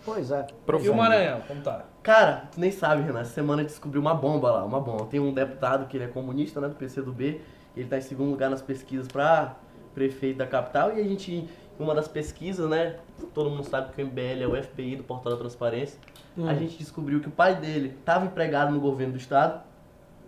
Pois 0.05 0.31
é. 0.31 0.47
E 0.48 0.52
o 0.52 0.56
Profundo. 0.66 0.94
Maranhão, 0.94 1.40
como 1.47 1.60
tá? 1.62 1.85
Cara, 2.02 2.48
tu 2.52 2.60
nem 2.60 2.70
sabe, 2.70 3.02
Renan. 3.02 3.20
Essa 3.20 3.35
semana 3.35 3.62
descobriu 3.64 4.01
uma 4.01 4.14
bomba 4.14 4.51
lá, 4.51 4.64
uma 4.64 4.81
bomba. 4.81 5.06
Tem 5.06 5.20
um 5.20 5.32
deputado 5.32 5.86
que 5.86 5.97
ele 5.97 6.05
é 6.05 6.09
comunista, 6.09 6.60
né, 6.60 6.68
do 6.68 6.74
PCdoB. 6.74 7.40
Ele 7.77 7.89
tá 7.89 7.98
em 7.98 8.01
segundo 8.01 8.31
lugar 8.31 8.51
nas 8.51 8.62
pesquisas 8.62 9.06
pra 9.06 9.56
prefeito 9.94 10.39
da 10.39 10.47
capital. 10.47 10.97
E 10.97 11.01
a 11.01 11.05
gente, 11.05 11.32
em 11.32 11.48
uma 11.78 11.94
das 11.94 12.09
pesquisas, 12.09 12.68
né, 12.68 12.97
todo 13.35 13.51
mundo 13.51 13.64
sabe 13.64 13.93
que 13.93 14.02
o 14.02 14.06
MBL 14.06 14.43
é 14.43 14.47
o 14.47 14.62
FBI 14.62 14.97
do 14.97 15.05
Portal 15.05 15.32
da 15.32 15.39
Transparência. 15.39 15.98
A 16.47 16.55
gente 16.55 16.78
descobriu 16.78 17.20
que 17.20 17.28
o 17.28 17.31
pai 17.31 17.56
dele 17.56 17.94
estava 17.98 18.24
empregado 18.24 18.72
no 18.72 18.81
governo 18.81 19.12
do 19.12 19.18
estado. 19.18 19.60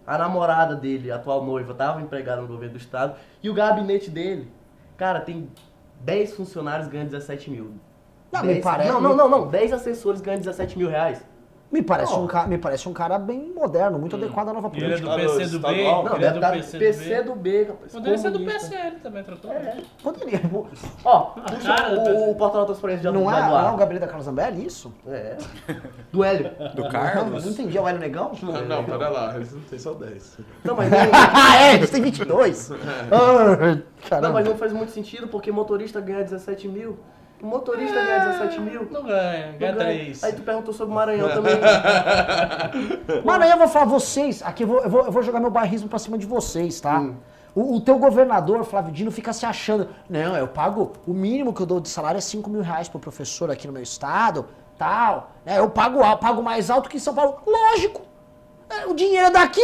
A 0.07 0.19
namorada 0.19 0.75
dele, 0.75 1.11
a 1.11 1.17
atual 1.17 1.45
noiva, 1.45 1.73
estava 1.73 2.03
empregada 2.03 2.43
no 2.43 2.49
governo 2.49 2.75
do 2.75 2.79
estado. 2.79 3.17
E 3.43 3.49
o 3.49 3.55
gabinete 3.55 4.11
dele, 4.11 4.51
cara, 4.97 5.21
tem 5.21 5.49
10 6.01 6.35
funcionários 6.35 6.89
ganhando 6.89 7.11
17 7.11 7.51
mil. 7.51 7.73
Não, 8.33 8.41
me 8.43 8.55
10 8.55 8.65
parece- 8.65 8.91
não, 8.91 9.01
não, 9.01 9.17
não, 9.17 9.29
não. 9.29 9.47
10 9.49 9.73
assessores 9.73 10.21
ganhando 10.21 10.41
17 10.41 10.79
mil 10.79 10.89
reais. 10.89 11.23
Me 11.71 11.81
parece, 11.81 12.13
um, 12.13 12.27
ca- 12.27 12.47
me 12.47 12.59
parece 12.59 12.87
um 12.87 12.93
cara 12.93 13.19
bem 13.19 13.51
moderno, 13.51 13.99
muito 13.99 14.15
adequado 14.15 14.51
à 14.51 14.53
nova 14.53 14.71
E 14.75 14.77
ele 14.77 14.93
é 14.93 14.99
política. 14.99 15.11
do 15.11 15.39
PC 15.39 15.47
do 15.47 15.59
B. 15.61 15.85
Não, 15.85 16.07
ele 16.07 16.15
é 16.17 16.19
deve 16.19 16.33
do 16.33 16.35
estar 16.37 16.53
PC 16.53 16.77
do 16.77 16.79
PC 16.81 17.09
B. 17.09 17.23
do 17.23 17.35
B, 17.35 17.63
rapaz. 17.65 17.93
Poderia 17.93 18.19
ser 18.19 18.31
do. 18.31 18.41
PSL 18.45 18.97
também, 19.03 19.25
tranquilo. 19.25 19.55
Poderia. 20.03 20.41
Ó, 21.03 21.31
cara 21.65 21.95
o, 21.99 22.05
PC. 22.05 22.31
o 22.31 22.35
portal 22.35 22.61
da 22.61 22.67
transparência 22.67 23.11
de 23.11 23.19
Não 23.19 23.35
é, 23.35 23.41
não 23.41 23.59
é 23.59 23.73
o 23.73 23.77
gabinete 23.79 24.03
da 24.03 24.07
Carla 24.07 24.23
Zambelli, 24.23 24.67
isso? 24.67 24.93
É. 25.09 25.39
Do 26.13 26.23
Hélio. 26.23 26.51
Do 26.75 26.89
Carlos? 26.91 27.43
não 27.43 27.53
entendi. 27.53 27.79
É 27.79 27.81
o 27.81 27.89
Hélio 27.89 28.01
Negão? 28.01 28.33
Não, 28.43 28.53
não, 28.67 28.85
pera 28.85 29.09
lá, 29.09 29.35
eles 29.37 29.55
não 29.55 29.63
têm 29.63 29.79
só 29.79 29.95
10. 29.95 30.39
Não, 30.63 30.77
mas 30.77 30.93
ah, 30.93 31.57
é, 31.63 31.75
eles 31.77 31.89
têm 31.89 32.03
22. 32.03 32.71
Ah, 32.71 32.77
não, 33.11 33.83
caramba. 34.11 34.31
mas 34.35 34.47
não 34.47 34.57
faz 34.59 34.75
muito 34.75 34.93
sentido, 34.93 35.27
porque 35.27 35.51
motorista 35.51 36.03
ganha 36.03 36.23
17 36.23 36.69
mil. 36.69 36.99
O 37.43 37.47
motorista 37.47 37.95
ganha 38.01 38.27
17 38.27 38.61
mil. 38.61 38.89
Não 38.91 39.03
ganha, 39.03 39.53
não 39.53 39.59
ganha 39.59 39.73
ganha. 39.73 39.75
3. 39.77 40.25
Aí 40.25 40.33
tu 40.33 40.43
perguntou 40.43 40.73
sobre 40.73 40.93
o 40.93 40.95
Maranhão 40.95 41.29
também. 41.35 41.55
Aí 43.43 43.51
eu 43.51 43.59
vou 43.59 43.69
falar 43.69 43.85
vocês, 43.87 44.43
aqui 44.43 44.63
eu 44.63 44.69
vou, 44.69 44.81
eu 44.83 44.89
vou, 44.91 45.05
eu 45.07 45.13
vou 45.13 45.23
jogar 45.23 45.41
meu 45.41 45.51
barrismo 45.51 45.89
pra 45.89 45.99
cima 45.99 46.17
de 46.17 46.27
vocês, 46.27 46.81
tá? 46.81 47.01
Hum. 47.01 47.17
O, 47.55 47.77
o 47.77 47.81
teu 47.81 47.99
governador, 47.99 48.65
Flávio 48.65 48.93
Dino, 48.93 49.11
fica 49.11 49.33
se 49.33 49.45
achando, 49.45 49.89
não, 50.09 50.37
eu 50.37 50.49
pago, 50.49 50.93
o 51.07 51.13
mínimo 51.13 51.53
que 51.53 51.61
eu 51.61 51.67
dou 51.67 51.81
de 51.81 51.89
salário 51.89 52.17
é 52.19 52.21
5 52.21 52.49
mil 52.49 52.63
reais 52.63 52.89
pro 52.89 52.99
professor 52.99 53.51
aqui 53.51 53.67
no 53.67 53.73
meu 53.73 53.83
estado, 53.83 54.47
tal, 54.79 55.33
né? 55.45 55.59
Eu 55.59 55.69
pago, 55.69 56.03
al- 56.03 56.19
pago 56.19 56.43
mais 56.43 56.71
alto 56.71 56.89
que 56.89 56.97
em 56.97 57.01
São 57.01 57.15
Paulo. 57.15 57.39
Lógico! 57.47 58.01
É, 58.81 58.87
O 58.87 58.95
dinheiro 58.95 59.27
é 59.27 59.31
daqui, 59.31 59.61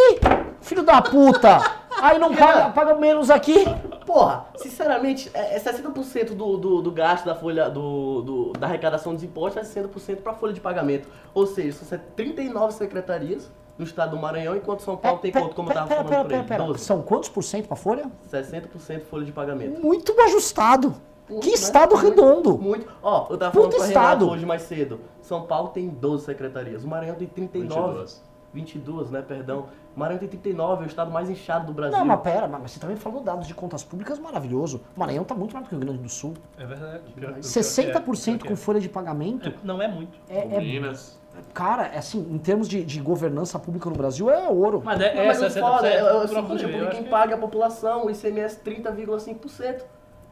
filho 0.61 0.83
da 0.83 1.01
puta! 1.03 1.59
Aí 2.01 2.19
não 2.19 2.35
paga, 2.35 2.71
paga 2.71 2.95
menos 2.95 3.29
aqui. 3.31 3.65
Porra, 4.07 4.47
sinceramente, 4.57 5.31
é 5.35 5.57
é 5.57 5.61
60% 5.61 6.35
do, 6.35 6.57
do, 6.57 6.81
do 6.83 6.91
gasto 6.93 7.25
da 7.25 7.35
folha 7.35 7.69
do, 7.69 8.23
do- 8.23 8.53
da 8.53 8.67
arrecadação 8.67 9.15
dos 9.15 9.23
impostos 9.25 9.77
é 9.77 9.83
60% 9.83 10.17
para 10.23 10.33
folha 10.35 10.53
de 10.53 10.61
pagamento. 10.61 11.09
Ou 11.35 11.47
seja, 11.47 11.73
são 11.85 11.99
39 12.17 12.73
secretarias 12.73 13.51
no 13.77 13.85
estado 13.85 14.13
do 14.13 14.17
Maranhão, 14.23 14.57
enquanto 14.57 14.81
São 14.83 14.97
Paulo 14.97 15.19
tem 15.19 15.31
Pera, 15.31 15.49
como 15.49 15.69
eu 15.69 15.75
pera, 15.75 15.87
tava 15.87 15.89
pera, 15.89 16.09
falando 16.09 16.23
por 16.25 16.31
pera, 16.31 16.45
pera. 16.45 16.65
12. 16.65 16.85
São 16.85 17.03
quantos 17.03 17.29
por 17.29 17.43
cento 17.45 17.67
pra 17.69 17.77
folha? 17.77 18.11
60% 18.33 19.03
folha 19.03 19.25
de 19.25 19.33
pagamento. 19.33 19.81
Muito 19.81 20.19
ajustado. 20.21 20.95
Muito, 21.29 21.43
que 21.43 21.49
né? 21.51 21.55
estado 21.55 21.95
Muito, 21.95 22.09
redondo. 22.09 22.59
Muito. 22.59 22.89
Ó, 23.03 23.27
eu 23.31 23.37
tava 23.37 23.53
Puta 23.53 23.53
falando 23.53 23.77
com 23.77 23.83
a 23.83 23.87
estado. 23.89 24.31
Hoje 24.31 24.47
mais 24.47 24.63
cedo. 24.63 25.01
São 25.21 25.43
Paulo 25.43 25.69
tem 25.69 25.89
12 25.89 26.25
secretarias. 26.25 26.83
O 26.85 26.89
Maranhão 26.89 27.17
tem 27.17 27.27
39. 27.29 27.81
22. 27.83 28.28
22, 28.53 29.11
né? 29.11 29.23
Perdão. 29.23 29.67
Maranhão 29.95 30.21
tem 30.21 30.29
39, 30.29 30.83
é 30.83 30.87
o 30.87 30.89
estado 30.89 31.11
mais 31.11 31.29
inchado 31.29 31.67
do 31.67 31.73
Brasil. 31.73 31.99
Não, 31.99 32.05
mas 32.05 32.21
pera, 32.21 32.47
mas 32.47 32.71
você 32.71 32.81
também 32.81 32.97
falou 32.97 33.21
dados 33.21 33.47
de 33.47 33.55
contas 33.55 33.83
públicas 33.85 34.19
maravilhoso. 34.19 34.81
O 34.97 35.01
Maranhão 35.01 35.25
tá 35.25 35.35
muito 35.35 35.53
mais 35.55 35.67
do 35.67 35.69
que 35.69 35.75
o 35.75 35.79
Rio 35.79 35.87
Grande 35.87 36.03
do 36.03 36.09
Sul. 36.09 36.35
É 36.57 36.65
verdade. 36.65 37.01
Pior- 37.15 37.33
pior 37.33 37.33
que 37.35 37.39
é, 37.41 37.43
60% 37.43 38.25
pior 38.25 38.39
que 38.39 38.47
com 38.47 38.53
é. 38.53 38.57
folha 38.57 38.81
de 38.81 38.89
pagamento. 38.89 39.49
É, 39.49 39.55
Não 39.63 39.83
é 39.83 39.89
muito. 39.89 40.19
É, 40.29 40.39
é- 40.57 40.61
Minas. 40.61 41.19
cara, 41.53 41.87
é 41.89 41.99
assim, 41.99 42.21
em 42.31 42.39
termos 42.39 42.69
de, 42.69 42.85
de 42.85 43.01
governança 43.01 43.59
pública 43.59 43.91
no 43.91 43.97
Brasil, 43.97 44.31
é 44.31 44.49
ouro. 44.49 44.81
Mas 44.85 45.01
é, 45.01 45.15
Não, 45.15 45.23
é 45.23 45.27
mas 45.27 45.41
o 45.43 45.45
60%. 45.47 45.61
foda 45.61 45.89
é, 45.89 45.95
é, 45.95 45.99
é 45.99 46.13
o 46.15 46.29
seguinte, 46.29 46.65
é 46.65 46.87
quem 46.91 47.03
que- 47.05 47.11
paga 47.11 47.35
a 47.35 47.39
população, 47.39 48.07
o 48.07 48.11
ICMS 48.11 48.61
30,5%. 48.65 49.85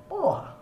Porra. 0.09 0.55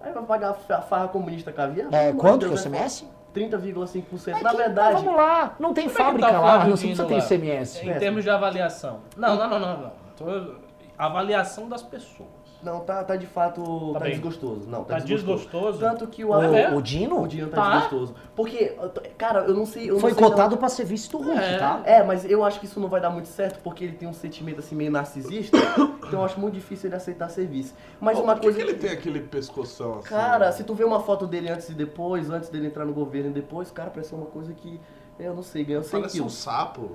Aí 0.00 0.12
vai 0.12 0.22
pagar 0.24 0.50
a 0.50 0.82
farra 0.82 1.08
comunista 1.08 1.52
caviar? 1.52 1.92
É, 1.92 2.12
quanto 2.12 2.40
que 2.40 2.44
é 2.44 2.48
o 2.48 2.50
Deus, 2.50 2.64
né? 2.66 2.78
CMS? 2.78 3.04
30,5%. 3.34 4.28
É 4.38 4.42
Na 4.42 4.52
verdade, 4.52 5.02
Vamos 5.04 5.16
lá, 5.16 5.56
não 5.58 5.74
tem 5.74 5.86
é 5.86 5.88
fábrica 5.88 6.30
tá 6.30 6.40
o 6.40 6.44
lá, 6.44 6.58
você 6.64 6.86
precisa 6.86 7.04
ter? 7.06 7.18
ICMS. 7.18 7.88
Em 7.88 7.98
termos 7.98 8.24
de 8.24 8.30
avaliação. 8.30 9.00
Não, 9.16 9.36
não, 9.36 9.48
não, 9.48 9.58
não. 9.60 9.80
não. 9.82 9.92
Tô- 10.16 10.54
Avaliação 10.96 11.68
das 11.68 11.82
pessoas. 11.82 12.28
Não, 12.62 12.80
tá, 12.80 13.04
tá 13.04 13.16
de 13.16 13.26
fato, 13.26 13.92
Tá 13.92 14.00
tá, 14.00 14.06
desgostoso. 14.06 14.68
Não, 14.68 14.84
tá, 14.84 14.94
Tá 14.94 15.00
desgostoso. 15.00 15.44
desgostoso? 15.44 15.78
Tanto 15.80 16.06
que 16.08 16.24
o... 16.24 16.30
O, 16.30 16.42
é? 16.42 16.74
o 16.74 16.82
Dino 16.82 17.22
O 17.22 17.28
Dino 17.28 17.48
tá, 17.48 17.56
Tá? 17.56 17.70
desgostoso. 17.78 18.14
Porque, 18.34 18.76
cara, 19.16 19.40
eu 19.40 19.54
não 19.54 19.64
sei... 19.66 19.90
Eu 19.90 19.98
foi 20.00 20.10
não 20.10 20.18
sei 20.18 20.28
cotado 20.28 20.50
não- 20.52 20.58
pra 20.58 20.68
ser 20.68 20.84
do 20.84 21.18
Hulk, 21.18 21.38
É. 21.38 21.58
tá? 21.58 21.80
É, 21.84 22.02
mas 22.02 22.24
eu 22.24 22.44
acho 22.44 22.58
que 22.60 22.66
isso 22.66 22.80
não 22.80 22.88
vai 22.88 23.00
dar 23.00 23.10
muito 23.10 23.28
certo, 23.28 23.60
porque 23.62 23.84
ele 23.84 23.92
tem 23.94 24.08
um 24.08 24.12
sentimento 24.12 24.58
assim 24.60 24.74
meio 24.74 24.90
narcisista, 24.90 25.56
então 26.06 26.20
eu 26.20 26.24
acho 26.24 26.38
muito 26.40 26.54
difícil 26.54 26.88
ele 26.88 26.96
aceitar 26.96 27.28
serviço. 27.28 27.74
Mas 28.00 28.16
Pô, 28.18 28.24
uma 28.24 28.34
por 28.34 28.40
que 28.40 28.46
coisa 28.46 28.58
que 28.64 28.70
ele 28.70 28.78
tem 28.78 28.90
aquele 28.90 29.20
pescoção 29.20 29.98
assim? 29.98 30.08
Cara, 30.08 30.50
se 30.52 30.64
tu 30.64 30.74
vê 30.74 30.84
uma 30.84 31.00
foto 31.00 31.26
dele 31.26 31.48
antes 31.50 31.68
e 31.68 31.74
depois, 31.74 32.30
antes 32.30 32.48
dele 32.48 32.66
entrar 32.66 32.84
no 32.84 32.92
governo 32.92 33.30
e 33.30 33.32
depois, 33.32 33.70
cara, 33.70 33.90
parece 33.90 34.14
uma 34.14 34.26
coisa 34.26 34.52
que, 34.52 34.80
eu 35.18 35.34
não 35.34 35.42
sei, 35.42 35.64
ganhou 35.64 35.82
100 35.82 35.90
Parece 36.00 36.16
um 36.16 36.20
quilos. 36.20 36.34
sapo. 36.34 36.90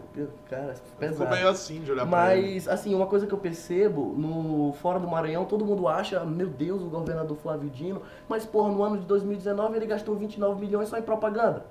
Cara, 0.50 0.74
Ficou 0.76 0.98
pesado. 1.00 1.30
meio 1.30 1.50
assim 1.50 1.82
de 1.82 1.92
olhar 1.92 2.08
pra 2.08 2.36
ele. 2.38 2.54
Mas, 2.54 2.68
assim, 2.68 2.96
uma 2.96 3.06
coisa 3.06 3.28
que 3.28 3.34
eu 3.34 3.38
percebo, 3.38 4.14
no 4.18 4.74
fora 4.82 5.00
do 5.00 5.08
Maranhão, 5.08 5.46
todo 5.46 5.66
mundo 5.66 5.88
acha, 5.88 6.24
meu 6.24 6.48
Deus, 6.48 6.82
o 6.82 6.86
governador 6.86 7.36
Flávio 7.38 7.70
Dino, 7.70 8.02
mas, 8.30 8.46
porra, 8.46 8.70
no 8.72 8.82
ano 8.84 8.98
de 8.98 9.06
2019 9.06 9.76
ele 9.76 9.86
gastou 9.86 10.16
29 10.16 10.60
milhões 10.60 10.88
só 10.90 10.98
em 10.98 11.02
propaganda. 11.02 11.66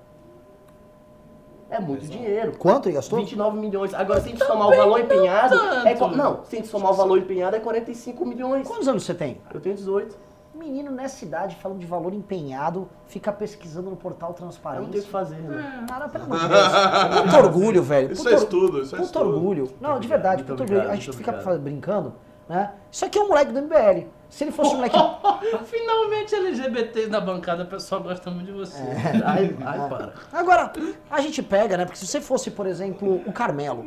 É 1.70 1.80
muito 1.80 2.06
dinheiro. 2.06 2.52
Quanto 2.58 2.86
ele 2.86 2.96
gastou? 2.96 3.18
29 3.18 3.56
milhões. 3.58 3.94
Agora, 3.94 4.20
se 4.20 4.26
a 4.26 4.30
gente 4.30 4.44
somar 4.44 4.68
o 4.68 4.76
valor 4.76 5.00
empenhado, 5.00 5.54
é... 5.54 5.94
tanto. 5.94 5.98
co- 6.10 6.16
Não, 6.16 6.44
se 6.44 6.54
a 6.56 6.58
gente 6.58 6.68
somar 6.68 6.90
o 6.92 6.94
valor 6.94 7.16
empenhado, 7.16 7.56
é 7.56 7.60
45 7.60 8.26
milhões. 8.26 8.68
Quantos 8.68 8.86
anos 8.86 9.04
você 9.04 9.14
tem? 9.14 9.40
Eu 9.54 9.58
tenho 9.58 9.74
18. 9.74 10.14
Menino 10.54 10.90
nessa 10.90 11.24
idade 11.24 11.56
falando 11.56 11.78
de 11.78 11.86
valor 11.86 12.12
empenhado, 12.12 12.88
fica 13.06 13.32
pesquisando 13.32 13.88
no 13.90 13.96
portal 13.96 14.34
Eu 14.38 14.44
não 14.82 14.88
tenho 14.90 15.02
o 15.02 15.06
que 15.06 15.10
fazer, 15.10 15.36
né? 15.36 15.86
Cara, 15.88 16.08
pelo 16.08 16.24
amor 16.24 16.38
de 16.40 16.48
Deus. 16.48 17.22
Puto 17.22 17.36
orgulho, 17.36 17.82
velho. 17.82 18.12
Isso 18.12 18.22
Puto 18.22 18.34
é 18.34 18.38
estudo, 18.38 18.82
isso 18.82 18.94
é 18.94 18.98
Puto 18.98 19.06
estudo. 19.06 19.28
orgulho. 19.30 19.72
Não, 19.80 19.98
de 19.98 20.06
verdade, 20.08 20.42
muito 20.42 20.48
puto 20.50 20.62
obrigado, 20.62 20.84
orgulho. 20.86 20.98
A 21.00 21.02
gente 21.02 21.16
fica 21.16 21.32
brincando, 21.58 22.14
né? 22.48 22.72
Isso 22.90 23.04
aqui 23.04 23.18
é 23.18 23.22
um 23.22 23.28
moleque 23.28 23.52
do 23.52 23.62
MBL. 23.62 24.08
Se 24.28 24.44
ele 24.44 24.50
fosse 24.52 24.72
um 24.74 24.76
moleque. 24.76 24.96
Finalmente 25.64 26.34
LGBT 26.34 27.06
na 27.08 27.20
bancada, 27.20 27.64
o 27.64 27.66
pessoal 27.66 28.02
gosta 28.02 28.30
muito 28.30 28.46
de 28.46 28.52
você. 28.52 28.80
É. 28.80 29.22
Ai, 29.24 29.56
ai, 29.64 29.88
para. 29.88 30.12
Agora, 30.32 30.72
a 31.10 31.20
gente 31.20 31.42
pega, 31.42 31.76
né? 31.76 31.84
Porque 31.84 31.98
se 31.98 32.06
você 32.06 32.20
fosse, 32.20 32.50
por 32.50 32.66
exemplo, 32.66 33.22
o 33.26 33.32
Carmelo, 33.32 33.84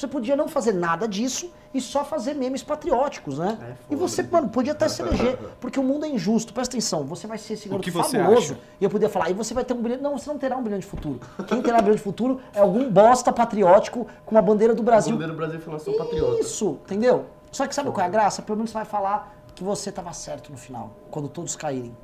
você 0.00 0.06
podia 0.06 0.36
não 0.36 0.46
fazer 0.48 0.72
nada 0.72 1.08
disso 1.08 1.50
e 1.72 1.80
só 1.80 2.04
fazer 2.04 2.34
memes 2.34 2.62
patrióticos, 2.62 3.38
né? 3.38 3.58
É, 3.62 3.92
e 3.92 3.96
você, 3.96 4.22
mano, 4.22 4.48
podia 4.48 4.72
até 4.72 4.88
se 4.88 5.00
eleger, 5.02 5.38
porque 5.60 5.78
o 5.80 5.82
mundo 5.82 6.04
é 6.06 6.08
injusto. 6.08 6.52
Presta 6.52 6.74
atenção, 6.76 7.04
você 7.04 7.26
vai 7.26 7.38
ser 7.38 7.54
esse 7.54 7.68
garoto 7.68 7.90
fabuloso. 7.90 8.56
E 8.80 8.84
eu 8.84 8.90
poderia 8.90 9.12
falar, 9.12 9.30
e 9.30 9.34
você 9.34 9.54
vai 9.54 9.64
ter 9.64 9.74
um 9.74 9.82
brilhante. 9.82 10.02
Não, 10.02 10.16
você 10.18 10.28
não 10.30 10.38
terá 10.38 10.56
um 10.56 10.62
brilhante 10.62 10.86
futuro. 10.86 11.20
Quem 11.46 11.62
terá 11.62 11.78
um 11.78 11.82
brilhante 11.82 12.02
futuro 12.02 12.40
é 12.54 12.60
algum 12.60 12.90
bosta 12.90 13.32
patriótico 13.32 14.06
com 14.24 14.36
a 14.36 14.42
bandeira 14.42 14.74
do 14.74 14.80
O 14.80 14.84
Brasil. 14.84 15.12
bandeira 15.12 15.32
do 15.32 15.36
Brasil 15.36 15.60
falou, 15.60 15.80
sou 15.80 15.96
patriota. 15.96 16.40
Isso, 16.40 16.78
entendeu? 16.84 17.26
Só 17.50 17.66
que 17.66 17.74
sabe 17.74 17.90
qual 17.90 18.04
é 18.04 18.08
a 18.08 18.10
graça? 18.10 18.42
Pelo 18.42 18.56
menos 18.58 18.70
você 18.70 18.74
vai 18.78 18.84
falar 18.84 19.34
que 19.54 19.64
você 19.64 19.90
tava 19.90 20.12
certo 20.12 20.52
no 20.52 20.58
final, 20.58 20.90
quando 21.10 21.28
todos 21.28 21.56
caírem. 21.56 21.96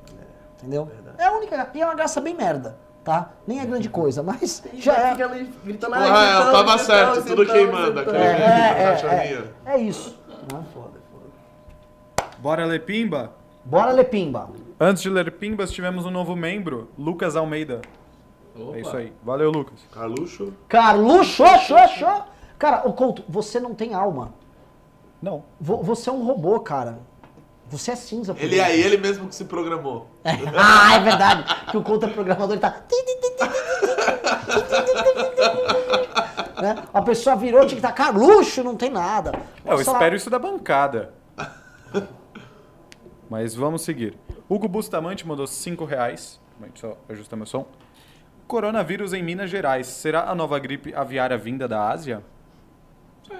Entendeu? 0.57 0.89
É 1.17 1.25
a 1.25 1.31
única. 1.33 1.69
E 1.73 1.81
é 1.81 1.85
uma 1.85 1.93
graça 1.93 2.19
bem 2.21 2.33
merda, 2.33 2.77
tá? 3.03 3.31
Nem 3.45 3.59
é 3.59 3.65
grande 3.65 3.89
coisa, 3.89 4.21
mas 4.23 4.63
já 4.75 4.93
Já 4.93 5.07
é. 5.07 5.11
fica 5.11 5.25
ali 5.25 5.53
gritando, 5.63 5.95
Ah, 5.95 5.99
ai, 5.99 6.47
eu 6.47 6.51
tava 6.51 6.75
isentão, 6.75 6.77
certo, 6.85 7.25
tudo 7.27 7.43
isentão, 7.43 7.55
queimando. 7.55 7.99
Aquele 7.99 8.17
É, 8.17 8.21
é, 8.21 8.81
é, 8.83 8.91
cachorrinho. 8.91 9.49
É 9.65 9.77
isso. 9.77 10.19
Foda, 10.49 10.63
foda. 10.73 12.27
Bora 12.39 12.65
ler 12.65 12.83
Pimba? 12.85 13.31
Bora 13.65 13.91
ler 13.91 14.05
pimba. 14.05 14.49
Antes 14.79 15.01
de 15.03 15.09
ler 15.09 15.31
Pimbas, 15.31 15.71
tivemos 15.71 16.05
um 16.05 16.11
novo 16.11 16.35
membro, 16.35 16.89
Lucas 16.97 17.35
Almeida. 17.37 17.79
Opa. 18.53 18.75
É 18.77 18.81
isso 18.81 18.97
aí. 18.97 19.13
Valeu, 19.23 19.49
Lucas. 19.49 19.79
Carluxo. 19.93 20.53
Carluxo, 20.67 21.43
xô, 21.65 21.87
xô. 21.87 22.21
Cara, 22.59 22.81
ô 22.85 22.91
Couto, 22.91 23.23
você 23.29 23.59
não 23.59 23.73
tem 23.73 23.93
alma. 23.93 24.33
Não. 25.21 25.43
Vo- 25.59 25.81
Você 25.83 26.09
é 26.09 26.13
um 26.13 26.25
robô, 26.25 26.59
cara. 26.59 26.99
Você 27.73 27.89
é 27.91 27.95
cinza. 27.95 28.35
Ele 28.37 28.59
é 28.59 28.77
ele 28.77 28.97
mesmo 28.97 29.27
que 29.27 29.33
se 29.33 29.45
programou. 29.45 30.07
ah, 30.23 30.95
é 30.95 30.99
verdade. 30.99 31.43
Que 31.71 31.77
o 31.77 31.81
Couto 31.81 32.05
é 32.05 32.09
programador, 32.09 32.51
ele 32.53 32.61
tá. 32.61 32.83
né? 36.61 36.83
A 36.93 37.01
pessoa 37.01 37.35
virou, 37.35 37.61
tinha 37.61 37.69
que 37.81 37.85
estar 37.85 37.91
Carluxo, 37.91 38.63
não 38.63 38.75
tem 38.75 38.91
nada. 38.91 39.31
Eu 39.65 39.77
Sei 39.77 39.87
lá. 39.87 39.93
espero 39.93 40.15
isso 40.15 40.29
da 40.29 40.37
bancada. 40.37 41.13
Mas 43.27 43.55
vamos 43.55 43.81
seguir. 43.81 44.15
Hugo 44.47 44.67
Bustamante 44.67 45.25
mandou 45.27 45.47
5 45.47 45.83
reais. 45.83 46.39
Deixa 46.59 46.85
eu 46.85 46.91
só 46.91 46.97
ajustar 47.09 47.37
meu 47.37 47.47
som. 47.47 47.65
Coronavírus 48.45 49.13
em 49.13 49.23
Minas 49.23 49.49
Gerais. 49.49 49.87
Será 49.87 50.29
a 50.29 50.35
nova 50.35 50.59
gripe 50.59 50.93
aviária 50.93 51.37
vinda 51.39 51.67
da 51.67 51.89
Ásia? 51.89 52.23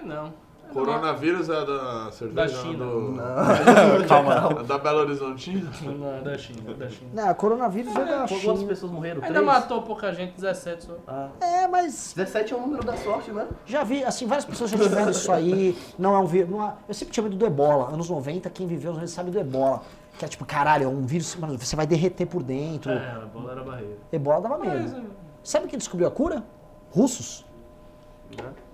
Não. 0.04 0.34
Coronavírus 0.72 1.50
é 1.50 1.66
da 1.66 2.12
cerveja 2.12 2.36
Da 2.42 2.48
China. 2.48 2.86
do- 2.86 3.16
Calma. 4.08 4.60
É 4.60 4.64
da 4.64 4.78
Belo 4.80 5.00
Horizontina. 5.00 5.70
Não, 5.84 6.16
é 6.16 6.22
da 6.22 6.38
China, 6.38 6.72
é 6.72 6.74
da 6.74 6.90
China. 6.90 7.12
Não, 7.14 7.34
coronavírus 7.36 7.96
é 7.96 8.00
da 8.06 8.18
Quantas 8.28 8.40
China. 8.40 8.68
pessoas 8.68 8.92
morreram? 8.92 9.18
Ainda 9.22 9.34
Três? 9.34 9.46
matou 9.46 9.82
pouca 9.84 10.12
gente, 10.14 10.34
17 10.36 10.86
só. 10.86 10.96
Ah. 11.08 11.30
É, 11.42 11.68
mas 11.68 12.14
17 12.16 12.54
é 12.54 12.58
o 12.58 12.62
número 12.62 12.84
da 12.84 12.98
sorte, 12.98 13.32
né? 13.32 13.48
já 13.66 13.84
vi, 13.84 14.04
assim, 14.04 14.26
várias 14.26 14.46
pessoas 14.46 14.72
já 14.72 14.78
tiveram 14.78 15.12
isso 15.12 15.32
aí. 15.32 15.78
Não 16.00 16.16
é 16.16 16.20
um 16.20 16.26
vírus. 16.26 16.50
não 16.50 16.64
é- 16.66 16.74
eu 16.88 16.94
sempre 16.94 17.14
tinha 17.14 17.24
medo 17.24 17.36
do 17.36 17.46
ebola. 17.46 17.90
Anos 17.94 18.10
90, 18.10 18.50
quem 18.50 18.66
viveu 18.66 18.92
anos 18.92 19.02
90 19.02 19.16
sabe 19.16 19.32
do 19.32 19.40
ebola. 19.40 19.82
Que 20.18 20.26
é 20.26 20.28
tipo, 20.28 20.46
caralho, 20.46 20.86
é 20.86 20.88
um 20.88 21.06
vírus, 21.06 21.36
mano, 21.36 21.58
você 21.58 21.76
vai 21.76 21.86
derreter 21.88 22.26
por 22.26 22.42
dentro. 22.44 22.92
É, 22.92 22.98
a 23.12 23.26
bola 23.32 23.52
era 23.52 23.64
barreira. 23.64 23.98
Ebola 24.12 24.42
dava 24.42 24.58
Mas, 24.58 24.92
medo. 24.92 24.98
é, 24.98 25.24
Sabe 25.44 25.68
quem 25.68 25.78
descobriu 25.78 26.08
a 26.08 26.12
cura? 26.12 26.44
Russos. 26.92 27.44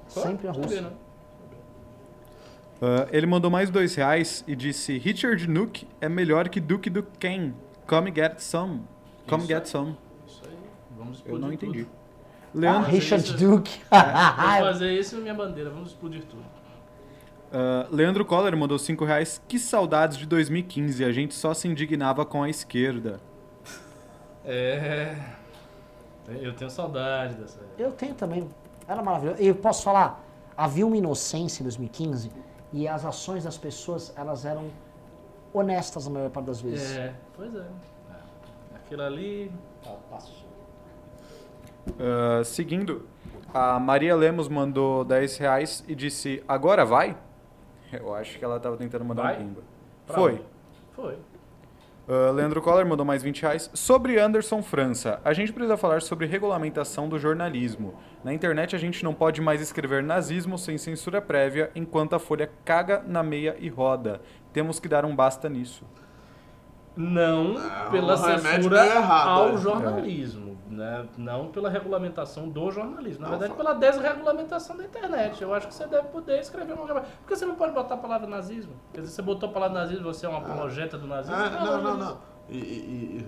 só? 0.08 0.22
Sempre 0.22 0.48
a 0.48 0.54
Sabia, 0.54 0.68
Rússia. 0.68 0.94
Não. 2.82 2.88
Ah, 2.88 3.08
ele 3.12 3.26
mandou 3.28 3.50
mais 3.52 3.70
dois 3.70 3.96
reais 3.96 4.44
e 4.48 4.56
disse: 4.56 4.98
Richard 4.98 5.48
Nuke 5.50 5.88
é 6.00 6.08
melhor 6.10 6.48
que 6.50 6.60
Duke 6.60 6.90
Duquesne. 6.90 7.54
Come 7.88 8.12
get 8.16 8.40
some. 8.40 8.82
Come 9.28 9.44
Isso 9.44 9.48
get 9.48 9.62
aí. 9.64 9.68
some. 9.68 9.98
Isso 10.28 10.42
aí. 10.46 10.54
Vamos 10.98 11.18
Eu 11.20 11.24
explodir 11.36 11.42
não 11.46 11.54
entendi. 11.54 11.84
tudo. 11.86 11.92
Ah, 11.96 12.50
Leandro, 12.54 12.92
Richard 12.92 13.24
isso- 13.24 13.38
Duke. 13.38 13.82
Vamos 13.92 14.60
fazer 14.60 14.94
isso 14.94 15.18
minha 15.18 15.34
bandeira, 15.36 15.70
vamos 15.70 15.90
explodir 15.90 16.24
tudo. 16.24 16.44
ah, 17.54 17.88
Leandro 17.92 18.26
Coller 18.26 18.56
mandou 18.58 18.80
5 18.80 19.06
reais. 19.06 19.40
Que 19.48 19.60
saudades 19.60 20.18
de 20.18 20.26
2015. 20.26 21.04
A 21.06 21.12
gente 21.12 21.34
só 21.36 21.54
se 21.54 21.68
indignava 21.68 22.26
com 22.26 22.42
a 22.44 22.50
esquerda. 22.50 23.20
É. 24.46 25.16
Eu 26.42 26.54
tenho 26.54 26.70
saudade 26.70 27.36
dessa. 27.36 27.60
Eu 27.78 27.92
tenho 27.92 28.14
também. 28.16 28.48
Era 28.88 29.02
maravilhoso. 29.04 29.42
E 29.42 29.48
eu 29.48 29.56
posso 29.56 29.84
falar, 29.84 30.24
havia 30.56 30.86
uma 30.86 30.98
inocência 30.98 31.62
em 31.62 31.64
2015 31.66 32.32
e 32.72 32.88
as 32.88 33.06
ações 33.06 33.44
das 33.44 33.58
pessoas, 33.58 34.14
elas 34.16 34.46
eram 34.46 34.70
honestas 35.54 36.06
na 36.08 36.12
maior 36.12 36.30
parte 36.30 36.46
das 36.46 36.62
vezes. 36.62 36.96
É, 36.98 37.14
pois 37.36 37.56
é. 37.56 37.60
É. 37.60 38.76
Aquilo 38.76 39.02
ali. 39.04 39.52
Passou. 40.10 40.36
Ah, 42.00 42.44
seguindo, 42.44 43.08
a 43.54 43.80
Maria 43.80 44.16
Lemos 44.16 44.48
mandou 44.48 45.04
10 45.04 45.38
reais 45.38 45.84
e 45.88 45.96
disse: 45.96 46.44
Agora 46.48 46.86
vai? 46.86 47.18
Eu 47.92 48.14
acho 48.14 48.38
que 48.38 48.46
ela 48.46 48.60
tava 48.60 48.78
tentando 48.78 49.04
mandar 49.04 49.24
Vai? 49.24 49.36
um 49.36 49.38
pimba. 49.48 49.62
Pra 50.06 50.16
Foi. 50.16 50.34
onde? 50.34 50.44
Foi. 50.92 51.18
Ah, 52.12 52.32
Leandro 52.32 52.60
Coller 52.60 52.88
mandou 52.88 53.06
mais 53.06 53.22
20 53.22 53.44
reais. 53.44 53.70
Sobre 53.72 54.20
Anderson 54.20 54.64
França, 54.64 55.22
a 55.24 55.32
gente 55.32 55.54
precisa 55.54 55.78
falar 55.78 56.02
sobre 56.02 56.26
regulamentação 56.26 57.08
do 57.08 57.20
jornalismo. 57.20 57.94
Na 58.24 58.34
internet 58.34 58.76
a 58.76 58.80
gente 58.80 59.04
não 59.04 59.14
pode 59.14 59.40
mais 59.42 59.62
escrever 59.62 60.02
nazismo 60.02 60.58
sem 60.58 60.76
censura 60.76 61.22
prévia, 61.22 61.70
enquanto 61.76 62.16
a 62.16 62.20
Folha 62.20 62.50
caga 62.66 63.04
na 63.06 63.22
meia 63.22 63.56
e 63.60 63.70
roda. 63.70 64.22
Temos 64.52 64.80
que 64.80 64.88
dar 64.88 65.06
um 65.06 65.16
basta 65.16 65.48
nisso. 65.48 65.86
Não 67.02 67.54
pela 67.90 68.14
um 68.16 68.18
censura 68.18 68.86
errado, 68.86 69.28
ao 69.30 69.50
é. 69.54 69.58
jornalismo, 69.58 70.58
né? 70.70 71.08
não 71.18 71.48
pela 71.48 71.70
regulamentação 71.70 72.50
do 72.50 72.70
jornalismo. 72.70 73.22
Na 73.22 73.30
Não, 73.30 73.40
verdade, 73.40 73.58
pela 73.58 73.74
desregulamentação 73.74 74.76
da 74.76 74.84
internet. 74.84 75.42
Eu 75.42 75.54
acho 75.54 75.68
que 75.70 75.74
você 75.74 75.88
deve 75.88 76.10
poder 76.10 76.40
escrever 76.42 76.74
uma 76.74 76.86
Por 76.86 77.04
que 77.26 77.36
você 77.38 77.46
não 77.46 77.56
pode 77.56 77.74
botar 77.74 77.96
a 77.96 77.98
palavra 77.98 78.28
nazismo? 78.28 78.74
Quer 78.94 79.00
dizer, 79.02 79.14
você 79.14 79.22
botou 79.22 79.50
a 79.50 79.52
palavra 79.54 79.80
nazismo, 79.80 80.04
você 80.04 80.26
é 80.26 80.30
uma 80.30 80.40
apologeta 80.40 80.98
do 80.98 81.08
nazismo? 81.08 81.36
Ah, 81.38 81.50
não, 81.50 81.82
não, 81.82 81.98
não. 81.98 82.18
E, 82.50 82.58
e- 82.58 83.26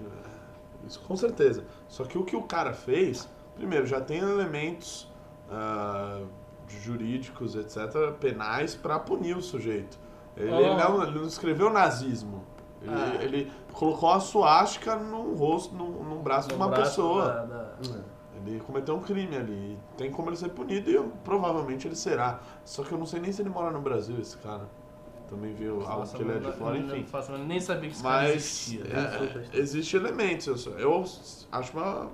e- 0.83 0.87
isso 0.87 0.99
com 1.07 1.15
certeza. 1.15 1.63
Só 1.87 2.03
que 2.03 2.17
o 2.17 2.25
que 2.25 2.35
o 2.35 2.43
cara 2.43 2.73
fez, 2.73 3.29
primeiro, 3.55 3.85
já 3.85 4.01
tem 4.01 4.17
elementos 4.19 5.09
ah, 5.49 6.19
jurídicos, 6.67 7.55
etc., 7.55 8.11
penais 8.19 8.75
para 8.75 8.99
punir 8.99 9.37
o 9.37 9.41
sujeito. 9.41 9.97
Ele, 10.35 10.51
Oh. 10.51 10.59
ele 10.59 10.75
não, 10.75 11.03
ele 11.03 11.19
não 11.19 11.25
escreveu 11.27 11.69
nazismo. 11.69 12.43
Ele, 12.81 12.91
Ah. 12.91 13.23
ele 13.23 13.51
colocou 13.73 14.09
a 14.11 14.19
suástica 14.19 14.95
num 14.95 15.35
rosto, 15.35 15.73
num, 15.75 16.03
num 16.03 16.21
braço 16.21 16.47
de 16.49 16.55
No 16.55 16.61
uma 16.61 16.67
braço 16.69 16.83
pessoa. 16.91 17.25
da- 17.27 17.45
da- 17.45 17.75
Ele 18.45 18.59
cometeu 18.59 18.95
um 18.95 19.01
crime 19.01 19.35
ali. 19.37 19.77
Tem 19.97 20.09
como 20.09 20.29
ele 20.29 20.35
ser 20.35 20.49
punido 20.49 20.89
e 20.89 20.95
eu- 20.95 21.11
provavelmente 21.23 21.87
ele 21.87 21.95
será. 21.95 22.39
Só 22.65 22.83
que 22.83 22.91
eu 22.91 22.97
não 22.97 23.05
sei 23.05 23.19
nem 23.19 23.31
se 23.31 23.41
ele 23.41 23.49
mora 23.49 23.69
no 23.69 23.79
Brasil, 23.81 24.17
esse 24.19 24.35
cara. 24.37 24.67
Também 25.29 25.53
viu 25.53 25.85
algo 25.87 26.07
que 26.07 26.21
ele 26.21 26.31
é 26.31 26.39
de 26.39 26.51
fora, 26.53 26.77
enfim. 26.77 26.99
não 27.01 27.05
faço- 27.05 27.37
nem 27.37 27.59
sabia 27.61 27.87
que 27.89 27.95
esse 27.95 28.03
cara 28.03 28.23
Mas 28.23 28.35
existia. 28.35 28.81
é, 28.83 29.57
existe 29.57 29.95
elementos. 29.95 30.47
Eu, 30.47 30.57
só- 30.57 30.71
eu 30.71 31.05
acho 31.51 31.77
uma. 31.77 32.09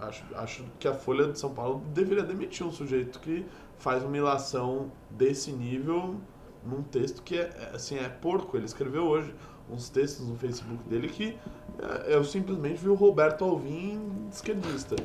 Acho, 0.00 0.24
acho 0.34 0.64
que 0.80 0.88
a 0.88 0.94
Folha 0.94 1.28
de 1.28 1.38
São 1.38 1.50
Paulo 1.54 1.82
deveria 1.92 2.24
demitir 2.24 2.66
um 2.66 2.72
sujeito 2.72 3.20
que 3.20 3.46
faz 3.78 4.02
uma 4.02 4.16
ilação 4.16 4.90
desse 5.10 5.52
nível 5.52 6.16
num 6.64 6.82
texto 6.82 7.22
que 7.22 7.36
é, 7.38 7.50
é, 7.72 7.74
assim, 7.76 7.98
é 7.98 8.08
porco. 8.08 8.56
Ele 8.56 8.66
escreveu 8.66 9.04
hoje 9.04 9.34
uns 9.70 9.88
textos 9.88 10.26
no 10.28 10.36
Facebook 10.36 10.82
dele 10.88 11.08
que 11.08 11.36
é, 12.06 12.14
eu 12.14 12.24
simplesmente 12.24 12.76
vi 12.80 12.88
o 12.88 12.94
Roberto 12.94 13.44
Alvim 13.44 14.28
esquerdista. 14.30 14.96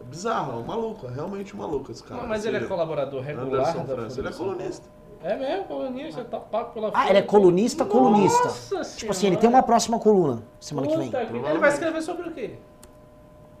É 0.00 0.04
bizarro, 0.04 0.52
é 0.52 0.56
um 0.56 0.64
maluco, 0.66 1.06
é 1.06 1.10
realmente 1.10 1.54
um 1.54 1.58
maluco 1.58 1.90
esse 1.90 2.02
cara. 2.02 2.22
Não, 2.22 2.28
mas 2.28 2.44
ele 2.44 2.58
é 2.58 2.60
colaborador 2.64 3.22
regular 3.22 3.60
Anderson 3.60 3.84
da 3.84 3.94
França, 3.94 4.20
ele 4.20 4.28
é 4.28 4.32
colunista. 4.32 4.96
É 5.22 5.36
mesmo, 5.36 5.64
colunista, 5.64 6.24
tá 6.24 6.38
pago 6.38 6.72
pela 6.72 6.90
Ah, 6.94 7.08
ele 7.08 7.18
é 7.18 7.22
colunista, 7.22 7.84
colunista. 7.84 8.44
Nossa 8.44 8.96
Tipo 8.96 9.10
assim, 9.10 9.26
ele 9.26 9.36
tem 9.36 9.48
uma 9.48 9.62
próxima 9.62 9.98
coluna 9.98 10.42
semana 10.60 10.86
que 10.86 10.96
vem. 10.96 11.06
Puta 11.10 11.26
que- 11.26 11.36
Ele 11.36 11.58
vai 11.58 11.70
escrever 11.70 12.02
sobre 12.02 12.28
o 12.28 12.32
quê? 12.32 12.58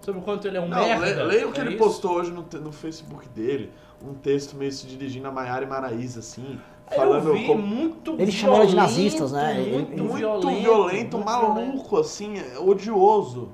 Sobre 0.06 0.20
o 0.20 0.22
quanto 0.24 0.46
ele 0.46 0.56
é 0.56 0.60
um 0.60 0.68
Não, 0.68 0.78
merda? 0.78 1.04
le- 1.04 1.22
leia 1.24 1.48
o 1.48 1.52
que 1.52 1.58
é 1.58 1.64
ele 1.64 1.70
isso? 1.74 1.82
postou 1.82 2.12
hoje 2.12 2.30
no, 2.30 2.46
no 2.60 2.70
Facebook 2.70 3.28
dele. 3.30 3.72
Um 4.00 4.14
texto 4.14 4.54
meio 4.56 4.70
se 4.70 4.86
dirigindo 4.86 5.26
a 5.26 5.32
Maiara 5.32 5.64
e 5.64 5.68
Maraíza, 5.68 6.20
assim. 6.20 6.60
Eu 6.92 6.96
Falando 6.96 7.32
vi 7.32 7.44
como- 7.44 7.66
muito 7.66 8.12
Ele 8.16 8.30
chamou 8.30 8.58
ela 8.58 8.66
de 8.68 8.76
nazistas, 8.76 9.32
né? 9.32 9.54
Muito, 9.54 9.90
muito 10.04 10.14
violento, 10.14 10.60
violento, 10.62 11.16
muito 11.16 11.18
maluco, 11.24 11.54
violento. 11.64 11.96
assim, 11.98 12.38
é 12.38 12.56
odioso. 12.56 13.48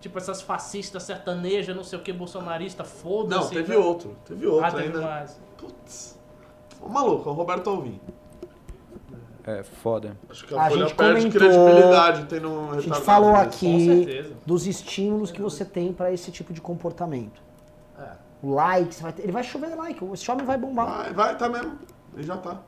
Tipo 0.00 0.16
essas 0.16 0.40
fascistas 0.40 1.02
sertanejas, 1.02 1.76
não 1.76 1.84
sei 1.84 1.98
o 1.98 2.02
que, 2.02 2.10
bolsonarista, 2.10 2.82
Não, 2.82 2.88
foda-se. 2.90 3.50
teve 3.54 3.72
né? 3.72 3.76
outro. 3.76 4.16
Teve 4.24 4.46
outro 4.46 4.64
Ah, 4.64 4.70
teve 4.70 4.84
ainda. 4.84 5.00
mais. 5.02 5.38
Putz. 5.58 6.18
O 6.80 6.88
maluco, 6.88 7.28
é 7.28 7.32
o 7.32 7.34
Roberto 7.34 7.68
Alvim. 7.68 8.00
É 9.46 9.62
foda. 9.62 10.16
Acho 10.30 10.46
que 10.46 10.54
a, 10.54 10.62
A 10.62 10.68
Folha 10.70 10.86
gente 10.86 10.94
perde 10.96 11.20
comentou- 11.20 11.40
credibilidade 11.40 12.24
tendo 12.26 12.50
um 12.50 12.70
A 12.72 12.80
gente 12.80 13.00
falou 13.02 13.34
aqui 13.34 14.34
dos 14.46 14.66
estímulos 14.66 15.30
que 15.30 15.42
você 15.42 15.64
tem 15.64 15.92
pra 15.92 16.10
esse 16.12 16.30
tipo 16.30 16.52
de 16.52 16.60
comportamento. 16.62 17.42
É. 17.98 18.12
O 18.42 18.54
like, 18.54 18.94
você 18.94 19.02
vai 19.02 19.12
ter- 19.12 19.22
ele 19.22 19.32
vai 19.32 19.42
chover 19.44 19.74
like, 19.74 20.02
esse 20.12 20.30
homem 20.30 20.46
vai 20.46 20.56
bombar. 20.56 20.86
Vai, 20.86 21.12
vai, 21.12 21.36
tá 21.36 21.48
mesmo. 21.48 21.78
Ele 22.14 22.22
já 22.22 22.36
tá. 22.38 22.58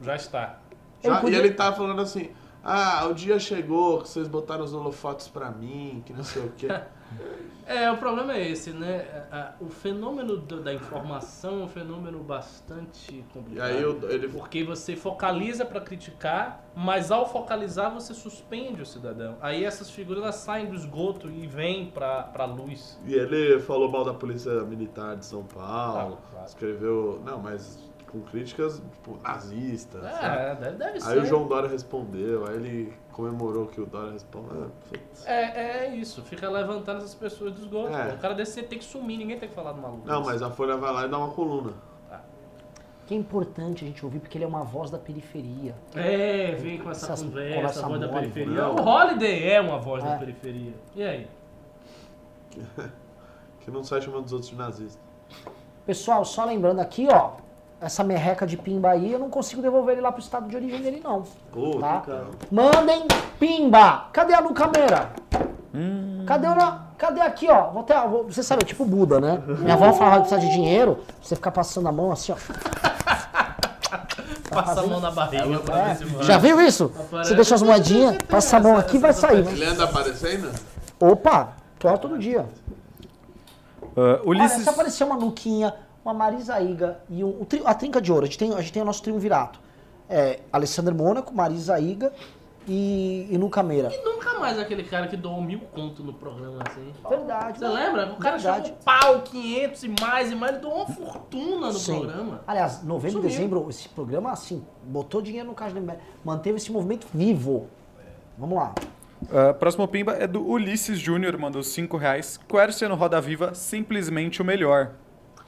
Já 0.00 0.14
está. 0.14 0.58
Ele 1.02 1.14
Já- 1.14 1.20
podia- 1.20 1.36
E 1.38 1.40
ele 1.40 1.52
tá 1.54 1.72
falando 1.72 2.00
assim, 2.00 2.30
ah, 2.62 3.06
o 3.10 3.14
dia 3.14 3.38
chegou 3.40 4.00
que 4.02 4.08
vocês 4.08 4.28
botaram 4.28 4.64
os 4.64 4.72
holofotes 4.72 5.26
pra 5.26 5.50
mim, 5.50 6.02
que 6.06 6.12
não 6.12 6.22
sei 6.22 6.42
o 6.42 6.52
quê. 6.56 6.68
É, 7.66 7.88
o 7.90 7.96
problema 7.98 8.32
é 8.34 8.48
esse, 8.50 8.70
né? 8.72 9.04
O 9.60 9.68
fenômeno 9.68 10.38
da 10.38 10.74
informação 10.74 11.60
é 11.60 11.64
um 11.64 11.68
fenômeno 11.68 12.18
bastante 12.20 13.14
E 13.18 13.22
complicado. 13.32 13.66
aí 13.68 13.80
eu- 13.80 14.10
ele 14.10 14.26
Porque 14.28 14.64
você 14.64 14.96
focaliza 14.96 15.64
pra 15.64 15.80
criticar, 15.80 16.64
mas 16.74 17.12
ao 17.12 17.28
focalizar 17.30 17.92
você 17.92 18.12
suspende 18.12 18.82
o 18.82 18.86
cidadão. 18.86 19.36
Aí 19.40 19.64
essas 19.64 19.88
figuras 19.88 20.34
saem 20.36 20.66
do 20.66 20.74
esgoto 20.74 21.30
e 21.30 21.46
vêm 21.46 21.86
pra, 21.90 22.24
pra 22.24 22.44
luz. 22.44 22.98
E 23.06 23.14
ele 23.14 23.60
falou 23.60 23.88
mal 23.88 24.04
da 24.04 24.14
polícia 24.14 24.64
militar 24.64 25.14
de 25.16 25.24
São 25.26 25.44
Paulo, 25.44 26.18
Ah, 26.20 26.30
claro. 26.32 26.46
escreveu. 26.46 27.22
Não, 27.24 27.38
mas 27.38 27.88
com 28.10 28.20
críticas, 28.22 28.82
tipo, 28.90 29.16
nazistas. 29.22 30.02
sabe? 30.02 30.24
É, 30.36 30.54
deve, 30.56 30.76
deve 30.76 31.00
ser. 31.00 31.08
Aí 31.12 31.18
o 31.20 31.24
João 31.24 31.46
Dória 31.46 31.68
respondeu, 31.68 32.44
aí 32.48 32.56
ele 32.56 32.92
comemorou 33.24 33.66
que 33.66 33.80
o 33.80 33.86
Dória 33.86 34.12
respondeu. 34.12 34.70
Putz. 34.88 35.26
É, 35.26 35.86
é 35.88 35.94
isso, 35.94 36.22
fica 36.22 36.48
levantando 36.48 36.98
essas 36.98 37.14
pessoas 37.14 37.52
do 37.52 37.60
esgoto. 37.62 37.94
É. 37.94 38.14
O 38.14 38.18
cara 38.18 38.34
desse 38.34 38.62
tem 38.62 38.78
que 38.78 38.84
sumir, 38.84 39.18
ninguém 39.18 39.38
tem 39.38 39.48
que 39.48 39.54
falar 39.54 39.72
do 39.72 39.80
maluco. 39.80 40.06
Não, 40.06 40.24
mas 40.24 40.42
a 40.42 40.50
Folha 40.50 40.76
vai 40.76 40.92
lá 40.92 41.06
e 41.06 41.08
dá 41.08 41.18
uma 41.18 41.30
coluna. 41.30 41.72
Que 43.06 43.14
é 43.14 43.18
importante 43.18 43.84
a 43.84 43.88
gente 43.88 44.04
ouvir, 44.04 44.20
porque 44.20 44.38
ele 44.38 44.44
é 44.44 44.46
uma 44.48 44.62
voz 44.62 44.88
da 44.88 44.96
periferia. 44.96 45.74
É, 45.96 46.52
vem 46.52 46.78
com 46.78 46.90
essa 46.92 47.06
Essas- 47.06 47.22
conversa, 47.24 47.56
conversa 47.56 47.88
voz 47.88 48.00
da 48.00 48.06
mole, 48.06 48.20
periferia. 48.30 48.62
não. 48.62 48.76
O 48.76 48.88
Holiday 48.88 49.48
é 49.50 49.60
uma 49.60 49.78
voz 49.80 50.04
É. 50.04 50.08
da 50.08 50.16
periferia. 50.16 50.74
E 50.94 51.02
aí? 51.02 51.26
Que 53.60 53.70
não 53.70 53.84
sai 53.84 54.00
chamando 54.00 54.24
os 54.24 54.32
outros 54.32 54.50
de 54.50 54.56
nazistas. 54.56 54.98
Pessoal, 55.84 56.24
só 56.24 56.44
lembrando 56.46 56.78
aqui, 56.80 57.06
ó, 57.10 57.32
essa 57.80 58.04
merreca 58.04 58.46
de 58.46 58.56
pimba 58.56 58.90
aí, 58.90 59.12
eu 59.12 59.18
não 59.18 59.30
consigo 59.30 59.62
devolver 59.62 59.94
ele 59.94 60.02
lá 60.02 60.12
pro 60.12 60.20
estado 60.20 60.48
de 60.48 60.56
origem 60.56 60.80
dele, 60.82 61.00
não. 61.02 61.22
Puta, 61.52 61.78
Tá? 61.80 62.00
cara. 62.06 62.26
Mandem 62.50 63.04
pimba! 63.38 64.06
Cadê 64.12 64.34
a 64.34 64.40
Luca 64.40 64.70
Meira? 64.74 65.10
Cadê 66.26 66.46
o. 66.46 66.54
na- 66.54 66.90
Cadê 66.98 67.22
aqui, 67.22 67.48
ó? 67.50 67.70
Vou 67.70 67.82
ter, 67.82 67.94
vou- 68.08 68.24
você 68.24 68.42
sabe, 68.42 68.62
é 68.62 68.66
tipo 68.66 68.84
Buda, 68.84 69.18
né? 69.18 69.42
Minha 69.60 69.72
avó 69.72 69.90
falava 69.94 70.16
que 70.22 70.28
precisa 70.28 70.46
de 70.46 70.52
dinheiro, 70.54 70.98
você 71.22 71.34
ficar 71.34 71.50
passando 71.50 71.88
a 71.88 71.92
mão 71.92 72.12
assim, 72.12 72.32
ó. 72.32 72.36
Passa 74.50 74.80
a 74.80 74.86
mão 74.86 75.00
na 75.00 75.10
barriga 75.10 75.58
pra 75.60 75.84
ver 75.84 75.96
se 75.96 76.04
vai. 76.04 76.22
É. 76.22 76.26
Já 76.26 76.38
viu 76.38 76.60
isso? 76.60 76.92
Você 77.10 77.34
deixa 77.34 77.54
as 77.54 77.62
moedinhas, 77.62 78.16
passa 78.28 78.56
a 78.56 78.60
mão 78.60 78.76
aqui 78.76 78.98
vai 78.98 79.12
sair. 79.12 79.46
Ele 79.46 79.64
anda 79.64 79.84
aparecendo? 79.84 80.50
Opa, 80.98 81.50
tô 81.78 81.88
lá 81.88 81.96
todo 81.96 82.18
dia. 82.18 82.46
Ah, 83.96 83.96
Olha, 83.96 84.20
Ulisses. 84.24 84.62
se 84.64 84.68
aparecer 84.68 85.04
uma 85.04 85.14
Luquinha, 85.16 85.72
uma 86.04 86.14
Marisa 86.14 86.60
Iga 86.60 87.00
e 87.08 87.22
um, 87.22 87.46
a 87.64 87.74
trinca 87.74 88.00
de 88.00 88.12
ouro, 88.12 88.24
a 88.24 88.26
gente 88.26 88.38
tem, 88.38 88.52
a 88.52 88.60
gente 88.60 88.72
tem 88.72 88.82
o 88.82 88.84
nosso 88.84 89.02
triunvirato. 89.02 89.60
É 90.08 90.40
Alessandro 90.52 90.94
Mônaco, 90.94 91.32
Marisa 91.34 91.78
Iga 91.78 92.12
e, 92.66 93.28
e 93.30 93.36
Luca 93.36 93.62
Meira. 93.62 93.92
E 93.92 94.04
nunca 94.04 94.38
mais 94.38 94.58
aquele 94.58 94.82
cara 94.82 95.06
que 95.06 95.16
doou 95.16 95.40
mil 95.40 95.60
conto 95.72 96.02
no 96.02 96.12
programa 96.12 96.62
assim. 96.66 96.92
Verdade. 97.08 97.58
Você 97.58 97.68
lembra? 97.68 98.12
O 98.12 98.16
cara 98.16 98.38
Verdade. 98.38 98.68
chamou 98.68 98.80
pau, 98.84 99.22
500 99.22 99.84
e 99.84 99.88
mais 100.00 100.30
e 100.32 100.34
mais, 100.34 100.52
ele 100.52 100.60
doou 100.62 100.76
uma 100.76 100.86
fortuna 100.86 101.66
no 101.68 101.72
Sim. 101.74 102.00
programa. 102.00 102.40
Aliás, 102.46 102.82
novembro 102.82 103.18
e 103.18 103.22
Sumiu. 103.22 103.28
dezembro, 103.28 103.66
esse 103.70 103.88
programa, 103.88 104.32
assim, 104.32 104.64
botou 104.82 105.22
dinheiro 105.22 105.48
no 105.48 105.54
caixa 105.54 105.74
do 105.74 105.80
MBL, 105.80 105.98
manteve 106.24 106.56
esse 106.56 106.72
movimento 106.72 107.06
vivo. 107.12 107.68
Vamos 108.36 108.56
lá. 108.56 108.74
Ah, 109.30 109.52
próximo 109.52 109.86
pimba 109.86 110.14
é 110.14 110.26
do 110.26 110.42
Ulisses 110.42 110.98
Júnior, 110.98 111.36
mandou 111.38 111.62
5 111.62 111.96
reais. 111.96 112.38
Quercia 112.48 112.88
no 112.88 112.94
Roda 112.94 113.20
Viva, 113.20 113.54
simplesmente 113.54 114.40
o 114.40 114.44
melhor. 114.44 114.92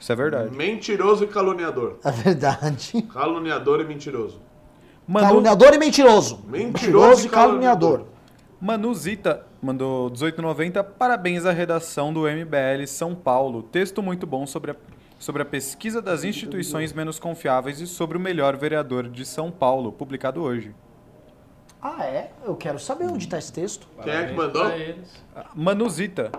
Isso 0.03 0.11
é 0.11 0.15
verdade. 0.17 0.53
Mentiroso 0.53 1.23
e 1.23 1.27
caluniador. 1.27 1.95
É 2.03 2.11
verdade. 2.11 3.01
Caluniador 3.03 3.79
e 3.79 3.85
mentiroso. 3.85 4.41
Manu, 5.07 5.27
Caluniador 5.27 5.73
e 5.73 5.77
mentiroso. 5.77 6.43
Mentiroso 6.45 7.23
e 7.23 7.27
e 7.27 7.29
caluniador. 7.29 7.99
caluniador. 7.99 8.13
Manu 8.59 8.93
Zita 8.93 9.45
mandou 9.61 10.11
18,90. 10.11 10.83
Parabéns 10.83 11.45
à 11.45 11.53
redação 11.53 12.11
do 12.11 12.23
MBL 12.23 12.85
São 12.85 13.15
Paulo. 13.15 13.63
Texto 13.63 14.03
muito 14.03 14.27
bom 14.27 14.45
sobre 14.45 14.71
a, 14.71 14.75
sobre 15.17 15.41
a 15.41 15.45
pesquisa 15.45 16.01
das 16.01 16.25
instituições 16.25 16.91
menos 16.91 17.17
confiáveis 17.17 17.79
e 17.79 17.87
sobre 17.87 18.17
o 18.17 18.19
melhor 18.19 18.57
vereador 18.57 19.07
de 19.07 19.25
São 19.25 19.49
Paulo, 19.49 19.89
publicado 19.93 20.41
hoje. 20.43 20.75
Ah, 21.81 22.03
é? 22.03 22.33
Eu 22.43 22.57
quero 22.57 22.77
saber 22.77 23.05
onde 23.05 23.23
está 23.23 23.37
esse 23.37 23.53
texto. 23.53 23.87
Quem 24.03 24.11
é 24.11 24.25
que 24.25 24.33
mandou? 24.33 24.65
pra 24.65 24.77
eles. 24.77 25.23
Ah, 25.33 25.45
Manu 25.55 25.89
Zita. 25.89 26.29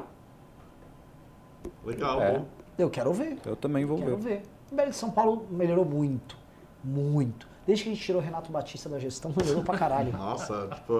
Legal, 1.82 2.20
É. 2.22 2.32
bom. 2.32 2.46
Eu 2.78 2.90
quero 2.90 3.12
ver. 3.12 3.38
Eu 3.46 3.54
também 3.56 3.84
vou 3.84 3.98
Quero 3.98 4.16
ver. 4.16 4.38
ver. 4.38 4.42
O 4.70 4.74
MBL 4.74 4.90
de 4.90 4.96
São 4.96 5.10
Paulo 5.10 5.46
melhorou 5.50 5.84
muito. 5.84 6.36
Muito. 6.82 7.46
Desde 7.66 7.84
que 7.84 7.90
a 7.90 7.94
gente 7.94 8.04
tirou 8.04 8.20
o 8.20 8.24
Renato 8.24 8.50
Batista 8.52 8.88
da 8.88 8.98
gestão, 8.98 9.32
melhorou 9.36 9.62
pra 9.62 9.78
caralho. 9.78 10.12
Nossa, 10.16 10.68
tipo. 10.74 10.98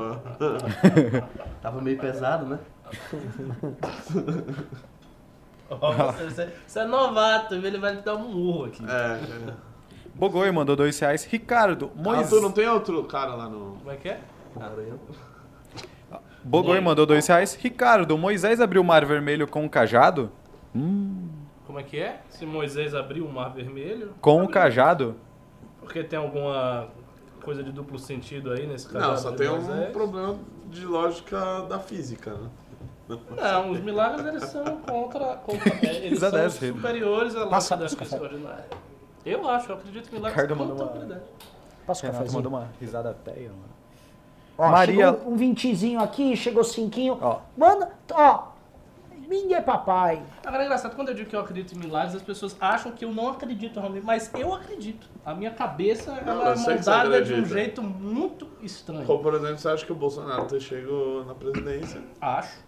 Tava 1.60 1.80
meio 1.82 1.98
pesado, 1.98 2.46
né? 2.46 2.59
Você, 5.68 6.24
você- 6.30 6.52
você 6.66 6.78
é 6.80 6.84
novato, 6.84 7.55
ele 7.55 7.78
vai 7.78 7.96
te 7.96 8.02
dar 8.02 8.16
um 8.16 8.28
murro 8.28 8.66
aqui. 8.66 8.84
é, 8.86 9.51
é. 9.51 9.55
Bogoi 10.14 10.51
mandou 10.52 10.76
2 10.76 10.96
reais. 11.01 11.24
Ricardo, 11.24 11.90
Ah, 11.98 12.02
Moisés. 12.02 12.28
tu 12.30 12.40
não 12.40 12.52
tem 12.52 12.68
outro 12.68 13.02
cara 13.05 13.34
lá 13.34 13.48
no. 13.48 13.76
Como 13.78 13.90
é 13.90 13.96
que 13.96 14.09
é? 14.10 14.20
Bogoi 16.44 16.80
mandou 16.80 17.05
2 17.06 17.26
reais. 17.26 17.55
Ricardo, 17.55 18.16
Moisés 18.16 18.60
abriu 18.60 18.82
o 18.82 18.84
mar 18.84 19.05
vermelho 19.05 19.48
com 19.48 19.64
o 19.64 19.70
cajado? 19.70 20.30
Como 21.74 21.80
é 21.84 21.88
que 21.88 21.98
é? 21.98 22.20
Se 22.30 22.46
Moisés 22.46 22.94
abriu 22.94 23.26
o 23.26 23.32
mar 23.32 23.48
vermelho, 23.52 24.14
Com 24.20 24.44
o 24.44 24.48
cajado? 24.48 25.16
porque 25.80 26.05
tem 26.05 26.16
alguma 26.16 26.86
coisa 27.42 27.64
de 27.64 27.72
duplo 27.72 27.98
sentido 27.98 28.52
aí 28.52 28.64
nesse 28.64 28.88
caso? 28.88 29.09
Não, 29.09 29.16
só 29.18 29.32
tem 29.32 29.48
um 29.51 29.90
problema 29.90 30.36
de 30.70 30.86
lógica 30.86 31.62
da 31.62 31.80
física, 31.80 32.32
né? 32.32 32.48
Não, 33.36 33.70
os 33.72 33.80
milagres 33.80 34.24
eles 34.24 34.44
são 34.44 34.64
contra. 34.82 35.34
contra 35.38 35.68
é, 35.84 36.06
eles 36.06 36.20
são 36.20 36.30
10 36.30 36.59
reais. 36.59 36.76
superiores 36.76 37.34
à 37.34 37.46
Passa- 37.48 37.74
lógica 37.74 38.05
da 38.05 38.06
física 38.06 38.22
ordinária. 38.22 38.66
Eu 39.26 39.48
acho, 39.48 39.72
eu 39.72 39.74
acredito 39.74 40.09
que 40.09 40.14
milagres 40.14 40.46
são 40.46 40.56
mandou 40.56 40.76
uma- 40.76 40.86
contabilidade. 40.86 41.22
Passa 41.84 42.09
o 42.09 42.32
mandou 42.32 42.52
uma 42.52 42.68
risada 42.80 43.12
teia, 43.24 43.48
mano. 43.48 43.62
Ó, 44.56 44.70
Maria- 44.70 45.12
chegou 45.12 45.32
um 45.32 45.36
vintizinho 45.36 45.98
aqui, 46.01 46.36
chegou 46.36 46.62
cinquinho. 46.62 47.18
Ó. 47.20 47.40
Manda, 47.56 47.90
ó. 48.12 48.53
Ninguém 49.28 49.56
é 49.56 49.60
papai. 49.60 50.22
Agora 50.44 50.62
é 50.62 50.66
engraçado, 50.66 50.94
quando 50.94 51.09
eu 51.09 51.14
digo 51.14 51.28
que 51.30 51.36
eu 51.36 51.40
acredito 51.40 51.74
em 51.74 51.78
milagres, 51.78 52.14
as 52.14 52.22
pessoas 52.22 52.56
acham 52.60 52.92
que 52.92 53.05
eu 53.05 53.12
não 53.12 53.28
acredito 53.28 53.80
realmente, 53.80 54.05
mas 54.05 54.30
eu 54.34 54.52
acredito. 54.55 55.09
A 55.24 55.34
minha 55.34 55.51
cabeça 55.51 56.10
Não, 56.24 56.42
ela 56.42 56.52
é 56.52 56.56
moldada 56.56 57.22
de 57.22 57.34
um 57.34 57.44
jeito 57.44 57.82
muito 57.82 58.48
estranho. 58.62 59.05
Como, 59.05 59.22
por 59.22 59.34
exemplo, 59.34 59.59
você 59.59 59.68
acha 59.68 59.86
que 59.86 59.92
o 59.92 59.94
Bolsonaro 59.94 60.46
ter 60.46 60.60
chegado 60.60 61.24
na 61.26 61.34
presidência 61.34 62.02
Acho. 62.20 62.59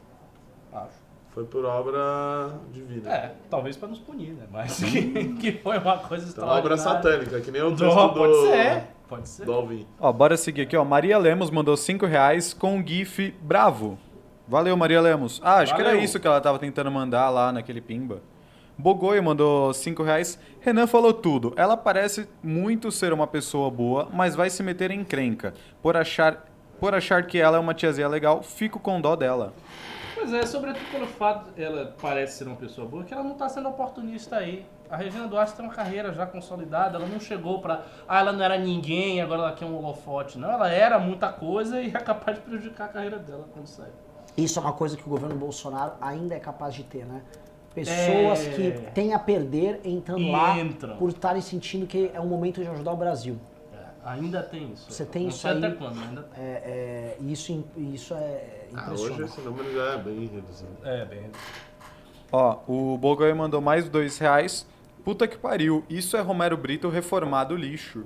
Acho. 0.72 0.98
foi 1.30 1.44
por 1.44 1.64
obra 1.64 2.58
divina. 2.72 3.10
É, 3.10 3.34
talvez 3.50 3.76
pra 3.76 3.88
nos 3.88 3.98
punir, 3.98 4.32
né? 4.32 4.46
Mas 4.50 4.78
que, 4.82 5.34
que 5.34 5.52
foi 5.52 5.78
uma 5.78 5.98
coisa 5.98 6.28
Então, 6.28 6.46
obra 6.48 6.76
satânica, 6.76 7.40
que 7.40 7.50
nem 7.50 7.62
o 7.62 7.70
texto 7.74 7.94
do, 7.94 8.14
pode 8.14 8.34
ser. 8.40 8.82
Pode 9.08 9.28
ser. 9.28 9.44
do 9.44 9.52
Alvin. 9.52 9.86
Ó, 10.00 10.12
bora 10.12 10.36
seguir 10.36 10.62
aqui, 10.62 10.76
ó. 10.76 10.84
Maria 10.84 11.16
Lemos 11.16 11.50
mandou 11.50 11.76
5 11.76 12.06
reais 12.06 12.52
com 12.52 12.80
o 12.80 12.86
GIF 12.86 13.32
bravo. 13.40 13.98
Valeu, 14.48 14.77
Maria 14.77 15.01
Lemos. 15.01 15.40
Ah, 15.43 15.56
acho 15.56 15.74
que 15.74 15.81
era 15.81 15.90
Valeu. 15.90 16.05
isso 16.05 16.20
que 16.20 16.27
ela 16.27 16.40
tava 16.40 16.59
tentando 16.59 16.90
mandar 16.90 17.28
lá 17.31 17.51
naquele 17.51 17.81
pimba. 17.81 18.20
Bogoio 18.78 19.23
mandou 19.23 19.73
5 19.73 20.02
reais. 20.02 20.39
Renan 20.60 20.86
falou 20.86 21.12
tudo. 21.12 21.52
Ela 21.56 21.77
parece 21.77 22.28
muito 22.43 22.93
ser 22.93 23.12
uma 23.12 23.27
pessoa 23.27 23.70
boa, 23.70 24.09
mas 24.12 24.36
vai 24.36 24.51
se 24.51 24.62
meter 24.62 24.90
em 24.90 25.02
crenca. 25.02 25.55
Por 25.82 25.97
achar, 25.97 26.44
por 26.78 26.94
achar 26.94 27.27
que 27.27 27.39
ela 27.39 27.56
é 27.56 27.60
uma 27.60 27.74
tiazinha 27.74 28.06
legal, 28.06 28.43
fico 28.43 28.78
com 28.78 29.01
dó 29.01 29.16
dela. 29.16 29.52
Pois 30.14 30.32
é, 30.32 30.47
sobretudo 30.47 30.85
pelo 30.90 31.06
fato 31.06 31.51
de 31.51 31.62
ela 31.62 31.94
parece 32.01 32.39
ser 32.39 32.47
uma 32.47 32.56
pessoa 32.56 32.86
boa, 32.86 33.05
que 33.05 33.12
ela 33.12 33.23
não 33.23 33.35
tá 33.35 33.48
sendo 33.48 33.68
oportunista 33.68 34.36
aí. 34.36 34.64
A 34.89 34.97
Regina 34.97 35.27
Duarte 35.27 35.55
tem 35.55 35.64
uma 35.64 35.74
carreira 35.74 36.12
já 36.12 36.24
consolidada, 36.24 36.97
ela 36.97 37.06
não 37.06 37.18
chegou 37.18 37.60
pra. 37.60 37.82
Ah, 38.09 38.20
ela 38.20 38.32
não 38.32 38.43
era 38.44 38.56
ninguém, 38.56 39.20
agora 39.20 39.43
ela 39.43 39.52
quer 39.52 39.64
um 39.64 39.77
holofote. 39.77 40.39
Não, 40.39 40.51
ela 40.51 40.70
era 40.70 40.98
muita 40.98 41.28
coisa 41.28 41.81
e 41.82 41.89
é 41.89 41.98
capaz 41.98 42.39
de 42.39 42.44
prejudicar 42.44 42.85
a 42.85 42.89
carreira 42.89 43.18
dela 43.18 43.48
quando 43.52 43.66
sai. 43.66 43.90
Isso 44.36 44.58
é 44.58 44.62
uma 44.62 44.72
coisa 44.72 44.96
que 44.96 45.02
o 45.06 45.08
governo 45.08 45.34
Bolsonaro 45.36 45.92
ainda 46.00 46.34
é 46.34 46.38
capaz 46.40 46.74
de 46.74 46.82
ter, 46.84 47.04
né? 47.06 47.22
Pessoas 47.74 48.46
É. 48.46 48.50
que 48.50 48.70
têm 48.92 49.12
a 49.14 49.18
perder 49.18 49.80
entrando 49.84 50.20
E 50.20 50.30
lá 50.30 50.58
entram. 50.58 50.96
por 50.96 51.10
estarem 51.10 51.42
sentindo 51.42 51.86
que 51.86 52.10
é 52.14 52.20
um 52.20 52.26
momento 52.26 52.62
de 52.62 52.68
ajudar 52.68 52.92
o 52.92 52.96
Brasil. 52.96 53.38
É, 53.72 54.10
ainda 54.10 54.42
tem 54.42 54.72
isso. 54.72 54.90
Você 54.90 55.04
tem 55.04 55.22
não 55.24 55.28
isso 55.30 55.38
sei 55.40 55.50
aí? 55.52 55.58
até 55.64 55.70
quando, 55.76 56.00
ainda 56.02 56.22
tem. 56.22 56.42
É, 56.44 56.46
é, 56.48 57.16
e 57.20 57.32
isso, 57.32 57.64
isso 57.76 58.14
é 58.14 58.66
Ah, 58.74 58.90
hoje 58.92 59.04
impressionante. 59.04 59.22
esse 59.32 59.40
número 59.42 59.74
já 59.74 59.82
é 59.92 59.98
bem 59.98 60.26
reduzido. 60.26 60.70
É, 60.84 61.04
bem. 61.04 61.30
Ó, 62.32 62.58
o 62.66 62.98
Bogoio 62.98 63.36
mandou 63.36 63.60
mais 63.60 63.88
2 63.88 64.18
reais. 64.18 64.66
Puta 65.04 65.28
que 65.28 65.36
pariu, 65.38 65.84
isso 65.88 66.16
é 66.16 66.20
Romero 66.20 66.56
Brito 66.56 66.88
reformado 66.88 67.54
lixo. 67.56 68.04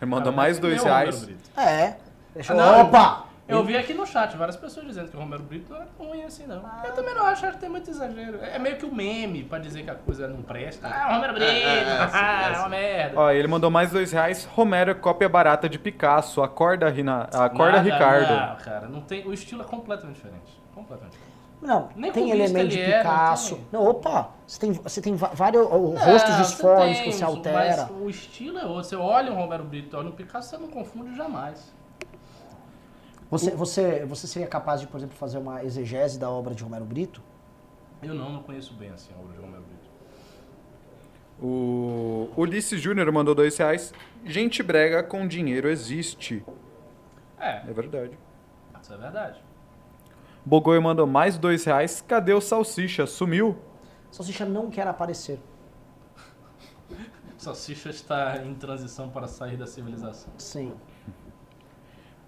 Ele 0.00 0.10
mandou 0.10 0.26
Cara, 0.32 0.36
mais 0.36 0.58
dois 0.58 0.80
o 0.80 0.84
Romero 0.84 1.10
reais. 1.10 1.28
É. 1.56 1.96
Deixa 2.34 2.52
eu... 2.52 2.60
Ah, 2.60 2.72
não, 2.78 2.80
Opa! 2.86 3.26
Eu 3.48 3.62
vi 3.62 3.76
aqui 3.76 3.94
no 3.94 4.04
chat 4.04 4.36
várias 4.36 4.56
pessoas 4.56 4.86
dizendo 4.86 5.08
que 5.08 5.16
o 5.16 5.20
Romero 5.20 5.42
Brito 5.42 5.72
não 5.72 5.80
é 5.80 5.86
tão 5.96 6.06
ruim 6.06 6.22
assim, 6.24 6.46
não. 6.46 6.62
Eu 6.84 6.92
também 6.94 7.14
não 7.14 7.24
acho, 7.26 7.46
acho 7.46 7.54
que 7.54 7.60
tem 7.60 7.70
muito 7.70 7.88
exagero. 7.88 8.38
É 8.42 8.58
meio 8.58 8.76
que 8.76 8.84
o 8.84 8.92
meme 8.92 9.44
pra 9.44 9.58
dizer 9.58 9.84
que 9.84 9.90
a 9.90 9.94
coisa 9.94 10.26
não 10.26 10.42
presta. 10.42 10.88
Ah, 10.88 11.10
o 11.10 11.14
Romero 11.14 11.34
Brito, 11.34 11.50
É, 11.50 11.54
é, 11.54 11.80
é, 11.80 12.08
sim, 12.08 12.14
ah, 12.14 12.48
é, 12.50 12.54
é 12.54 12.58
uma 12.58 12.68
merda. 12.68 13.20
Ó, 13.20 13.30
ele 13.30 13.46
mandou 13.46 13.70
mais 13.70 13.90
dois 13.92 14.10
reais. 14.10 14.44
Romero 14.44 14.90
é 14.90 14.94
cópia 14.94 15.28
barata 15.28 15.68
de 15.68 15.78
Picasso. 15.78 16.42
Acorda, 16.42 16.88
Rina... 16.88 17.28
Acorda 17.32 17.76
Nada, 17.76 17.82
Ricardo. 17.82 18.34
Não, 18.34 18.56
cara, 18.64 18.88
não 18.88 19.00
tem, 19.00 19.26
o 19.26 19.32
estilo 19.32 19.62
é 19.62 19.64
completamente 19.64 20.16
diferente. 20.16 20.60
Completamente 20.74 21.12
diferente. 21.12 21.36
Não, 21.62 21.88
Nem 21.96 22.12
tem 22.12 22.30
elemento 22.30 22.68
de 22.68 22.80
é, 22.80 22.88
não 22.88 22.98
Picasso. 22.98 23.54
tem. 23.56 23.66
Não, 23.72 23.86
opa, 23.86 24.28
você 24.46 24.60
tem, 24.60 24.72
você 24.72 25.00
tem 25.00 25.14
vários 25.16 25.66
ó, 25.66 25.76
rostos 25.76 26.30
Não, 26.30 26.42
disformes 26.42 27.00
que 27.00 27.12
você 27.12 27.24
altera. 27.24 27.88
Mas 27.90 28.02
o 28.02 28.10
estilo 28.10 28.58
é 28.58 28.66
outro. 28.66 28.84
Você 28.84 28.96
olha 28.96 29.32
o 29.32 29.34
Romero 29.34 29.64
Brito, 29.64 29.96
olha 29.96 30.10
o 30.10 30.12
Picasso, 30.12 30.50
você 30.50 30.58
não 30.58 30.68
confunde 30.68 31.16
jamais. 31.16 31.74
Você, 33.38 33.50
você, 33.52 34.04
você 34.04 34.26
seria 34.26 34.48
capaz 34.48 34.80
de, 34.80 34.86
por 34.86 34.96
exemplo, 34.98 35.16
fazer 35.16 35.38
uma 35.38 35.64
exegese 35.64 36.18
da 36.18 36.30
obra 36.30 36.54
de 36.54 36.62
Romero 36.62 36.84
Brito? 36.84 37.22
Eu 38.02 38.14
não, 38.14 38.32
não 38.32 38.42
conheço 38.42 38.74
bem 38.74 38.90
assim 38.90 39.12
a 39.14 39.18
obra 39.18 39.32
de 39.32 39.40
Romero 39.40 39.62
Brito. 39.62 39.86
O 41.40 42.30
Ulisses 42.36 42.80
Júnior 42.80 43.10
mandou 43.12 43.34
dois 43.34 43.56
reais. 43.56 43.92
Gente 44.24 44.62
brega 44.62 45.02
com 45.02 45.26
dinheiro 45.26 45.68
existe. 45.68 46.44
É, 47.38 47.68
É 47.68 47.72
verdade. 47.72 48.18
isso 48.80 48.94
é 48.94 48.96
verdade. 48.96 49.40
Bogoi 50.44 50.78
mandou 50.80 51.06
mais 51.06 51.36
dois 51.36 51.64
reais. 51.64 52.02
Cadê 52.06 52.32
o 52.32 52.40
Salsicha? 52.40 53.06
Sumiu? 53.06 53.58
Salsicha 54.10 54.46
não 54.46 54.70
quer 54.70 54.86
aparecer. 54.86 55.38
Salsicha 57.36 57.90
está 57.90 58.38
em 58.44 58.54
transição 58.54 59.10
para 59.10 59.26
sair 59.26 59.56
da 59.56 59.66
civilização. 59.66 60.32
Sim. 60.38 60.72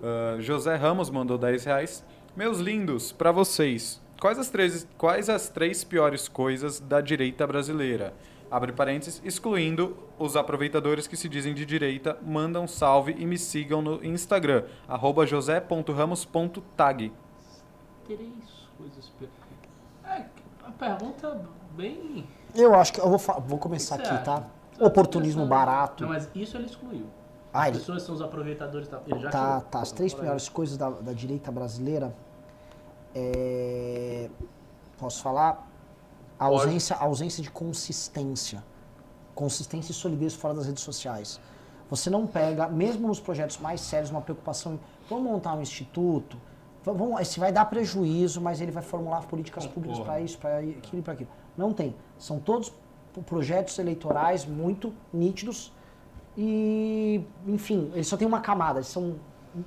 Ah, 0.02 0.36
José 0.40 0.74
Ramos 0.76 1.10
mandou 1.10 1.36
10 1.38 1.64
reais. 1.64 2.04
Meus 2.36 2.58
lindos, 2.58 3.10
pra 3.12 3.32
vocês, 3.32 4.00
quais 4.20 4.38
as, 4.38 4.48
três, 4.48 4.86
quais 4.96 5.28
as 5.28 5.48
três 5.48 5.82
piores 5.82 6.28
coisas 6.28 6.78
da 6.80 7.00
direita 7.00 7.46
brasileira? 7.46 8.14
Abre 8.50 8.72
parênteses, 8.72 9.20
excluindo 9.24 9.96
os 10.18 10.34
aproveitadores 10.36 11.06
que 11.06 11.16
se 11.16 11.28
dizem 11.28 11.52
de 11.52 11.66
direita, 11.66 12.16
mandam 12.22 12.66
salve 12.66 13.14
e 13.18 13.26
me 13.26 13.36
sigam 13.36 13.82
no 13.82 14.02
Instagram, 14.04 14.64
arroba 14.88 15.26
josé.ramos.tag. 15.26 17.12
Três 18.06 18.68
coisas. 18.78 19.12
pe- 19.18 19.28
É, 20.04 20.24
a 20.64 20.70
pergunta 20.70 21.42
bem. 21.76 22.26
Eu 22.54 22.74
acho 22.74 22.92
que 22.94 23.00
eu 23.00 23.10
vou, 23.10 23.18
vou 23.40 23.58
começar 23.58 23.96
aqui, 23.96 24.24
tá? 24.24 24.36
acha? 24.36 24.46
Oportunismo 24.86 25.42
Não, 25.42 25.48
barato. 25.48 26.06
mas 26.06 26.30
isso 26.34 26.56
ele 26.56 26.66
excluiu. 26.66 27.06
Ah, 27.52 27.62
As 27.62 27.68
ele, 27.68 27.78
pessoas 27.78 28.02
são 28.02 28.14
os 28.14 28.20
aproveitadores 28.22 28.88
da. 28.88 29.00
Ele 29.06 29.20
já 29.20 29.30
tá, 29.30 29.60
tá. 29.60 29.80
As 29.80 29.90
três 29.92 30.12
piores 30.12 30.48
coisas 30.48 30.76
da, 30.76 30.90
da 30.90 31.12
direita 31.12 31.50
brasileira. 31.50 32.14
É, 33.14 34.28
posso 34.98 35.22
falar? 35.22 35.66
A 36.38 36.44
ausência, 36.44 36.94
a 36.96 37.04
ausência 37.04 37.42
de 37.42 37.50
consistência. 37.50 38.62
Consistência 39.34 39.92
e 39.92 39.94
solidez 39.94 40.34
fora 40.34 40.54
das 40.54 40.66
redes 40.66 40.82
sociais. 40.82 41.40
Você 41.90 42.10
não 42.10 42.26
pega, 42.26 42.68
mesmo 42.68 43.08
nos 43.08 43.18
projetos 43.18 43.58
mais 43.58 43.80
sérios, 43.80 44.10
uma 44.10 44.20
preocupação 44.20 44.74
em 44.74 44.80
vamos 45.08 45.24
montar 45.24 45.54
um 45.54 45.62
instituto, 45.62 46.36
va- 46.84 46.92
vamos, 46.92 47.18
esse 47.20 47.40
vai 47.40 47.50
dar 47.50 47.64
prejuízo, 47.64 48.40
mas 48.42 48.60
ele 48.60 48.70
vai 48.70 48.82
formular 48.82 49.22
políticas 49.26 49.66
públicas 49.66 49.98
Concordo. 49.98 50.12
para 50.12 50.20
isso, 50.22 50.38
para 50.38 50.58
aquilo 50.58 50.98
e 51.00 51.02
para 51.02 51.12
aquilo. 51.14 51.30
Não 51.56 51.72
tem. 51.72 51.96
São 52.18 52.38
todos 52.38 52.72
projetos 53.26 53.78
eleitorais 53.78 54.44
muito 54.44 54.92
nítidos 55.12 55.72
e, 56.40 57.20
enfim, 57.48 57.90
eles 57.94 58.06
só 58.06 58.16
têm 58.16 58.28
uma 58.28 58.38
camada, 58.38 58.78
eles 58.78 58.86
são 58.86 59.16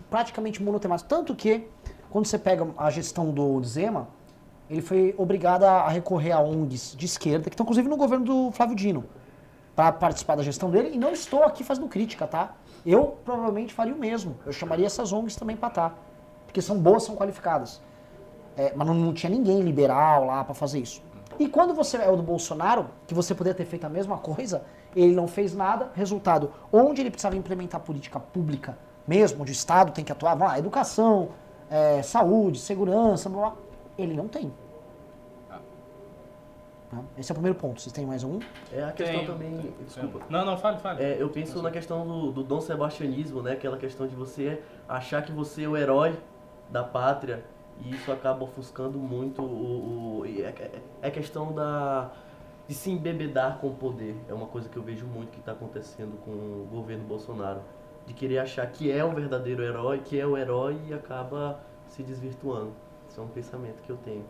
praticamente 0.10 0.64
monotemáticos. 0.64 1.10
Tanto 1.10 1.36
que, 1.36 1.68
quando 2.10 2.26
você 2.26 2.40
pega 2.40 2.66
a 2.78 2.90
gestão 2.90 3.30
do 3.30 3.62
Zema, 3.62 4.08
ele 4.70 4.82
foi 4.82 5.14
obrigado 5.18 5.66
a 5.66 5.90
recorrer 5.90 6.32
a 6.32 6.40
ONGs 6.40 6.96
de 6.98 7.06
esquerda, 7.06 7.50
que 7.50 7.56
estão 7.56 7.66
inclusive 7.66 7.90
no 7.90 7.98
governo 7.98 8.24
do 8.24 8.52
Flávio 8.54 8.74
Dino, 8.74 9.04
para 9.76 9.92
participar 9.92 10.36
da 10.36 10.44
gestão 10.44 10.72
dele. 10.72 10.92
E 10.94 10.98
não 10.98 11.12
estou 11.12 11.44
aqui 11.44 11.62
fazendo 11.62 11.90
crítica, 11.90 12.26
tá? 12.26 12.54
Eu 12.86 13.18
provavelmente 13.26 13.74
faria 13.74 13.94
o 13.94 13.98
mesmo. 14.00 14.38
Eu 14.46 14.54
chamaria 14.54 14.86
essas 14.86 15.12
ONGs 15.12 15.36
também 15.36 15.58
para 15.58 15.68
estar. 15.68 16.00
Porque 16.46 16.62
são 16.62 16.80
boas, 16.80 17.04
são 17.04 17.18
qualificadas. 17.18 17.82
É, 18.56 18.72
mas 18.74 18.88
não, 18.88 18.94
não 18.94 19.14
tinha 19.14 19.30
ninguém 19.30 19.60
liberal 19.60 20.24
lá 20.24 20.42
para 20.46 20.54
fazer 20.54 20.80
isso. 20.80 21.04
E 21.38 21.50
quando 21.50 21.74
você 21.74 21.98
é 21.98 22.10
o 22.10 22.16
do 22.16 22.24
Bolsonaro, 22.24 22.88
que 23.08 23.14
você 23.14 23.36
poderia 23.36 23.58
ter 23.58 23.66
feito 23.66 23.84
a 23.84 23.90
mesma 23.90 24.18
coisa, 24.18 24.64
ele 24.96 25.14
não 25.16 25.28
fez 25.28 25.56
nada. 25.56 25.90
Resultado, 25.96 26.52
onde 26.72 27.02
ele 27.02 27.10
precisava 27.12 27.36
implementar 27.36 27.82
política 27.82 28.20
pública 28.20 28.78
mesmo, 29.08 29.42
onde 29.42 29.52
o 29.52 29.54
Estado 29.54 29.92
tem 29.92 30.04
que 30.06 30.12
atuar, 30.12 30.36
vai 30.36 30.48
lá, 30.48 30.60
educação, 30.60 31.30
é, 31.70 32.02
saúde, 32.02 32.60
segurança, 32.60 33.30
blá, 33.30 33.42
blá, 33.52 33.54
ele 33.98 34.14
não 34.14 34.28
tem. 34.28 34.52
Tá? 36.90 37.00
Esse 37.18 37.32
é 37.32 37.34
o 37.34 37.36
primeiro 37.36 37.58
ponto. 37.58 37.82
Vocês 37.82 37.94
têm 37.94 38.06
mais 38.06 38.24
um? 38.24 38.40
É 38.72 38.84
a 38.84 38.92
questão 38.92 39.18
Tem, 39.20 39.26
também. 39.28 39.58
tem, 39.58 39.74
desculpa. 39.86 40.20
tem. 40.20 40.28
Não, 40.30 40.46
não, 40.46 40.58
fale, 40.58 40.78
fale. 40.80 41.02
É, 41.02 41.18
eu 41.20 41.30
penso 41.30 41.62
na 41.62 41.72
questão 41.72 42.06
do, 42.06 42.32
do 42.32 42.44
Dom 42.44 42.60
Sebastianismo, 42.60 43.42
né? 43.42 43.54
Aquela 43.54 43.78
questão 43.78 44.06
de 44.08 44.16
você 44.16 44.62
achar 44.90 45.22
que 45.24 45.32
você 45.32 45.64
é 45.64 45.68
o 45.68 45.78
herói 45.78 46.18
da 46.70 46.84
pátria 46.84 47.46
e 47.80 47.92
isso 47.96 48.12
acaba 48.12 48.44
ofuscando 48.44 48.98
muito 49.00 49.42
o. 49.42 50.20
o 50.20 50.26
e 50.26 50.42
é, 50.42 50.50
é- 50.50 50.82
é 51.02 51.12
questão 51.12 51.54
da 51.54 52.12
de 52.72 52.78
se 52.78 52.90
embebedar 52.90 53.58
com 53.58 53.68
o 53.68 53.74
poder. 53.76 54.16
É 54.30 54.34
uma 54.34 54.48
coisa 54.48 54.70
que 54.70 54.78
eu 54.78 54.82
vejo 54.82 55.06
muito 55.06 55.32
que 55.32 55.40
está 55.40 55.52
acontecendo 55.52 56.18
com 56.24 56.32
o 56.32 56.68
governo 56.72 57.04
Bolsonaro. 57.04 57.60
De 58.08 58.14
querer 58.14 58.40
achar 58.40 58.66
que 58.66 58.90
é 58.90 59.04
o 59.04 59.12
verdadeiro 59.12 59.62
herói, 59.62 60.00
que 60.00 60.18
é 60.18 60.26
o 60.26 60.38
herói 60.38 60.80
e 60.88 60.94
acaba 60.94 61.60
se 61.86 62.02
desvirtuando. 62.02 62.72
Isso 63.10 63.20
é 63.20 63.24
um 63.26 63.28
pensamento 63.28 63.84
que 63.84 63.90
eu 63.90 63.98
tenho. 63.98 64.24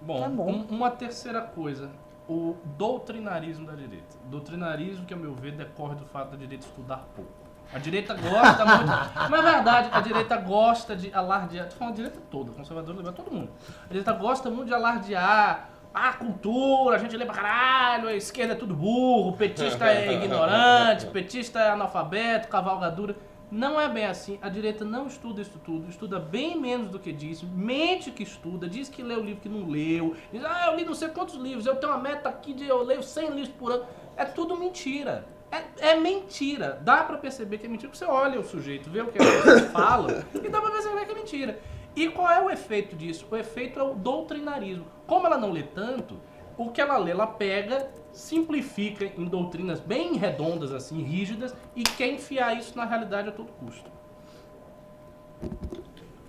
Bom, 0.00 0.20
Tá 0.20 0.28
bom. 0.28 0.48
um- 0.48 0.66
uma 0.70 0.92
terceira 0.92 1.40
coisa. 1.42 1.90
O 2.28 2.54
doutrinarismo 2.78 3.66
da 3.66 3.74
direita. 3.74 4.16
Doutrinarismo, 4.26 5.04
que 5.04 5.12
a 5.12 5.16
meu 5.16 5.34
ver, 5.34 5.50
decorre 5.56 5.96
do 5.96 6.04
fato 6.04 6.30
da 6.30 6.36
direita 6.36 6.64
estudar 6.64 7.04
pouco. 7.16 7.32
A 7.74 7.78
direita 7.80 8.14
gosta 8.14 8.64
muito. 8.64 8.92
Mas 9.28 9.44
é 9.44 9.52
verdade, 9.54 9.88
a 9.90 10.00
direita 10.00 10.36
gosta 10.36 10.94
de 10.94 11.12
alardear. 11.12 11.68
Tô 11.68 11.74
falando 11.74 11.94
a 11.94 11.96
direita 11.96 12.20
toda, 12.30 12.52
conservador, 12.52 12.94
liberal, 12.94 13.12
todo 13.12 13.28
mundo. 13.32 13.50
A 13.84 13.88
direita 13.88 14.12
gosta 14.12 14.48
muito 14.50 14.68
de 14.68 14.74
alardear 14.74 15.68
a 15.94 16.12
cultura, 16.14 16.96
a 16.96 16.98
gente 16.98 17.16
lê 17.16 17.24
pra 17.24 17.34
caralho, 17.34 18.08
a 18.08 18.14
esquerda 18.14 18.54
é 18.54 18.56
tudo 18.56 18.74
burro, 18.74 19.30
o 19.30 19.36
petista 19.36 19.86
é 19.90 20.12
ignorante, 20.14 21.06
o 21.06 21.10
petista 21.10 21.60
é 21.60 21.70
analfabeto, 21.70 22.48
cavalgadura. 22.48 23.16
Não 23.50 23.78
é 23.78 23.86
bem 23.86 24.06
assim. 24.06 24.38
A 24.40 24.48
direita 24.48 24.82
não 24.82 25.06
estuda 25.06 25.42
isso 25.42 25.60
tudo, 25.62 25.90
estuda 25.90 26.18
bem 26.18 26.58
menos 26.58 26.88
do 26.88 26.98
que 26.98 27.12
diz, 27.12 27.42
mente 27.42 28.10
que 28.10 28.22
estuda, 28.22 28.66
diz 28.66 28.88
que 28.88 29.02
lê 29.02 29.14
o 29.14 29.20
livro 29.20 29.42
que 29.42 29.48
não 29.48 29.68
leu, 29.68 30.16
diz, 30.32 30.42
ah, 30.42 30.68
eu 30.68 30.76
li 30.76 30.84
não 30.86 30.94
sei 30.94 31.08
quantos 31.08 31.34
livros, 31.34 31.66
eu 31.66 31.76
tenho 31.76 31.92
uma 31.92 32.00
meta 32.00 32.30
aqui 32.30 32.54
de 32.54 32.66
eu 32.66 32.82
leio 32.82 33.02
100 33.02 33.28
livros 33.28 33.48
por 33.48 33.70
ano. 33.70 33.84
É 34.16 34.24
tudo 34.24 34.56
mentira. 34.56 35.26
É, 35.50 35.90
é 35.90 35.96
mentira. 36.00 36.80
Dá 36.82 37.04
pra 37.04 37.18
perceber 37.18 37.58
que 37.58 37.66
é 37.66 37.68
mentira, 37.68 37.90
porque 37.90 38.02
você 38.02 38.10
olha 38.10 38.40
o 38.40 38.44
sujeito, 38.44 38.88
vê 38.88 39.02
o 39.02 39.08
que 39.08 39.18
ele 39.18 39.66
fala, 39.68 40.24
e 40.34 40.48
dá 40.48 40.58
pra 40.58 40.70
perceber 40.70 41.04
que 41.04 41.12
é 41.12 41.14
mentira. 41.14 41.60
E 41.94 42.08
qual 42.08 42.30
é 42.30 42.40
o 42.42 42.50
efeito 42.50 42.96
disso? 42.96 43.26
O 43.30 43.36
efeito 43.36 43.78
é 43.78 43.82
o 43.82 43.94
doutrinarismo. 43.94 44.86
Como 45.06 45.26
ela 45.26 45.36
não 45.36 45.52
lê 45.52 45.62
tanto, 45.62 46.18
o 46.56 46.70
que 46.70 46.80
ela 46.80 46.96
lê, 46.96 47.10
ela 47.10 47.26
pega, 47.26 47.90
simplifica 48.12 49.04
em 49.04 49.24
doutrinas 49.24 49.80
bem 49.80 50.16
redondas, 50.16 50.72
assim, 50.72 51.02
rígidas, 51.02 51.54
e 51.76 51.82
quer 51.82 52.08
enfiar 52.08 52.56
isso 52.56 52.76
na 52.76 52.84
realidade 52.84 53.28
a 53.28 53.32
todo 53.32 53.52
custo. 53.52 53.90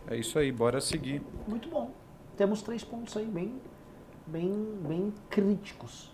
É 0.07 0.18
isso 0.18 0.38
aí, 0.38 0.52
bora 0.52 0.81
seguir. 0.81 1.22
Muito 1.48 1.69
bom. 1.69 1.91
Temos 2.35 2.61
três 2.61 2.84
pontos 2.84 3.15
aí 3.15 3.26
bem, 3.26 3.61
bem, 4.27 4.77
bem 4.81 5.14
críticos. 5.30 6.11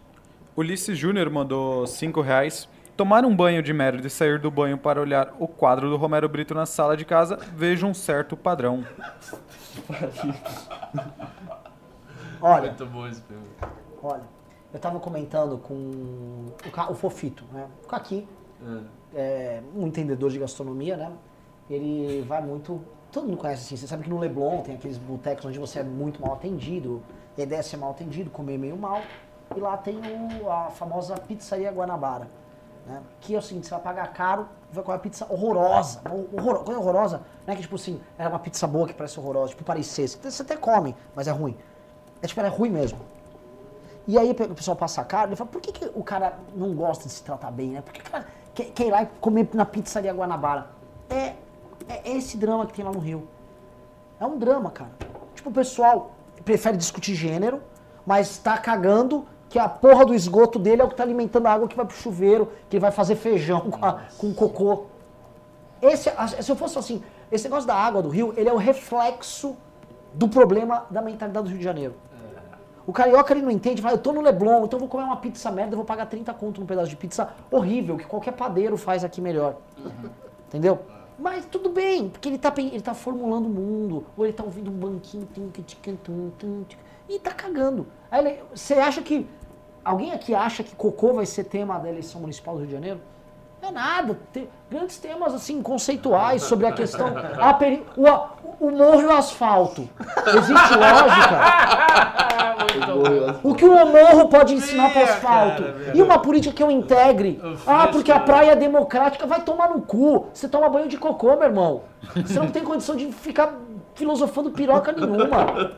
Ulisses 0.55 0.97
Júnior 0.97 1.29
mandou 1.29 1.87
5 1.87 2.21
reais. 2.21 2.67
Tomar 2.99 3.23
um 3.23 3.33
banho 3.33 3.63
de 3.63 3.71
merda 3.71 4.05
e 4.05 4.09
sair 4.09 4.37
do 4.39 4.51
banho 4.51 4.77
para 4.77 4.99
olhar 4.99 5.33
o 5.39 5.47
quadro 5.47 5.89
do 5.89 5.95
Romero 5.95 6.27
Brito 6.27 6.53
na 6.53 6.65
sala 6.65 6.97
de 6.97 7.05
casa, 7.05 7.37
vejo 7.55 7.87
um 7.87 7.93
certo 7.93 8.35
padrão. 8.35 8.83
Olha, 12.41 12.67
Muito 12.67 12.85
bom 12.87 13.07
esse 13.07 13.21
filme. 13.21 13.47
olha, 14.03 14.23
eu 14.73 14.79
tava 14.81 14.99
comentando 14.99 15.57
com 15.59 15.73
o, 15.73 16.53
o 16.89 16.93
Fofito, 16.93 17.45
né? 17.53 17.67
O 17.85 17.87
Kaki, 17.87 18.27
é, 19.15 19.61
um 19.73 19.87
entendedor 19.87 20.29
de 20.29 20.37
gastronomia, 20.37 20.97
né? 20.97 21.09
Ele 21.69 22.21
vai 22.27 22.41
muito. 22.41 22.81
Todo 23.13 23.27
mundo 23.27 23.37
conhece 23.37 23.63
assim. 23.63 23.77
Você 23.77 23.87
sabe 23.87 24.03
que 24.03 24.09
no 24.09 24.19
Leblon 24.19 24.61
tem 24.61 24.75
aqueles 24.75 24.97
botecos 24.97 25.45
onde 25.45 25.57
você 25.57 25.79
é 25.79 25.83
muito 25.83 26.21
mal 26.21 26.33
atendido. 26.33 27.01
E 27.37 27.41
a 27.41 27.45
ideia 27.45 27.59
é 27.59 27.63
ser 27.63 27.77
mal 27.77 27.91
atendido, 27.91 28.29
comer 28.29 28.57
meio 28.57 28.75
mal. 28.75 29.01
E 29.55 29.59
lá 29.61 29.77
tem 29.77 29.97
o- 30.43 30.51
a 30.51 30.69
famosa 30.69 31.15
pizzaria 31.15 31.71
Guanabara. 31.71 32.27
Né? 32.85 33.01
Que 33.21 33.35
é 33.35 33.37
o 33.39 33.41
seguinte, 33.41 33.67
você 33.67 33.73
vai 33.73 33.81
pagar 33.81 34.13
caro, 34.13 34.47
vai 34.71 34.83
comer 34.83 34.95
uma 34.95 35.01
pizza 35.01 35.25
horrorosa. 35.29 36.01
Horror, 36.33 36.63
coisa 36.63 36.79
horrorosa, 36.79 37.21
não 37.45 37.53
é 37.53 37.55
que 37.55 37.61
tipo 37.61 37.75
assim, 37.75 38.01
é 38.17 38.27
uma 38.27 38.39
pizza 38.39 38.65
boa 38.67 38.87
que 38.87 38.93
parece 38.93 39.19
horrorosa, 39.19 39.49
tipo 39.49 39.63
parecer. 39.63 40.07
Você 40.07 40.41
até 40.41 40.55
come, 40.55 40.95
mas 41.15 41.27
é 41.27 41.31
ruim. 41.31 41.55
É 42.21 42.27
tipo, 42.27 42.41
é 42.41 42.47
ruim 42.47 42.69
mesmo. 42.69 42.99
E 44.07 44.17
aí 44.17 44.31
o 44.31 44.55
pessoal 44.55 44.75
passa 44.75 45.01
a 45.01 45.05
cara 45.05 45.31
e 45.31 45.35
fala, 45.35 45.49
por 45.49 45.61
que, 45.61 45.71
que 45.71 45.91
o 45.93 46.03
cara 46.03 46.39
não 46.55 46.73
gosta 46.73 47.03
de 47.05 47.11
se 47.11 47.23
tratar 47.23 47.51
bem, 47.51 47.71
né? 47.71 47.81
Por 47.81 47.93
que 47.93 48.01
o 48.01 48.11
cara 48.11 48.25
quer, 48.55 48.65
quer 48.71 48.87
ir 48.87 48.91
lá 48.91 49.03
e 49.03 49.05
comer 49.21 49.47
na 49.53 49.65
pizzaria 49.65 50.11
Guanabara. 50.11 50.67
É, 51.09 51.35
é 51.87 52.17
esse 52.17 52.35
drama 52.35 52.65
que 52.65 52.73
tem 52.73 52.83
lá 52.83 52.91
no 52.91 52.99
Rio. 52.99 53.27
É 54.19 54.25
um 54.25 54.37
drama, 54.37 54.71
cara. 54.71 54.91
Tipo, 55.35 55.49
o 55.49 55.53
pessoal 55.53 56.11
prefere 56.43 56.75
discutir 56.75 57.13
gênero, 57.15 57.61
mas 58.05 58.37
tá 58.37 58.57
cagando 58.57 59.27
que 59.49 59.57
a 59.57 59.67
porra 59.67 60.05
do 60.05 60.13
esgoto 60.13 60.59
dele 60.59 60.81
é 60.81 60.85
o 60.85 60.87
que 60.87 60.95
tá 60.95 61.03
alimentando 61.03 61.47
a 61.47 61.51
água 61.51 61.67
que 61.67 61.75
vai 61.75 61.85
pro 61.85 61.95
chuveiro, 61.95 62.49
que 62.69 62.75
ele 62.77 62.81
vai 62.81 62.91
fazer 62.91 63.15
feijão 63.15 63.61
com, 63.61 63.83
a- 63.83 64.01
com 64.17 64.33
cocô. 64.33 64.85
Esse, 65.81 66.11
se 66.43 66.51
eu 66.51 66.55
fosse 66.55 66.77
assim, 66.77 67.01
esse 67.31 67.45
negócio 67.45 67.67
da 67.67 67.75
água 67.75 68.01
do 68.01 68.09
Rio, 68.09 68.33
ele 68.37 68.47
é 68.49 68.53
o 68.53 68.57
reflexo 68.57 69.55
do 70.13 70.27
problema 70.27 70.85
da 70.89 71.01
mentalidade 71.01 71.45
do 71.45 71.49
Rio 71.49 71.57
de 71.57 71.63
Janeiro. 71.63 71.95
O 72.85 72.91
carioca 72.93 73.33
ele 73.33 73.41
não 73.41 73.51
entende, 73.51 73.81
fala, 73.81 73.93
eu 73.95 73.99
tô 73.99 74.11
no 74.11 74.21
Leblon, 74.21 74.65
então 74.65 74.77
eu 74.77 74.81
vou 74.81 74.87
comer 74.89 75.03
uma 75.03 75.17
pizza 75.17 75.51
merda, 75.51 75.73
eu 75.73 75.77
vou 75.77 75.85
pagar 75.85 76.07
30 76.07 76.33
conto 76.33 76.59
num 76.59 76.65
pedaço 76.67 76.89
de 76.89 76.95
pizza 76.95 77.29
horrível, 77.51 77.97
que 77.97 78.05
qualquer 78.05 78.31
padeiro 78.33 78.75
faz 78.77 79.03
aqui 79.03 79.21
melhor. 79.21 79.55
Entendeu? 80.47 80.79
Mas 81.17 81.45
tudo 81.45 81.69
bem, 81.69 82.09
porque 82.09 82.27
ele 82.29 82.37
tá, 82.37 82.51
ele 82.57 82.81
tá 82.81 82.93
formulando 82.93 83.45
o 83.45 83.49
mundo, 83.49 84.05
ou 84.17 84.25
ele 84.25 84.33
tá 84.33 84.43
ouvindo 84.43 84.71
um 84.71 84.73
banquinho, 84.73 85.27
e 87.07 87.19
tá 87.19 87.31
cagando. 87.31 87.85
Aí 88.09 88.25
ele- 88.25 88.39
você 88.53 88.75
acha 88.75 89.01
que. 89.01 89.27
Alguém 89.83 90.11
aqui 90.11 90.35
acha 90.35 90.63
que 90.63 90.75
cocô 90.75 91.13
vai 91.13 91.25
ser 91.25 91.45
tema 91.45 91.79
da 91.79 91.89
eleição 91.89 92.21
municipal 92.21 92.53
do 92.55 92.59
Rio 92.59 92.67
de 92.67 92.73
Janeiro? 92.73 93.01
Não 93.61 93.69
é 93.69 93.71
nada. 93.71 94.17
Tem 94.31 94.47
grandes 94.69 94.97
temas 94.97 95.33
assim, 95.33 95.61
conceituais 95.61 96.43
sobre 96.43 96.65
a 96.65 96.71
questão. 96.71 97.07
a 97.39 97.53
peri- 97.53 97.85
o, 97.97 98.65
o 98.67 98.71
morro 98.71 99.01
e 99.01 99.05
o 99.05 99.11
asfalto. 99.11 99.89
Existe 100.27 100.75
lógica. 100.75 101.39
O 103.43 103.53
que 103.55 103.65
o 103.65 103.85
morro 103.85 104.27
pode 104.29 104.53
ensinar 104.53 104.91
para 104.91 105.01
o 105.01 105.03
asfalto? 105.03 105.63
E 105.93 106.01
uma 106.01 106.19
política 106.19 106.53
que 106.55 106.63
eu 106.63 106.71
integre? 106.71 107.41
Ah, 107.65 107.87
porque 107.87 108.11
a 108.11 108.19
praia 108.19 108.51
é 108.51 108.55
democrática. 108.55 109.25
Vai 109.27 109.41
tomar 109.41 109.69
no 109.69 109.81
cu. 109.81 110.27
Você 110.33 110.47
toma 110.47 110.69
banho 110.69 110.87
de 110.87 110.97
cocô, 110.97 111.35
meu 111.35 111.43
irmão. 111.45 111.81
Você 112.15 112.39
não 112.39 112.49
tem 112.49 112.63
condição 112.63 112.95
de 112.95 113.11
ficar 113.11 113.53
filosofando 113.95 114.51
piroca 114.51 114.91
nenhuma. 114.93 115.71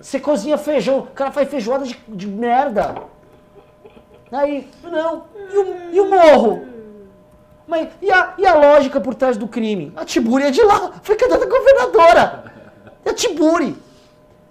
Você 0.00 0.18
cozinha 0.18 0.58
feijão, 0.58 0.98
o 1.00 1.06
cara 1.06 1.30
faz 1.30 1.48
feijoada 1.48 1.84
de, 1.84 1.96
de 2.08 2.26
merda. 2.26 2.94
Aí, 4.32 4.68
não. 4.82 5.24
E 5.52 5.56
o, 5.58 5.94
e 5.94 6.00
o 6.00 6.10
morro? 6.10 6.66
Mas, 7.66 7.88
e, 8.00 8.10
a, 8.10 8.34
e 8.38 8.46
a 8.46 8.54
lógica 8.54 9.00
por 9.00 9.14
trás 9.14 9.36
do 9.36 9.46
crime? 9.46 9.92
A 9.94 10.04
Tiburi 10.04 10.44
é 10.44 10.50
de 10.50 10.62
lá. 10.62 10.92
Foi 11.02 11.14
candidata 11.16 11.44
a 11.44 11.48
governadora. 11.48 12.52
É 13.04 13.10
a 13.10 13.14
Tiburi. 13.14 13.76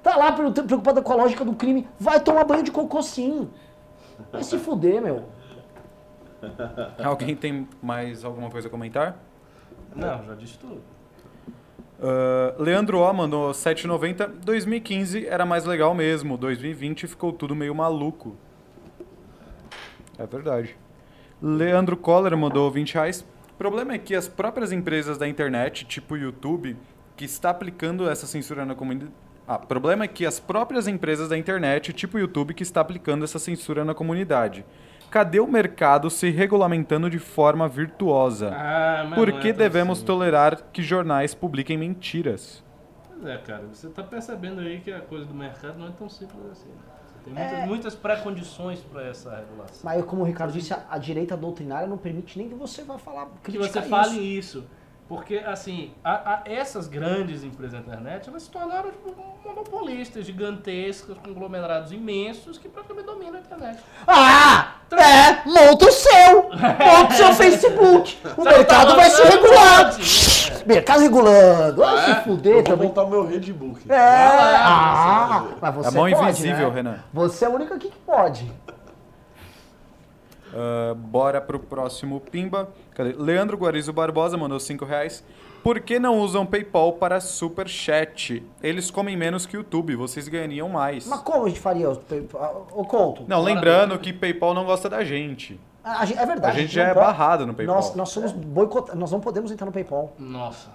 Tá 0.04 0.16
lá 0.16 0.32
pre- 0.32 0.52
preocupada 0.64 1.02
com 1.02 1.14
a 1.14 1.16
lógica 1.16 1.44
do 1.44 1.54
crime. 1.54 1.88
Vai 2.00 2.20
tomar 2.20 2.44
banho 2.44 2.64
de 2.64 2.72
cocô 2.72 3.02
sim. 3.02 3.50
Vai 4.32 4.44
se 4.44 4.58
fuder, 4.58 5.02
meu. 5.02 5.24
Alguém 7.04 7.36
tem 7.36 7.68
mais 7.82 8.24
alguma 8.24 8.50
coisa 8.50 8.68
a 8.68 8.72
comentar? 8.72 9.18
Não, 9.96 10.24
já 10.26 10.36
disse 10.36 10.58
tudo. 10.58 10.82
Ah, 12.02 12.56
Leandro 12.58 13.00
O 13.00 13.14
mandou 13.14 13.52
7,90. 13.52 14.28
2015 14.44 15.28
era 15.28 15.46
mais 15.46 15.66
legal 15.66 15.94
mesmo. 15.94 16.38
2020 16.38 17.08
ficou 17.08 17.32
tudo 17.32 17.56
meio 17.56 17.76
maluco. 17.76 18.36
É 20.24 20.28
verdade. 20.28 20.76
Leandro 21.42 21.98
Coller 21.98 22.38
mandou 22.38 22.70
20 22.70 22.94
reais. 22.94 23.26
O 23.52 23.54
problema 23.58 23.94
é 23.94 23.98
que 23.98 24.16
as 24.16 24.28
próprias 24.28 24.72
empresas 24.72 25.18
da 25.18 25.28
internet, 25.28 25.86
tipo 25.86 26.14
o 26.14 26.18
YouTube, 26.18 26.78
que 27.16 27.26
está 27.26 27.50
aplicando 27.50 28.10
essa 28.10 28.26
censura 28.28 28.66
na 28.66 28.76
comunidade. 28.76 29.12
Ah, 29.48 29.58
problema 29.60 30.06
é 30.06 30.08
que 30.08 30.26
as 30.26 30.40
próprias 30.40 30.88
empresas 30.88 31.28
da 31.30 31.38
internet, 31.38 31.92
tipo 31.94 32.18
o 32.18 32.20
YouTube, 32.20 32.54
que 32.54 32.64
está 32.64 32.80
aplicando 32.82 33.26
essa 33.26 33.40
censura 33.40 33.84
na 33.84 33.94
comunidade. 33.94 34.64
Cadê 35.10 35.40
o 35.40 35.48
mercado 35.48 36.10
se 36.10 36.30
regulamentando 36.30 37.10
de 37.10 37.20
forma 37.20 37.68
virtuosa? 37.68 38.54
Ah, 38.56 39.06
mas 39.10 39.20
Por 39.20 39.28
não 39.30 39.38
é 39.38 39.42
que 39.42 39.50
tão 39.50 39.58
devemos 39.58 39.98
simples. 39.98 40.08
tolerar 40.08 40.62
que 40.72 40.82
jornais 40.82 41.34
publiquem 41.36 41.78
mentiras? 41.78 42.64
Pois 43.10 43.26
é, 43.26 43.38
cara, 43.40 43.64
você 43.72 43.90
tá 43.90 44.04
percebendo 44.04 44.62
aí 44.62 44.80
que 44.80 44.92
a 44.92 45.02
coisa 45.02 45.26
do 45.26 45.34
mercado 45.34 45.78
não 45.80 45.88
é 45.88 45.92
tão 45.92 46.08
simples 46.08 46.40
assim. 46.52 46.70
né? 46.70 46.91
Tem 47.24 47.34
É. 47.36 47.50
muitas, 47.50 47.68
muitas 47.68 47.96
pré-condições 47.96 48.80
para 48.80 49.04
essa 49.06 49.30
regulação. 49.36 49.80
Mas 49.84 50.04
como 50.06 50.22
o 50.22 50.26
Ricardo 50.26 50.52
disse, 50.54 50.74
a, 50.74 50.86
a 50.90 50.98
direita 50.98 51.38
doutrinária 51.38 51.88
não 51.88 51.98
permite 51.98 52.38
nem 52.38 52.50
que 52.50 52.56
você 52.56 52.84
vá 52.84 52.98
falar, 52.98 53.28
Que 53.44 53.58
você 53.58 53.82
fale 53.82 54.18
isso. 54.20 54.64
Porque, 55.12 55.40
assim, 55.46 55.92
a- 56.06 56.36
a- 56.36 56.42
essas 56.46 56.88
grandes 56.88 57.44
empresas 57.44 57.74
da 57.74 57.80
internet, 57.80 58.30
elas 58.30 58.44
se 58.44 58.50
tornaram 58.50 58.90
tipo, 58.92 59.14
monopolistas 59.44 60.26
gigantescas, 60.26 61.18
conglomerados 61.18 61.92
imensos 61.92 62.58
que 62.58 62.70
praticamente 62.70 63.08
dominam 63.08 63.36
a 63.36 63.40
internet. 63.40 63.80
Ah! 64.08 64.76
É! 64.90 65.42
Monta 65.50 65.86
o 65.86 65.92
seu! 65.92 66.44
Monta 66.44 67.10
o 67.10 67.18
seu 67.18 67.34
Facebook! 67.36 68.18
O 68.38 68.44
Sabe, 68.46 68.56
mercado 68.58 68.88
tá 68.92 68.96
vai 68.96 69.10
se 69.10 69.22
um 69.22 69.26
monte, 69.26 70.64
Mercado 70.66 71.02
regulando! 71.02 71.84
Ah, 71.84 72.06
se 72.06 72.12
é? 72.12 72.16
fuder 72.24 72.52
Eu 72.52 72.56
vou 72.56 72.64
também. 72.64 72.88
montar 72.88 73.04
o 73.04 73.10
meu 73.10 73.28
Redbook. 73.28 73.82
É! 73.92 73.98
Ah! 73.98 75.44
Mas 75.60 75.76
você 75.76 75.88
a 75.90 75.92
mão 75.92 76.10
pode, 76.10 76.30
invisível, 76.30 76.70
né? 76.70 76.76
Renan. 76.76 77.00
Você 77.14 77.44
é 77.44 77.50
o 77.50 77.52
único 77.56 77.74
aqui 77.74 77.90
que 77.90 77.98
pode. 78.06 78.50
Ah, 80.54 80.94
bora 80.96 81.40
pro 81.42 81.60
próximo 81.60 82.20
Pimba. 82.20 82.70
Cadê? 82.96 83.14
Leandro 83.14 83.58
Guarizo 83.58 83.94
Barbosa 83.94 84.38
mandou 84.38 84.60
5 84.60 84.86
reais. 84.86 85.24
Por 85.64 85.80
que 85.80 86.00
não 86.00 86.20
usam 86.20 86.46
PayPal 86.46 86.94
para 86.94 87.20
Super 87.22 87.68
Chat? 87.68 88.44
Eles 88.64 88.90
comem 88.90 89.16
menos 89.16 89.46
que 89.46 89.56
o 89.56 89.60
YouTube, 89.60 89.96
vocês 89.96 90.28
ganhariam 90.28 90.68
mais. 90.68 91.06
Mas 91.06 91.20
como 91.22 91.46
a 91.46 91.50
gente 91.50 91.60
faria 91.60 91.90
o, 91.90 91.94
o 92.72 92.86
conto? 92.86 93.24
Não, 93.28 93.42
lembrando 93.44 93.98
que 94.00 94.12
PayPal 94.12 94.54
não 94.56 94.66
gosta 94.66 94.90
da 94.90 95.04
gente. 95.04 95.60
A 95.84 96.04
gente- 96.06 96.20
é 96.20 96.26
verdade. 96.26 96.58
A 96.58 96.60
gente 96.62 96.76
não 96.78 96.84
já 96.84 96.90
é 96.90 96.94
pode- 96.94 97.06
barrado 97.06 97.46
no 97.46 97.54
PayPal. 97.54 97.76
Nós, 97.76 97.96
nós 97.96 98.10
somos 98.10 98.32
boicotados. 98.32 99.00
Nós 99.00 99.12
não 99.12 99.20
podemos 99.20 99.52
entrar 99.52 99.66
no 99.66 99.72
PayPal. 99.72 100.14
Nossa. 100.18 100.70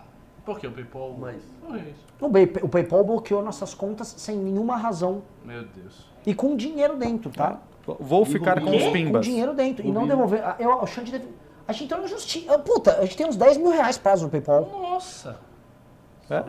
Por 0.44 0.61
que 0.61 0.66
o 0.69 0.70
PayPal? 0.73 1.16
Mas- 1.19 1.43
Não 1.69 1.74
é 1.74 1.78
isso. 1.81 2.07
O, 2.20 2.28
Bay- 2.28 2.53
o 2.62 2.69
PayPal 2.69 3.03
bloqueou 3.05 3.43
nossas 3.43 3.74
contas 3.74 4.15
sem 4.16 4.36
nenhuma 4.36 4.77
razão. 4.77 5.23
Meu 5.44 5.65
Deus. 5.65 6.07
E 6.24 6.32
com 6.32 6.57
dinheiro 6.57 6.97
dentro, 6.97 7.31
tá? 7.31 7.59
Vou 8.01 8.25
ficar 8.25 8.61
com 8.61 8.77
os 8.77 8.83
Com 8.83 8.93
Pimbas. 8.93 9.25
dinheiro 9.25 9.55
dentro. 9.55 9.87
E 9.87 9.93
não 9.93 10.07
devolver. 10.07 10.43
Ah, 10.45 10.57
Eu, 10.59 10.71
o 10.83 10.87
Xande 10.87 11.13
deve... 11.13 11.29
A 11.69 11.73
gente 11.73 11.85
entrou 11.85 12.01
na 12.01 12.07
justiça. 12.07 12.59
Puta, 12.61 12.99
a 12.99 13.03
gente 13.03 13.17
tem 13.17 13.27
uns 13.27 13.37
10 13.37 13.57
mil 13.59 13.71
reais 13.71 13.99
prazo 13.99 14.25
no 14.25 14.31
PayPal. 14.31 14.69
Nossa. 14.73 15.39
É? 16.29 16.43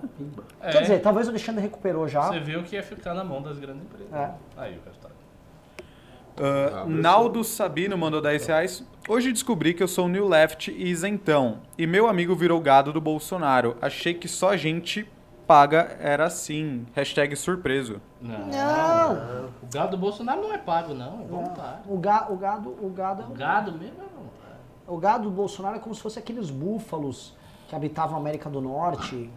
É, 0.62 0.72
Quer 0.72 0.82
dizer, 0.82 1.02
talvez 1.02 1.28
o 1.28 1.30
Alexandre 1.30 1.62
recuperou 1.62 2.08
já. 2.08 2.24
Você 2.30 2.40
viu 2.40 2.64
que 2.64 2.76
ia 2.76 2.84
ficar 2.84 3.14
na 3.14 3.24
mão 3.24 3.42
das 3.42 3.58
grandes 3.60 3.84
empresas. 3.84 4.12
É. 4.14 4.32
Aí 4.56 4.78
o 4.78 4.82
resultado. 4.86 5.14
Ah, 6.40 6.86
Naldo 6.88 7.44
Sabino 7.44 7.98
mandou 7.98 8.22
10 8.22 8.46
reais. 8.48 8.84
Hoje 9.10 9.32
descobri 9.32 9.74
que 9.74 9.82
eu 9.82 9.88
sou 9.88 10.08
New 10.08 10.28
Left 10.28 10.70
e 10.72 10.88
isentão. 10.90 11.60
E 11.78 11.88
meu 11.88 12.08
amigo 12.08 12.36
virou 12.36 12.60
gado 12.60 12.92
do 12.94 13.02
Bolsonaro. 13.02 13.76
Achei 13.82 14.14
que 14.14 14.28
só 14.28 14.56
gente 14.56 15.08
paga 15.48 15.96
era 16.00 16.26
assim. 16.26 16.86
Hashtag 16.94 17.36
surpreso. 17.36 18.02
Não. 18.22 18.48
Não. 18.48 19.48
O 19.64 19.68
gado 19.74 19.92
do 19.92 19.98
Bolsonaro 19.98 20.42
não 20.42 20.54
é 20.54 20.58
pago, 20.58 20.94
não. 20.94 21.22
É 21.22 21.26
voluntário. 21.28 21.80
O, 21.88 21.98
ga, 21.98 22.28
o 22.30 22.36
gado, 22.36 22.70
o 22.82 22.90
gado, 22.90 23.22
é 23.22 23.26
O 23.26 23.30
um- 23.30 23.34
gado 23.34 23.72
mesmo 23.72 23.96
é 23.96 24.06
voluntário. 24.14 24.58
o 24.88 24.98
gado 24.98 25.24
do 25.24 25.32
Bolsonaro 25.32 25.78
é 25.78 25.80
como 25.80 25.96
se 25.96 26.02
fosse 26.02 26.20
aqueles 26.20 26.50
búfalos 26.50 27.36
que 27.70 27.76
habitavam 27.76 28.18
a 28.18 28.20
América 28.20 28.50
do 28.50 28.62
Norte, 28.62 29.30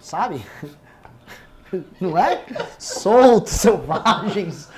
sabe? 0.00 0.44
Não 2.00 2.16
é? 2.16 2.44
Soltos, 2.78 3.52
selvagens. 3.54 4.68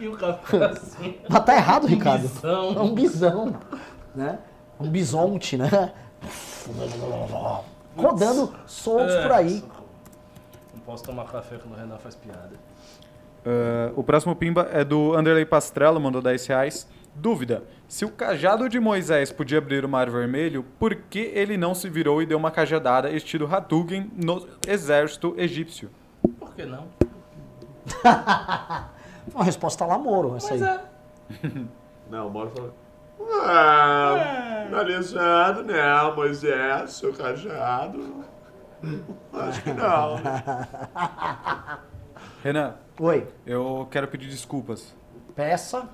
E 0.00 0.08
o 0.08 0.16
café 0.16 0.64
assim. 0.66 1.18
Mas 1.28 1.44
tá 1.44 1.54
errado, 1.56 1.86
Ricardo. 1.86 2.22
Bisão. 2.28 2.72
É 2.76 2.80
um 2.80 2.94
bisão, 2.94 3.56
né? 4.14 4.38
Um 4.80 4.88
bisonte, 4.88 5.56
né? 5.56 5.92
Rodando 7.96 8.54
soltos 8.66 9.14
por 9.16 9.32
aí. 9.32 9.64
Não 10.74 10.80
posso 10.80 11.04
tomar 11.04 11.24
café 11.26 11.56
quando 11.56 11.74
o 11.74 11.76
Renan 11.76 11.98
faz 11.98 12.14
piada. 12.14 12.52
Ah, 13.46 13.92
o 13.94 14.02
próximo 14.02 14.34
Pimba 14.34 14.68
é 14.72 14.84
do 14.84 15.14
Anderley 15.14 15.46
Pastrello, 15.46 16.00
mandou 16.00 16.20
10 16.20 16.46
reais. 16.46 16.88
Dúvida: 17.14 17.62
se 17.88 18.04
o 18.04 18.10
cajado 18.10 18.68
de 18.68 18.80
Moisés 18.80 19.30
podia 19.30 19.58
abrir 19.58 19.84
o 19.84 19.88
Mar 19.88 20.10
Vermelho, 20.10 20.64
por 20.78 20.94
que 20.94 21.30
ele 21.34 21.56
não 21.56 21.74
se 21.74 21.88
virou 21.88 22.20
e 22.20 22.26
deu 22.26 22.36
uma 22.36 22.50
cajadada 22.50 23.10
estilo 23.10 23.46
Hadouken 23.52 24.10
no 24.16 24.46
exército 24.66 25.34
egípcio? 25.38 25.90
Por 26.38 26.54
que 26.54 26.66
não? 26.66 26.88
Uma 29.34 29.44
resposta 29.44 29.84
lá, 29.84 29.98
Moro, 29.98 30.36
essa 30.36 30.54
aí. 30.54 30.60
Pois 30.60 30.70
é. 30.70 30.80
Não, 32.10 32.28
o 32.28 32.30
Mauro 32.30 32.50
falou. 32.50 32.72
Ah, 33.30 34.66
Alexandre, 34.72 35.64
não, 35.64 36.16
Moisés, 36.16 36.92
seu 36.92 37.12
cajado. 37.12 38.24
Acho 39.32 39.62
que 39.62 39.72
não. 39.72 40.16
Renan, 42.42 42.74
Oi, 43.00 43.26
eu 43.46 43.88
quero 43.90 44.06
pedir 44.08 44.28
desculpas. 44.28 44.94
peça. 45.34 45.88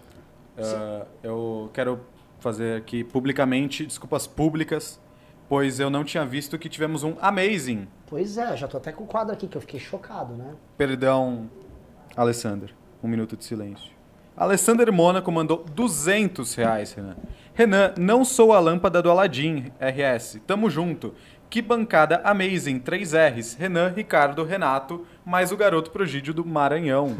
Ah, 0.58 1.06
eu 1.22 1.70
quero 1.72 2.00
fazer 2.40 2.76
aqui 2.76 3.02
publicamente 3.04 3.86
desculpas 3.86 4.26
públicas, 4.26 5.00
pois 5.48 5.80
eu 5.80 5.88
não 5.88 6.04
tinha 6.04 6.24
visto 6.26 6.58
que 6.58 6.68
tivemos 6.68 7.02
um 7.04 7.16
amazing. 7.20 7.88
Pois 8.06 8.36
é, 8.36 8.56
já 8.56 8.68
tô 8.68 8.76
até 8.76 8.92
com 8.92 9.04
o 9.04 9.06
quadro 9.06 9.32
aqui, 9.32 9.46
que 9.48 9.56
eu 9.56 9.60
fiquei 9.60 9.80
chocado, 9.80 10.34
né? 10.34 10.54
Perdão, 10.76 11.48
Alessandro. 12.16 12.74
Um 13.02 13.08
minuto 13.08 13.36
de 13.36 13.44
silêncio. 13.44 13.91
Alessander 14.36 14.90
Mônaco 14.90 15.30
mandou 15.30 15.64
200 15.74 16.54
reais, 16.54 16.92
Renan. 16.92 17.16
Renan, 17.54 17.94
não 17.98 18.24
sou 18.24 18.52
a 18.52 18.58
lâmpada 18.58 19.02
do 19.02 19.10
Aladim, 19.10 19.70
RS. 19.78 20.40
Tamo 20.46 20.70
junto. 20.70 21.14
Que 21.52 21.60
bancada 21.60 22.22
amazing, 22.24 22.78
3 22.78 23.12
R's. 23.12 23.52
Renan, 23.52 23.88
Ricardo, 23.88 24.42
Renato, 24.42 25.04
mais 25.22 25.52
o 25.52 25.56
garoto 25.58 25.90
prodígio 25.90 26.32
do 26.32 26.46
Maranhão. 26.46 27.10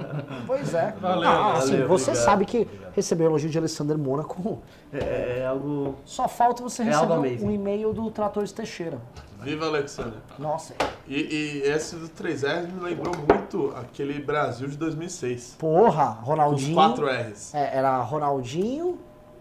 Pois 0.46 0.72
é. 0.72 0.94
Valeu, 0.98 1.28
Ah, 1.28 1.58
assim, 1.58 1.72
valeu, 1.72 1.88
você 1.88 2.10
obrigado. 2.12 2.24
sabe 2.24 2.44
que 2.46 2.66
receber 2.96 3.24
o 3.24 3.26
elogio 3.26 3.50
de 3.50 3.58
Alessander 3.58 3.98
Mônaco, 3.98 4.62
É, 4.90 5.40
é 5.40 5.46
algo. 5.46 5.96
só 6.06 6.26
falta 6.26 6.62
você 6.62 6.80
É 6.80 6.86
receber 6.86 7.44
um 7.44 7.50
e-mail 7.50 7.92
do 7.92 8.10
Tratores 8.10 8.50
Teixeira. 8.50 8.98
Viva 9.42 9.66
Alexander. 9.66 10.20
Nossa, 10.38 10.74
E, 11.06 11.16
e 11.20 11.62
esse 11.68 11.94
do 11.96 12.08
3R 12.08 12.72
me 12.72 12.80
lembrou 12.80 13.12
muito 13.14 13.74
aquele 13.76 14.22
Brasil 14.22 14.68
de 14.68 14.78
2006. 14.78 15.56
porra, 15.58 16.12
os 16.22 16.26
Ronaldinho. 16.26 16.74
4 16.74 17.06
R's. 17.06 17.54
É, 17.54 17.76
era 17.76 18.00
Ronaldinho, 18.00 18.98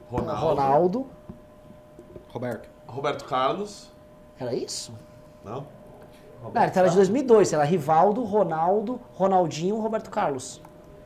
Ronaldo, 0.10 0.41
Ronaldo. 0.45 1.07
Roberto. 2.28 2.69
Roberto 2.86 3.23
Carlos. 3.23 3.90
Era 4.42 4.56
isso? 4.56 4.92
Não? 5.46 5.68
Não, 6.42 6.50
então 6.50 6.82
era 6.82 6.90
de 6.90 6.96
2002. 6.96 7.54
Era 7.54 7.64
Rivaldo, 7.64 8.24
Ronaldo, 8.24 9.00
Ronaldinho, 9.14 9.80
Roberto 9.80 10.10
Carlos. 10.10 10.60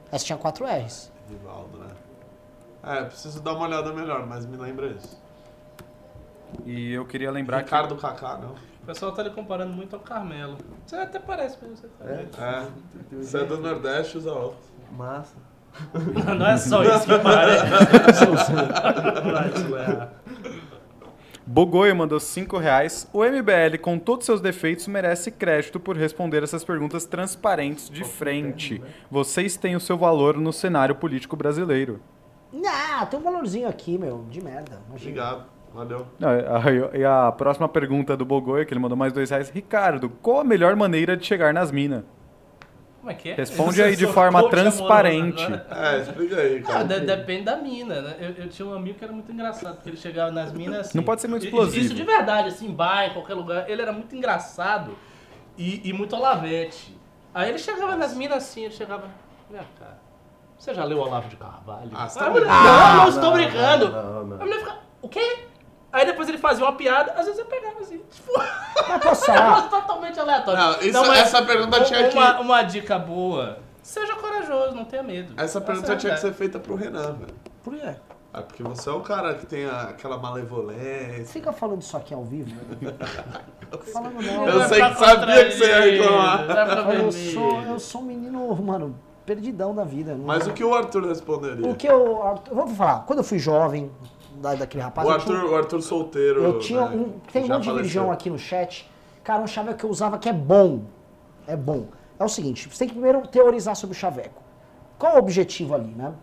Essa 0.10 0.24
tinha 0.24 0.38
4 0.38 0.66
R's. 0.66 1.12
Rivaldo, 1.30 1.78
né? 1.78 1.90
É, 2.82 3.03
preciso 3.03 3.41
dar 3.41 3.52
uma 3.53 3.66
olhada 3.68 3.91
melhor, 3.91 4.26
mas 4.26 4.45
me 4.45 4.56
lembra 4.56 4.88
isso. 4.88 5.22
E 6.66 6.94
eu 6.94 7.06
queria 7.06 7.30
lembrar 7.30 7.57
Ricardo 7.57 7.98
Kaká, 7.98 8.38
não? 8.38 8.52
O 8.52 8.86
pessoal 8.86 9.12
tá 9.12 9.22
lhe 9.22 9.32
comparando 9.32 9.74
muito 9.74 9.98
ao 9.98 10.02
Carmelo. 10.02 10.57
Você 10.86 10.95
até 10.95 11.20
parece 11.20 11.57
mesmo, 11.62 11.76
você 11.76 11.88
tá 11.88 12.06
vendo? 12.06 12.41
É. 12.41 12.68
Você 13.18 13.40
é 13.40 13.44
do 13.44 13.57
Nordeste, 13.57 14.18
usa 14.18 14.32
óculos. 14.32 14.72
Massa. 14.91 15.36
Não 16.38 16.45
é 16.48 16.56
só 16.57 16.82
isso 16.84 17.06
que 17.06 17.20
parece. 17.20 17.66
Bogoio 21.47 21.95
mandou 21.95 22.19
5 22.19 22.57
reais. 22.57 23.07
O 23.13 23.23
MBL, 23.23 23.77
com 23.80 23.99
todos 23.99 24.26
seus 24.26 24.41
defeitos, 24.41 24.88
merece 24.88 25.30
crédito 25.30 25.80
por 25.80 25.95
responder 25.95 26.41
essas 26.41 26.63
perguntas 26.63 27.05
transparentes 27.05 27.89
de 27.89 28.03
frente. 28.03 28.81
Vocês 29.11 29.55
têm 29.55 29.76
o 29.76 29.80
seu 29.80 29.97
valor 29.97 30.38
no 30.38 30.51
cenário 30.51 30.95
político 30.95 31.35
brasileiro. 31.35 31.99
Não, 32.51 33.05
tem 33.05 33.19
um 33.19 33.23
valorzinho 33.23 33.67
aqui, 33.67 33.97
meu, 33.97 34.26
de 34.30 34.43
merda. 34.43 34.81
Imagina. 34.89 34.93
Obrigado. 35.11 35.45
Valeu. 35.73 36.07
Não, 36.17 36.30
a- 36.30 36.97
E 36.97 37.03
a 37.03 37.31
próxima 37.31 37.67
pergunta 37.67 38.15
do 38.15 38.26
Bogoio, 38.26 38.65
que 38.65 38.73
ele 38.73 38.80
mandou 38.80 38.97
mais 38.97 39.11
dois 39.13 39.30
reais. 39.30 39.49
Ricardo, 39.49 40.09
qual 40.22 40.39
a 40.39 40.43
melhor 40.43 40.76
maneira 40.76 41.15
de 41.17 41.26
chegar 41.26 41.53
nas 41.53 41.69
minas? 41.72 42.03
Como 43.06 43.11
é 43.14 43.19
que 43.19 43.30
é? 43.30 43.36
Responde 43.36 43.84
aí 43.84 43.95
de 43.95 44.07
forma 44.07 44.49
transparente. 44.49 45.44
agora? 45.44 45.68
É, 45.95 46.02
explica 46.02 46.36
aí, 46.38 46.57
Ah, 46.65 46.68
cara. 46.72 46.84
de- 46.86 46.99
depende 47.02 47.44
da 47.44 47.56
mina, 47.56 48.02
né? 48.02 48.15
Eu, 48.19 48.30
eu 48.45 48.49
tinha 48.49 48.68
um 48.68 48.73
amigo 48.73 48.98
que 48.98 49.03
era 49.03 49.14
muito 49.14 49.32
engraçado, 49.32 49.76
porque 49.76 49.90
ele 49.90 49.98
chegava 49.98 50.32
nas 50.32 50.52
minas 50.52 50.88
assim. 50.88 50.98
Não 50.98 51.06
pode 51.06 51.22
ser 51.22 51.27
muito 51.27 51.45
explosivo. 51.45 51.86
Isso 51.86 51.94
de 51.94 52.02
verdade, 52.02 52.48
assim, 52.48 52.72
bar, 52.72 53.06
em 53.06 53.14
qualquer 53.14 53.36
lugar. 53.36 53.69
Ele 53.69 53.80
era 53.80 53.91
muito 53.91 54.15
engraçado 54.15 54.98
e, 55.56 55.88
e 55.88 55.94
muito 55.94 56.15
olavete. 56.15 56.98
Aí 57.32 57.49
ele 57.49 57.60
chegava 57.60 57.95
nas 57.95 58.15
minas 58.15 58.38
assim, 58.38 58.64
ele 58.64 58.73
chegava. 58.73 59.03
Vem 59.52 59.61
cá. 59.80 59.98
Você 60.57 60.73
já 60.73 60.84
leu 60.84 60.98
Olavo 60.98 61.30
de 61.30 61.36
Carvalho? 61.36 61.91
Ah, 61.94 62.10
você 62.10 62.18
tá 62.18 62.26
a 62.26 62.30
mulher, 62.32 62.45
brincando. 62.48 62.65
não, 62.73 62.95
não 62.98 63.10
estou 63.10 63.34
brincando. 63.34 63.91
Não, 63.91 64.03
não, 64.14 64.23
não. 64.26 64.36
A 64.38 64.45
mulher 64.45 64.60
ficava, 64.61 64.80
o 65.03 65.10
quê? 65.10 65.45
Aí 65.95 66.05
depois 66.05 66.27
ele 66.27 66.38
fazia 66.38 66.65
uma 66.65 66.73
piada, 66.73 67.13
às 67.13 67.26
vezes 67.26 67.39
eu 67.39 67.45
pegava 67.45 67.80
assim, 67.80 68.01
tipo, 68.11 68.34
falar? 68.34 69.69
totalmente 69.69 70.19
aleatório. 70.19 70.59
Não, 70.61 70.72
isso- 70.81 71.13
essa 71.13 71.41
pergunta 71.41 71.81
tinha 71.85 72.09
que- 72.09 72.17
uma, 72.17 72.39
uma 72.41 72.61
dica 72.63 72.99
boa. 72.99 73.59
Seja 73.81 74.13
corajoso, 74.15 74.76
não 74.76 74.84
tenha 74.84 75.01
medo. 75.03 75.34
Essa 75.38 75.61
pergunta 75.61 75.85
Essa 75.88 75.93
é 75.93 75.97
tinha 75.97 76.13
que 76.15 76.19
ser 76.19 76.34
feita 76.34 76.59
pro 76.59 76.76
Renan, 76.76 77.13
velho. 77.13 77.34
Por 77.63 77.73
quê? 77.76 77.95
É 78.34 78.41
porque 78.41 78.61
você 78.61 78.89
é 78.89 78.91
o 78.91 78.99
cara 78.99 79.35
que 79.35 79.45
tem 79.45 79.65
a- 79.65 79.84
aquela 79.84 80.17
malevolência. 80.17 81.26
Fica 81.27 81.53
falando 81.53 81.81
isso 81.81 81.95
aqui 81.95 82.13
ao 82.13 82.26
vivo. 82.26 82.51
Falando 83.93 84.22
não. 84.22 84.47
Eu 84.47 84.59
Vai 84.59 84.67
sei 84.67 84.81
que 84.89 84.95
sabia 84.99 85.45
que 85.45 85.51
você 85.51 85.65
ia 85.67 85.80
reclamar. 85.81 86.93
Eu 86.95 87.11
sou, 87.11 87.61
eu 87.61 87.80
sou 87.80 88.01
um 88.01 88.05
menino, 88.05 88.55
mano, 88.57 88.99
perdidão 89.26 89.73
da 89.73 89.84
vida. 89.85 90.13
não- 90.15 90.26
Mas 90.26 90.45
o 90.45 90.51
que 90.53 90.63
o 90.63 90.73
Arthur 90.76 91.07
responderia? 91.07 91.65
O 91.69 91.76
que 91.76 91.88
eu. 91.88 92.22
Arthur- 92.23 92.53
Vamos 92.53 92.77
falar, 92.77 93.03
quando 93.05 93.19
eu 93.19 93.23
fui 93.23 93.39
jovem, 93.39 93.89
da- 94.41 94.56
daquele 94.56 94.84
rapaz. 94.84 95.07
O 95.07 95.12
Arthur, 95.12 95.40
tinha- 95.40 95.52
o 95.52 95.56
Arthur 95.56 95.82
solteiro. 95.82 96.44
Eu 96.44 96.60
tinha 96.60 96.90
né, 96.90 96.95
um. 96.95 97.20
Tem 97.32 97.44
um 97.44 97.48
monte 97.48 97.64
de 97.64 97.74
virgão 97.82 98.12
aqui 98.12 98.30
no 98.30 98.38
chat. 98.38 98.90
Cara, 99.24 99.41
um 99.41 99.48
chaveco 99.48 99.80
que 99.80 99.86
eu 99.86 99.90
usava 99.90 100.18
que 100.18 100.30
é 100.30 100.34
bom. 100.34 100.82
É 101.48 101.56
bom. 101.56 101.86
É 102.20 102.24
o 102.24 102.30
seguinte, 102.30 102.70
você 102.70 102.80
tem 102.80 102.88
que 102.88 102.94
primeiro 102.94 103.28
teorizar 103.28 103.76
sobre 103.76 103.95
o 103.95 103.99
chaveco. 103.99 104.41
Qual 104.98 105.16
o 105.16 105.20
objetivo 105.20 105.76
ali, 105.76 105.91
né? 105.91 106.14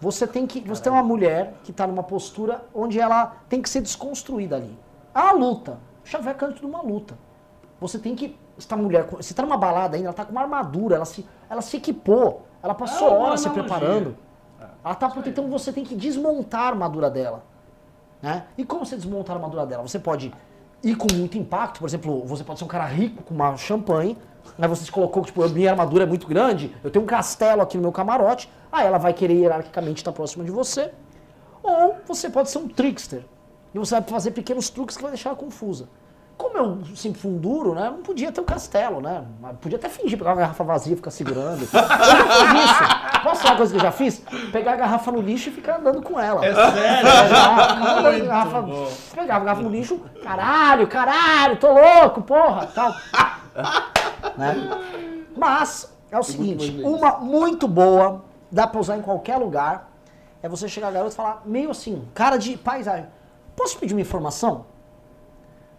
Você 0.00 0.26
tem 0.26 0.46
que. 0.46 0.60
Você 0.62 0.82
tem 0.82 0.92
uma 0.92 1.02
mulher 1.02 1.54
que 1.62 1.72
tá 1.72 1.86
numa 1.86 2.02
postura 2.02 2.62
onde 2.74 2.98
ela 2.98 3.36
tem 3.48 3.62
que 3.62 3.68
ser 3.68 3.80
desconstruída 3.80 4.56
ali. 4.56 4.76
Há 5.14 5.24
uma 5.24 5.32
luta. 5.32 5.78
O 6.04 6.08
chaveco 6.08 6.44
é 6.44 6.48
antes 6.48 6.60
de 6.60 6.66
uma 6.66 6.82
luta. 6.82 7.16
Você 7.80 7.98
tem 7.98 8.14
que. 8.14 8.36
Essa 8.58 8.76
mulher, 8.76 9.06
você 9.10 9.34
tá 9.34 9.42
numa 9.42 9.58
balada 9.58 9.96
ainda, 9.96 10.08
ela 10.08 10.14
tá 10.14 10.24
com 10.24 10.32
uma 10.32 10.40
armadura, 10.40 10.96
ela 10.96 11.04
se, 11.04 11.26
ela 11.48 11.60
se 11.60 11.76
equipou, 11.76 12.46
ela 12.62 12.74
passou 12.74 13.08
É 13.08 13.12
horas 13.12 13.40
se 13.40 13.50
preparando. 13.50 14.16
Ela 14.82 14.94
tá 14.94 15.12
então 15.26 15.48
você 15.50 15.72
tem 15.72 15.84
que 15.84 15.94
desmontar 15.94 16.62
a 16.62 16.68
armadura 16.68 17.10
dela. 17.10 17.44
Né? 18.22 18.44
E 18.56 18.64
como 18.64 18.84
você 18.84 18.96
desmonta 18.96 19.32
a 19.32 19.36
armadura 19.36 19.66
dela? 19.66 19.82
Você 19.82 19.98
pode 19.98 20.32
ir 20.82 20.96
com 20.96 21.06
muito 21.14 21.36
impacto, 21.36 21.80
por 21.80 21.88
exemplo, 21.88 22.24
você 22.24 22.44
pode 22.44 22.58
ser 22.58 22.64
um 22.64 22.68
cara 22.68 22.86
rico 22.86 23.22
com 23.22 23.34
uma 23.34 23.56
champanhe, 23.56 24.16
aí 24.58 24.68
você 24.68 24.84
se 24.84 24.92
colocou, 24.92 25.24
tipo, 25.24 25.42
a 25.42 25.48
minha 25.48 25.70
armadura 25.70 26.04
é 26.04 26.06
muito 26.06 26.26
grande, 26.26 26.74
eu 26.84 26.90
tenho 26.90 27.04
um 27.04 27.08
castelo 27.08 27.62
aqui 27.62 27.76
no 27.76 27.82
meu 27.82 27.92
camarote, 27.92 28.50
aí 28.70 28.86
ela 28.86 28.98
vai 28.98 29.12
querer 29.12 29.34
hierarquicamente 29.34 30.00
estar 30.00 30.12
próxima 30.12 30.44
de 30.44 30.50
você. 30.50 30.92
Ou 31.62 31.96
você 32.06 32.30
pode 32.30 32.50
ser 32.50 32.58
um 32.58 32.68
trickster, 32.68 33.24
e 33.74 33.78
você 33.78 33.94
vai 33.94 34.02
fazer 34.04 34.30
pequenos 34.30 34.70
truques 34.70 34.96
que 34.96 35.02
vai 35.02 35.10
deixar 35.10 35.30
ela 35.30 35.38
confusa. 35.38 35.88
Como 36.36 36.56
eu 36.56 36.84
sempre 36.94 37.20
fui 37.20 37.30
um 37.30 37.38
duro, 37.38 37.74
né? 37.74 37.88
Não 37.90 38.02
podia 38.02 38.30
ter 38.30 38.40
um 38.40 38.44
castelo, 38.44 39.00
né? 39.00 39.24
Mas 39.40 39.56
Podia 39.56 39.78
até 39.78 39.88
fingir, 39.88 40.18
pegar 40.18 40.30
uma 40.30 40.36
garrafa 40.36 40.64
vazia 40.64 40.92
e 40.92 40.96
ficar 40.96 41.10
segurando. 41.10 41.62
Eu 41.62 41.66
já 41.66 41.88
fiz 42.52 42.70
isso. 42.70 43.15
Posso 43.26 43.42
falar 43.42 43.54
uma 43.54 43.56
coisa 43.56 43.72
que 43.72 43.78
eu 43.78 43.82
já 43.82 43.90
fiz? 43.90 44.22
Pegar 44.52 44.74
a 44.74 44.76
garrafa 44.76 45.10
no 45.10 45.20
lixo 45.20 45.48
e 45.48 45.52
ficar 45.52 45.80
andando 45.80 46.00
com 46.00 46.18
ela. 46.18 46.46
É 46.46 46.54
sério? 46.54 47.08
Pegava 47.08 48.08
a 48.08 48.18
garrafa, 48.20 48.64
pegava 49.14 49.40
a 49.40 49.44
garrafa 49.44 49.62
no 49.62 49.68
lixo, 49.68 50.00
caralho, 50.22 50.86
caralho, 50.86 51.56
tô 51.56 51.72
louco, 51.72 52.22
porra, 52.22 52.66
tal. 52.68 52.94
né? 54.38 54.54
Mas 55.36 55.92
é 56.08 56.16
o 56.16 56.22
seguinte, 56.22 56.80
uma 56.84 57.18
muito 57.18 57.66
boa, 57.66 58.24
dá 58.50 58.64
pra 58.64 58.80
usar 58.80 58.96
em 58.96 59.02
qualquer 59.02 59.38
lugar, 59.38 59.90
é 60.40 60.48
você 60.48 60.68
chegar 60.68 60.86
a 60.88 60.92
garota 60.92 61.12
e 61.12 61.16
falar, 61.16 61.42
meio 61.44 61.72
assim, 61.72 62.06
cara 62.14 62.36
de 62.36 62.56
paisagem, 62.56 63.08
posso 63.56 63.76
pedir 63.76 63.92
uma 63.92 64.00
informação? 64.00 64.66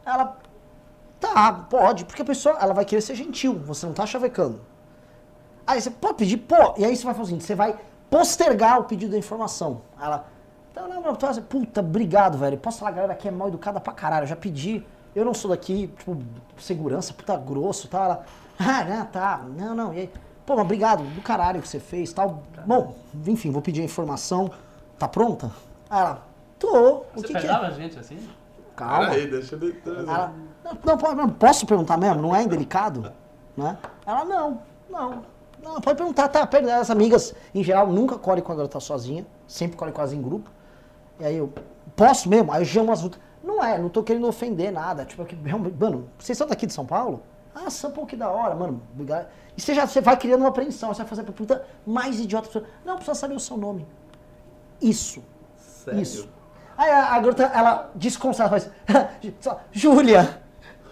Ela, 0.06 0.36
tá, 1.18 1.66
pode, 1.70 2.04
porque 2.04 2.22
a 2.22 2.26
pessoa, 2.26 2.58
ela 2.60 2.74
vai 2.74 2.84
querer 2.84 3.02
ser 3.02 3.16
gentil, 3.16 3.58
você 3.58 3.86
não 3.86 3.94
tá 3.94 4.06
chavecando. 4.06 4.60
Aí 5.68 5.82
você 5.82 5.92
pode 5.92 6.16
pedir, 6.16 6.38
pô, 6.38 6.76
e 6.78 6.86
aí 6.86 6.96
você 6.96 7.04
vai 7.04 7.14
fazer 7.14 7.24
o 7.24 7.26
seguinte, 7.26 7.44
você 7.44 7.54
vai 7.54 7.78
postergar 8.10 8.80
o 8.80 8.86
pedido 8.86 9.12
da 9.12 9.18
informação. 9.18 9.82
Ela, 10.02 10.26
não, 10.74 10.88
não, 10.88 11.02
não, 11.02 11.16
tô 11.16 11.26
assim, 11.26 11.42
puta, 11.42 11.82
obrigado, 11.82 12.38
velho. 12.38 12.58
Posso 12.58 12.80
falar, 12.80 12.92
a 12.92 12.94
galera 12.94 13.14
aqui 13.14 13.28
é 13.28 13.32
mal 13.32 13.50
educada 13.50 13.78
pra 13.82 13.92
caralho, 13.92 14.24
eu 14.24 14.28
já 14.28 14.36
pedi, 14.38 14.82
eu 15.14 15.26
não 15.26 15.34
sou 15.34 15.52
daqui, 15.52 15.88
tipo, 15.98 16.18
segurança, 16.58 17.14
puta 17.14 17.36
grosso, 17.36 17.90
tal. 17.90 18.04
Ela, 18.06 18.26
ah, 18.58 18.84
né, 18.86 19.08
tá, 19.12 19.46
não, 19.58 19.76
não, 19.76 19.94
e 19.94 20.00
aí, 20.00 20.12
pô, 20.46 20.56
mas 20.56 20.64
obrigado, 20.64 21.04
do 21.04 21.22
caralho 21.22 21.62
que 21.62 21.68
você 21.68 21.82
fez, 21.82 22.14
tal. 22.14 22.44
Bom, 22.66 22.96
enfim, 23.26 23.52
vou 23.52 23.62
pedir 23.62 23.82
a 23.82 23.86
informação, 23.86 24.50
tá 24.98 25.06
pronta? 25.06 25.52
Aí 25.90 26.00
ela, 26.00 26.24
tô, 26.58 26.70
o 26.70 27.06
Você 27.14 27.28
que 27.28 27.34
que 27.34 27.42
pegava 27.42 27.68
é? 27.68 27.72
gente 27.74 28.00
assim? 28.00 28.18
Calma. 28.74 29.10
Peraí, 29.10 29.30
deixa 29.30 29.58
trazer. 29.58 30.08
Ela, 30.08 30.34
não, 30.64 30.96
não, 30.96 31.16
não, 31.16 31.30
posso 31.30 31.66
perguntar 31.66 31.98
mesmo? 31.98 32.22
Não 32.22 32.34
é 32.34 32.44
indelicado? 32.44 33.12
Né? 33.58 33.76
Ela, 34.06 34.24
não, 34.24 34.62
não. 34.88 35.24
Não, 35.62 35.82
pode 35.82 35.98
perguntar, 35.98 36.28
tá? 36.28 36.46
Perde 36.46 36.70
as 36.70 36.90
amigas, 36.90 37.34
em 37.54 37.64
geral, 37.64 37.88
nunca 37.88 38.18
colhe 38.18 38.42
quando 38.42 38.60
ela 38.60 38.70
tá 38.70 38.80
sozinha, 38.80 39.26
sempre 39.48 39.76
colhe 39.76 39.92
quase 39.92 40.16
em 40.16 40.22
grupo. 40.22 40.50
E 41.20 41.26
aí 41.26 41.36
eu, 41.36 41.52
posso 41.96 42.30
mesmo? 42.30 42.52
Aí 42.52 42.62
eu 42.62 42.66
chamo 42.66 42.92
as 42.92 43.04
outras. 43.04 43.22
Não 43.44 43.64
é, 43.64 43.78
não 43.78 43.90
tô 43.90 44.04
querendo 44.04 44.28
ofender 44.28 44.72
nada. 44.72 45.06
Tipo, 45.06 45.26
realmente, 45.44 45.76
mano, 45.80 46.10
vocês 46.18 46.38
são 46.38 46.48
daqui 46.48 46.66
de 46.66 46.74
São 46.74 46.86
Paulo? 46.86 47.22
Ah, 47.56 47.70
São 47.70 47.92
Paulo, 47.92 48.08
que 48.08 48.16
da 48.16 48.30
hora, 48.30 48.54
mano. 48.54 48.82
obrigado. 48.94 49.28
E 49.58 49.62
você 49.62 49.74
já 49.74 49.88
você 49.88 50.00
vai 50.00 50.16
criando 50.16 50.42
uma 50.42 50.50
apreensão, 50.50 50.94
você 50.94 51.00
vai 51.00 51.08
fazer 51.08 51.22
a 51.22 51.26
pergunta 51.26 51.66
mais 51.86 52.20
idiota. 52.20 52.48
possível. 52.48 52.68
Não, 52.86 52.96
precisa 52.96 53.16
saber 53.16 53.36
o 53.36 53.40
seu 53.40 53.58
nome. 53.58 53.88
Isso. 54.82 55.24
Sério? 55.58 56.02
Isso. 56.02 56.30
Aí 56.78 56.92
a, 56.92 57.16
a 57.16 57.20
garota, 57.20 57.44
ela 57.44 57.90
desconcerta, 57.96 58.50
faz, 58.52 58.70
só, 59.42 59.60
Júlia. 59.72 60.42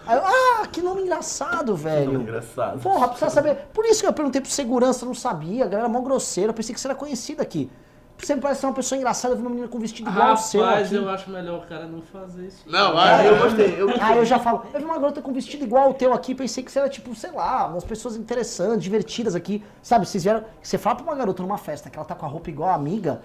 Aí 0.08 0.18
eu, 0.18 0.24
ah, 0.26 0.68
que 0.68 0.82
nome 0.82 1.02
engraçado, 1.02 1.76
velho. 1.76 2.22
Engraçado. 2.22 2.80
Porra, 2.80 3.08
precisa 3.08 3.30
saber. 3.30 3.56
Por 3.74 3.86
isso 3.86 4.02
que 4.02 4.08
eu 4.08 4.14
perguntei 4.14 4.42
pro 4.42 4.50
segurança, 4.52 5.06
não 5.06 5.14
sabia, 5.16 5.66
a 5.66 5.68
galera 5.68 5.90
é 5.90 5.92
mó 5.92 6.00
grosseira, 6.02 6.52
eu 6.52 6.54
pensei 6.54 6.74
que 6.74 6.80
você 6.82 6.88
era 6.88 6.96
conhecida 6.96 7.42
aqui. 7.42 7.70
Você 8.18 8.34
parece 8.38 8.62
ser 8.62 8.68
uma 8.68 8.74
pessoa 8.74 8.98
engraçada, 8.98 9.34
eu 9.34 9.38
vi 9.38 9.44
uma 9.44 9.50
menina 9.50 9.68
com 9.68 9.78
vestido 9.78 10.10
igual 10.10 10.30
ao 10.30 10.38
seu 10.38 10.64
Rapaz, 10.64 10.92
eu 10.94 11.10
acho 11.10 11.30
melhor 11.30 11.60
o 11.66 11.68
cara 11.68 11.86
não 11.86 12.02
fazer 12.02 12.48
isso. 12.48 12.64
Não, 12.66 12.98
Ah, 12.98 13.26
eu 13.26 13.38
gostei. 13.38 13.76
Eu 13.78 13.90
Aí 14.00 14.18
eu 14.18 14.24
já 14.24 14.40
falo, 14.40 14.64
eu 14.74 14.80
vi 14.80 14.86
uma 14.86 14.98
garota 14.98 15.22
com 15.22 15.34
vestido 15.34 15.66
igual 15.66 15.88
ao 15.88 15.94
teu 15.94 16.14
aqui, 16.14 16.34
pensei 16.34 16.64
que 16.64 16.72
você 16.72 16.80
era 16.80 16.88
tipo, 16.88 17.14
sei 17.14 17.32
lá, 17.32 17.68
umas 17.68 17.84
pessoas 17.84 18.16
interessantes, 18.16 18.82
divertidas 18.84 19.36
aqui. 19.36 19.62
Sabe, 19.84 20.06
vocês 20.08 20.24
vieram. 20.24 20.46
Você 20.64 20.78
fala 20.78 20.96
pra 20.96 21.04
uma 21.04 21.16
garota 21.16 21.44
numa 21.44 21.58
festa 21.58 21.90
que 21.90 21.98
ela 21.98 22.06
tá 22.06 22.16
com 22.16 22.26
a 22.26 22.30
roupa 22.30 22.50
igual 22.50 22.70
a 22.70 22.76
amiga. 22.76 23.22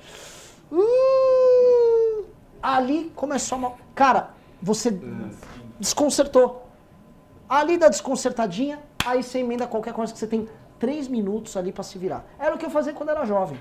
hum, 0.73 2.25
ali 2.63 3.13
começou 3.15 3.59
uma. 3.59 3.73
Cara, 3.95 4.31
você 4.61 4.99
desconcertou. 5.79 6.70
Ali 7.51 7.77
da 7.77 7.89
desconcertadinha, 7.89 8.79
aí 9.05 9.23
você 9.25 9.41
emenda 9.41 9.67
qualquer 9.67 9.93
coisa 9.93 10.13
que 10.13 10.19
você 10.21 10.27
tem 10.29 10.49
três 10.79 11.09
minutos 11.09 11.57
ali 11.57 11.73
pra 11.73 11.83
se 11.83 11.99
virar. 11.99 12.25
Era 12.39 12.55
o 12.55 12.59
que 12.59 12.65
eu 12.65 12.71
fazia 12.71 12.93
quando 12.93 13.09
era 13.11 13.25
jovem. 13.27 13.59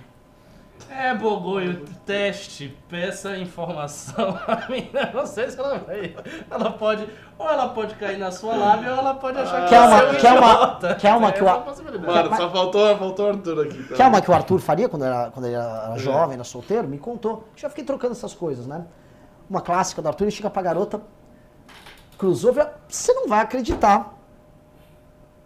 É, 0.90 1.14
Bogoio, 1.14 1.86
teste, 2.06 2.78
peça 2.88 3.36
informação. 3.38 4.40
A 4.48 4.70
menina, 4.70 5.12
não 5.14 5.26
sei 5.26 5.50
se 5.50 5.60
ela 5.60 5.78
vai. 5.80 6.16
Ela 6.50 6.72
pode. 6.72 7.06
Ou 7.38 7.50
ela 7.50 7.70
pode 7.70 7.96
cair 7.96 8.18
na 8.18 8.32
sua 8.32 8.56
lábia, 8.56 8.92
ou 8.94 8.98
ela 9.00 9.14
pode 9.16 9.38
achar 9.40 9.64
que 9.64 9.70
Quer 9.70 9.82
uma- 9.82 9.98
você 10.14 10.28
é 10.28 10.32
um 10.32 10.38
uma- 10.38 10.52
idiota. 10.54 10.96
quer 10.96 11.14
uma 11.16 11.32
que 11.34 11.40
É 11.40 11.44
o-. 11.44 12.00
Mano, 12.06 12.36
só 12.38 12.50
faltou, 12.50 12.98
faltou 12.98 13.26
o 13.26 13.30
Arthur 13.30 13.62
aqui. 13.66 13.84
Tá? 13.90 13.96
Que 13.96 14.02
é 14.02 14.08
uma 14.08 14.22
que 14.22 14.32
o 14.32 14.34
Arthur 14.34 14.60
faria 14.60 14.88
quando 14.88 15.04
era, 15.04 15.30
quando 15.32 15.46
ele 15.48 15.56
era 15.56 15.98
jovem, 15.98 16.36
era 16.36 16.44
solteiro, 16.46 16.88
me 16.88 16.98
contou. 16.98 17.44
Já 17.58 17.68
fiquei 17.70 17.84
trocando 17.84 18.14
essas 18.14 18.34
coisas, 18.34 18.66
né? 18.66 18.86
Uma 19.50 19.62
clássica 19.62 20.02
do 20.02 20.08
Arthur, 20.08 20.26
ele 20.26 20.32
chega 20.32 20.50
pra 20.50 20.62
garota, 20.62 21.02
cruzou, 22.20 22.54
você 22.88 23.14
não 23.14 23.28
vai 23.28 23.40
acreditar. 23.40 24.14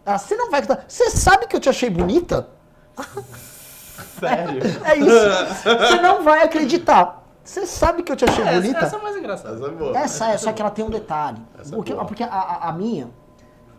Ah, 0.06 0.18
você 0.18 0.36
não 0.36 0.52
vai 0.52 0.60
acreditar. 0.60 0.86
Você 0.90 1.10
sabe 1.12 1.48
que 1.48 1.56
eu 1.56 1.60
te 1.62 1.70
achei 1.70 1.90
bonita? 1.90 2.50
Sério? 4.20 4.62
É 4.86 4.98
isso. 4.98 5.64
Você 5.64 6.02
não 6.02 6.24
vai 6.24 6.44
acreditar. 6.44 7.24
Você 7.44 7.66
sabe 7.66 8.04
que 8.04 8.12
eu 8.12 8.16
te 8.16 8.24
achei 8.26 8.44
Essa, 8.44 8.54
bonita? 8.62 8.80
essa 8.80 8.96
é 8.96 9.02
mais 9.02 9.16
engraçada. 9.18 9.56
Essa 9.56 9.66
é 9.66 9.70
boa. 9.70 9.98
Essa 9.98 10.28
é, 10.32 10.38
só 10.38 10.52
que 10.54 10.62
ela 10.62 10.72
tem 10.72 10.84
um 10.86 10.90
detalhe. 10.90 11.42
Essa 11.60 11.74
é 11.74 11.76
porque 11.76 11.94
boa. 11.94 12.06
porque 12.06 12.24
a, 12.24 12.28
a- 12.28 12.70
a 12.70 12.72
minha, 12.74 13.10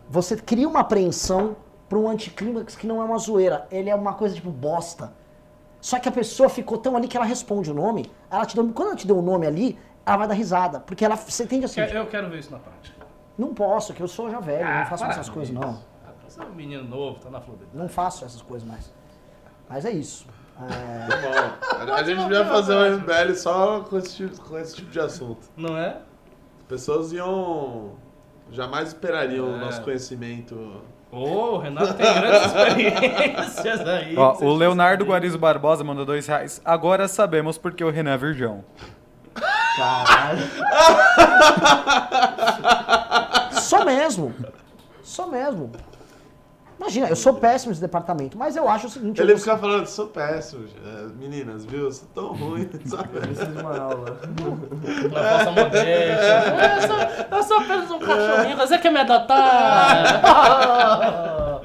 você 0.08 0.36
cria 0.36 0.68
uma 0.68 0.80
apreensão 0.80 1.56
pra 1.88 1.98
um 1.98 2.08
anticlímax 2.08 2.76
que 2.76 2.86
não 2.86 3.00
é 3.00 3.04
uma 3.04 3.16
zoeira. 3.18 3.66
Ele 3.70 3.88
é 3.90 3.94
uma 3.94 4.12
coisa 4.14 4.34
tipo 4.34 4.50
bosta. 4.50 5.12
Só 5.80 5.98
que 5.98 6.08
a 6.08 6.12
pessoa 6.12 6.48
ficou 6.48 6.78
tão 6.78 6.96
ali 6.96 7.08
que 7.08 7.16
ela 7.16 7.26
responde 7.26 7.70
o 7.70 7.74
nome. 7.74 8.10
Ela 8.30 8.44
te 8.46 8.54
deu, 8.54 8.66
quando 8.72 8.88
ela 8.88 8.96
te 8.96 9.06
deu 9.06 9.18
o 9.18 9.22
nome 9.22 9.46
ali, 9.46 9.78
ela 10.06 10.16
vai 10.18 10.28
dar 10.28 10.34
risada. 10.34 10.80
Porque 10.80 11.04
ela, 11.04 11.16
você 11.16 11.44
entende 11.44 11.64
assim, 11.66 11.80
Eu 11.80 12.06
quero 12.06 12.28
ver 12.30 12.38
isso 12.40 12.50
na 12.52 12.58
prática. 12.58 13.06
não 13.38 13.54
posso, 13.54 13.92
que 13.94 14.02
eu 14.02 14.08
sou 14.08 14.30
já 14.30 14.40
velho, 14.40 14.64
não 14.64 14.86
faço 14.86 15.04
essas 15.04 15.28
coisas 15.28 15.54
não. 15.54 15.82
Ah, 16.06 16.10
Você 16.26 16.40
é 16.40 16.44
um 16.44 16.54
menino 16.54 16.84
novo, 16.84 17.18
tá 17.20 17.30
na 17.30 17.40
flor 17.40 17.56
dele. 17.56 17.70
Não 17.74 17.88
faço 17.88 18.24
essas 18.24 18.42
coisas 18.42 18.66
mais. 18.68 18.92
Mas 19.68 19.84
é 19.84 19.90
isso. 19.90 20.26
É, 20.60 21.06
Tá 21.08 21.84
bom. 21.86 21.92
A 21.94 22.02
gente 22.04 22.22
devia 22.22 22.44
fazer 22.44 22.76
um 22.76 22.96
MBL 22.98 23.34
só 23.34 23.80
com 23.80 23.98
esse, 23.98 24.14
tipo, 24.16 24.40
com 24.42 24.56
esse 24.58 24.76
tipo 24.76 24.90
de 24.90 25.00
assunto. 25.00 25.48
Não 25.56 25.76
é? 25.76 25.88
As 26.60 26.66
pessoas 26.68 27.12
iam. 27.12 27.92
Jamais 28.50 28.88
esperariam 28.88 29.46
o 29.48 29.56
É. 29.56 29.58
nosso 29.58 29.82
conhecimento. 29.82 30.80
Ô, 31.10 31.54
o 31.54 31.58
Renato 31.58 31.94
tem 31.94 32.06
grandes 32.12 32.46
experiências 32.46 33.80
aí. 33.88 34.16
Ó, 34.16 34.36
o 34.44 34.54
Leonardo. 34.54 35.04
Guarizo 35.04 35.38
Barbosa 35.38 35.82
mandou 35.82 36.04
dois 36.04 36.26
reais. 36.26 36.60
Agora 36.64 37.08
sabemos 37.08 37.56
porque 37.58 37.82
o 37.82 37.90
Renan 37.90 38.12
é 38.14 38.16
virgão. 38.18 38.64
Caralho. 39.76 40.38
sou 43.52 43.84
mesmo. 43.84 44.34
Sou 45.02 45.26
mesmo. 45.28 45.70
Imagina, 46.78 47.08
eu 47.08 47.16
sou 47.16 47.34
péssimo 47.34 47.70
nesse 47.70 47.80
departamento, 47.80 48.36
mas 48.36 48.56
eu 48.56 48.68
acho 48.68 48.88
o 48.88 48.90
seguinte. 48.90 49.18
eu 49.18 49.24
Ele 49.24 49.34
vou- 49.34 49.42
fica 49.42 49.56
falando, 49.56 49.86
sou 49.86 50.08
péssimo, 50.08 50.66
é, 50.84 51.04
meninas, 51.14 51.64
viu? 51.64 51.84
Eu 51.84 51.92
sou 51.92 52.08
tão 52.14 52.32
ruim, 52.34 52.68
sabe? 52.84 53.08
Preciso 53.20 53.46
de 53.52 53.58
uma 53.62 53.78
aula. 53.78 54.18
Uma 55.08 55.22
falsa 55.22 55.50
modéstia. 55.52 56.74
Eu 56.74 56.88
sou, 56.88 56.98
eu 57.38 57.42
sou 57.44 57.56
apenas 57.58 57.90
um 57.90 57.98
cachorrinho, 58.00 58.56
você 58.56 58.76
quer 58.78 58.90
me 58.92 59.00
adotar? 59.00 60.04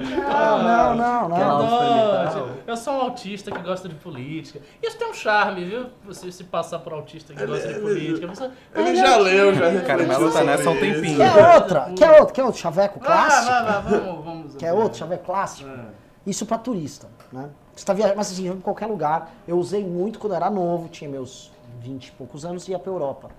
Não, 0.00 0.62
não, 0.62 0.94
não, 0.96 1.28
não. 1.28 1.50
Aula 1.50 2.22
Adote. 2.22 2.59
Eu 2.70 2.76
sou 2.76 2.94
um 2.94 3.00
autista 3.00 3.50
que 3.50 3.60
gosta 3.62 3.88
de 3.88 3.96
política. 3.96 4.60
Isso 4.80 4.96
tem 4.96 5.10
um 5.10 5.12
charme, 5.12 5.64
viu? 5.64 5.86
Você 6.06 6.30
se 6.30 6.44
passar 6.44 6.78
por 6.78 6.92
autista 6.92 7.34
que 7.34 7.40
Ele- 7.42 7.50
gosta 7.50 7.66
de 7.66 7.74
ele- 7.74 7.80
política. 7.82 8.26
Você, 8.28 8.48
Ele 8.76 8.94
já 8.94 9.16
leu, 9.16 9.52
já 9.52 9.64
refletiu 9.70 9.86
Carmelo 9.88 10.32
tá 10.32 10.44
nessa 10.44 10.68
há 10.68 10.72
um 10.72 10.78
tempinho. 10.78 11.16
Quer 11.18 11.54
outra? 11.56 11.92
Quer 11.96 12.20
outro? 12.20 12.34
Quer 12.34 12.44
outro 12.44 12.60
chaveco 12.60 13.00
Vai, 13.00 13.08
clássico? 13.08 13.52
vai, 13.52 13.64
vai, 13.64 13.82
vamos, 14.00 14.24
vamos. 14.24 14.54
Quer 14.54 14.72
outro 14.72 14.96
chaveco 14.98 15.24
clássico? 15.24 15.68
É. 15.68 15.84
Isso 16.24 16.46
pra 16.46 16.58
turista, 16.58 17.08
né? 17.32 17.50
Você 17.74 17.84
tá 17.84 17.92
viajando, 17.92 18.16
mas 18.18 18.30
assim, 18.30 18.46
em 18.48 18.60
qualquer 18.60 18.86
lugar. 18.86 19.32
Eu 19.48 19.58
usei 19.58 19.84
muito 19.84 20.20
quando 20.20 20.34
eu 20.34 20.36
era 20.36 20.48
novo, 20.48 20.88
tinha 20.88 21.10
meus 21.10 21.50
20 21.80 22.06
e 22.06 22.12
poucos 22.12 22.44
anos 22.44 22.68
e 22.68 22.70
ia 22.70 22.78
pra 22.78 22.92
Europa. 22.92 23.30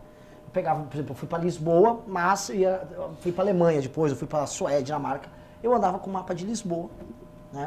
Eu 0.44 0.52
pegava, 0.52 0.84
por 0.84 0.94
exemplo, 0.94 1.12
eu 1.14 1.16
fui 1.16 1.28
pra 1.30 1.38
Lisboa, 1.38 2.02
mas 2.06 2.50
eu 2.50 2.56
ia, 2.58 2.82
eu 2.96 3.12
fui 3.22 3.32
pra 3.32 3.46
Alemanha 3.46 3.82
depois, 3.82 4.12
eu 4.12 4.18
fui 4.18 4.28
pra 4.28 4.46
Suécia, 4.46 4.84
Dinamarca. 4.84 5.30
Eu 5.64 5.74
andava 5.74 6.00
com 6.00 6.10
o 6.10 6.14
mapa 6.14 6.36
de 6.36 6.44
Lisboa, 6.46 6.90
né? 7.54 7.64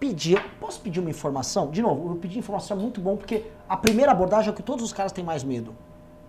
Pedia, 0.00 0.42
posso 0.58 0.80
pedir 0.80 0.98
uma 0.98 1.10
informação? 1.10 1.70
De 1.70 1.82
novo, 1.82 2.10
eu 2.12 2.16
pedi 2.16 2.38
informação 2.38 2.74
é 2.74 2.80
muito 2.80 3.02
bom 3.02 3.18
porque 3.18 3.44
a 3.68 3.76
primeira 3.76 4.10
abordagem 4.10 4.48
é 4.48 4.52
o 4.52 4.56
que 4.56 4.62
todos 4.62 4.82
os 4.82 4.94
caras 4.94 5.12
têm 5.12 5.22
mais 5.22 5.44
medo. 5.44 5.74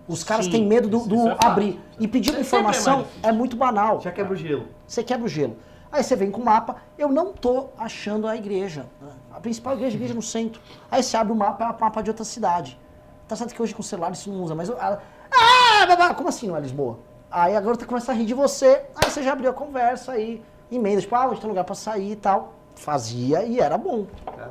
Os 0.06 0.22
caras 0.22 0.44
Sim, 0.44 0.50
têm 0.52 0.66
medo 0.66 0.88
do, 0.90 1.06
do 1.06 1.28
é 1.28 1.36
abrir. 1.42 1.80
E 1.98 2.06
pedir 2.06 2.30
uma 2.30 2.38
é 2.40 2.42
informação 2.42 2.98
difícil. 3.04 3.20
é 3.22 3.32
muito 3.32 3.56
banal. 3.56 3.98
Já 4.02 4.12
quebra 4.12 4.34
o 4.34 4.36
gelo. 4.36 4.68
Você 4.86 5.02
quebra 5.02 5.24
o 5.24 5.28
gelo. 5.28 5.56
Aí 5.90 6.04
você 6.04 6.14
vem 6.14 6.30
com 6.30 6.42
o 6.42 6.44
mapa, 6.44 6.76
eu 6.98 7.08
não 7.10 7.32
tô 7.32 7.68
achando 7.78 8.26
a 8.26 8.36
igreja. 8.36 8.84
A 9.32 9.40
principal 9.40 9.72
igreja, 9.72 9.94
a 9.94 9.96
igreja 9.96 10.14
no 10.14 10.22
centro. 10.22 10.60
Aí 10.90 11.02
você 11.02 11.16
abre 11.16 11.32
o 11.32 11.36
mapa, 11.36 11.64
é 11.64 11.70
o 11.70 11.80
mapa 11.80 12.02
de 12.02 12.10
outra 12.10 12.24
cidade. 12.26 12.78
Tá 13.26 13.34
certo 13.36 13.54
que 13.54 13.62
hoje 13.62 13.74
com 13.74 13.80
o 13.80 13.84
celular 13.84 14.12
isso 14.12 14.30
não 14.30 14.42
usa, 14.42 14.54
mas... 14.54 14.68
ela- 14.68 15.02
ah, 15.30 15.86
babá, 15.86 16.12
como 16.14 16.28
assim 16.28 16.46
não 16.46 16.56
é 16.56 16.60
Lisboa? 16.60 16.98
Aí 17.30 17.56
a 17.56 17.60
garota 17.60 17.86
começa 17.86 18.12
a 18.12 18.14
rir 18.14 18.26
de 18.26 18.34
você, 18.34 18.82
aí 18.94 19.10
você 19.10 19.22
já 19.22 19.32
abriu 19.32 19.48
a 19.48 19.54
conversa, 19.54 20.12
aí 20.12 20.42
emenda, 20.70 21.00
tipo, 21.00 21.14
ah, 21.14 21.26
onde 21.28 21.40
tem 21.40 21.48
lugar 21.48 21.64
pra 21.64 21.74
sair 21.74 22.12
e 22.12 22.16
tal. 22.16 22.52
Fazia 22.76 23.44
e 23.44 23.58
era 23.60 23.76
bom. 23.78 24.06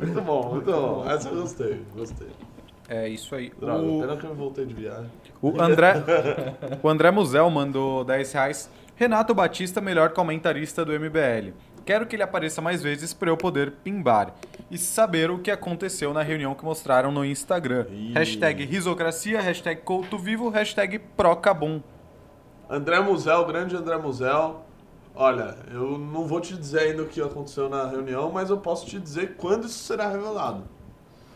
Muito 0.00 0.20
bom, 0.20 0.50
muito 0.54 0.70
bom. 0.72 1.08
Essa 1.08 1.28
eu 1.28 1.40
gostei, 1.42 1.84
gostei. 1.94 2.28
É 2.88 3.08
isso 3.08 3.34
aí. 3.34 3.52
Droga, 3.58 3.82
O- 3.82 4.00
pena 4.00 4.16
que 4.16 4.24
eu 4.26 4.34
voltei 4.34 4.64
de 4.66 4.74
viagem. 4.74 5.10
O 5.40 5.60
André, 5.60 5.94
o 6.82 6.88
André 6.88 7.10
Musel 7.10 7.48
mandou 7.50 8.04
10 8.04 8.32
reais. 8.32 8.70
Renato 8.96 9.34
Batista, 9.34 9.80
melhor 9.80 10.10
comentarista 10.10 10.84
do 10.84 10.92
MBL. 10.92 11.52
Quero 11.84 12.06
que 12.06 12.16
ele 12.16 12.22
apareça 12.22 12.60
mais 12.60 12.82
vezes 12.82 13.12
para 13.14 13.28
eu 13.30 13.36
poder 13.36 13.72
pimbar 13.84 14.34
e 14.70 14.78
saber 14.78 15.30
o 15.30 15.38
que 15.38 15.50
aconteceu 15.52 16.12
na 16.12 16.22
reunião 16.22 16.54
que 16.54 16.64
mostraram 16.64 17.12
no 17.12 17.24
Instagram. 17.24 17.86
Ih. 17.90 18.12
Hashtag 18.12 18.64
risocracia, 18.64 19.40
hashtag 19.40 19.82
couto 19.82 20.18
vivo, 20.18 20.48
hashtag 20.48 20.98
procabum. 20.98 21.80
André 22.68 22.98
Musel, 23.00 23.44
grande 23.44 23.76
André 23.76 23.96
Musel. 23.98 24.65
Olha, 25.18 25.56
eu 25.72 25.96
não 25.96 26.26
vou 26.26 26.42
te 26.42 26.54
dizer 26.54 26.80
ainda 26.80 27.02
o 27.02 27.06
que 27.08 27.22
aconteceu 27.22 27.70
na 27.70 27.86
reunião, 27.88 28.30
mas 28.30 28.50
eu 28.50 28.58
posso 28.58 28.84
te 28.86 29.00
dizer 29.00 29.34
quando 29.36 29.64
isso 29.66 29.78
será 29.84 30.08
revelado. 30.10 30.64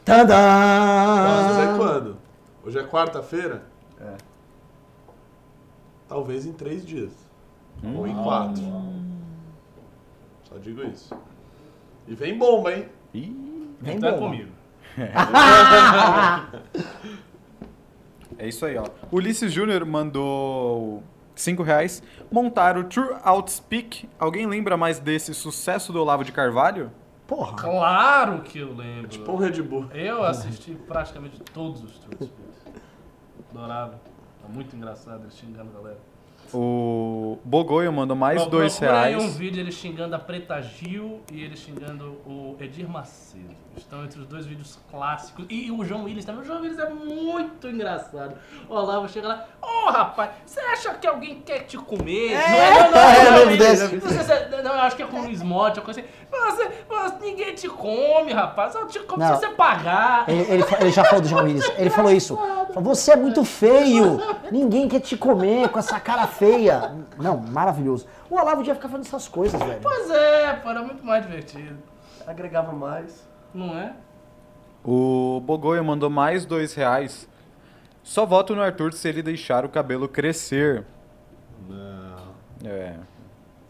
Posso 0.05 1.49
dizer 1.49 1.77
quando? 1.79 2.17
Hoje 2.63 2.79
é 2.79 2.85
quarta-feira? 2.87 3.63
É. 3.99 4.17
Talvez 6.07 6.45
em 6.45 6.53
três 6.53 6.85
dias. 6.85 7.11
Ou 7.97 8.07
em 8.07 8.15
quatro. 8.23 8.63
Só 10.43 10.59
digo 10.59 10.83
isso. 10.83 11.15
E 12.07 12.15
vem 12.15 12.37
bomba, 12.37 12.75
hein? 12.75 12.87
Vem 13.15 13.97
Então 13.97 14.11
é 14.11 14.13
bom. 14.13 14.19
comigo. 14.19 14.51
É 18.39 18.49
isso 18.49 18.65
aí, 18.65 18.77
ó. 18.79 18.87
Ulisses 19.13 19.53
Júnior 19.53 19.85
mandou 19.85 21.03
5 21.41 21.63
reais. 21.63 22.03
Montar 22.31 22.77
o 22.77 22.85
True 22.85 23.17
Outspeak. 23.23 24.09
Alguém 24.19 24.47
lembra 24.47 24.77
mais 24.77 24.99
desse 24.99 25.35
sucesso 25.35 25.93
do 25.93 26.01
Olavo 26.01 26.25
de 26.25 26.33
Carvalho? 26.33 26.91
Porra. 27.27 27.57
Claro 27.57 28.43
que 28.43 28.59
eu 28.59 28.75
lembro. 28.75 29.09
Tipo 29.09 29.33
um 29.33 29.37
Red 29.37 29.63
Bull. 29.63 29.87
Eu 29.93 30.25
assisti 30.25 30.73
praticamente 30.73 31.41
todos 31.53 31.83
os 31.83 31.99
Truth 31.99 32.31
Adorava. 33.51 34.01
Tá 34.43 34.49
muito 34.49 34.75
engraçado 34.75 35.23
ele 35.23 35.31
xingando 35.31 35.71
a 35.71 35.81
galera. 35.81 36.10
O 36.53 37.39
Bogoio 37.45 37.93
mandou 37.93 38.17
mais 38.17 38.41
Pro- 38.43 38.51
2 38.51 38.77
procura 38.79 39.01
aí 39.03 39.15
reais. 39.15 39.25
um 39.25 39.31
vídeo 39.31 39.61
ele 39.61 39.73
xingando 39.73 40.15
a 40.17 40.19
Preta 40.19 40.61
Gil 40.61 41.21
e 41.33 41.43
ele 41.43 41.57
xingando 41.57 42.17
o 42.27 42.57
Edir 42.61 42.89
Macedo. 42.89 43.61
Estão 43.77 44.05
entre 44.05 44.21
os 44.21 44.27
dois 44.27 44.45
vídeos 44.47 44.79
clássicos. 44.91 45.47
E 45.49 45.71
o 45.71 45.85
João 45.85 46.05
Willis 46.05 46.25
também. 46.25 46.43
O 46.43 46.45
João 46.45 46.61
Willis 46.61 46.79
é 46.79 46.89
muito 46.91 47.69
engraçado. 47.69 48.35
O 48.69 48.75
Olavo 48.75 49.09
chega 49.09 49.29
lá. 49.29 49.45
Ô 49.63 49.91
rapaz, 49.91 50.31
você 50.45 50.61
acha 50.61 50.95
que 50.95 51.07
alguém 51.07 51.41
quer 51.41 51.61
te 51.61 51.79
comer? 51.79 52.33
não 52.33 52.39
é, 52.41 52.83
não, 52.83 52.91
não, 52.91 52.99
é, 52.99 53.25
não, 53.25 53.37
eu 53.39 53.47
não. 53.47 53.99
Não, 54.01 54.09
sei 54.11 54.19
se 54.25 54.33
é- 54.33 54.63
não, 54.63 54.75
eu 54.75 54.81
acho 54.81 54.97
que 54.97 55.03
é 55.03 55.07
com 55.07 55.21
o 55.21 55.23
Luiz 55.23 55.41
uma 55.41 55.71
coisa 55.71 56.01
assim. 56.01 56.05
Você, 56.31 56.71
você- 56.89 57.25
ninguém 57.25 57.55
te 57.55 57.69
come, 57.69 58.33
rapaz. 58.33 58.73
Só 58.73 58.85
te 58.87 58.99
come 59.01 59.23
Não. 59.23 59.35
se 59.37 59.41
você 59.41 59.49
pagar. 59.55 60.29
Ele, 60.29 60.41
ele, 60.53 60.65
ele 60.81 60.91
já 60.91 61.05
falou 61.05 61.23
do 61.23 61.29
João 61.29 61.45
Willis. 61.45 61.65
Ele 61.79 61.91
falou 61.91 62.11
isso. 62.11 62.37
Você 62.71 63.11
é 63.13 63.17
muito 63.17 63.45
feio. 63.45 64.21
Ninguém 64.53 64.87
quer 64.89 65.01
te 65.01 65.17
comer 65.17 65.69
com 65.71 65.79
essa 65.81 65.99
cara 65.99 66.29
feia. 66.29 66.40
Não, 67.19 67.39
maravilhoso. 67.39 68.07
O 68.29 68.35
Olavo 68.37 68.59
devia 68.59 68.75
ficar 68.75 68.89
fazendo 68.89 69.07
essas 69.07 69.29
coisas, 69.29 69.61
velho. 69.61 69.81
Pois 69.83 70.11
é, 70.11 70.55
pô, 70.55 70.71
era 70.71 70.83
muito 70.83 71.05
mais 71.05 71.25
divertido. 71.25 71.79
Agregava 72.27 72.73
mais. 72.73 73.27
Não 73.53 73.77
é? 73.77 73.95
O 74.85 75.41
Bogoia 75.45 75.83
mandou 75.83 76.09
mais 76.09 76.47
dois 76.47 76.75
reais. 76.75 77.29
Só 78.03 78.25
voto 78.25 78.55
no 78.55 78.63
Arthur 78.63 78.93
se 78.93 79.09
ele 79.09 79.23
deixar 79.23 79.65
o 79.65 79.69
cabelo 79.69 80.09
crescer. 80.09 80.85
Não. 81.69 82.31
É. 82.65 82.97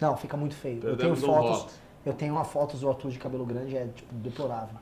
Não, 0.00 0.16
fica 0.16 0.36
muito 0.36 0.54
feio. 0.54 0.76
Eu 0.76 0.96
tenho 0.96 0.96
Perdemos 0.96 1.22
um 1.22 1.26
fotos. 1.26 1.58
voto. 1.58 1.72
Eu 2.06 2.12
tenho 2.14 2.32
uma 2.32 2.44
foto 2.44 2.76
do 2.76 2.88
Arthur 2.88 3.10
de 3.10 3.18
cabelo 3.18 3.44
grande, 3.44 3.76
é 3.76 3.86
tipo 3.94 4.14
deplorável. 4.14 4.76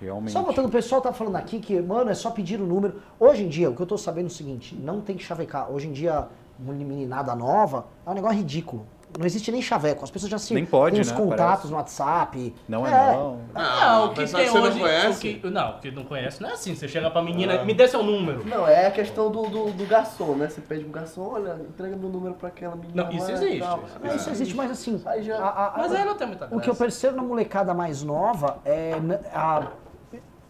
Realmente. 0.00 0.32
Só 0.32 0.42
voltando, 0.42 0.66
o 0.66 0.70
pessoal 0.70 1.00
tá 1.00 1.12
falando 1.12 1.36
aqui 1.36 1.60
que, 1.60 1.80
mano, 1.80 2.10
é 2.10 2.14
só 2.14 2.30
pedir 2.30 2.60
o 2.60 2.66
número. 2.66 3.00
Hoje 3.18 3.44
em 3.44 3.48
dia, 3.48 3.70
o 3.70 3.74
que 3.76 3.82
eu 3.82 3.86
tô 3.86 3.98
sabendo 3.98 4.26
é 4.26 4.28
o 4.28 4.32
seguinte, 4.32 4.74
não 4.74 5.00
tem 5.00 5.16
que 5.16 5.22
chavecar. 5.22 5.70
Hoje 5.70 5.88
em 5.88 5.92
dia, 5.92 6.26
meninada 6.58 7.34
nova 7.34 7.86
é 8.06 8.10
um 8.10 8.14
negócio 8.14 8.36
ridículo. 8.38 8.86
Não 9.16 9.24
existe 9.24 9.52
nem 9.52 9.62
chaveco. 9.62 10.02
As 10.02 10.10
pessoas 10.10 10.28
já 10.28 10.38
se 10.38 10.52
Nem 10.52 10.66
pode, 10.66 10.94
têm 10.94 11.00
os 11.02 11.12
né, 11.12 11.16
contatos 11.16 11.38
parece. 11.46 11.68
no 11.70 11.76
WhatsApp. 11.76 12.54
Não 12.68 12.84
é, 12.84 13.12
não. 13.14 13.38
Não, 13.54 14.06
o 14.06 14.08
que 14.08 14.14
apesar 14.22 14.38
tem 14.38 14.46
que 14.48 14.52
você 14.52 14.58
hoje. 14.58 14.70
não 14.80 14.80
conhece. 14.86 15.18
O 15.18 15.20
que, 15.40 15.50
não, 15.50 15.70
o 15.70 15.78
que 15.78 15.90
não 15.92 16.04
conhece 16.04 16.42
não 16.42 16.50
é 16.50 16.52
assim. 16.54 16.74
Você 16.74 16.88
chega 16.88 17.08
pra 17.08 17.22
menina, 17.22 17.62
me 17.64 17.72
dê 17.74 17.86
seu 17.86 18.02
número. 18.02 18.44
Não, 18.44 18.66
é 18.66 18.88
a 18.88 18.90
questão 18.90 19.30
do, 19.30 19.42
do, 19.44 19.70
do 19.70 19.86
garçom, 19.86 20.34
né? 20.34 20.48
Você 20.48 20.60
pede 20.60 20.82
pro 20.82 20.92
garçom, 20.94 21.28
olha, 21.32 21.60
entrega 21.68 21.96
meu 21.96 22.08
número 22.08 22.34
pra 22.34 22.48
aquela 22.48 22.74
menina. 22.74 23.04
Não, 23.04 23.12
isso 23.12 23.26
lá 23.26 23.30
e 23.30 23.34
existe. 23.34 23.58
tal. 23.60 23.84
Não, 24.02 24.16
isso 24.16 24.30
existe, 24.30 24.56
mas 24.56 24.70
assim. 24.72 25.00
Aí 25.06 25.22
já- 25.22 25.38
a- 25.38 25.66
a- 25.68 25.74
Mas 25.78 25.94
aí 25.94 26.04
não 26.04 26.16
tem 26.16 26.26
muita 26.26 26.46
graça. 26.46 26.56
O 26.56 26.60
que 26.60 26.68
eu 26.68 26.74
percebo 26.74 27.14
na 27.16 27.22
molecada 27.22 27.72
mais 27.72 28.02
nova 28.02 28.58
é. 28.64 28.96
n- 28.98 29.20
A, 29.32 29.68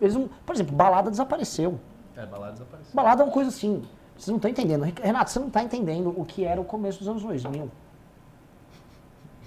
eles 0.01 0.15
não, 0.15 0.27
por 0.47 0.55
exemplo, 0.55 0.75
balada 0.75 1.11
desapareceu. 1.11 1.79
É, 2.17 2.25
balada 2.25 2.53
desapareceu. 2.53 2.95
Balada 2.95 3.23
é 3.23 3.27
uma 3.27 3.33
coisa 3.33 3.51
assim. 3.51 3.83
Vocês 4.17 4.29
não 4.29 4.37
estão 4.37 4.51
entendendo. 4.51 4.83
Renato, 5.03 5.31
você 5.31 5.39
não 5.39 5.49
está 5.49 5.63
entendendo 5.63 6.15
o 6.17 6.25
que 6.25 6.45
era 6.45 6.61
o 6.61 6.65
começo 6.65 6.99
dos 7.01 7.09
anos 7.09 7.23
2000. 7.23 7.71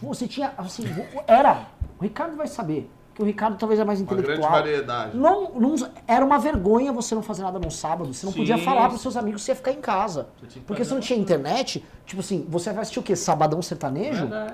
Você 0.02 0.27
tinha, 0.27 0.53
assim, 0.57 0.84
era. 1.26 1.65
O 1.99 2.03
Ricardo 2.03 2.35
vai 2.35 2.48
saber. 2.48 2.89
Que 3.15 3.23
o 3.23 3.26
Ricardo 3.26 3.57
talvez 3.57 3.80
é 3.80 3.84
mais 3.84 3.99
Uma 3.99 4.06
grande 4.10 4.23
intelectual. 4.23 4.52
variedade. 4.52 5.18
Não, 5.18 5.49
não- 5.53 5.76
era 6.06 6.23
uma 6.23 6.38
vergonha 6.38 6.94
você 6.94 7.15
não 7.15 7.23
fazer 7.23 7.41
nada 7.41 7.57
no 7.57 7.72
sábado. 7.72 8.14
Você 8.14 8.23
não 8.27 8.31
Sim. 8.34 8.39
podia 8.41 8.60
falar 8.60 8.89
pros 8.89 9.02
seus 9.02 9.18
amigos 9.18 9.41
que 9.41 9.45
você 9.45 9.52
ia 9.53 9.56
ficar 9.56 9.72
em 9.72 9.81
casa. 9.81 10.27
Porque 10.68 10.84
você 10.85 10.94
não 10.94 11.02
tinha 11.02 11.18
internet. 11.18 11.84
Tipo 12.06 12.19
assim, 12.22 12.45
você 12.48 12.72
vai 12.72 12.84
assistir 12.84 12.99
o 12.99 13.03
quê? 13.03 13.15
Sabadão 13.15 13.60
sertanejo? 13.60 14.27
Verdade. 14.27 14.53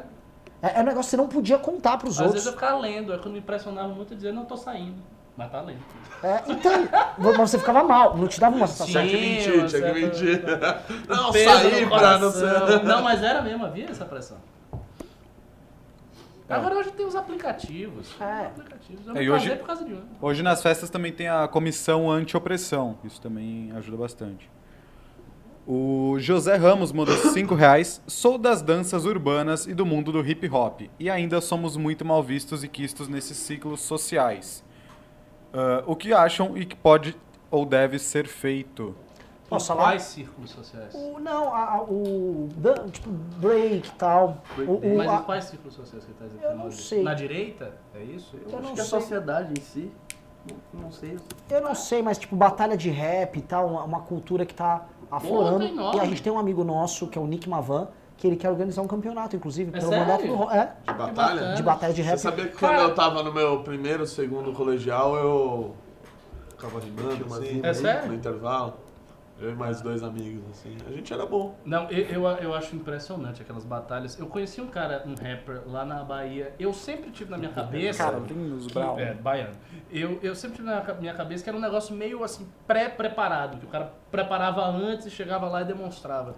É, 0.61 0.79
é 0.79 0.81
um 0.81 0.85
negócio 0.85 1.03
que 1.03 1.09
você 1.09 1.17
não 1.17 1.27
podia 1.27 1.57
contar 1.57 1.97
pros 1.97 2.13
Às 2.13 2.19
outros. 2.19 2.35
vezes 2.35 2.47
eu 2.47 2.53
ficava 2.53 2.79
lendo, 2.79 3.11
é 3.11 3.17
quando 3.17 3.33
me 3.33 3.39
impressionava 3.39 3.89
muito, 3.89 4.13
eu 4.13 4.15
dizia, 4.15 4.31
não 4.31 4.45
tô 4.45 4.55
saindo. 4.55 4.95
Mas 5.35 5.51
tá 5.51 5.61
lendo. 5.61 5.79
É, 6.23 6.43
então, 6.47 6.71
mas 7.17 7.37
você 7.37 7.57
ficava 7.57 7.83
mal, 7.83 8.15
não 8.15 8.27
te 8.27 8.39
dava 8.39 8.55
uma 8.55 8.67
sensação. 8.67 8.87
Tinha 8.87 9.03
que 9.03 9.17
Sim, 9.17 9.51
mentir, 9.57 9.65
tinha 9.67 9.81
que 9.93 9.99
mentir. 9.99 10.43
Não, 11.09 11.33
saí 11.33 11.81
no 11.85 11.89
pra 11.89 12.17
não 12.19 12.31
ser. 12.31 12.83
Não, 12.83 13.01
mas 13.01 13.21
era 13.23 13.41
mesmo, 13.41 13.65
havia 13.65 13.89
essa 13.89 14.05
pressão. 14.05 14.37
Agora 16.47 16.75
hoje 16.75 16.91
tem 16.91 17.05
os 17.05 17.15
aplicativos. 17.15 18.09
É. 18.21 18.45
aplicativos. 18.47 19.07
Eu 19.07 19.15
É, 19.15 19.29
hoje- 19.35 19.55
por 19.55 19.65
causa 19.65 19.83
de 19.85 19.93
um. 19.93 20.01
Hoje 20.21 20.43
nas 20.43 20.61
festas 20.61 20.89
também 20.89 21.11
tem 21.11 21.27
a 21.27 21.47
comissão 21.47 22.11
anti-opressão. 22.11 22.97
Isso 23.03 23.19
também 23.19 23.71
ajuda 23.75 23.97
bastante. 23.97 24.49
O 25.65 26.15
José 26.19 26.55
Ramos 26.57 26.91
mandou 26.91 27.15
5 27.33 27.55
reais. 27.55 28.01
Sou 28.05 28.37
das 28.37 28.61
danças 28.61 29.05
urbanas 29.05 29.65
e 29.65 29.73
do 29.73 29.85
mundo 29.85 30.11
do 30.11 30.23
hip 30.25 30.47
hop. 30.49 30.81
E 30.99 31.09
ainda 31.09 31.41
somos 31.41 31.75
muito 31.75 32.05
mal 32.05 32.21
vistos 32.21 32.63
e 32.63 32.67
quistos 32.67 33.07
nesses 33.07 33.37
ciclos 33.37 33.81
sociais. 33.81 34.63
Ah, 35.53 35.83
o 35.85 35.95
que 35.95 36.13
acham 36.13 36.57
e 36.57 36.65
que 36.65 36.75
pode 36.75 37.15
ou 37.51 37.65
deve 37.65 37.99
ser 37.99 38.27
feito? 38.27 38.95
Posso 39.49 39.67
falar? 39.67 39.83
quais 39.83 40.01
círculos 40.03 40.49
sociais? 40.49 40.95
O, 40.95 41.19
não, 41.19 41.53
a- 41.53 41.75
a- 41.75 41.81
o. 41.83 42.49
dan- 42.55 42.87
Tipo, 42.89 43.11
break 43.11 43.87
e 43.87 43.91
tal. 43.91 44.37
O, 44.57 44.61
o- 44.61 44.97
Mas 44.97 45.09
a- 45.11 45.15
em 45.17 45.23
quais 45.23 45.43
círculos 45.45 45.75
sociais 45.75 46.03
que 46.05 46.11
você 46.11 46.17
tá 46.17 46.25
dizendo? 46.25 46.43
Eu 46.43 46.57
não 46.57 46.71
sei. 46.71 47.03
Na 47.03 47.13
direita? 47.13 47.71
É 47.93 48.01
isso? 48.01 48.35
eu 48.35 48.47
Acho 48.47 48.67
não 48.67 48.73
que 48.73 48.81
a 48.81 48.83
sei. 48.83 48.99
sociedade 48.99 49.53
em 49.55 49.61
si, 49.61 49.91
não, 50.73 50.81
não 50.85 50.91
sei. 50.91 51.19
Eu 51.51 51.61
não 51.61 51.75
sei, 51.75 52.01
mas 52.01 52.17
tipo, 52.17 52.35
batalha 52.35 52.75
de 52.75 52.89
rap 52.89 53.37
e 53.37 53.41
tal, 53.43 53.67
uma, 53.67 53.83
uma 53.83 53.99
cultura 54.01 54.43
que 54.43 54.55
tá 54.55 54.85
aflorando. 55.11 55.67
nome. 55.71 55.97
e 55.97 55.99
a 55.99 56.05
gente 56.05 56.23
tem 56.23 56.33
um 56.33 56.39
amigo 56.39 56.63
nosso, 56.63 57.05
que 57.07 57.17
é 57.19 57.21
o 57.21 57.27
Nick 57.27 57.47
Mavan, 57.47 57.89
que 58.23 58.27
ele 58.27 58.37
quer 58.37 58.49
organizar 58.49 58.81
um 58.81 58.87
campeonato, 58.87 59.35
inclusive, 59.35 59.69
É 59.75 59.79
pelo 59.81 59.89
sério? 59.91 60.07
mandato 60.07 60.25
do. 60.27 60.49
É, 60.49 60.73
De 60.87 60.93
batalha? 60.97 61.53
de 61.55 61.61
batalha 61.63 61.93
de 61.93 62.01
Você 62.03 62.09
rap. 62.09 62.17
sabia 62.19 62.47
que 62.47 62.53
quando 62.57 62.71
Cara- 62.71 62.83
eu 62.83 62.95
tava 62.95 63.21
no 63.21 63.33
meu 63.33 63.63
primeiro, 63.63 64.07
segundo 64.07 64.53
colegial, 64.53 65.13
eu 65.17 65.75
ficava 66.51 66.79
rimando 66.79 67.25
assim, 67.35 67.59
É 67.61 67.73
sério? 67.73 68.07
no 68.07 68.15
intervalo. 68.15 68.75
Eu 69.41 69.51
e 69.51 69.55
mais 69.55 69.81
dois 69.81 70.01
amigos, 70.03 70.41
assim. 70.51 70.77
A 70.87 70.91
gente 70.91 71.11
era 71.11 71.25
bom. 71.25 71.53
Não, 71.65 71.89
eu, 71.89 72.05
eu, 72.23 72.27
eu 72.37 72.53
acho 72.53 72.73
impressionante 72.77 73.41
aquelas 73.41 73.65
batalhas. 73.65 74.17
Eu 74.17 74.27
conheci 74.27 74.61
um 74.61 74.67
cara, 74.67 75.03
um 75.05 75.15
rapper 75.15 75.63
lá 75.67 75.83
na 75.83 76.01
Bahia. 76.01 76.53
Eu 76.57 76.71
sempre 76.71 77.11
tive 77.11 77.29
na 77.29 77.37
minha 77.37 77.51
cabeça. 77.51 78.05
Carlinhos 78.09 78.67
que- 78.67 78.73
Brown. 78.73 78.97
É, 78.99 79.13
baiano. 79.15 79.51
Eu, 79.91 80.17
eu 80.23 80.33
sempre 80.33 80.57
tive 80.57 80.69
na 80.69 80.81
minha 80.93 81.13
cabeça 81.13 81.43
que 81.43 81.49
era 81.49 81.57
um 81.57 81.61
negócio 81.61 81.93
meio 81.93 82.23
assim, 82.23 82.47
pré-preparado, 82.65 83.57
que 83.57 83.65
o 83.65 83.69
cara 83.69 83.91
preparava 84.09 84.63
antes 84.65 85.07
e 85.07 85.09
chegava 85.09 85.49
lá 85.49 85.61
e 85.63 85.65
demonstrava. 85.65 86.35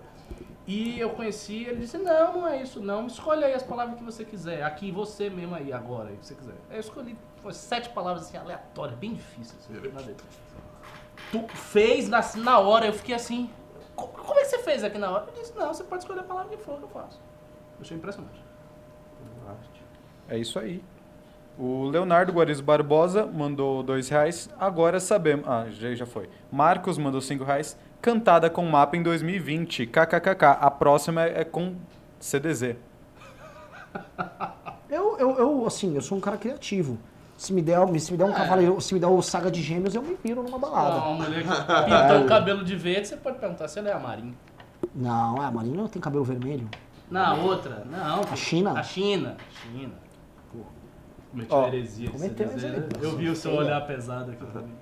E 0.68 1.00
eu 1.00 1.12
conheci, 1.12 1.64
ele 1.66 1.82
disse, 1.82 1.98
não, 1.98 2.34
não 2.42 2.48
é 2.48 2.62
isso 2.62 2.80
não, 2.80 3.06
escolhe 3.06 3.44
aí 3.46 3.54
as 3.54 3.62
palavras 3.62 3.98
que 3.98 4.04
você 4.04 4.26
quiser, 4.26 4.64
aqui 4.64 4.90
você 4.92 5.30
mesmo 5.30 5.54
aí, 5.54 5.72
agora, 5.72 6.10
aí 6.10 6.18
que 6.18 6.26
você 6.26 6.34
quiser. 6.34 6.56
Eu 6.72 6.80
escolhi 6.80 7.16
foi 7.44 7.54
sete 7.54 7.90
palavras 7.90 8.24
assim, 8.26 8.38
aleatórias, 8.38 8.98
bem 8.98 9.14
difíceis. 9.14 9.60
Assim. 9.70 10.16
Tu 11.32 11.48
fez 11.56 12.10
na, 12.10 12.20
na 12.38 12.60
hora, 12.60 12.88
eu 12.88 12.94
fiquei 12.94 13.14
assim, 13.14 13.50
"Co- 13.96 14.08
como 14.08 14.40
é 14.40 14.44
que 14.44 14.50
você 14.50 14.60
fez 14.60 14.84
aqui 14.84 14.98
na 14.98 15.12
hora? 15.12 15.26
Eu 15.28 15.34
disse, 15.40 15.54
não, 15.56 15.72
você 15.72 15.84
pode 15.84 16.02
escolher 16.04 16.22
a 16.22 16.24
palavra 16.24 16.50
que 16.58 16.64
for 16.64 16.78
que 16.78 16.84
eu 16.84 16.90
faço. 16.90 17.20
Eu 17.78 17.82
achei 17.82 17.96
impressionante. 17.98 18.44
É 20.28 20.38
isso 20.40 20.58
aí. 20.58 20.84
O 21.58 21.86
Leonardo 21.86 22.34
Guarizo 22.34 22.64
Barbosa 22.64 23.26
mandou 23.26 23.82
dois 23.84 24.10
reais. 24.10 24.50
Agora 24.60 25.00
sabemos. 25.00 25.48
Ah, 25.48 25.68
já, 25.70 25.94
já 25.94 26.06
foi. 26.06 26.30
Marcos 26.52 26.98
mandou 26.98 27.22
cinco 27.22 27.44
reais. 27.44 27.78
Cantada 28.06 28.52
com 28.52 28.64
mapa 28.68 28.96
em 28.96 29.02
2020. 29.02 29.88
KKKK. 29.88 30.60
A 30.62 30.70
próxima 30.70 31.24
é, 31.24 31.42
é 31.42 31.44
com 31.44 31.74
CDZ. 32.20 32.76
Eu, 34.88 35.18
eu, 35.18 35.36
eu, 35.40 35.66
assim, 35.66 35.96
eu 35.96 36.02
sou 36.02 36.16
um 36.16 36.22
cara 36.22 36.38
criativo. 36.38 37.00
Se 37.36 37.52
me 37.52 37.64
der, 37.64 37.80
se 38.00 38.12
me 38.12 38.18
der 38.20 38.26
um 38.26 38.32
cavaleiro, 38.32 38.80
se 38.80 38.94
me 38.94 39.00
der 39.00 39.08
o 39.08 39.20
Saga 39.24 39.50
de 39.50 39.60
Gêmeos, 39.60 39.96
eu 39.96 40.04
me 40.04 40.16
viro 40.24 40.44
numa 40.44 40.60
balada. 40.60 40.98
uma 40.98 41.26
mulher 41.26 41.42
que 41.42 41.50
pintou 41.50 42.26
o 42.26 42.28
cabelo 42.28 42.64
de 42.64 42.76
verde, 42.76 43.08
você 43.08 43.18
pode 43.18 43.40
perguntar 43.40 43.68
se 43.68 43.80
ela 43.80 43.90
é 43.90 43.94
a 43.94 44.00
Marinha. 44.00 44.36
Não, 44.94 45.42
é, 45.42 45.48
a 45.48 45.50
Marina 45.50 45.76
não 45.76 45.88
tem 45.88 46.00
cabelo 46.00 46.24
vermelho. 46.24 46.70
Na 47.10 47.34
outra, 47.34 47.88
não. 47.90 48.22
A 48.22 48.36
China? 48.36 48.74
A 48.74 48.84
China. 48.84 49.36
China. 49.64 49.94
Pô, 50.54 50.60
cometeu 51.32 51.58
Ó, 51.58 51.68
heresia. 51.70 52.12
cometeu 52.12 52.48
heresia. 52.50 52.88
Eu 53.02 53.18
vi 53.18 53.30
o 53.30 53.36
seu 53.36 53.56
olhar 53.56 53.82
pesado 53.88 54.30
aqui 54.30 54.44
mim. 54.60 54.76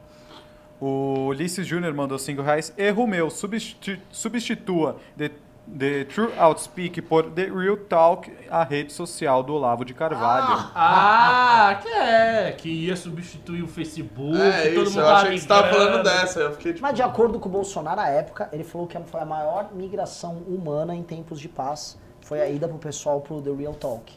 O 0.85 1.27
Ulisses 1.27 1.65
Júnior 1.65 1.93
mandou 1.93 2.19
cinco 2.19 2.41
reais. 2.41 2.73
Erro 2.77 3.07
meu. 3.07 3.29
Substi- 3.29 4.01
substitua 4.11 4.97
The, 5.17 5.31
the 5.79 6.03
True 6.03 6.33
Outspeak 6.37 7.01
por 7.03 7.31
The 7.31 7.45
Real 7.45 7.77
Talk, 7.77 8.29
a 8.49 8.65
rede 8.65 8.91
social 8.91 9.41
do 9.43 9.53
Olavo 9.53 9.85
de 9.85 9.93
Carvalho. 9.93 10.69
Ah, 10.75 11.79
que 11.81 11.87
é. 11.87 12.51
Que 12.57 12.67
ia 12.69 12.97
substituir 12.97 13.63
o 13.63 13.67
Facebook. 13.67 14.35
é 14.37 14.73
todo 14.73 14.83
isso, 14.83 14.91
mundo 14.91 14.99
eu 14.99 15.05
tava 15.05 15.17
achei 15.19 15.31
que 15.35 15.39
você 15.39 15.47
tava 15.47 15.67
migrando. 15.67 15.87
falando 15.91 16.03
dessa. 16.03 16.39
Eu 16.41 16.51
fiquei 16.51 16.73
tipo. 16.73 16.85
Mas 16.85 16.95
de 16.95 17.01
acordo 17.01 17.39
com 17.39 17.47
o 17.47 17.51
Bolsonaro, 17.53 18.01
à 18.01 18.09
época, 18.09 18.49
ele 18.51 18.65
falou 18.65 18.85
que 18.85 18.99
foi 19.05 19.21
a 19.21 19.25
maior 19.25 19.69
migração 19.73 20.33
humana 20.45 20.93
em 20.93 21.01
tempos 21.01 21.39
de 21.39 21.47
paz. 21.47 21.97
Foi 22.19 22.41
a 22.41 22.49
ida 22.49 22.67
pro 22.67 22.77
pessoal 22.77 23.21
pro 23.21 23.41
The 23.41 23.51
Real 23.51 23.73
Talk. 23.73 24.11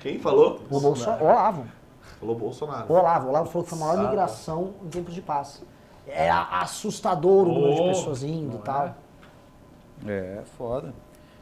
Quem 0.00 0.18
falou? 0.18 0.62
O 0.70 0.80
Bolsonaro. 0.80 1.24
Olavo. 1.24 1.66
Falou 2.20 2.36
Bolsonaro. 2.36 2.92
O 2.92 2.96
Olavo. 2.96 3.26
O 3.26 3.28
Olavo 3.30 3.50
falou 3.50 3.64
que 3.64 3.70
foi 3.70 3.78
a 3.78 3.80
maior 3.80 3.92
Ah, 3.98 4.02
tá. 4.02 4.08
migração 4.10 4.74
em 4.84 4.88
tempos 4.88 5.14
de 5.14 5.22
paz. 5.22 5.62
Era 6.06 6.60
assustador 6.60 7.46
o 7.46 7.52
número 7.52 7.74
de 7.74 7.82
pessoas 7.90 8.22
indo 8.22 8.56
e 8.56 8.60
tal. 8.60 8.94
é? 10.06 10.10
É, 10.40 10.42
foda. 10.56 10.94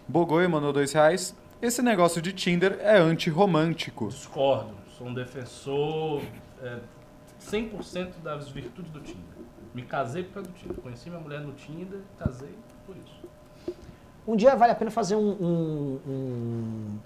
Bogoi 0.08 0.46
mandou 0.48 0.72
dois 0.72 0.92
reais. 0.92 1.34
Esse 1.62 1.80
negócio 1.82 2.20
de 2.20 2.32
Tinder 2.32 2.78
é 2.82 2.96
antirromântico. 2.98 4.08
Discordo. 4.08 4.74
Sou 4.98 5.06
um 5.06 5.14
defensor 5.14 6.22
é, 6.62 6.78
100% 7.40 8.20
das 8.22 8.48
virtudes 8.48 8.90
do 8.92 9.00
Tinder. 9.00 9.22
Me 9.74 9.82
casei 9.82 10.22
por 10.24 10.34
causa 10.34 10.48
do 10.48 10.54
Tinder. 10.54 10.76
Conheci 10.78 11.08
minha 11.10 11.20
mulher 11.20 11.40
no 11.40 11.52
Tinder, 11.52 12.00
casei 12.18 12.54
por 12.86 12.96
isso. 12.96 13.76
Um 14.26 14.34
dia 14.36 14.56
vale 14.56 14.72
a 14.72 14.74
pena 14.74 14.90
fazer 14.90 15.14
um, 15.16 15.30
um- 15.30 16.00
um 16.06 16.98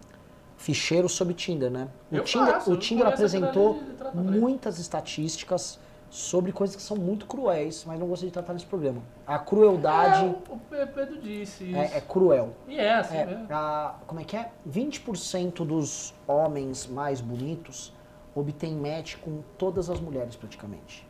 ficheiro 0.64 1.08
sobre 1.08 1.32
Tinder, 1.32 1.70
né? 1.70 1.88
O 2.12 2.16
Eu 2.16 2.24
Tinder, 2.24 2.52
faço, 2.54 2.70
o 2.72 2.76
Tinder 2.76 3.06
apresentou 3.06 3.80
muitas 4.14 4.78
estatísticas 4.78 5.78
sobre 6.10 6.52
coisas 6.52 6.76
que 6.76 6.82
são 6.82 6.96
muito 6.98 7.24
cruéis, 7.24 7.82
mas 7.86 7.98
não 7.98 8.06
gostaria 8.06 8.28
de 8.28 8.34
tratar 8.34 8.52
nesse 8.52 8.66
programa. 8.66 9.00
A 9.26 9.38
crueldade 9.38 10.26
É, 10.26 10.28
o 10.52 10.58
Pe- 10.58 10.86
Pedro 10.86 11.18
disse 11.22 11.64
isso. 11.64 11.76
é, 11.78 11.96
é 11.96 12.00
cruel. 12.00 12.50
E 12.68 12.76
é 12.78 12.94
assim 12.94 13.16
É, 13.16 13.24
mesmo. 13.24 13.46
a- 13.48 13.94
como 14.06 14.20
é 14.20 14.24
que 14.24 14.36
é? 14.36 14.50
20% 14.68 15.64
dos 15.64 16.12
homens 16.26 16.86
mais 16.86 17.20
bonitos 17.22 17.92
obtêm 18.34 18.74
match 18.76 19.16
com 19.16 19.40
todas 19.56 19.88
as 19.88 19.98
mulheres 19.98 20.36
praticamente. 20.36 21.06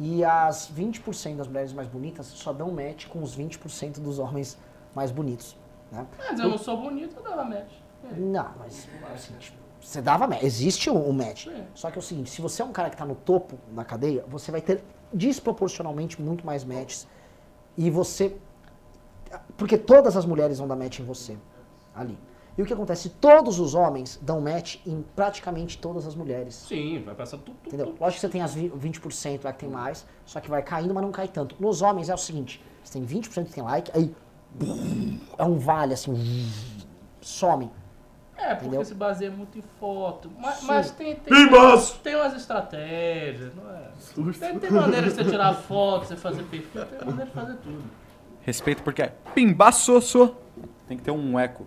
E 0.00 0.24
as 0.24 0.66
20% 0.74 1.36
das 1.36 1.46
mulheres 1.46 1.72
mais 1.72 1.86
bonitas 1.88 2.26
só 2.26 2.52
dão 2.52 2.70
match 2.72 3.06
com 3.06 3.22
os 3.22 3.34
20% 3.36 4.00
dos 4.00 4.18
homens 4.18 4.58
mais 4.94 5.10
bonitos. 5.12 5.56
Né? 5.92 6.04
Mas 6.18 6.40
eu 6.40 6.48
não 6.48 6.58
sou 6.58 6.76
bonito, 6.78 7.14
eu 7.16 7.22
dava 7.22 7.44
match. 7.44 7.70
Não, 8.16 8.50
mas 8.58 8.88
assim, 9.14 9.34
tipo, 9.38 9.56
Você 9.80 10.00
dava 10.02 10.26
match. 10.26 10.42
Existe 10.42 10.90
o 10.90 11.12
match. 11.12 11.46
Só 11.74 11.90
que 11.90 11.98
é 11.98 12.00
o 12.00 12.02
seguinte, 12.02 12.30
se 12.30 12.40
você 12.42 12.62
é 12.62 12.64
um 12.64 12.72
cara 12.72 12.90
que 12.90 12.96
tá 12.96 13.04
no 13.06 13.14
topo 13.14 13.58
da 13.72 13.84
cadeia, 13.84 14.24
você 14.28 14.50
vai 14.50 14.60
ter 14.60 14.82
desproporcionalmente 15.12 16.20
muito 16.20 16.44
mais 16.44 16.64
matches. 16.64 17.06
E 17.76 17.90
você. 17.90 18.36
Porque 19.56 19.76
todas 19.76 20.16
as 20.16 20.24
mulheres 20.24 20.58
vão 20.58 20.66
dar 20.68 20.76
match 20.76 21.00
em 21.00 21.04
você. 21.04 21.36
Ali. 21.94 22.18
E 22.58 22.62
o 22.62 22.64
que 22.66 22.72
acontece? 22.72 23.10
Todos 23.10 23.60
os 23.60 23.74
homens 23.74 24.18
dão 24.22 24.40
match 24.40 24.76
em 24.86 25.04
praticamente 25.14 25.76
todas 25.76 26.06
as 26.06 26.14
mulheres. 26.14 26.54
Sim, 26.54 27.02
vai 27.04 27.14
passar 27.14 27.36
tudo. 27.36 27.54
tudo, 27.62 27.66
Entendeu? 27.68 27.94
Lógico 28.00 28.12
que 28.14 28.20
você 28.20 28.28
tem 28.30 28.40
as 28.40 28.54
vi- 28.54 28.70
20% 28.70 29.44
lá 29.44 29.52
que 29.52 29.58
tem 29.60 29.68
mais, 29.68 30.06
só 30.24 30.40
que 30.40 30.48
vai 30.48 30.62
caindo, 30.62 30.94
mas 30.94 31.02
não 31.04 31.12
cai 31.12 31.28
tanto. 31.28 31.54
Nos 31.60 31.82
homens 31.82 32.08
é 32.08 32.14
o 32.14 32.18
seguinte: 32.18 32.62
você 32.82 32.94
tem 32.94 33.04
20% 33.04 33.44
que 33.46 33.52
tem 33.52 33.62
like, 33.62 33.90
aí. 33.94 34.14
É 35.36 35.44
um 35.44 35.58
vale 35.58 35.92
assim. 35.92 36.14
Some. 37.20 37.70
É, 38.38 38.54
porque 38.54 38.66
Entendeu? 38.66 38.84
se 38.84 38.94
baseia 38.94 39.30
muito 39.30 39.58
em 39.58 39.62
foto. 39.80 40.30
Mas, 40.38 40.62
mas 40.62 40.90
tem, 40.90 41.16
tem, 41.16 41.48
tem 42.02 42.16
umas 42.16 42.34
estratégias, 42.34 43.52
não 43.54 43.70
é? 43.70 44.32
Tem, 44.38 44.58
tem 44.58 44.70
maneira 44.70 45.08
de 45.08 45.14
você 45.14 45.24
tirar 45.24 45.54
foto, 45.54 46.06
você 46.06 46.16
fazer 46.16 46.42
perfil, 46.44 46.84
tem 46.84 47.06
maneira 47.06 47.26
de 47.26 47.32
fazer 47.32 47.54
tudo. 47.56 47.82
Respeito 48.42 48.82
porque 48.82 49.02
é 49.02 49.12
pimbaçosso. 49.34 50.36
Tem 50.86 50.96
que 50.96 51.02
ter 51.02 51.10
um 51.10 51.38
eco. 51.38 51.66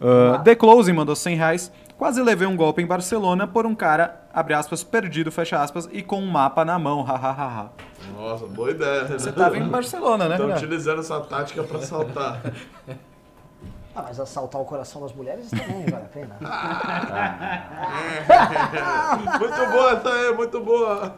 Uh, 0.00 0.42
The 0.42 0.54
Closing 0.54 0.92
mandou 0.92 1.16
100 1.16 1.36
reais. 1.36 1.72
Quase 1.96 2.22
levei 2.22 2.46
um 2.46 2.56
golpe 2.56 2.80
em 2.80 2.86
Barcelona 2.86 3.46
por 3.46 3.66
um 3.66 3.74
cara, 3.74 4.22
abre 4.32 4.54
aspas, 4.54 4.84
perdido, 4.84 5.32
fecha 5.32 5.60
aspas, 5.60 5.88
e 5.90 6.00
com 6.00 6.20
um 6.20 6.26
mapa 6.26 6.64
na 6.64 6.78
mão, 6.78 7.02
hahaha. 7.02 7.72
Nossa, 8.16 8.46
boa 8.46 8.70
ideia. 8.70 9.04
Você 9.06 9.32
tava 9.32 9.58
em 9.58 9.66
Barcelona, 9.66 10.28
né, 10.28 10.36
Estão 10.36 10.50
utilizando 10.50 11.00
essa 11.00 11.20
tática 11.20 11.64
pra 11.64 11.80
saltar. 11.80 12.40
Ah, 13.94 14.02
mas 14.02 14.20
assaltar 14.20 14.60
o 14.60 14.64
coração 14.64 15.02
das 15.02 15.12
mulheres 15.12 15.50
também 15.50 15.86
vale 15.86 16.04
a 16.04 16.08
pena. 16.08 16.36
muito 19.38 19.66
boa 19.72 19.92
essa 19.92 20.08
aí, 20.08 20.34
muito 20.34 20.60
boa. 20.60 21.14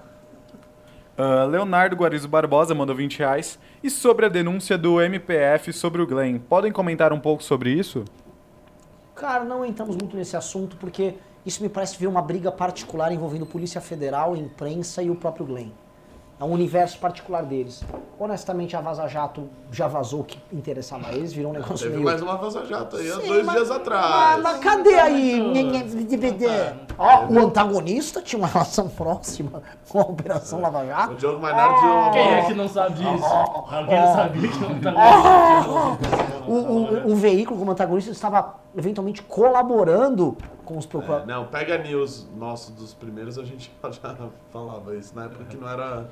Uh, 1.19 1.47
Leonardo 1.47 1.97
Guarizo 1.97 2.29
Barbosa 2.29 2.75
mandou 2.75 2.97
20 2.97 3.19
reais. 3.19 3.59
E 3.83 3.91
sobre 3.91 4.25
a 4.25 4.29
denúncia 4.29 4.79
do 4.79 5.01
MPF 5.01 5.73
sobre 5.73 6.01
o 6.01 6.07
Glenn, 6.07 6.39
podem 6.39 6.73
comentar 6.73 7.13
um 7.13 7.21
pouco 7.21 7.43
sobre 7.43 7.71
isso? 7.71 8.05
Cara, 9.15 9.45
não 9.45 9.65
entramos 9.65 9.97
muito 9.97 10.17
nesse 10.17 10.35
assunto 10.35 10.77
porque 10.79 11.17
isso 11.45 11.63
me 11.63 11.69
parece 11.69 11.99
ver 11.99 12.07
uma 12.07 12.23
briga 12.23 12.51
particular 12.51 13.13
envolvendo 13.13 13.45
Polícia 13.45 13.81
Federal, 13.81 14.35
imprensa 14.35 15.03
e 15.03 15.11
o 15.11 15.15
próprio 15.15 15.45
Glenn. 15.45 15.71
É 16.41 16.45
um 16.45 16.53
universo 16.53 16.99
particular 16.99 17.43
deles. 17.45 17.85
Honestamente, 18.19 18.75
a 18.75 18.81
Vaza 18.81 19.07
Jato 19.07 19.47
já 19.71 19.87
vazou 19.87 20.21
o 20.21 20.25
que 20.25 20.39
interessava 20.51 21.09
a 21.09 21.13
eles, 21.13 21.35
virou 21.35 21.51
um 21.51 21.55
negócio 21.55 21.77
Teve 21.77 21.97
meio... 21.97 22.05
mais 22.05 22.23
uma 22.23 22.37
Vaza 22.39 22.65
Jato 22.65 22.97
aí 22.97 23.11
há 23.11 23.21
Sim, 23.21 23.29
dois 23.29 23.45
mas- 23.45 23.57
dias 23.57 23.71
atrás. 23.71 24.11
Mas, 24.11 24.43
mas 24.43 24.59
cadê 24.61 24.95
aí? 24.95 25.39
Nhe, 25.39 25.83
DVD? 26.17 26.47
Ó, 26.97 27.27
o 27.27 27.39
antagonista 27.41 28.23
tinha 28.23 28.39
uma 28.39 28.49
relação 28.49 28.89
próxima 28.89 29.63
com 29.87 29.99
a 30.01 30.03
Operação 30.05 30.63
Lava 30.63 30.83
O 30.83 30.87
Jato. 30.87 31.15
Diogo 31.17 31.41
Mainardi... 31.43 32.13
Quem 32.13 32.33
é 32.35 32.45
que 32.47 32.55
não 32.55 32.69
sabe 32.69 32.95
disso? 32.95 33.25
Alguém 33.27 34.07
sabia 34.15 34.49
que 34.49 34.59
não 34.61 34.81
tá 34.81 35.99
O, 36.49 36.53
o, 36.55 37.13
o 37.13 37.17
veículo 37.17 37.59
como 37.59 37.71
antagonista 37.71 38.11
estava 38.13 38.55
eventualmente 38.75 39.23
colaborando 39.23 40.37
com 40.65 40.79
os 40.79 40.87
É, 40.87 40.89
procuradores. 40.89 41.27
não, 41.27 41.45
pega 41.47 41.77
news 41.79 42.27
nosso 42.37 42.73
dos 42.73 42.95
primeiros, 42.95 43.39
a 43.39 43.45
gente 43.45 43.71
já 44.03 44.17
falava 44.51 44.97
isso. 44.97 45.15
Na 45.15 45.25
época 45.25 45.45
que 45.45 45.57
não 45.59 45.69
era... 45.69 46.09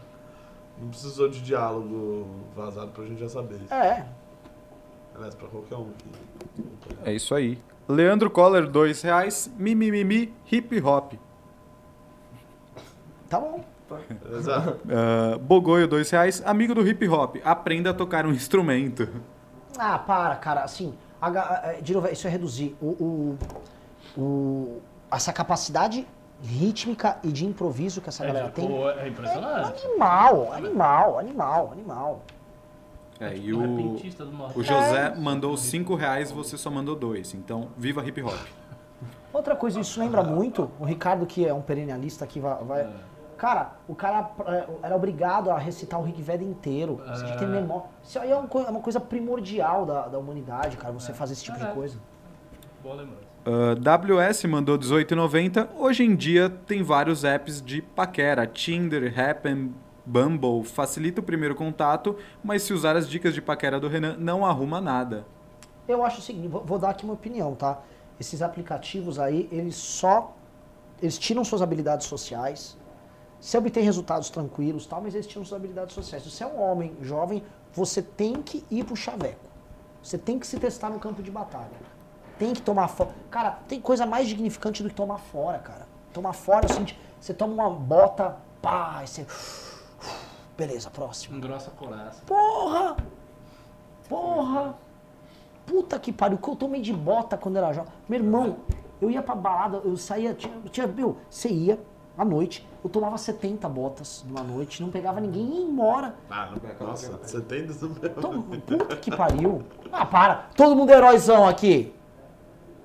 Não 0.80 0.88
precisou 0.88 1.28
de 1.28 1.40
diálogo 1.42 2.26
vazado 2.54 2.88
pra 2.92 3.04
gente 3.04 3.20
já 3.20 3.28
saber 3.28 3.56
isso. 3.62 3.72
É, 3.74 4.06
Aliás, 5.14 5.34
pra 5.34 5.48
qualquer 5.48 5.74
um. 5.76 5.90
que- 5.98 6.98
É 7.04 7.12
isso 7.12 7.34
aí. 7.34 7.58
Leandro 7.88 8.30
Coller, 8.30 8.68
2 8.68 9.02
reais. 9.02 9.50
Mimimimi, 9.58 10.32
hip 10.50 10.80
hop. 10.82 11.14
tá 13.28 13.40
bom. 13.40 13.64
Exato. 14.36 14.78
Uh, 14.84 15.38
Bogoio, 15.42 15.88
2 15.88 16.08
reais. 16.10 16.42
Amigo 16.46 16.74
do 16.74 16.86
hip 16.86 17.08
hop, 17.08 17.36
aprenda 17.44 17.90
a 17.90 17.94
tocar 17.94 18.26
um 18.26 18.32
instrumento. 18.32 19.08
Ah, 19.78 19.98
para, 19.98 20.36
cara. 20.36 20.62
Assim, 20.62 20.94
a 21.20 21.30
ga- 21.30 21.60
eh, 21.64 21.80
de 21.80 21.94
novo, 21.94 22.06
isso 22.08 22.26
é 22.26 22.30
reduzir. 22.30 22.76
O, 22.80 22.86
o, 24.16 24.20
o- 24.20 24.80
essa 25.10 25.32
capacidade 25.32 26.06
rítmica 26.42 27.18
e 27.22 27.28
de 27.32 27.44
improviso 27.46 28.00
que 28.00 28.08
essa 28.08 28.24
galera 28.24 28.48
tem. 28.48 28.66
Pô, 28.68 28.88
é 28.90 29.08
impressionante. 29.08 29.84
Animal, 29.86 30.52
animal, 30.52 31.18
animal, 31.18 31.70
animal. 31.72 32.22
É, 33.20 33.36
e 33.36 33.52
O 33.52 33.96
o, 34.54 34.62
José 34.62 35.12
mandou 35.16 35.56
5 35.56 35.94
reais, 35.96 36.30
você 36.30 36.56
só 36.56 36.70
mandou 36.70 36.94
2. 36.94 37.34
Então, 37.34 37.68
viva 37.76 38.04
hip 38.06 38.22
hop. 38.22 38.32
Outra 39.32 39.56
coisa, 39.56 39.80
isso 39.80 39.98
lembra 40.00 40.22
muito, 40.22 40.70
o 40.78 40.84
Ricardo, 40.84 41.26
que 41.26 41.44
é 41.46 41.52
um 41.52 41.60
perennialista 41.60 42.24
aqui, 42.24 42.38
vai. 42.40 42.54
vai- 42.64 42.88
Cara, 43.36 43.76
o 43.86 43.94
cara 43.94 44.32
era 44.82 44.96
obrigado 44.96 45.48
a 45.52 45.56
recitar 45.58 46.00
o 46.00 46.02
Rig 46.02 46.20
Veda 46.20 46.42
inteiro. 46.42 47.00
Você 47.06 47.22
tinha 47.24 47.34
que 47.34 47.38
ter 47.38 47.46
memória. 47.46 47.84
Isso 48.02 48.18
aí 48.18 48.32
é 48.32 48.36
uma 48.36 48.48
coi- 48.48 48.64
é 48.64 48.68
uma 48.68 48.80
coisa 48.80 48.98
primordial 48.98 49.86
da, 49.86 50.08
da 50.08 50.18
humanidade, 50.18 50.76
cara, 50.76 50.92
você 50.92 51.12
fazer 51.12 51.34
esse 51.34 51.44
tipo 51.44 51.56
de 51.56 51.64
É. 51.66 51.70
coisa. 51.70 51.98
Boa 52.82 52.96
lembrança. 52.96 53.27
Uh, 53.48 53.74
WS 53.80 54.44
mandou 54.44 54.78
18,90. 54.78 55.70
Hoje 55.74 56.04
em 56.04 56.14
dia 56.14 56.50
tem 56.50 56.82
vários 56.82 57.24
apps 57.24 57.62
de 57.62 57.80
paquera. 57.80 58.46
Tinder, 58.46 59.10
Happn, 59.18 59.72
Bumble. 60.04 60.62
Facilita 60.64 61.22
o 61.22 61.24
primeiro 61.24 61.54
contato, 61.54 62.14
mas 62.44 62.62
se 62.62 62.74
usar 62.74 62.94
as 62.94 63.08
dicas 63.08 63.32
de 63.32 63.40
paquera 63.40 63.80
do 63.80 63.88
Renan, 63.88 64.18
não 64.18 64.44
arruma 64.44 64.82
nada. 64.82 65.24
Eu 65.88 66.04
acho 66.04 66.18
o 66.18 66.22
seguinte, 66.22 66.46
vou, 66.46 66.62
vou 66.62 66.78
dar 66.78 66.90
aqui 66.90 67.04
uma 67.04 67.14
opinião, 67.14 67.54
tá? 67.54 67.80
Esses 68.20 68.42
aplicativos 68.42 69.18
aí, 69.18 69.48
eles 69.50 69.76
só. 69.76 70.36
Eles 71.00 71.16
tiram 71.16 71.42
suas 71.42 71.62
habilidades 71.62 72.06
sociais. 72.06 72.76
Você 73.40 73.56
obtém 73.56 73.82
resultados 73.82 74.28
tranquilos 74.28 74.84
tal, 74.84 75.00
mas 75.00 75.14
eles 75.14 75.26
tiram 75.26 75.42
suas 75.42 75.58
habilidades 75.58 75.94
sociais. 75.94 76.22
Se 76.22 76.30
você 76.30 76.44
é 76.44 76.46
um 76.46 76.60
homem 76.60 76.94
jovem, 77.00 77.42
você 77.72 78.02
tem 78.02 78.42
que 78.42 78.62
ir 78.70 78.84
pro 78.84 78.94
chaveco. 78.94 79.48
Você 80.02 80.18
tem 80.18 80.38
que 80.38 80.46
se 80.46 80.58
testar 80.58 80.90
no 80.90 80.98
campo 80.98 81.22
de 81.22 81.30
batalha. 81.30 81.97
Tem 82.38 82.54
que 82.54 82.62
tomar 82.62 82.88
fora. 82.88 83.10
Cara, 83.30 83.58
tem 83.66 83.80
coisa 83.80 84.06
mais 84.06 84.28
dignificante 84.28 84.82
do 84.82 84.88
que 84.88 84.94
tomar 84.94 85.18
fora, 85.18 85.58
cara. 85.58 85.86
Tomar 86.12 86.32
fora 86.32 86.66
é 86.66 86.70
o 86.70 86.72
seguinte, 86.72 86.98
você 87.20 87.34
toma 87.34 87.52
uma 87.52 87.70
bota, 87.70 88.36
pá, 88.62 88.98
aí 88.98 89.06
você. 89.06 89.26
Beleza, 90.56 90.88
próximo. 90.90 91.36
Engrossa 91.36 91.70
a 91.70 91.72
coraça. 91.72 92.22
Porra! 92.26 92.96
Porra! 94.08 94.74
Puta 95.66 95.98
que 95.98 96.12
pariu, 96.12 96.38
que 96.38 96.48
eu 96.48 96.56
tomei 96.56 96.80
de 96.80 96.92
bota 96.92 97.36
quando 97.36 97.56
era 97.56 97.72
jovem. 97.72 97.92
Meu 98.08 98.20
irmão, 98.20 98.56
eu 99.00 99.10
ia 99.10 99.22
pra 99.22 99.34
balada, 99.34 99.82
eu 99.84 99.96
saía, 99.96 100.32
tinha, 100.32 100.54
tinha 100.70 100.86
meu, 100.86 101.18
você 101.28 101.48
ia 101.48 101.78
à 102.16 102.24
noite, 102.24 102.66
eu 102.82 102.88
tomava 102.88 103.18
70 103.18 103.68
botas 103.68 104.24
numa 104.26 104.42
noite, 104.42 104.82
não 104.82 104.90
pegava 104.90 105.20
ninguém 105.20 105.44
e 105.44 105.60
ia 105.60 105.66
embora. 105.66 106.14
Ah, 106.30 106.50
não, 106.50 106.86
nossa, 106.88 107.40
tem 107.42 107.66
isso 107.66 107.88
mesmo. 107.88 108.06
Então, 108.06 108.42
puta 108.42 108.96
que 108.96 109.14
pariu. 109.14 109.62
Ah, 109.92 110.06
para. 110.06 110.48
Todo 110.56 110.74
mundo 110.74 110.90
é 110.90 110.96
heróizão 110.96 111.46
aqui. 111.46 111.94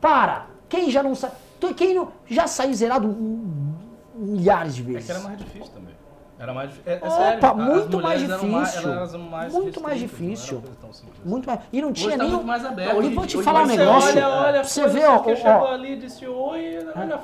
Para. 0.04 0.48
Quem 0.68 0.92
já 0.92 1.02
não 1.02 1.16
sabe. 1.16 1.34
Quem 1.78 1.94
não, 1.96 2.10
já 2.30 2.46
saiu 2.46 2.74
zerado 2.74 3.08
um- 3.08 3.74
milhares 4.16 4.76
de 4.76 4.82
É 4.82 4.86
vezes. 4.86 5.06
que 5.06 5.12
era 5.14 5.22
mais 5.22 5.38
difícil 5.38 5.72
também. 5.74 5.94
Era 6.38 6.54
mais 6.54 6.70
difícil. 6.72 6.92
É, 6.92 6.96
é 6.96 6.98
Opa, 6.98 7.10
sério. 7.10 7.56
muito 7.56 8.02
mais 8.02 8.22
mais- 8.28 8.42
difícil. 8.42 8.92
elas 8.92 9.14
eram 9.14 9.24
mais 9.24 9.54
Muito 9.54 9.82
mais 9.82 10.00
difícil. 10.00 10.62
Não 10.84 10.92
simples. 10.92 11.20
Muito 11.24 11.48
mais. 11.48 11.60
E 11.72 11.82
não 11.82 11.94
tinha 11.94 12.10
Hoje 12.10 12.18
tá 12.18 12.24
nem. 12.26 12.44
mais 12.44 12.66
aberto. 12.66 12.90
Eu 13.02 13.12
vou 13.12 13.26
te 13.26 13.38
Hoje 13.38 13.46
falar 13.46 13.62
um 13.62 13.66
você 13.68 13.78
negócio. 13.78 14.10
Olha, 14.12 14.28
olha, 14.30 14.54
pra 14.60 14.64
você 14.66 14.88
ver, 14.90 15.06
ó, 15.06 15.20
que 15.20 15.32
ó, 15.48 15.72
ali, 15.72 15.96
disse 15.96 16.28
oi, 16.28 16.80
olha, 16.96 17.18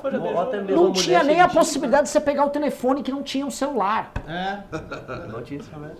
mesmo 0.62 0.74
Não 0.76 0.88
mulher 0.88 1.02
tinha 1.02 1.22
nem 1.22 1.38
a 1.38 1.42
gentil. 1.44 1.60
possibilidade 1.60 2.02
de 2.04 2.08
você 2.08 2.20
pegar 2.20 2.46
o 2.46 2.50
telefone 2.50 3.02
que 3.02 3.12
não 3.12 3.22
tinha 3.22 3.44
um 3.44 3.50
celular. 3.50 4.10
É. 4.26 4.60
Não 5.30 5.42
tinha 5.42 5.60
isso 5.60 5.70
mesmo. 5.78 5.98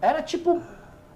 Era 0.00 0.20
tipo. 0.20 0.60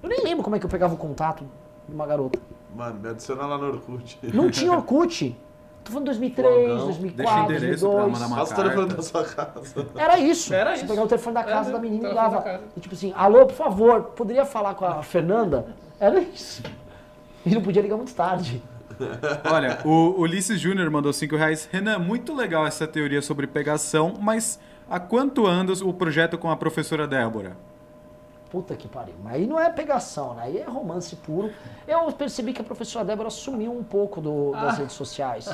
Eu 0.01 0.09
nem 0.09 0.23
lembro 0.23 0.45
como 0.45 0.55
é 0.55 0.61
que 0.61 0.65
eu 0.67 0.71
pegava 0.71 0.95
o 0.95 0.97
contato 0.99 1.45
de 1.89 1.95
uma 1.95 2.07
garota. 2.07 2.39
Mano, 2.77 3.01
me 3.01 3.09
adiciona 3.09 3.47
lá 3.47 3.57
no 3.59 3.66
Orkut. 3.69 4.19
Não 4.35 4.51
tinha 4.51 4.70
Orkut. 4.77 5.36
Tô 5.85 5.93
falando 5.93 6.07
2003, 6.07 6.66
Flogão. 6.66 6.86
2004, 6.86 7.15
Deixa 7.16 7.35
o 7.35 7.44
endereço 7.44 7.89
pra 7.89 7.97
2002. 8.01 8.12
mandar 8.12 8.27
uma 8.27 8.36
Passa 8.36 8.53
o 8.53 8.57
telefone 8.57 8.94
da 8.94 9.03
sua 9.03 9.24
casa. 9.24 9.86
Era 9.94 10.19
isso. 10.19 10.53
Era 10.55 10.70
você 10.70 10.77
isso. 10.78 10.86
pegava 10.86 11.07
o 11.07 11.09
telefone 11.09 11.35
da 11.35 11.40
Era 11.43 11.51
casa 11.51 11.70
mesmo, 11.70 11.73
da 11.73 11.81
menina 11.89 12.11
e 12.11 12.15
dava. 12.15 12.61
E 12.77 12.81
tipo 12.81 12.94
assim, 12.94 13.12
alô, 13.16 13.47
por 13.47 13.55
favor, 13.55 14.03
poderia 14.16 14.44
falar 14.44 14.74
com 14.74 14.85
a 14.85 15.03
Fernanda? 15.03 15.66
Era 16.01 16.20
isso. 16.20 16.62
E 17.44 17.55
não 17.55 17.62
podia 17.62 17.81
ligar 17.82 17.97
muito 17.97 18.12
tarde. 18.15 18.61
Olha, 19.51 19.78
o 19.85 20.20
Ulisses 20.20 20.59
Júnior 20.59 20.90
mandou 20.90 21.12
5 21.12 21.36
reais. 21.36 21.69
Renan, 21.70 21.98
muito 22.01 22.35
legal 22.35 22.66
essa 22.66 22.86
teoria 22.86 23.23
sobre 23.23 23.47
pegação, 23.47 24.15
mas 24.20 24.59
há 24.90 24.98
quanto 24.98 25.47
anda 25.47 25.73
o 25.85 25.93
projeto 25.93 26.36
com 26.36 26.51
a 26.51 26.57
professora 26.57 27.07
Débora? 27.07 27.57
Puta 28.51 28.77
que 28.77 28.86
pariu. 28.86 29.14
Mas 29.24 29.35
aí 29.35 29.47
não 29.47 29.59
é 29.59 29.68
pegação, 29.70 30.35
né? 30.35 30.44
Aí 30.44 30.59
é 30.59 30.64
romance 30.64 31.16
puro. 31.16 31.51
Eu 31.86 32.10
percebi 32.12 32.52
que 32.52 32.60
a 32.60 32.64
professora 32.64 33.05
Débora 33.05 33.28
sumiu 33.28 33.73
um 33.73 33.82
pouco 33.82 34.20
do- 34.20 34.52
das 34.52 34.78
redes 34.78 34.94
sociais. 34.94 35.47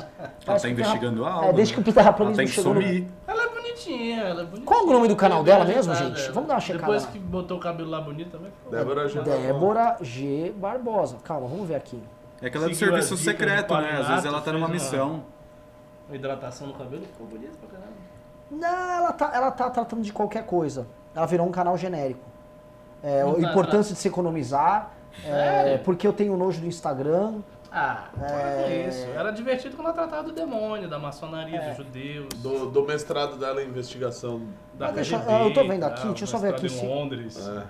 Ela 0.45 0.59
tá 0.59 0.69
investigando 0.69 1.25
algo. 1.25 1.45
É, 1.49 1.53
desde 1.53 1.75
né? 1.75 1.83
que 1.83 1.89
o 1.89 1.93
terraplanismo 1.93 2.39
Ela 2.41 2.45
tem 2.45 2.45
que 2.47 2.53
chegou 2.61 2.73
no- 2.75 2.81
sumir. 2.81 3.07
Ela 3.27 3.43
é 3.43 3.49
bonitinha, 3.49 4.21
ela 4.21 4.41
é 4.41 4.45
bonitinha. 4.45 4.65
Qual 4.65 4.85
o 4.85 4.93
nome 4.93 5.07
do 5.07 5.15
canal 5.15 5.43
dela 5.43 5.65
mesmo, 5.65 5.93
gente? 5.95 6.21
ela. 6.23 6.33
Vamos 6.33 6.47
dar 6.47 6.53
uma 6.55 6.59
checada 6.61 6.83
Depois 6.83 7.03
lá. 7.05 7.11
que 7.11 7.19
botou 7.19 7.57
o 7.57 7.59
cabelo 7.59 7.89
lá 7.89 7.99
bonito 7.99 8.29
também. 8.31 8.51
Débora 8.69 9.09
já. 9.09 9.21
Débora 9.23 9.97
G. 10.01 10.53
Barbosa. 10.55 11.17
Calma, 11.23 11.47
vamos 11.47 11.67
ver 11.67 11.75
aqui. 11.75 12.01
É 12.41 12.49
que 12.49 12.57
ela 12.57 12.67
é 12.67 12.69
do 12.69 12.75
serviço 12.75 13.17
secreto, 13.17 13.73
né? 13.75 13.97
Às 14.01 14.07
vezes 14.07 14.25
ela 14.25 14.39
tá 14.39 14.51
numa 14.53 14.67
missão. 14.67 15.23
Uma 16.07 16.15
hidratação 16.15 16.67
no 16.67 16.73
cabelo 16.73 17.01
ficou 17.05 17.25
bonito 17.25 17.57
pra 17.57 17.69
caramba. 17.69 17.93
Não, 18.51 18.91
ela 18.97 19.11
tá, 19.13 19.31
ela 19.33 19.49
tá 19.49 19.69
tratando 19.69 20.03
de 20.03 20.13
qualquer 20.13 20.45
coisa. 20.45 20.85
Ela 21.15 21.25
virou 21.25 21.47
um 21.47 21.51
canal 21.51 21.75
genérico. 21.77 22.21
É, 23.03 23.21
a 23.21 23.25
tá 23.33 23.39
importância 23.51 23.93
de 23.93 23.99
se 23.99 24.07
economizar. 24.07 24.91
é, 25.25 25.77
porque 25.79 26.07
eu 26.07 26.13
tenho 26.13 26.35
nojo 26.37 26.59
do 26.61 26.65
Instagram. 26.67 27.41
Ah, 27.71 28.05
com 28.17 28.23
É. 28.25 28.87
isso. 28.87 29.07
Era 29.15 29.31
divertido 29.31 29.75
quando 29.75 29.87
ela 29.87 29.95
tratava 29.95 30.23
do 30.23 30.31
demônio, 30.31 30.87
da 30.87 30.97
maçonaria, 30.99 31.59
dos 31.59 31.77
judeus. 31.77 32.27
Do, 32.37 32.67
do 32.69 32.83
mestrado 32.85 33.35
dela 33.37 33.63
em 33.63 33.67
investigação. 33.67 34.41
Da 34.75 34.91
KGB, 34.93 35.23
eu 35.47 35.53
tô 35.53 35.67
vendo 35.67 35.83
aqui, 35.83 36.01
tá? 36.01 36.07
deixa 36.07 36.23
eu 36.23 36.27
só 36.27 36.37
ver 36.37 36.49
aqui 36.53 36.67
Em 36.67 36.69
se- 36.69 36.85
Londres. 36.85 37.47
É. 37.47 37.63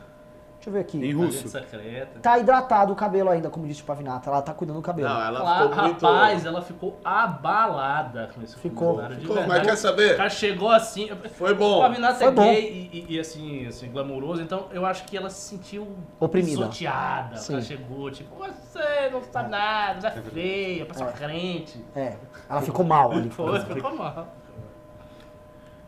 Deixa 0.63 0.69
eu 0.69 0.73
ver 0.73 0.79
aqui. 0.79 0.97
Em 0.97 1.01
Agente 1.11 1.15
russo. 1.43 1.49
secreta. 1.49 2.19
Tá 2.21 2.39
hidratado 2.39 2.93
o 2.93 2.95
cabelo 2.95 3.29
ainda, 3.29 3.49
como 3.49 3.67
disse 3.67 3.81
o 3.81 3.85
Pavinato. 3.85 4.29
Ela 4.29 4.41
tá 4.41 4.53
cuidando 4.53 4.77
do 4.77 4.81
cabelo. 4.81 5.09
Não, 5.09 5.21
ela 5.21 5.39
Claro, 5.41 5.69
ficou 5.69 5.83
muito. 5.83 6.05
rapaz, 6.05 6.45
ela 6.45 6.61
ficou 6.61 6.99
abalada 7.03 8.29
com 8.33 8.41
esse 8.41 8.55
Ficou. 8.57 8.87
comentário, 8.91 9.15
de 9.17 9.21
Ficou, 9.27 9.45
mas 9.45 9.61
quer 9.63 9.73
O 9.73 9.77
saber? 9.77 10.15
cara 10.15 10.29
chegou 10.29 10.69
assim. 10.71 11.09
Foi 11.33 11.51
O 11.51 11.55
bom. 11.55 11.81
Pavinato 11.81 12.17
Foi 12.19 12.27
é 12.27 12.31
bom. 12.31 12.43
gay 12.43 12.89
e, 12.93 12.97
e- 13.09 13.15
e, 13.15 13.19
assim, 13.19 13.67
assim, 13.67 13.91
glamouroso, 13.91 14.41
então 14.41 14.67
eu 14.71 14.85
acho 14.85 15.03
que 15.03 15.17
ela 15.17 15.29
se 15.29 15.49
sentiu 15.49 15.85
Oprimida. 16.17 16.55
sorteada. 16.55 17.35
Sim. 17.35 17.53
Ela 17.53 17.61
chegou, 17.61 18.09
tipo, 18.09 18.33
você 18.35 19.09
não 19.11 19.21
sabe 19.21 19.49
nada, 19.49 19.99
você 19.99 20.07
é 20.19 20.21
feia, 20.21 20.85
pessoa 20.85 21.11
crente. 21.11 21.83
É, 21.93 22.15
ela 22.49 22.61
ficou 22.61 22.85
mal 22.85 23.11
ali. 23.11 23.29
Foi, 23.35 23.59
ficou 23.59 23.93
mal. 23.97 24.27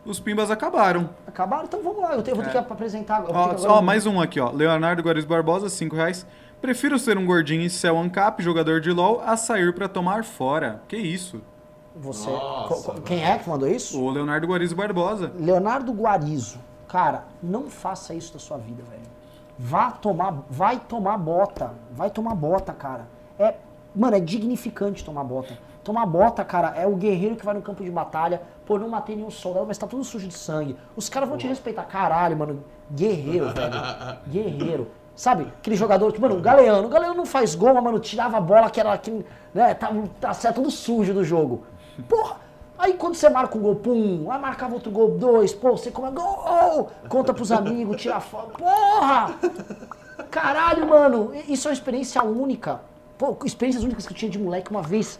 Os 0.06 0.20
pimbas 0.20 0.50
acabaram. 0.50 1.10
Acabaram? 1.26 1.64
Então 1.64 1.82
vamos 1.82 2.00
lá, 2.00 2.14
eu, 2.14 2.22
tenho, 2.22 2.32
eu 2.32 2.36
vou 2.36 2.44
ter 2.44 2.52
que 2.52 2.72
apresentar. 2.72 3.24
É. 3.28 3.32
Ó, 3.32 3.78
ó, 3.78 3.82
mais 3.82 4.06
um 4.06 4.20
aqui, 4.20 4.38
ó. 4.38 4.50
Leonardo 4.52 5.02
Guaris 5.02 5.24
Barbosa, 5.24 5.68
5 5.68 5.96
reais. 5.96 6.24
Prefiro 6.60 6.98
ser 6.98 7.18
um 7.18 7.26
gordinho 7.26 7.62
em 7.62 7.68
céu 7.68 7.98
ancap, 7.98 8.42
jogador 8.42 8.80
de 8.80 8.90
LOL, 8.90 9.20
a 9.20 9.36
sair 9.36 9.74
pra 9.74 9.88
tomar 9.88 10.24
fora. 10.24 10.80
Que 10.86 10.96
isso? 10.96 11.42
Você. 11.96 12.30
Nossa, 12.30 13.00
quem 13.00 13.24
é 13.24 13.36
que 13.36 13.48
mandou 13.48 13.68
isso? 13.68 14.00
O 14.00 14.08
Leonardo 14.10 14.46
Guaris 14.46 14.72
Barbosa. 14.72 15.32
Leonardo 15.38 15.92
Guarizo. 15.92 16.58
Cara, 16.88 17.24
não 17.42 17.68
faça 17.68 18.14
isso 18.14 18.32
da 18.32 18.38
sua 18.38 18.58
vida, 18.58 18.82
velho. 18.88 19.02
Vá 19.58 19.90
tomar, 19.90 20.44
vai 20.48 20.78
tomar 20.78 21.18
bota. 21.18 21.72
Vai 21.90 22.10
tomar 22.10 22.34
bota, 22.34 22.72
cara. 22.72 23.08
É, 23.38 23.54
mano, 23.94 24.16
é 24.16 24.20
dignificante 24.20 25.04
tomar 25.04 25.24
bota. 25.24 25.58
Tomar 25.82 26.04
bota, 26.06 26.44
cara, 26.44 26.74
é 26.76 26.86
o 26.86 26.96
guerreiro 26.96 27.36
que 27.36 27.44
vai 27.44 27.54
no 27.54 27.62
campo 27.62 27.82
de 27.82 27.90
batalha. 27.90 28.42
Pô, 28.66 28.78
não 28.78 28.88
matei 28.88 29.14
nenhum 29.14 29.30
soldado, 29.30 29.66
mas 29.66 29.78
tá 29.78 29.86
tudo 29.86 30.02
sujo 30.02 30.26
de 30.26 30.34
sangue. 30.34 30.76
Os 30.96 31.08
caras 31.08 31.28
vão 31.28 31.38
te 31.38 31.46
respeitar. 31.46 31.84
Caralho, 31.84 32.36
mano. 32.36 32.64
Guerreiro, 32.90 33.48
velho. 33.50 33.72
Guerreiro. 34.26 34.90
Sabe? 35.14 35.44
Aquele 35.58 35.76
jogador 35.76 36.12
que, 36.12 36.20
mano, 36.20 36.36
o 36.36 36.40
Galeano. 36.40 36.88
O 36.88 36.90
Galeano 36.90 37.14
não 37.14 37.24
faz 37.24 37.54
gol, 37.54 37.72
mas, 37.72 37.82
mano, 37.82 38.00
tirava 38.00 38.36
a 38.36 38.40
bola 38.40 38.68
que 38.68 38.80
era. 38.80 38.98
Que, 38.98 39.24
né, 39.54 39.72
tá, 39.72 39.90
tá 40.20 40.34
certo, 40.34 40.56
tudo 40.56 40.70
sujo 40.70 41.14
do 41.14 41.24
jogo. 41.24 41.62
Porra! 42.08 42.44
Aí 42.78 42.92
quando 42.92 43.14
você 43.14 43.28
marca 43.30 43.56
um 43.56 43.60
gol, 43.62 43.76
pum, 43.76 44.30
aí 44.30 44.38
marcava 44.38 44.74
outro 44.74 44.90
gol, 44.90 45.12
dois, 45.12 45.54
pô, 45.54 45.70
você 45.76 45.90
come 45.90 46.10
gol, 46.10 46.90
conta 47.08 47.32
pros 47.32 47.50
amigos, 47.50 47.96
tira 47.96 48.20
foto. 48.20 48.58
Porra! 48.58 49.34
Caralho, 50.30 50.86
mano, 50.86 51.32
isso 51.48 51.68
é 51.68 51.70
uma 51.70 51.74
experiência 51.74 52.22
única. 52.22 52.80
Pô, 53.16 53.34
experiências 53.46 53.82
únicas 53.82 54.06
que 54.06 54.12
eu 54.12 54.16
tinha 54.16 54.30
de 54.30 54.38
moleque 54.38 54.70
uma 54.70 54.82
vez. 54.82 55.18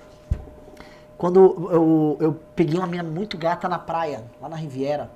Quando 1.16 1.68
eu, 1.70 2.16
eu 2.20 2.40
peguei 2.54 2.78
uma 2.78 2.86
menina 2.86 3.08
muito 3.08 3.38
gata 3.38 3.68
na 3.68 3.78
praia, 3.78 4.24
lá 4.40 4.48
na 4.48 4.56
Riviera. 4.56 5.10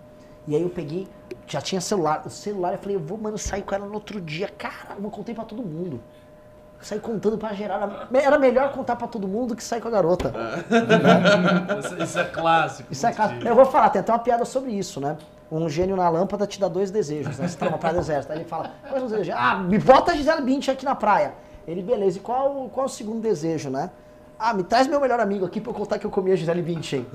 E 0.48 0.56
aí 0.56 0.62
eu 0.62 0.70
peguei, 0.70 1.06
já 1.46 1.60
tinha 1.60 1.80
celular. 1.80 2.22
O 2.24 2.30
celular, 2.30 2.72
eu 2.72 2.78
falei, 2.78 2.96
eu 2.96 3.00
vou, 3.00 3.18
mano, 3.18 3.36
sair 3.36 3.62
com 3.62 3.74
ela 3.74 3.86
no 3.86 3.94
outro 3.94 4.20
dia. 4.20 4.48
Cara, 4.48 4.96
eu 5.00 5.10
contei 5.10 5.34
pra 5.34 5.44
todo 5.44 5.62
mundo. 5.62 6.00
Saí 6.80 6.98
contando 6.98 7.36
pra 7.36 7.52
geral. 7.52 8.08
Era 8.12 8.38
melhor 8.38 8.72
contar 8.72 8.96
pra 8.96 9.06
todo 9.06 9.28
mundo 9.28 9.54
que 9.54 9.62
sair 9.62 9.82
com 9.82 9.88
a 9.88 9.90
garota. 9.90 10.32
Isso, 11.78 12.02
isso 12.02 12.18
é 12.18 12.24
clássico. 12.24 12.90
Isso 12.90 13.06
é 13.06 13.12
típico. 13.12 13.46
Eu 13.46 13.54
vou 13.54 13.66
falar, 13.66 13.90
tem 13.90 14.00
até 14.00 14.10
uma 14.10 14.18
piada 14.18 14.46
sobre 14.46 14.72
isso, 14.72 14.98
né? 14.98 15.18
Um 15.52 15.68
gênio 15.68 15.94
na 15.96 16.08
lâmpada 16.08 16.46
te 16.46 16.58
dá 16.58 16.68
dois 16.68 16.90
desejos, 16.90 17.36
né? 17.38 17.48
Você 17.48 17.58
tá 17.58 17.66
numa 17.66 17.76
praia 17.76 17.96
deserta. 17.96 18.32
Aí 18.32 18.38
ele 18.38 18.48
fala, 18.48 18.70
quais 18.88 19.04
os 19.04 19.10
desejos? 19.10 19.34
Ah, 19.36 19.56
me 19.56 19.78
bota 19.78 20.12
a 20.12 20.16
Gisele 20.16 20.40
Bündchen 20.40 20.72
aqui 20.72 20.84
na 20.84 20.94
praia. 20.94 21.34
Ele, 21.68 21.82
beleza, 21.82 22.16
e 22.16 22.20
qual, 22.20 22.70
qual 22.72 22.86
é 22.86 22.88
o 22.88 22.92
segundo 22.92 23.20
desejo, 23.20 23.68
né? 23.68 23.90
Ah, 24.42 24.54
me 24.54 24.62
traz 24.62 24.86
meu 24.86 24.98
melhor 24.98 25.20
amigo 25.20 25.44
aqui 25.44 25.60
pra 25.60 25.70
eu 25.70 25.74
contar 25.76 25.98
que 25.98 26.06
eu 26.06 26.10
comi 26.10 26.32
a 26.32 26.36
Gisele 26.36 26.62
Bündchen. 26.62 27.06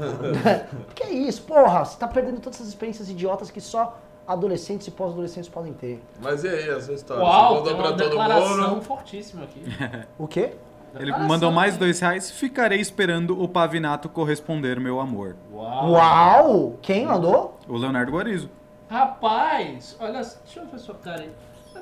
que 0.93 1.03
é 1.03 1.09
isso, 1.11 1.41
porra? 1.41 1.83
Você 1.83 1.97
tá 1.97 2.07
perdendo 2.07 2.39
todas 2.39 2.57
essas 2.59 2.67
experiências 2.69 3.09
idiotas 3.09 3.49
que 3.49 3.59
só 3.59 3.97
adolescentes 4.27 4.85
e 4.87 4.91
pós-adolescentes 4.91 5.49
podem 5.49 5.73
ter. 5.73 6.03
Mas 6.21 6.43
e 6.43 6.47
aí, 6.49 6.69
essa 6.69 6.93
história? 6.93 7.23
Uau, 7.23 7.63
Você 7.63 7.73
uma 7.73 7.81
pra 7.81 7.91
todo 7.93 8.09
declaração 8.09 8.69
mundo? 8.75 8.81
fortíssima 8.83 9.43
aqui. 9.43 9.63
O 10.19 10.27
quê? 10.27 10.51
Ele 10.93 11.05
Declaração, 11.05 11.27
mandou 11.27 11.51
mais 11.51 11.73
hein? 11.73 11.79
dois 11.79 11.99
reais. 11.99 12.29
Ficarei 12.31 12.79
esperando 12.79 13.41
o 13.41 13.49
Pavinato 13.49 14.07
corresponder, 14.07 14.79
meu 14.79 14.99
amor. 14.99 15.35
Uau. 15.51 15.91
Uau! 15.93 16.79
Quem 16.81 17.05
mandou? 17.07 17.57
O 17.67 17.75
Leonardo 17.75 18.11
Guarizo. 18.11 18.49
Rapaz, 18.87 19.97
olha, 19.99 20.13
deixa 20.21 20.59
eu 20.59 20.65
ver 20.67 20.77
sua 20.79 20.95
cara 20.95 21.21
aí. 21.21 21.29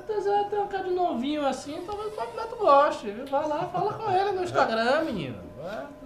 Um 0.08 0.66
cara 0.68 0.84
de 0.84 0.90
novinho 0.94 1.46
assim, 1.46 1.82
talvez 1.86 2.08
o 2.08 2.16
Pavinato 2.16 2.56
goste. 2.56 3.10
Vai 3.30 3.48
lá, 3.48 3.68
fala 3.72 3.92
com 3.94 4.10
ele 4.10 4.32
no 4.32 4.42
Instagram, 4.44 5.02
menino. 5.04 5.36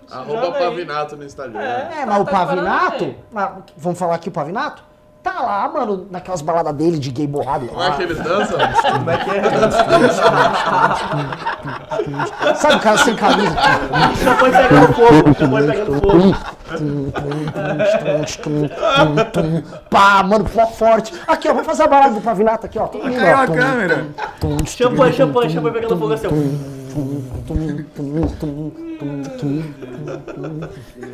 Se 0.07 0.15
Arroba 0.15 0.57
aí. 0.57 0.65
Pavinato 0.65 1.17
no 1.17 1.25
Instagram. 1.25 1.61
É, 1.61 1.85
Tá- 2.01 2.07
mas 2.07 2.21
o 2.21 2.25
tá 2.25 2.43
esperando 2.43 2.67
Pavinato, 2.67 3.15
mas 3.31 3.51
vamos 3.77 3.99
falar 3.99 4.15
aqui 4.15 4.29
o 4.29 4.33
Pavinato? 4.33 4.83
Tá 5.23 5.41
lá, 5.41 5.69
mano, 5.69 6.07
naquelas 6.11 6.41
baladas 6.41 6.75
dele 6.75 6.99
de 6.99 7.11
gay 7.11 7.27
borrado. 7.27 7.67
Como 7.67 7.83
é 7.83 7.91
que 7.93 8.03
ele 8.03 8.15
dança? 8.15 8.55
Como 8.93 9.11
é 9.11 9.17
que 9.19 9.31
é? 9.31 9.43
Sabe 12.55 12.77
o 12.77 12.81
cara 12.81 12.99
sem 12.99 13.15
camisa? 13.17 13.55
Champanhe 14.23 14.53
pegando 14.69 14.93
fogo, 14.95 15.35
champanhe 15.39 15.67
pegando 15.73 16.01
fogo. 16.01 16.35
Pá, 19.91 20.23
mano, 20.23 20.45
fó 20.47 20.67
forte. 20.67 21.13
Aqui, 21.27 21.49
ó, 21.49 21.53
vamos 21.53 21.67
fazer 21.67 21.83
a 21.83 21.89
balada 21.89 22.15
do 22.15 22.21
Pavinato 22.21 22.67
aqui, 22.67 22.79
ó. 22.79 22.87
Todo 22.87 23.05
mundo, 23.05 23.19
Caiu 23.19 23.37
a 23.39 23.47
câmera. 23.47 24.07
Champanhe, 24.67 25.13
champanhe, 25.13 25.51
champanhe 25.51 25.75
pegando 25.75 25.99
fogo 25.99 26.13
assim. 26.13 26.27
ó. 26.27 26.31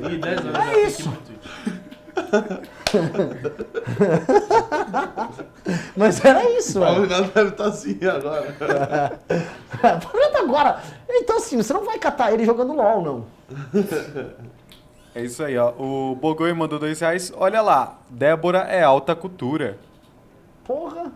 Ih, 0.08 0.18
10 0.18 0.38
horas 0.46 0.54
É 0.54 0.72
já 0.72 0.78
isso. 0.86 1.12
Mas 5.96 6.24
era 6.24 6.48
isso, 6.50 6.78
O 6.78 6.82
mano. 6.82 7.08
Pavinato 7.08 7.32
deve 7.34 7.50
estar 7.50 7.66
assim 7.66 7.98
agora. 8.06 9.18
Pavinato 10.00 10.36
agora. 10.38 10.82
Então, 11.08 11.36
assim, 11.38 11.56
você 11.56 11.72
não 11.72 11.84
vai 11.84 11.98
catar 11.98 12.32
ele 12.32 12.44
jogando 12.44 12.72
LOL, 12.74 13.02
não. 13.02 13.24
É 15.14 15.22
isso 15.22 15.42
aí, 15.44 15.56
ó. 15.56 15.70
O 15.78 16.16
Bogoi 16.16 16.52
mandou 16.52 16.78
dois 16.78 17.00
reais. 17.00 17.32
Olha 17.36 17.60
lá, 17.62 17.98
Débora 18.10 18.58
é 18.60 18.82
alta 18.82 19.14
cultura. 19.14 19.78
Porra. 20.64 21.12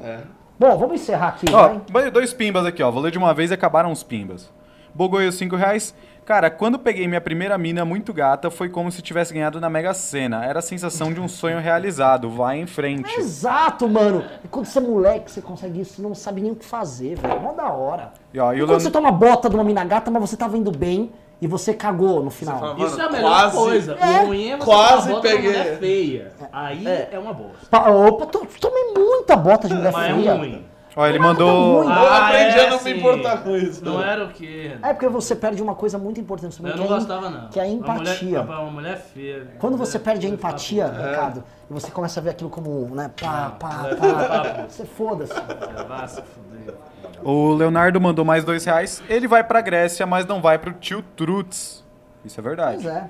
É. 0.00 0.20
Bom, 0.58 0.76
vamos 0.76 1.00
encerrar 1.00 1.28
aqui, 1.28 1.46
Ó, 1.52 1.76
vai- 1.88 2.10
dois 2.10 2.32
pimbas 2.32 2.66
aqui, 2.66 2.82
ó. 2.82 2.90
Vou 2.90 3.00
ler 3.00 3.12
de 3.12 3.18
uma 3.18 3.32
vez 3.32 3.50
e 3.50 3.54
acabaram 3.54 3.92
os 3.92 4.02
pimbas. 4.02 4.50
Bogoi, 4.92 5.28
os 5.28 5.36
cinco 5.36 5.54
reais. 5.54 5.94
Cara, 6.28 6.50
quando 6.50 6.78
peguei 6.78 7.08
minha 7.08 7.22
primeira 7.22 7.56
mina 7.56 7.86
muito 7.86 8.12
gata, 8.12 8.50
foi 8.50 8.68
como 8.68 8.92
se 8.92 9.00
tivesse 9.00 9.32
ganhado 9.32 9.58
na 9.62 9.70
Mega 9.70 9.94
Sena. 9.94 10.44
Era 10.44 10.58
a 10.58 10.62
sensação 10.62 11.10
de 11.10 11.18
um 11.18 11.26
sonho 11.26 11.58
realizado. 11.58 12.28
Vai 12.28 12.58
em 12.60 12.66
frente. 12.66 13.10
Exato, 13.18 13.88
mano. 13.88 14.22
E 14.44 14.48
quando 14.48 14.66
você 14.66 14.76
é 14.78 14.82
moleque, 14.82 15.30
você 15.30 15.40
consegue 15.40 15.80
isso, 15.80 15.94
você 15.94 16.02
não 16.02 16.14
sabe 16.14 16.42
nem 16.42 16.50
o 16.52 16.54
que 16.54 16.66
fazer, 16.66 17.16
velho. 17.16 17.40
Mó 17.40 17.54
da 17.54 17.70
hora. 17.72 18.12
E, 18.34 18.38
ó, 18.38 18.52
E 18.52 18.56
e 18.58 18.60
quando 18.60 18.78
você 18.78 18.90
Leon... 18.90 18.92
toma 18.92 19.10
bota 19.10 19.48
de 19.48 19.54
uma 19.54 19.64
mina 19.64 19.82
gata, 19.86 20.10
mas 20.10 20.20
você 20.20 20.36
tava 20.36 20.58
indo 20.58 20.70
bem 20.70 21.10
e 21.40 21.46
você 21.46 21.72
cagou 21.72 22.22
no 22.22 22.28
final. 22.30 22.58
fala, 22.60 22.86
Isso 22.86 23.00
é 23.00 23.04
a 23.04 23.10
melhor 23.10 23.30
quase- 23.30 23.56
coisa. 23.56 23.92
É, 23.94 24.20
o 24.22 24.26
ruim 24.26 24.50
é 24.50 24.56
você 24.58 24.64
quase 24.66 25.08
bota 25.08 25.22
peguei. 25.22 25.48
uma 25.50 25.58
mulher 25.60 25.78
feia. 25.78 26.32
Aí 26.52 26.86
É. 26.86 27.08
é, 27.12 27.18
uma 27.18 27.32
bosta. 27.32 27.66
Pa- 27.70 27.88
Opa, 27.88 28.26
to- 28.26 28.46
tomei 28.60 28.92
muita 28.94 29.34
bota 29.34 29.66
de 29.66 29.72
mulher 29.72 29.92
Mas 29.94 30.10
é 30.10 30.14
feia. 30.14 30.34
ruim. 30.34 30.67
Ó, 31.00 31.06
ele 31.06 31.18
mandou... 31.20 31.82
ruim. 31.84 31.92
Eu 31.94 32.12
aprendi 32.12 32.58
a 32.58 32.70
não 32.70 32.82
me 32.82 32.92
importar 32.92 33.36
com 33.44 33.56
isso. 33.56 33.84
Não 33.84 34.02
era 34.02 34.24
o 34.24 34.28
quê? 34.30 34.72
É 34.82 34.92
porque 34.92 35.08
você 35.08 35.36
perde 35.36 35.62
uma 35.62 35.76
coisa 35.76 35.96
muito 35.96 36.20
importante 36.20 36.56
também, 36.56 36.72
Eu 36.72 36.78
não 36.78 36.86
é, 36.86 36.88
gostava, 36.88 37.30
não. 37.30 37.48
que 37.50 37.60
é 37.60 37.62
a 37.62 37.66
Uma 37.66 37.94
mulher- 37.94 38.00
empatia. 38.14 38.40
Uma 38.42 38.62
mulher 38.70 38.96
feia. 39.14 39.46
Quando 39.60 39.76
você 39.76 39.96
perde 39.98 40.26
a 40.26 40.30
empatia, 40.30 40.88
falo, 40.88 41.08
Ricardo, 41.08 41.44
e 41.70 41.72
você 41.72 41.90
começa 41.92 42.18
a 42.18 42.22
ver 42.24 42.30
aquilo 42.30 42.50
como, 42.50 42.92
né, 42.96 43.10
pá, 43.20 43.50
pá, 43.60 43.86
é, 43.90 43.94
pá, 43.94 44.66
você 44.68 44.84
foda-se. 44.84 45.32
"É, 45.32 45.84
Vá 45.84 46.06
se 46.08 46.20
fuder. 46.22 46.74
O 47.22 47.52
Leonardo 47.54 48.00
mandou 48.00 48.24
mais 48.24 48.42
dois 48.42 48.64
reais. 48.64 49.00
Ele 49.08 49.28
vai 49.28 49.44
pra 49.44 49.60
Grécia, 49.60 50.04
mas 50.04 50.26
não 50.26 50.40
vai 50.42 50.58
pro 50.58 50.72
tio 50.72 51.02
Trutz. 51.14 51.84
Isso 52.24 52.40
é 52.40 52.42
verdade. 52.42 52.82
Pois 52.82 52.94
é. 52.96 53.08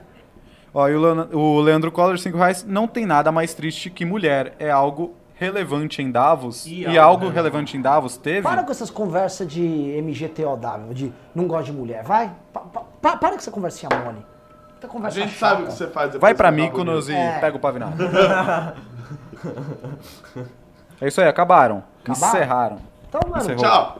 Ó, 0.74 0.86
e 0.86 0.94
o 0.94 1.60
Leandro 1.60 1.90
Collor, 1.90 2.18
5 2.18 2.36
reais. 2.36 2.64
Não 2.68 2.86
tem 2.86 3.06
nada 3.06 3.32
mais 3.32 3.54
triste 3.54 3.88
que 3.88 4.04
mulher. 4.04 4.54
É 4.58 4.70
algo 4.70 5.14
relevante 5.38 6.02
em 6.02 6.10
Davos. 6.10 6.66
E 6.66 6.82
E, 6.82 6.86
algo 6.98 7.24
algo 7.24 7.28
relevante. 7.28 7.76
em 7.76 7.80
Davos 7.80 8.16
teve? 8.16 8.42
Para 8.42 8.64
com 8.64 8.70
essas 8.72 8.90
conversas 8.90 9.46
de 9.46 9.62
MGTOW, 10.02 10.92
de 10.92 11.12
não 11.34 11.46
gosto 11.46 11.66
de 11.66 11.72
mulher, 11.72 12.02
vai? 12.02 12.32
Pa- 12.52 12.60
pa- 12.60 12.82
pa- 13.00 13.16
para 13.16 13.30
com 13.30 13.36
essa 13.36 13.50
conversinha 13.50 13.88
mole. 14.04 14.24
Muita 14.82 15.06
A 15.06 15.10
gente 15.10 15.32
chata. 15.34 15.50
sabe 15.54 15.62
o 15.62 15.66
que 15.66 15.72
você 15.72 15.86
faz 15.88 16.06
depois 16.12 16.20
Vai 16.20 16.34
pra 16.34 16.48
tá 16.50 16.56
Mykonos 16.56 17.08
e 17.08 17.12
É. 17.14 17.38
pega 17.40 17.56
o 17.56 17.60
Pavinato. 17.60 17.96
é 21.00 21.08
isso 21.08 21.20
aí, 21.20 21.28
acabaram. 21.28 21.82
Acabaram? 22.04 22.28
Encerraram. 22.28 22.78
Então, 23.08 23.20
mano, 23.28 23.42
Encerrou. 23.42 23.62
Tchau. 23.64 23.98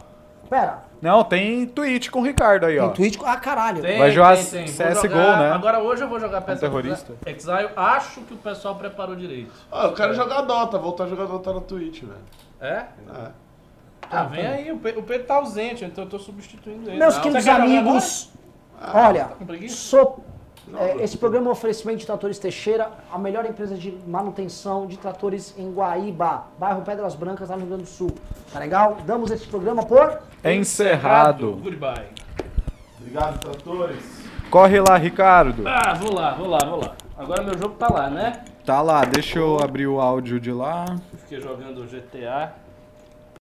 pera, 0.51 0.79
Não, 1.01 1.23
tem 1.25 1.65
tweet 1.67 2.11
com 2.11 2.21
o 2.21 2.23
Ricardo 2.25 2.67
aí, 2.67 2.79
ó. 2.79 2.89
Tem 2.89 3.11
tweet. 3.11 3.19
Ah, 3.25 3.37
caralho. 3.37 3.81
Tem, 3.83 3.99
Vai 3.99 4.11
jogar 4.11 4.37
tem, 4.37 4.45
tem. 4.45 4.65
CSGO, 4.67 5.03
jogar- 5.09 5.39
né? 5.39 5.53
Agora 5.53 5.79
hoje 5.81 6.03
eu 6.03 6.09
vou 6.09 6.19
jogar 6.19 6.41
PS 6.41 6.61
terrorista. 6.61 7.13
Exile. 7.25 7.71
Acho 7.77 8.21
que 8.23 8.35
o 8.35 8.37
pessoal 8.39 8.75
preparou 8.75 9.15
direito. 9.15 9.53
Ah, 9.71 9.85
eu 9.85 9.93
quero 9.93 10.13
jogar 10.15 10.43
Dota, 10.43 10.77
voltar 10.79 11.05
a 11.05 11.07
jogar 11.09 11.27
Dota 11.27 11.53
na 11.55 11.61
Twitch, 11.61 12.03
velho. 12.03 12.19
É? 12.61 12.67
É. 12.77 13.31
Ah, 14.11 14.25
vem 14.25 14.47
aí. 14.47 14.73
O 14.73 14.79
Pe- 14.79 14.95
o 14.97 15.03
Pedro 15.03 15.27
tá 15.27 15.35
ausente, 15.37 15.85
então 15.85 16.05
eu 16.05 16.11
tô 16.11 16.19
substituindo 16.19 16.89
ele. 16.91 16.99
Meus 16.99 17.15
Não. 17.17 17.23
queridos 17.23 17.47
amigos, 17.47 18.31
olha, 18.81 19.23
agora? 19.23 19.25
Com 19.39 19.47
preguiça? 19.47 19.77
sou, 19.77 20.25
é, 20.77 21.03
esse 21.03 21.17
programa 21.17 21.47
é 21.47 21.49
um 21.49 21.53
oferecimento 21.53 21.99
de 21.99 22.07
Tratores 22.07 22.39
Teixeira, 22.39 22.91
a 23.13 23.19
melhor 23.19 23.45
empresa 23.47 23.75
de 23.77 23.97
manutenção 24.07 24.87
de 24.87 24.97
tratores 24.99 25.55
em 25.57 25.73
Guaíba, 25.73 26.45
bairro 26.59 26.83
Pedras 26.83 27.15
Brancas, 27.15 27.49
lá 27.49 27.57
no 27.57 27.63
Rio 27.63 27.71
Grande 27.71 27.85
do 27.85 27.89
Sul. 27.89 28.11
Tá 28.53 28.59
legal? 28.59 28.99
Damos 29.07 29.31
esse 29.31 29.47
programa 29.47 29.85
por... 29.85 30.21
Encerrado. 30.45 31.59
Goodbye. 31.63 32.07
Obrigado, 33.01 33.41
tratores. 33.41 34.29
Corre 34.51 34.81
lá, 34.81 34.97
Ricardo. 34.97 35.67
Ah, 35.67 35.95
vou 35.95 36.15
lá, 36.15 36.35
vou 36.35 36.49
lá, 36.49 36.59
vou 36.65 36.81
lá. 36.81 36.95
Agora 37.17 37.43
meu 37.43 37.59
jogo 37.59 37.75
tá 37.75 37.89
lá, 37.93 38.09
né? 38.09 38.45
Tá 38.65 38.81
lá, 38.81 39.05
deixa 39.05 39.39
eu 39.39 39.59
abrir 39.63 39.87
o 39.87 40.01
áudio 40.01 40.39
de 40.39 40.53
lá. 40.53 40.85
Fiquei 41.23 41.41
jogando 41.41 41.85
GTA. 41.87 42.53